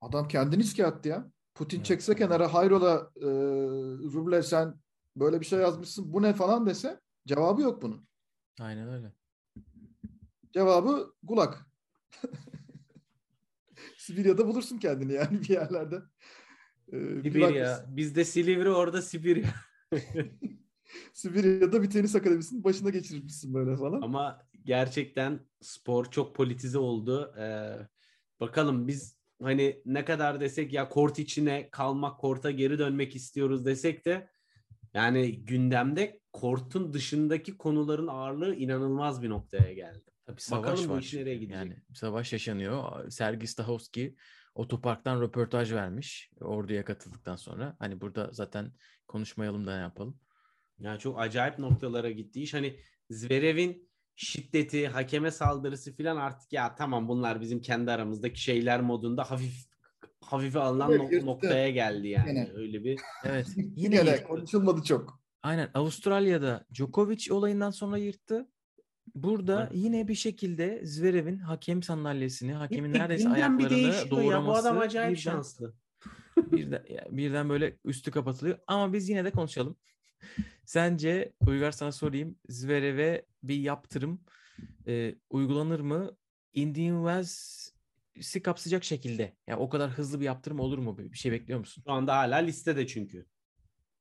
Adam 0.00 0.28
kendini 0.28 0.62
riske 0.62 0.86
attı 0.86 1.08
ya. 1.08 1.30
Putin 1.54 1.76
Evet. 1.76 1.86
çekse 1.86 2.16
kenara 2.16 2.54
hayrola 2.54 3.10
e, 3.16 3.26
Rublev 4.12 4.42
sen 4.42 4.74
böyle 5.16 5.40
bir 5.40 5.46
şey 5.46 5.58
yazmışsın 5.58 6.12
bu 6.12 6.22
ne 6.22 6.34
falan 6.34 6.66
dese 6.66 7.00
cevabı 7.26 7.62
yok 7.62 7.82
bunun. 7.82 8.08
Aynen 8.60 8.88
öyle. 8.88 9.12
Cevabı 10.54 11.14
gulak. 11.22 11.66
Sibirya'da 13.98 14.46
bulursun 14.46 14.78
kendini 14.78 15.12
yani 15.12 15.40
bir 15.40 15.48
yerlerde. 15.48 16.02
Ee, 16.92 17.24
bir 17.24 17.32
Sibirya. 17.32 17.84
Bizde 17.88 18.24
Silivri 18.24 18.70
orada 18.70 19.02
Sibirya. 19.02 19.54
Sibirya'da 21.12 21.82
bir 21.82 21.90
tenis 21.90 22.16
akademisinin 22.16 22.64
başına 22.64 22.90
geçirmişsin 22.90 23.54
böyle 23.54 23.76
falan. 23.76 24.02
Ama 24.02 24.42
gerçekten 24.64 25.40
spor 25.60 26.10
çok 26.10 26.36
politize 26.36 26.78
oldu. 26.78 27.34
Ee, 27.38 27.76
bakalım 28.40 28.88
biz 28.88 29.18
hani 29.42 29.82
ne 29.86 30.04
kadar 30.04 30.40
desek 30.40 30.72
ya 30.72 30.88
kort 30.88 31.18
içine 31.18 31.68
kalmak, 31.70 32.20
korta 32.20 32.50
geri 32.50 32.78
dönmek 32.78 33.16
istiyoruz 33.16 33.66
desek 33.66 34.04
de 34.04 34.28
yani 34.94 35.44
gündemde 35.44 36.20
kortun 36.32 36.92
dışındaki 36.92 37.56
konuların 37.56 38.06
ağırlığı 38.06 38.54
inanılmaz 38.54 39.22
bir 39.22 39.30
noktaya 39.30 39.72
geldi. 39.72 40.04
Tabii 40.26 40.40
savaş 40.40 40.70
Bakalım 40.70 40.88
bu 40.88 40.94
var. 40.94 41.00
iş 41.00 41.14
nereye 41.14 41.36
gidecek? 41.36 41.56
Yani 41.56 41.76
savaş 41.94 42.32
yaşanıyor. 42.32 43.10
Sergi 43.10 43.46
Stahovski 43.46 44.16
otoparktan 44.54 45.20
röportaj 45.20 45.72
vermiş 45.72 46.30
orduya 46.40 46.84
katıldıktan 46.84 47.36
sonra. 47.36 47.76
Hani 47.78 48.00
burada 48.00 48.28
zaten 48.32 48.72
konuşmayalım 49.08 49.66
da 49.66 49.76
ne 49.76 49.82
yapalım. 49.82 50.20
Yani 50.82 50.98
çok 50.98 51.20
acayip 51.20 51.58
noktalara 51.58 52.10
gitti 52.10 52.42
iş. 52.42 52.54
Hani 52.54 52.76
Zverev'in 53.10 53.88
şiddeti, 54.16 54.88
hakeme 54.88 55.30
saldırısı 55.30 55.96
falan 55.96 56.16
artık 56.16 56.52
ya 56.52 56.74
tamam 56.74 57.08
bunlar 57.08 57.40
bizim 57.40 57.60
kendi 57.60 57.90
aramızdaki 57.90 58.40
şeyler 58.40 58.80
modunda 58.80 59.30
hafif 59.30 59.66
hafife 60.20 60.58
alınan 60.58 60.92
Evet, 60.92 61.24
noktaya 61.24 61.70
geldi 61.70 62.08
yani. 62.08 62.26
Gene. 62.26 62.50
Öyle 62.54 62.84
bir 62.84 63.00
Evet. 63.24 63.46
Yine, 63.56 63.96
Yine 63.96 64.22
konuşulmadı 64.22 64.82
çok. 64.82 65.22
Aynen 65.42 65.70
Avustralya'da 65.74 66.66
Djokovic 66.74 67.32
olayından 67.32 67.70
sonra 67.70 67.96
yırttı. 67.98 68.48
Burada 69.14 69.62
Evet. 69.62 69.72
yine 69.74 70.08
bir 70.08 70.14
şekilde 70.14 70.80
Zverev'in 70.86 71.38
hakem 71.38 71.82
sandalyesini, 71.82 72.52
hakemin 72.52 72.92
neredeyse 72.92 73.28
ayaklarını 73.28 73.70
değişiyor 73.70 73.94
ya. 73.94 74.10
Bu 74.10 74.16
doğraması 74.16 74.68
adam 74.68 74.78
acayip 74.78 75.10
birden, 75.10 75.20
şanslı. 75.20 75.74
birden, 76.36 76.84
birden 77.10 77.48
böyle 77.48 77.78
üstü 77.84 78.10
kapatılıyor. 78.10 78.58
Ama 78.66 78.92
biz 78.92 79.08
yine 79.08 79.24
de 79.24 79.30
konuşalım. 79.30 79.76
Sence 80.64 81.32
Uygar 81.46 81.72
sana 81.72 81.92
sorayım. 81.92 82.36
Zverev'e 82.48 83.26
bir 83.42 83.56
yaptırım 83.56 84.20
e, 84.86 85.14
uygulanır 85.30 85.80
mı? 85.80 86.16
Indian 86.54 86.96
Wells'i 86.96 88.42
kapsayacak 88.42 88.84
şekilde. 88.84 89.36
Yani 89.46 89.60
o 89.60 89.68
kadar 89.68 89.90
hızlı 89.90 90.20
bir 90.20 90.24
yaptırım 90.24 90.60
olur 90.60 90.78
mu? 90.78 90.98
Bir 90.98 91.18
şey 91.18 91.32
bekliyor 91.32 91.58
musun? 91.58 91.82
Şu 91.86 91.92
anda 91.92 92.16
hala 92.16 92.36
listede 92.36 92.86
çünkü. 92.86 93.26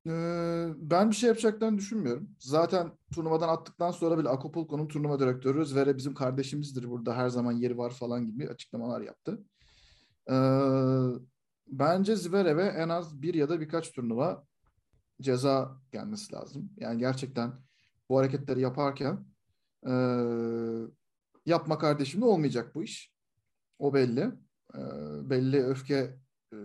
Ee, 0.08 0.68
ben 0.76 1.10
bir 1.10 1.16
şey 1.16 1.28
yapacaklarını 1.28 1.78
düşünmüyorum. 1.78 2.30
Zaten 2.40 2.92
turnuvadan 3.14 3.50
attıktan 3.50 3.92
sonra 3.92 4.18
bile 4.18 4.30
Acapulco'nun 4.30 4.88
turnuva 4.88 5.20
direktörü 5.20 5.66
Zverev 5.66 5.98
bizim 5.98 6.14
kardeşimizdir 6.14 6.90
burada 6.90 7.18
her 7.18 7.30
zaman 7.30 7.52
yeri 7.52 7.78
var 7.78 7.90
falan 7.90 8.26
gibi 8.28 8.50
açıklamalar 8.50 9.02
yaptı. 9.02 9.44
Ee, 10.32 10.36
bence 11.68 12.16
Zverev'e 12.16 12.64
en 12.64 12.90
az 12.90 13.22
bir 13.22 13.34
ya 13.34 13.50
da 13.50 13.62
birkaç 13.62 13.92
turnuva 13.92 14.46
ceza 15.22 15.82
gelmesi 15.92 16.34
lazım. 16.34 16.70
Yani 16.78 17.00
gerçekten 17.00 17.54
bu 18.10 18.20
hareketleri 18.20 18.62
yaparken 18.62 19.26
e, 19.88 19.94
yapma 21.46 21.78
kardeşimle 21.78 22.26
olmayacak 22.26 22.76
bu 22.76 22.84
iş. 22.84 23.14
O 23.80 23.94
belli. 23.94 24.32
E, 24.76 24.80
belli 25.30 25.64
öfke 25.64 26.20
e, 26.54 26.58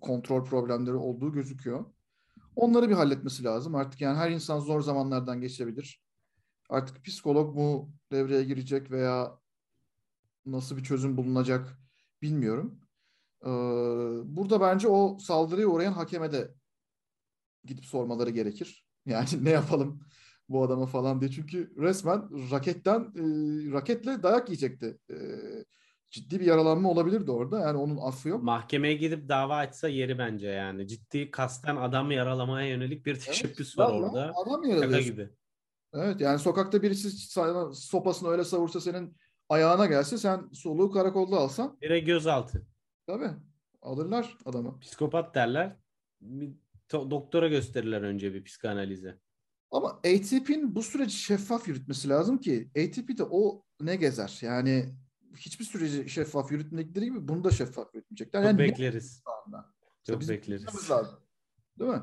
kontrol 0.00 0.44
problemleri 0.44 0.94
olduğu 0.94 1.32
gözüküyor. 1.32 1.84
Onları 2.56 2.88
bir 2.88 2.94
halletmesi 2.94 3.44
lazım. 3.44 3.74
Artık 3.74 4.00
yani 4.00 4.16
her 4.16 4.30
insan 4.30 4.60
zor 4.60 4.80
zamanlardan 4.80 5.40
geçebilir. 5.40 6.02
Artık 6.68 7.04
psikolog 7.04 7.56
mu 7.56 7.92
devreye 8.12 8.44
girecek 8.44 8.90
veya 8.90 9.38
nasıl 10.46 10.76
bir 10.76 10.82
çözüm 10.82 11.16
bulunacak 11.16 11.78
bilmiyorum. 12.22 12.80
Ee, 13.44 13.48
burada 14.24 14.60
bence 14.60 14.88
o 14.88 15.18
saldırıya 15.18 15.66
uğrayan 15.66 15.92
hakeme 15.92 16.32
de 16.32 16.54
gidip 17.64 17.84
sormaları 17.86 18.30
gerekir. 18.30 18.86
Yani 19.06 19.28
ne 19.42 19.50
yapalım 19.50 20.00
bu 20.48 20.62
adama 20.62 20.86
falan 20.86 21.20
diye. 21.20 21.30
Çünkü 21.30 21.74
resmen 21.78 22.50
raketten 22.50 23.00
e, 23.00 23.22
raketle 23.72 24.22
dayak 24.22 24.48
yiyecekti. 24.48 24.98
E, 25.10 25.16
ciddi 26.10 26.40
bir 26.40 26.44
yaralanma 26.44 26.90
olabilirdi 26.90 27.30
orada. 27.30 27.60
Yani 27.60 27.78
onun 27.78 27.96
affı 27.96 28.28
yok. 28.28 28.42
Mahkemeye 28.42 28.94
gidip 28.94 29.28
dava 29.28 29.56
açsa 29.56 29.88
yeri 29.88 30.18
bence 30.18 30.48
yani. 30.48 30.88
Ciddi 30.88 31.30
kasten 31.30 31.76
adam 31.76 32.10
yaralamaya 32.10 32.68
yönelik 32.68 33.06
bir 33.06 33.14
teşebbüs 33.20 33.78
var 33.78 33.90
Vallahi 33.90 34.04
orada. 34.04 34.32
Adam 34.36 34.64
Şaka 34.64 34.74
yaralıyorsun. 34.76 35.12
gibi. 35.12 35.28
Evet 35.94 36.20
yani 36.20 36.38
sokakta 36.38 36.82
birisi 36.82 37.10
sana 37.10 37.74
sopasını 37.74 38.28
öyle 38.28 38.44
savursa 38.44 38.80
senin 38.80 39.16
ayağına 39.48 39.86
gelse 39.86 40.18
sen 40.18 40.48
soluğu 40.52 40.90
karakolda 40.90 41.36
alsan 41.36 41.78
Bir 41.82 41.90
de 41.90 42.00
gözaltı. 42.00 42.66
tabii 43.06 43.30
alırlar 43.82 44.36
adamı. 44.44 44.78
Psikopat 44.80 45.34
derler. 45.34 45.76
Bir 46.92 46.98
to- 46.98 47.10
doktora 47.10 47.48
gösterirler 47.48 48.02
önce 48.02 48.34
bir 48.34 48.44
psikanalize. 48.44 49.18
Ama 49.70 49.88
ATP'nin 49.88 50.74
bu 50.74 50.82
süreci 50.82 51.16
şeffaf 51.16 51.68
yürütmesi 51.68 52.08
lazım 52.08 52.38
ki 52.38 52.70
ATP'de 52.70 53.24
o 53.24 53.64
ne 53.80 53.96
gezer? 53.96 54.38
Yani 54.42 54.94
hiçbir 55.36 55.64
süreci 55.64 56.08
şeffaf 56.10 56.52
yürütmedikleri 56.52 57.04
gibi 57.04 57.28
bunu 57.28 57.44
da 57.44 57.50
şeffaf 57.50 57.94
yürütmeyecekler. 57.94 58.40
Çok 58.40 58.46
Yani 58.46 58.54
ne 58.58 58.58
bekleriz. 58.58 59.22
Çok 60.06 60.20
bizim 60.20 60.36
bekleriz. 60.36 60.90
lazım. 60.90 61.18
Değil 61.78 61.90
mi? 61.90 62.02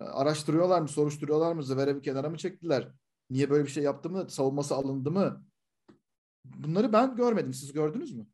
Yani 0.00 0.10
Araştırıyorlar 0.10 0.80
mı, 0.80 0.88
soruşturuyorlar 0.88 1.52
mı, 1.52 1.62
Zverev'i 1.62 2.02
kenara 2.02 2.30
mı 2.30 2.36
çektiler? 2.36 2.88
Niye 3.30 3.50
böyle 3.50 3.64
bir 3.64 3.70
şey 3.70 3.84
yaptı 3.84 4.10
mı? 4.10 4.30
Savunması 4.30 4.74
alındı 4.74 5.10
mı? 5.10 5.46
Bunları 6.44 6.92
ben 6.92 7.16
görmedim. 7.16 7.54
Siz 7.54 7.72
gördünüz 7.72 8.12
mü? 8.14 8.26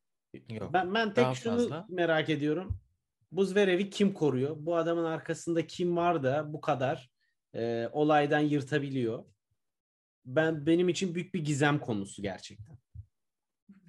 Yok. 0.49 0.73
Ben 0.73 0.95
ben 0.95 1.15
tek 1.15 1.25
Daha 1.25 1.35
şunu 1.35 1.53
fazla. 1.57 1.87
merak 1.89 2.31
ediyorum. 2.31 2.81
Bu 3.37 3.45
Zverev'i 3.45 3.91
kim 3.91 4.15
koruyor? 4.15 4.57
Bu 4.59 4.77
adamın 4.77 5.05
arkasında 5.05 5.67
kim 5.67 5.97
var 5.97 6.23
da 6.23 6.53
bu 6.53 6.61
kadar 6.61 7.11
e, 7.55 7.89
olaydan 7.93 8.41
yırtabiliyor? 8.41 9.25
Ben 10.25 10.67
benim 10.67 10.89
için 10.89 11.15
büyük 11.15 11.35
bir 11.35 11.45
gizem 11.45 11.79
konusu 11.79 12.23
gerçekten. 12.23 12.79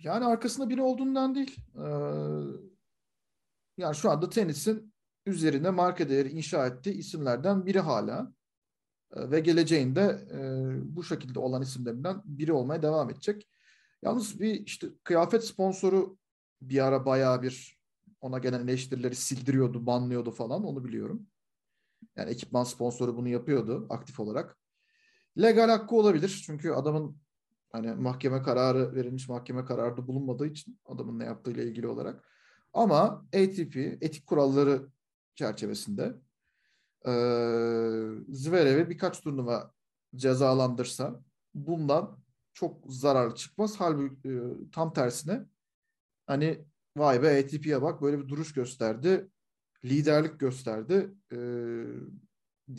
Yani 0.03 0.26
arkasında 0.26 0.69
biri 0.69 0.81
olduğundan 0.81 1.35
değil. 1.35 1.55
Ee, 1.76 1.81
yani 3.77 3.95
şu 3.95 4.11
anda 4.11 4.30
tenisin 4.30 4.93
üzerine 5.26 5.69
marka 5.69 6.09
değeri 6.09 6.30
inşa 6.30 6.67
ettiği 6.67 6.93
isimlerden 6.93 7.65
biri 7.65 7.80
hala. 7.80 8.34
Ee, 9.15 9.31
ve 9.31 9.39
geleceğinde 9.39 10.27
e, 10.31 10.39
bu 10.95 11.03
şekilde 11.03 11.39
olan 11.39 11.61
isimlerinden 11.61 12.22
biri 12.26 12.53
olmaya 12.53 12.81
devam 12.81 13.09
edecek. 13.09 13.47
Yalnız 14.03 14.39
bir 14.39 14.65
işte 14.65 14.88
kıyafet 15.03 15.43
sponsoru 15.43 16.17
bir 16.61 16.85
ara 16.85 17.05
bayağı 17.05 17.41
bir 17.41 17.80
ona 18.26 18.38
gelen 18.39 18.68
eleştirileri 18.68 19.15
sildiriyordu, 19.15 19.85
banlıyordu 19.85 20.31
falan 20.31 20.64
onu 20.64 20.84
biliyorum. 20.84 21.27
Yani 22.15 22.30
ekipman 22.31 22.64
sponsoru 22.64 23.18
bunu 23.18 23.27
yapıyordu 23.30 23.88
aktif 23.89 24.19
olarak. 24.19 24.57
Legal 25.41 25.69
hakkı 25.69 25.95
olabilir 25.95 26.43
çünkü 26.45 26.72
adamın 26.72 27.18
hani 27.72 27.91
mahkeme 27.93 28.41
kararı 28.41 28.95
verilmiş 28.95 29.30
mahkeme 29.30 29.65
kararı 29.65 30.07
bulunmadığı 30.07 30.47
için 30.47 30.80
adamın 30.85 31.19
ne 31.19 31.26
yaptığıyla 31.26 31.64
ilgili 31.64 31.88
olarak. 31.88 32.30
Ama 32.73 33.26
ATP 33.35 33.97
etik 34.02 34.27
kuralları 34.27 34.88
çerçevesinde 35.35 36.15
eee 37.06 38.10
Zverev'i 38.30 38.89
birkaç 38.89 39.22
turnuva 39.22 39.72
cezalandırsa 40.15 41.22
bundan 41.53 42.19
çok 42.53 42.93
zararlı 42.93 43.35
çıkmaz. 43.35 43.76
Halbuki 43.77 44.30
e, 44.30 44.72
tam 44.72 44.93
tersine 44.93 45.45
hani 46.27 46.65
vay 46.97 47.23
be 47.23 47.39
ATP'ye 47.39 47.81
bak 47.81 48.01
böyle 48.01 48.19
bir 48.19 48.27
duruş 48.27 48.53
gösterdi. 48.53 49.30
Liderlik 49.85 50.39
gösterdi 50.39 51.11
e, 51.31 51.38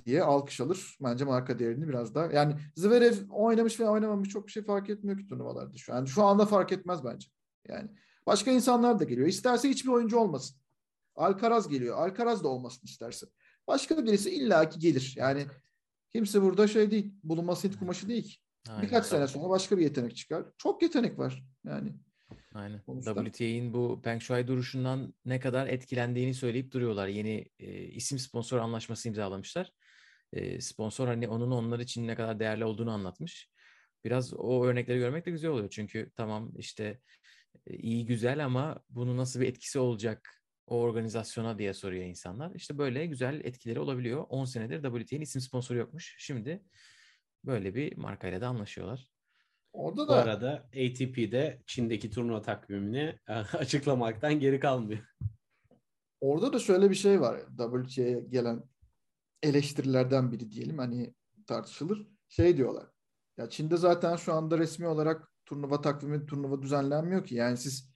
diye 0.04 0.22
alkış 0.22 0.60
alır. 0.60 0.98
Bence 1.00 1.24
marka 1.24 1.58
değerini 1.58 1.88
biraz 1.88 2.14
daha. 2.14 2.26
Yani 2.26 2.56
Zverev 2.76 3.14
oynamış 3.30 3.80
ve 3.80 3.88
oynamamış 3.88 4.28
çok 4.28 4.46
bir 4.46 4.52
şey 4.52 4.62
fark 4.62 4.90
etmiyor 4.90 5.18
ki 5.18 5.26
turnuvalarda 5.26 5.76
şu 5.76 5.92
an. 5.92 5.96
Yani 5.96 6.08
şu 6.08 6.24
anda 6.24 6.46
fark 6.46 6.72
etmez 6.72 7.04
bence. 7.04 7.28
Yani 7.68 7.90
başka 8.26 8.50
insanlar 8.50 8.98
da 8.98 9.04
geliyor. 9.04 9.28
İsterse 9.28 9.68
hiçbir 9.68 9.90
oyuncu 9.90 10.18
olmasın. 10.18 10.56
Alcaraz 11.14 11.68
geliyor. 11.68 11.98
Alcaraz 11.98 12.44
da 12.44 12.48
olmasın 12.48 12.80
isterse. 12.84 13.26
Başka 13.68 14.04
birisi 14.06 14.30
illaki 14.30 14.78
gelir. 14.78 15.14
Yani 15.16 15.46
kimse 16.12 16.42
burada 16.42 16.68
şey 16.68 16.90
değil. 16.90 17.14
Bulunması 17.24 17.68
hint 17.68 17.78
kumaşı 17.78 18.08
değil 18.08 18.24
ki. 18.24 18.36
Aynen. 18.68 18.82
Birkaç 18.82 19.06
sene 19.06 19.26
sonra 19.26 19.48
başka 19.48 19.78
bir 19.78 19.82
yetenek 19.82 20.16
çıkar. 20.16 20.44
Çok 20.58 20.82
yetenek 20.82 21.18
var 21.18 21.44
yani. 21.64 21.96
Aynen. 22.54 22.80
WTA'nin 23.04 23.72
bu 23.72 24.00
Peng 24.04 24.22
Shuai 24.22 24.46
duruşundan 24.46 25.14
ne 25.24 25.40
kadar 25.40 25.66
etkilendiğini 25.66 26.34
söyleyip 26.34 26.72
duruyorlar. 26.72 27.08
Yeni 27.08 27.48
e, 27.58 27.82
isim 27.82 28.18
sponsor 28.18 28.58
anlaşması 28.58 29.08
imzalamışlar. 29.08 29.72
E, 30.32 30.60
sponsor 30.60 31.08
hani 31.08 31.28
onun 31.28 31.50
onlar 31.50 31.80
için 31.80 32.06
ne 32.06 32.14
kadar 32.14 32.40
değerli 32.40 32.64
olduğunu 32.64 32.90
anlatmış. 32.90 33.50
Biraz 34.04 34.34
o 34.34 34.64
örnekleri 34.66 34.98
görmek 34.98 35.26
de 35.26 35.30
güzel 35.30 35.50
oluyor. 35.50 35.70
Çünkü 35.70 36.10
tamam 36.16 36.52
işte 36.58 37.00
e, 37.66 37.76
iyi 37.76 38.06
güzel 38.06 38.44
ama 38.44 38.84
bunun 38.90 39.16
nasıl 39.16 39.40
bir 39.40 39.48
etkisi 39.48 39.78
olacak 39.78 40.42
o 40.66 40.80
organizasyona 40.80 41.58
diye 41.58 41.74
soruyor 41.74 42.04
insanlar. 42.04 42.54
İşte 42.54 42.78
böyle 42.78 43.06
güzel 43.06 43.40
etkileri 43.44 43.80
olabiliyor. 43.80 44.26
10 44.28 44.44
senedir 44.44 44.82
WTA'nin 44.82 45.22
isim 45.22 45.40
sponsoru 45.40 45.78
yokmuş. 45.78 46.16
Şimdi 46.18 46.62
böyle 47.44 47.74
bir 47.74 47.96
markayla 47.96 48.40
da 48.40 48.48
anlaşıyorlar. 48.48 49.15
Orada 49.76 50.04
Bu 50.04 50.08
da 50.08 50.16
arada 50.16 50.68
ATP'de 50.68 51.62
Çin'deki 51.66 52.10
turnuva 52.10 52.42
takvimini 52.42 53.18
e, 53.28 53.32
açıklamaktan 53.58 54.40
geri 54.40 54.60
kalmıyor. 54.60 55.00
orada 56.20 56.52
da 56.52 56.58
şöyle 56.58 56.90
bir 56.90 56.94
şey 56.94 57.20
var. 57.20 57.40
WTA'ya 57.58 58.18
gelen 58.18 58.62
eleştirilerden 59.42 60.32
biri 60.32 60.50
diyelim 60.50 60.78
hani 60.78 61.14
tartışılır. 61.46 62.08
Şey 62.28 62.56
diyorlar. 62.56 62.86
Ya 63.38 63.48
Çin'de 63.48 63.76
zaten 63.76 64.16
şu 64.16 64.34
anda 64.34 64.58
resmi 64.58 64.86
olarak 64.86 65.32
turnuva 65.46 65.80
takvimi 65.80 66.26
turnuva 66.26 66.62
düzenlenmiyor 66.62 67.24
ki. 67.24 67.34
Yani 67.34 67.56
siz 67.56 67.90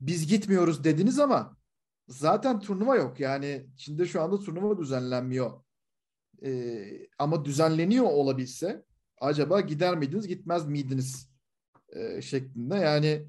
biz 0.00 0.26
gitmiyoruz 0.26 0.84
dediniz 0.84 1.18
ama 1.18 1.56
zaten 2.08 2.60
turnuva 2.60 2.96
yok. 2.96 3.20
Yani 3.20 3.66
Çin'de 3.76 4.06
şu 4.06 4.22
anda 4.22 4.38
turnuva 4.38 4.78
düzenlenmiyor. 4.78 5.62
Ee, 6.44 7.08
ama 7.18 7.44
düzenleniyor 7.44 8.04
olabilse 8.04 8.84
acaba 9.20 9.60
gider 9.60 9.96
miydiniz 9.98 10.28
gitmez 10.28 10.66
miydiniz 10.66 11.36
Ee, 11.96 12.22
şeklinde. 12.22 12.74
Yani 12.74 13.28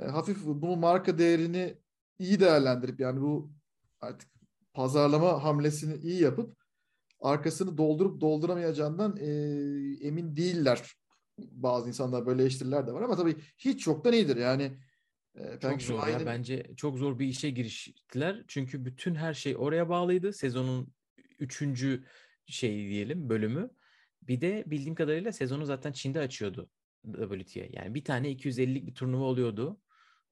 e, 0.00 0.04
hafif 0.04 0.44
bunu 0.44 0.76
marka 0.76 1.18
değerini 1.18 1.78
iyi 2.18 2.40
değerlendirip 2.40 3.00
yani 3.00 3.20
bu 3.20 3.52
artık 4.00 4.30
pazarlama 4.74 5.44
hamlesini 5.44 5.94
iyi 6.02 6.22
yapıp 6.22 6.56
arkasını 7.20 7.78
doldurup 7.78 8.20
dolduramayacağından 8.20 9.16
e, 9.16 9.26
emin 10.06 10.36
değiller. 10.36 10.92
Bazı 11.38 11.88
insanlar 11.88 12.26
böyle 12.26 12.42
eleştiriler 12.42 12.86
de 12.86 12.92
var 12.92 13.02
ama 13.02 13.16
tabii 13.16 13.36
hiç 13.58 13.86
yoktan 13.86 14.12
iyidir. 14.12 14.36
Yani 14.36 14.78
e, 15.34 15.60
Çok 15.60 15.82
zor 15.82 16.06
ya. 16.06 16.26
Bence 16.26 16.70
çok 16.76 16.98
zor 16.98 17.18
bir 17.18 17.26
işe 17.26 17.50
giriştiler. 17.50 18.44
Çünkü 18.48 18.84
bütün 18.84 19.14
her 19.14 19.34
şey 19.34 19.56
oraya 19.56 19.88
bağlıydı. 19.88 20.32
Sezonun 20.32 20.94
üçüncü 21.38 22.04
şey 22.46 22.88
diyelim 22.88 23.28
bölümü. 23.28 23.70
Bir 24.28 24.40
de 24.40 24.64
bildiğim 24.66 24.94
kadarıyla 24.94 25.32
sezonu 25.32 25.66
zaten 25.66 25.92
Çin'de 25.92 26.20
açıyordu 26.20 26.70
WTA. 27.12 27.60
Yani 27.70 27.94
bir 27.94 28.04
tane 28.04 28.32
250'lik 28.32 28.86
bir 28.86 28.94
turnuva 28.94 29.24
oluyordu 29.24 29.80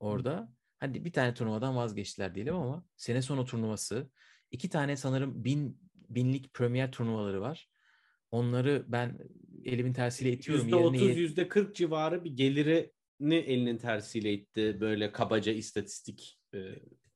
orada. 0.01 0.53
Hadi 0.79 1.05
bir 1.05 1.13
tane 1.13 1.35
turnuvadan 1.35 1.77
vazgeçtiler 1.77 2.35
diyelim 2.35 2.55
ama 2.55 2.85
sene 2.97 3.23
sonu 3.23 3.45
turnuvası. 3.45 4.11
iki 4.51 4.69
tane 4.69 4.97
sanırım 4.97 5.45
bin, 5.45 5.81
binlik 5.95 6.55
premier 6.55 6.93
turnuvaları 6.93 7.41
var. 7.41 7.71
Onları 8.31 8.85
ben 8.89 9.19
elimin 9.65 9.93
tersiyle 9.93 10.33
itiyorum. 10.33 10.69
Yerine 10.69 10.99
%30, 10.99 11.09
ye- 11.09 11.15
%40 11.15 11.75
civarı 11.77 12.25
bir 12.25 12.31
gelirini 12.31 13.35
elinin 13.35 13.79
tersiyle 13.79 14.33
itti. 14.33 14.77
Böyle 14.81 15.13
kabaca 15.13 15.53
istatistik 15.53 16.41
e, 16.55 16.59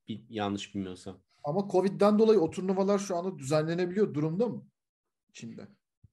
bir, 0.08 0.24
yanlış 0.28 0.74
bilmiyorsam. 0.74 1.22
Ama 1.44 1.68
Covid'den 1.72 2.18
dolayı 2.18 2.40
o 2.40 2.50
turnuvalar 2.50 2.98
şu 2.98 3.16
anda 3.16 3.38
düzenlenebiliyor 3.38 4.14
durumda 4.14 4.48
mı? 4.48 4.68
Çin'de. 5.32 5.68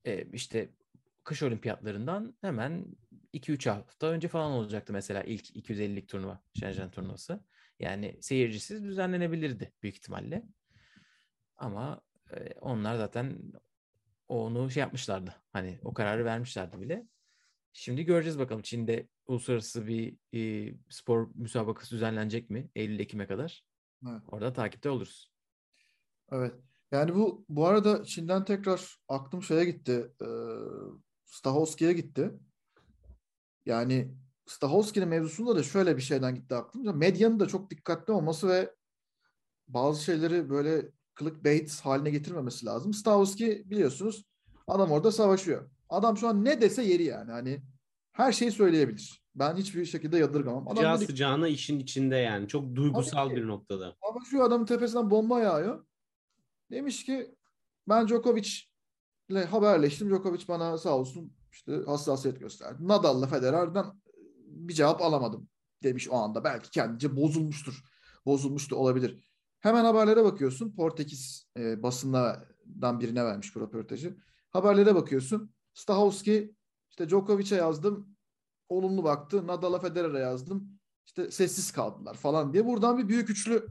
E, 0.06 0.26
işte 0.34 0.70
kış 1.24 1.44
olimpiyatlarından 1.44 2.38
hemen 2.42 2.86
2-3 3.34 3.70
hafta 3.70 4.08
önce 4.08 4.28
falan 4.28 4.52
olacaktı 4.52 4.94
mesela 4.94 5.24
ilk 5.24 5.56
250'lik 5.56 6.08
turnuva, 6.08 6.44
Shenzhen 6.60 6.92
turnuvası. 6.92 7.44
Yani 7.80 8.18
seyircisiz 8.22 8.84
düzenlenebilirdi 8.84 9.74
büyük 9.84 9.96
ihtimalle. 9.96 10.44
Ama 11.58 12.02
e, 12.32 12.54
onlar 12.62 12.96
zaten 12.96 13.54
onu 14.28 14.72
şey 14.72 14.82
yapmışlardı. 14.82 15.36
Hani 15.54 15.80
o 15.84 15.94
kararı 15.94 16.26
vermişlerdi 16.26 16.82
bile. 16.82 17.08
Şimdi 17.74 18.04
göreceğiz 18.06 18.40
bakalım 18.40 18.62
Çin'de 18.62 19.08
uluslararası 19.28 19.88
bir 19.88 20.18
e, 20.34 20.74
spor 20.90 21.30
müsabakası 21.36 21.96
düzenlenecek 21.96 22.50
mi 22.50 22.70
Eylül-Ekim'e 22.76 23.28
kadar? 23.28 23.66
Evet. 24.10 24.22
Orada 24.28 24.54
takipte 24.54 24.90
oluruz. 24.90 25.34
Evet. 26.32 26.54
Yani 26.94 27.16
bu 27.16 27.46
bu 27.50 27.68
arada 27.68 28.04
Çin'den 28.06 28.46
tekrar 28.46 28.98
aklım 29.08 29.44
şeye 29.44 29.66
gitti. 29.66 30.12
E, 30.22 30.28
Stahovski'ye 31.26 31.94
gitti. 31.94 32.32
Yani 33.66 34.14
Stahovski'nin 34.46 35.08
mevzusunda 35.08 35.56
da 35.56 35.64
şöyle 35.64 35.98
bir 35.98 36.02
şeyden 36.02 36.36
gitti 36.36 36.56
aklım. 36.56 36.98
Medyanın 36.98 37.40
da 37.40 37.48
çok 37.48 37.70
dikkatli 37.70 38.14
olması 38.14 38.50
ve 38.50 38.76
bazı 39.68 40.04
şeyleri 40.04 40.50
böyle 40.50 40.92
clickbait 41.20 41.82
haline 41.82 42.10
getirmemesi 42.10 42.66
lazım. 42.66 42.94
Stahovski 42.94 43.64
biliyorsunuz 43.66 44.26
adam 44.68 44.92
orada 44.92 45.12
savaşıyor. 45.12 45.70
Adam 45.90 46.18
şu 46.18 46.28
an 46.28 46.46
ne 46.46 46.62
dese 46.62 46.84
yeri 46.84 47.04
yani. 47.04 47.32
Hani 47.32 47.62
her 48.12 48.32
şeyi 48.32 48.52
söyleyebilir. 48.52 49.24
Ben 49.36 49.56
hiçbir 49.56 49.86
şekilde 49.86 50.18
yadırgamam. 50.18 50.68
Adam 50.68 50.76
Sıcağı 50.76 50.98
sıcağına 50.98 51.48
işin 51.48 51.80
içinde 51.80 52.16
yani. 52.16 52.48
Çok 52.48 52.76
duygusal 52.76 53.30
bir 53.30 53.48
noktada. 53.48 53.96
Ama 54.10 54.20
şu 54.32 54.44
adamın 54.44 54.66
tepesinden 54.66 55.10
bomba 55.10 55.40
yağıyor. 55.40 55.86
Demiş 56.74 57.06
ki 57.06 57.36
ben 57.88 58.08
Djokovic 58.08 58.50
ile 59.30 59.46
haberleştim. 59.46 60.10
Djokovic 60.10 60.48
bana 60.48 60.78
sağ 60.78 60.98
olsun 60.98 61.34
işte 61.52 61.82
hassasiyet 61.86 62.40
gösterdi. 62.40 62.88
Nadal'la 62.88 63.28
Federer'den 63.28 63.86
bir 64.48 64.74
cevap 64.74 65.02
alamadım 65.02 65.50
demiş 65.84 66.10
o 66.10 66.16
anda. 66.16 66.44
Belki 66.44 66.70
kendince 66.70 67.16
bozulmuştur. 67.16 67.84
Bozulmuş 68.26 68.72
da 68.72 68.76
olabilir. 68.76 69.30
Hemen 69.60 69.86
haberlere 69.86 70.24
bakıyorsun. 70.24 70.76
Portekiz 70.76 71.48
e, 71.58 71.84
basından 71.84 73.00
birine 73.00 73.26
vermiş 73.26 73.56
bu 73.56 73.62
röportajı. 73.62 74.18
Haberlere 74.50 74.96
bakıyorsun. 74.96 75.54
Stahowski 75.74 76.56
işte 76.90 77.10
Djokovic'e 77.10 77.56
yazdım. 77.56 78.16
Olumlu 78.70 79.04
baktı. 79.04 79.48
Nadal'a 79.48 79.80
Federer'e 79.80 80.20
yazdım. 80.20 80.80
İşte 81.06 81.32
sessiz 81.32 81.72
kaldılar 81.72 82.14
falan 82.14 82.54
diye. 82.54 82.66
Buradan 82.66 82.98
bir 82.98 83.08
büyük 83.08 83.30
üçlü 83.30 83.68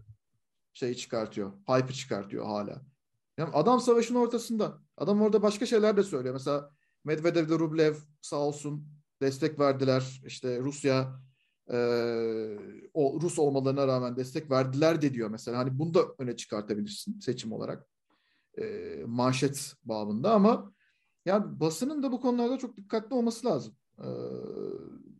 şeyi 0.72 0.96
çıkartıyor. 0.96 1.52
Hype'ı 1.68 1.92
çıkartıyor 1.92 2.46
hala. 2.46 2.91
Yani 3.38 3.50
adam 3.52 3.80
savaşın 3.80 4.14
ortasında. 4.14 4.78
Adam 4.96 5.22
orada 5.22 5.42
başka 5.42 5.66
şeyler 5.66 5.96
de 5.96 6.02
söylüyor. 6.02 6.34
Mesela 6.34 6.70
Medvedev 7.04 7.46
ile 7.46 7.58
Rublev 7.58 7.94
sağ 8.20 8.36
olsun 8.36 8.88
destek 9.20 9.58
verdiler. 9.58 10.22
İşte 10.26 10.58
Rusya 10.60 11.20
e, 11.72 11.78
o 12.94 13.20
Rus 13.20 13.38
olmalarına 13.38 13.86
rağmen 13.86 14.16
destek 14.16 14.50
verdiler 14.50 15.02
de 15.02 15.14
diyor 15.14 15.28
mesela. 15.28 15.58
Hani 15.58 15.78
bunu 15.78 15.94
da 15.94 16.00
öne 16.18 16.36
çıkartabilirsin 16.36 17.20
seçim 17.20 17.52
olarak. 17.52 17.88
E, 18.58 18.64
manşet 19.06 19.74
babında 19.84 20.32
ama 20.32 20.72
yani 21.24 21.60
basının 21.60 22.02
da 22.02 22.12
bu 22.12 22.20
konularda 22.20 22.58
çok 22.58 22.76
dikkatli 22.76 23.14
olması 23.14 23.46
lazım. 23.46 23.76
E, 23.98 24.08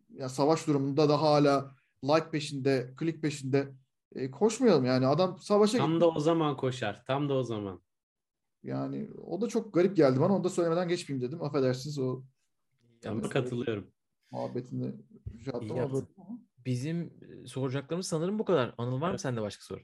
ya 0.09 0.29
savaş 0.29 0.67
durumunda 0.67 1.09
da 1.09 1.21
hala 1.21 1.75
like 2.03 2.29
peşinde, 2.31 2.93
click 2.99 3.21
peşinde 3.21 3.73
e, 4.15 4.31
koşmayalım 4.31 4.85
yani. 4.85 5.07
Adam 5.07 5.37
savaşa 5.39 5.77
Tam 5.77 6.01
da 6.01 6.09
o 6.09 6.19
zaman 6.19 6.57
koşar. 6.57 7.03
Tam 7.07 7.29
da 7.29 7.33
o 7.33 7.43
zaman. 7.43 7.81
Yani 8.63 9.09
o 9.25 9.41
da 9.41 9.47
çok 9.47 9.73
garip 9.73 9.95
geldi 9.95 10.19
bana. 10.19 10.35
Onu 10.35 10.43
da 10.43 10.49
söylemeden 10.49 10.87
geçmeyeyim 10.87 11.27
dedim. 11.27 11.43
Affedersiniz 11.43 11.99
o 11.99 12.23
Ama 13.05 13.21
Yani- 13.21 13.29
katılıyorum. 13.29 13.91
muhabbetini 14.31 14.91
şey 15.43 15.53
yaptım 15.53 15.79
ama 15.79 16.01
Bizim 16.65 17.13
e, 17.43 17.47
soracaklarımız 17.47 18.07
sanırım 18.07 18.39
bu 18.39 18.45
kadar. 18.45 18.75
Anıl 18.77 18.93
var 18.95 19.07
mı 19.07 19.09
Evet. 19.09 19.21
sende 19.21 19.41
başka 19.41 19.63
soru? 19.63 19.81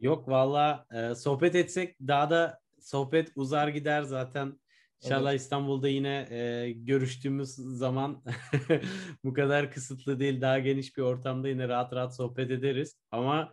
Yok 0.00 0.28
valla 0.28 0.86
e, 0.92 1.14
sohbet 1.14 1.54
etsek 1.54 1.96
daha 2.00 2.30
da 2.30 2.60
sohbet 2.80 3.32
uzar 3.34 3.68
gider 3.68 4.02
zaten. 4.02 4.60
İnşallah 5.04 5.32
İstanbul'da 5.34 5.88
yine 5.88 6.26
e, 6.30 6.72
görüştüğümüz 6.72 7.48
zaman 7.54 8.24
bu 9.24 9.32
kadar 9.32 9.70
kısıtlı 9.72 10.20
değil 10.20 10.40
daha 10.40 10.58
geniş 10.58 10.96
bir 10.96 11.02
ortamda 11.02 11.48
yine 11.48 11.68
rahat 11.68 11.92
rahat 11.92 12.16
sohbet 12.16 12.50
ederiz. 12.50 12.98
Ama 13.10 13.52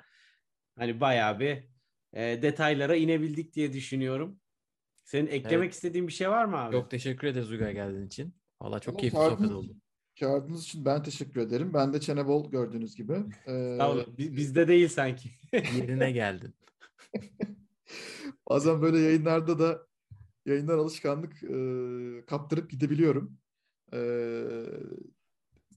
hani 0.78 1.00
bayağı 1.02 1.40
bir 1.40 1.64
e, 2.14 2.42
detaylara 2.42 2.96
inebildik 2.96 3.54
diye 3.54 3.74
düşünüyorum. 3.74 4.40
Senin 5.06 5.28
eklemek 5.28 5.66
Evet. 5.66 5.74
istediğin 5.74 6.08
bir 6.08 6.14
şey 6.14 6.30
var 6.30 6.46
mı 6.46 6.58
abi? 6.58 6.72
Çok 6.72 6.92
teşekkür 6.92 7.28
ederiz 7.28 7.52
Uygar 7.52 7.72
geldiğin 7.72 8.06
için. 8.06 8.34
Valla 8.62 8.80
çok 8.80 8.94
Valla 8.94 9.02
keyifli 9.02 9.18
sohbet 9.18 9.52
oldu. 9.52 9.76
Çağırdığınız 10.16 10.64
için 10.64 10.86
ben 10.86 11.04
teşekkür 11.04 11.42
ederim. 11.42 11.74
Ben 11.74 11.94
de 11.94 12.00
çene 12.00 12.28
bol 12.28 12.52
gördüğünüz 12.52 12.96
gibi. 12.96 13.14
Ee, 13.48 13.76
Sağ 13.80 13.92
olun. 13.92 14.18
Bi- 14.18 14.38
Bizde 14.38 14.68
değil 14.68 14.88
sanki. 14.88 15.30
Yerine 15.54 16.12
geldin. 16.12 16.54
bazen 18.50 18.82
böyle 18.82 19.00
yayınlarda 19.00 19.60
da 19.60 19.88
yayınlar 20.46 20.78
alışkanlık 20.78 21.44
e, 21.44 22.26
kaptırıp 22.26 22.70
gidebiliyorum. 22.70 23.38
E, 23.94 24.00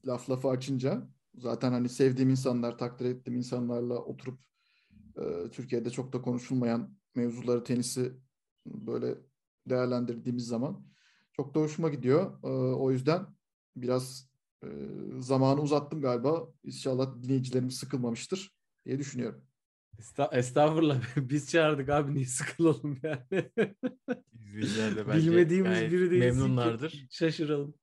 laf 0.07 0.29
lafı 0.29 0.47
açınca. 0.47 1.07
Zaten 1.35 1.71
hani 1.71 1.89
sevdiğim 1.89 2.29
insanlar, 2.29 2.77
takdir 2.77 3.05
ettiğim 3.05 3.37
insanlarla 3.37 3.95
oturup 3.97 4.39
e, 5.17 5.49
Türkiye'de 5.51 5.89
çok 5.89 6.13
da 6.13 6.21
konuşulmayan 6.21 6.95
mevzuları, 7.15 7.63
tenisi 7.63 8.13
böyle 8.65 9.15
değerlendirdiğimiz 9.69 10.47
zaman 10.47 10.85
çok 11.33 11.55
da 11.55 11.59
hoşuma 11.59 11.89
gidiyor. 11.89 12.43
E, 12.43 12.47
o 12.75 12.91
yüzden 12.91 13.25
biraz 13.75 14.29
e, 14.63 14.67
zamanı 15.19 15.61
uzattım 15.61 16.01
galiba. 16.01 16.47
İnşallah 16.63 17.23
dinleyicilerimiz 17.23 17.77
sıkılmamıştır 17.77 18.51
diye 18.85 18.99
düşünüyorum. 18.99 19.45
Esta- 19.99 20.35
Estağfurullah. 20.37 21.01
Biz 21.17 21.51
çağırdık 21.51 21.89
abi 21.89 22.13
niye 22.13 22.25
sıkılalım 22.25 22.99
yani. 23.03 23.51
İzleyiciler 24.33 24.95
de 24.95 25.07
bence 25.07 25.17
Bilmediğimiz 25.27 25.79
biri 25.81 25.91
değilsin 25.91 26.09
ki 26.11 26.19
Memnunlardır. 26.19 27.07
Şaşıralım. 27.11 27.73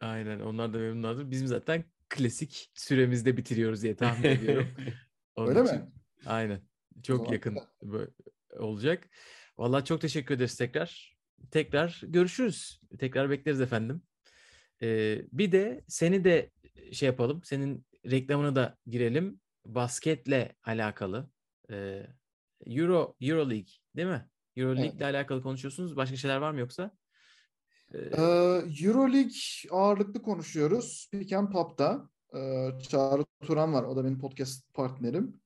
Aynen 0.00 0.40
onlar 0.40 0.74
da 0.74 0.78
memnunlardır. 0.78 1.30
Bizim 1.30 1.46
zaten 1.46 1.84
klasik 2.08 2.70
süremizde 2.74 3.36
bitiriyoruz 3.36 3.82
diye 3.82 3.96
tahmin 3.96 4.28
ediyorum. 4.28 4.66
Onun 5.36 5.48
Öyle 5.48 5.62
için- 5.62 5.76
mi? 5.76 5.92
Aynen. 6.26 6.60
Çok 7.02 7.32
yakın 7.32 7.58
olacak. 8.58 9.08
Vallahi 9.60 9.84
çok 9.84 10.00
teşekkür 10.00 10.34
ederiz 10.34 10.56
tekrar. 10.56 11.16
Tekrar 11.50 12.00
görüşürüz. 12.06 12.80
Tekrar 12.98 13.30
bekleriz 13.30 13.60
efendim. 13.60 14.02
Ee, 14.82 15.22
bir 15.32 15.52
de 15.52 15.84
seni 15.88 16.24
de 16.24 16.50
şey 16.92 17.06
yapalım. 17.06 17.40
Senin 17.44 17.86
reklamını 18.10 18.56
da 18.56 18.76
girelim. 18.86 19.40
Basketle 19.66 20.56
alakalı. 20.64 21.30
Ee, 21.70 22.06
Euro 22.66 23.14
Euro 23.20 23.50
League 23.50 23.70
değil 23.96 24.08
mi? 24.08 24.28
Euro 24.56 24.76
League 24.76 24.96
ile 24.96 25.04
alakalı 25.04 25.42
konuşuyorsunuz. 25.42 25.96
Başka 25.96 26.16
şeyler 26.16 26.36
var 26.36 26.50
mı 26.50 26.60
yoksa? 26.60 26.90
Ee, 27.94 27.98
Ee, 27.98 28.86
Euroleague 28.86 29.70
ağırlıklı 29.70 30.22
konuşuyoruz. 30.22 31.08
Pick 31.12 31.32
and 31.32 31.52
Pop'ta. 31.52 32.08
Ee, 32.34 32.68
Çağrı 32.88 33.24
Turan 33.42 33.72
var. 33.72 33.82
O 33.84 33.96
da 33.96 34.04
benim 34.04 34.18
podcast 34.18 34.74
partnerim. 34.74 35.40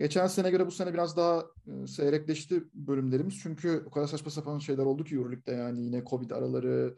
Geçen 0.00 0.26
sene 0.26 0.50
göre 0.50 0.66
bu 0.66 0.70
sene 0.70 0.94
biraz 0.94 1.16
daha 1.16 1.46
e, 1.66 1.86
seyrekleşti 1.86 2.64
bölümlerimiz. 2.74 3.40
Çünkü 3.42 3.84
o 3.86 3.90
kadar 3.90 4.06
saçma 4.06 4.30
sapan 4.30 4.58
şeyler 4.58 4.82
oldu 4.82 5.04
ki 5.04 5.14
Euroleague'de 5.14 5.52
yani 5.52 5.84
yine 5.84 6.04
Covid 6.04 6.30
araları, 6.30 6.96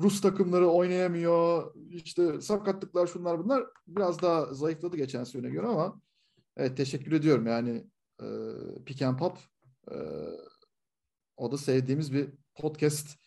Rus 0.00 0.20
takımları 0.20 0.68
oynayamıyor, 0.68 1.74
işte 1.90 2.40
sakatlıklar 2.40 3.06
şunlar 3.06 3.44
bunlar 3.44 3.64
biraz 3.86 4.22
daha 4.22 4.54
zayıfladı 4.54 4.96
geçen 4.96 5.24
sene 5.24 5.50
göre 5.50 5.66
ama 5.66 6.00
evet 6.56 6.76
teşekkür 6.76 7.12
ediyorum 7.12 7.46
yani 7.46 7.86
e, 8.22 8.26
Pick 8.86 9.02
and 9.02 9.18
Pop 9.18 9.38
e, 9.90 9.96
o 11.36 11.52
da 11.52 11.58
sevdiğimiz 11.58 12.12
bir 12.12 12.28
podcast 12.54 13.18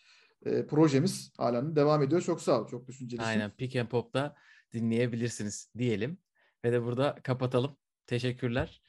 e, 0.46 0.66
projemiz 0.66 1.32
halen 1.36 1.76
devam 1.76 2.02
ediyor. 2.02 2.20
Çok 2.20 2.42
sağ 2.42 2.60
ol. 2.60 2.68
Çok 2.68 2.88
düşüncelisin. 2.88 3.28
Aynen 3.28 3.50
Pick 3.50 3.76
and 3.76 3.88
Pop'ta 3.88 4.36
dinleyebilirsiniz 4.72 5.70
diyelim. 5.78 6.18
Ve 6.64 6.72
de 6.72 6.82
burada 6.82 7.18
kapatalım. 7.22 7.76
Teşekkürler. 8.06 8.82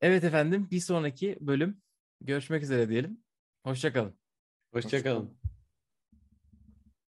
Evet 0.00 0.24
efendim 0.24 0.68
bir 0.70 0.80
sonraki 0.80 1.38
bölüm 1.40 1.82
görüşmek 2.20 2.62
üzere 2.62 2.88
diyelim. 2.88 3.24
Hoşçakalın. 3.64 4.14
Hoşçakalın. 4.72 5.38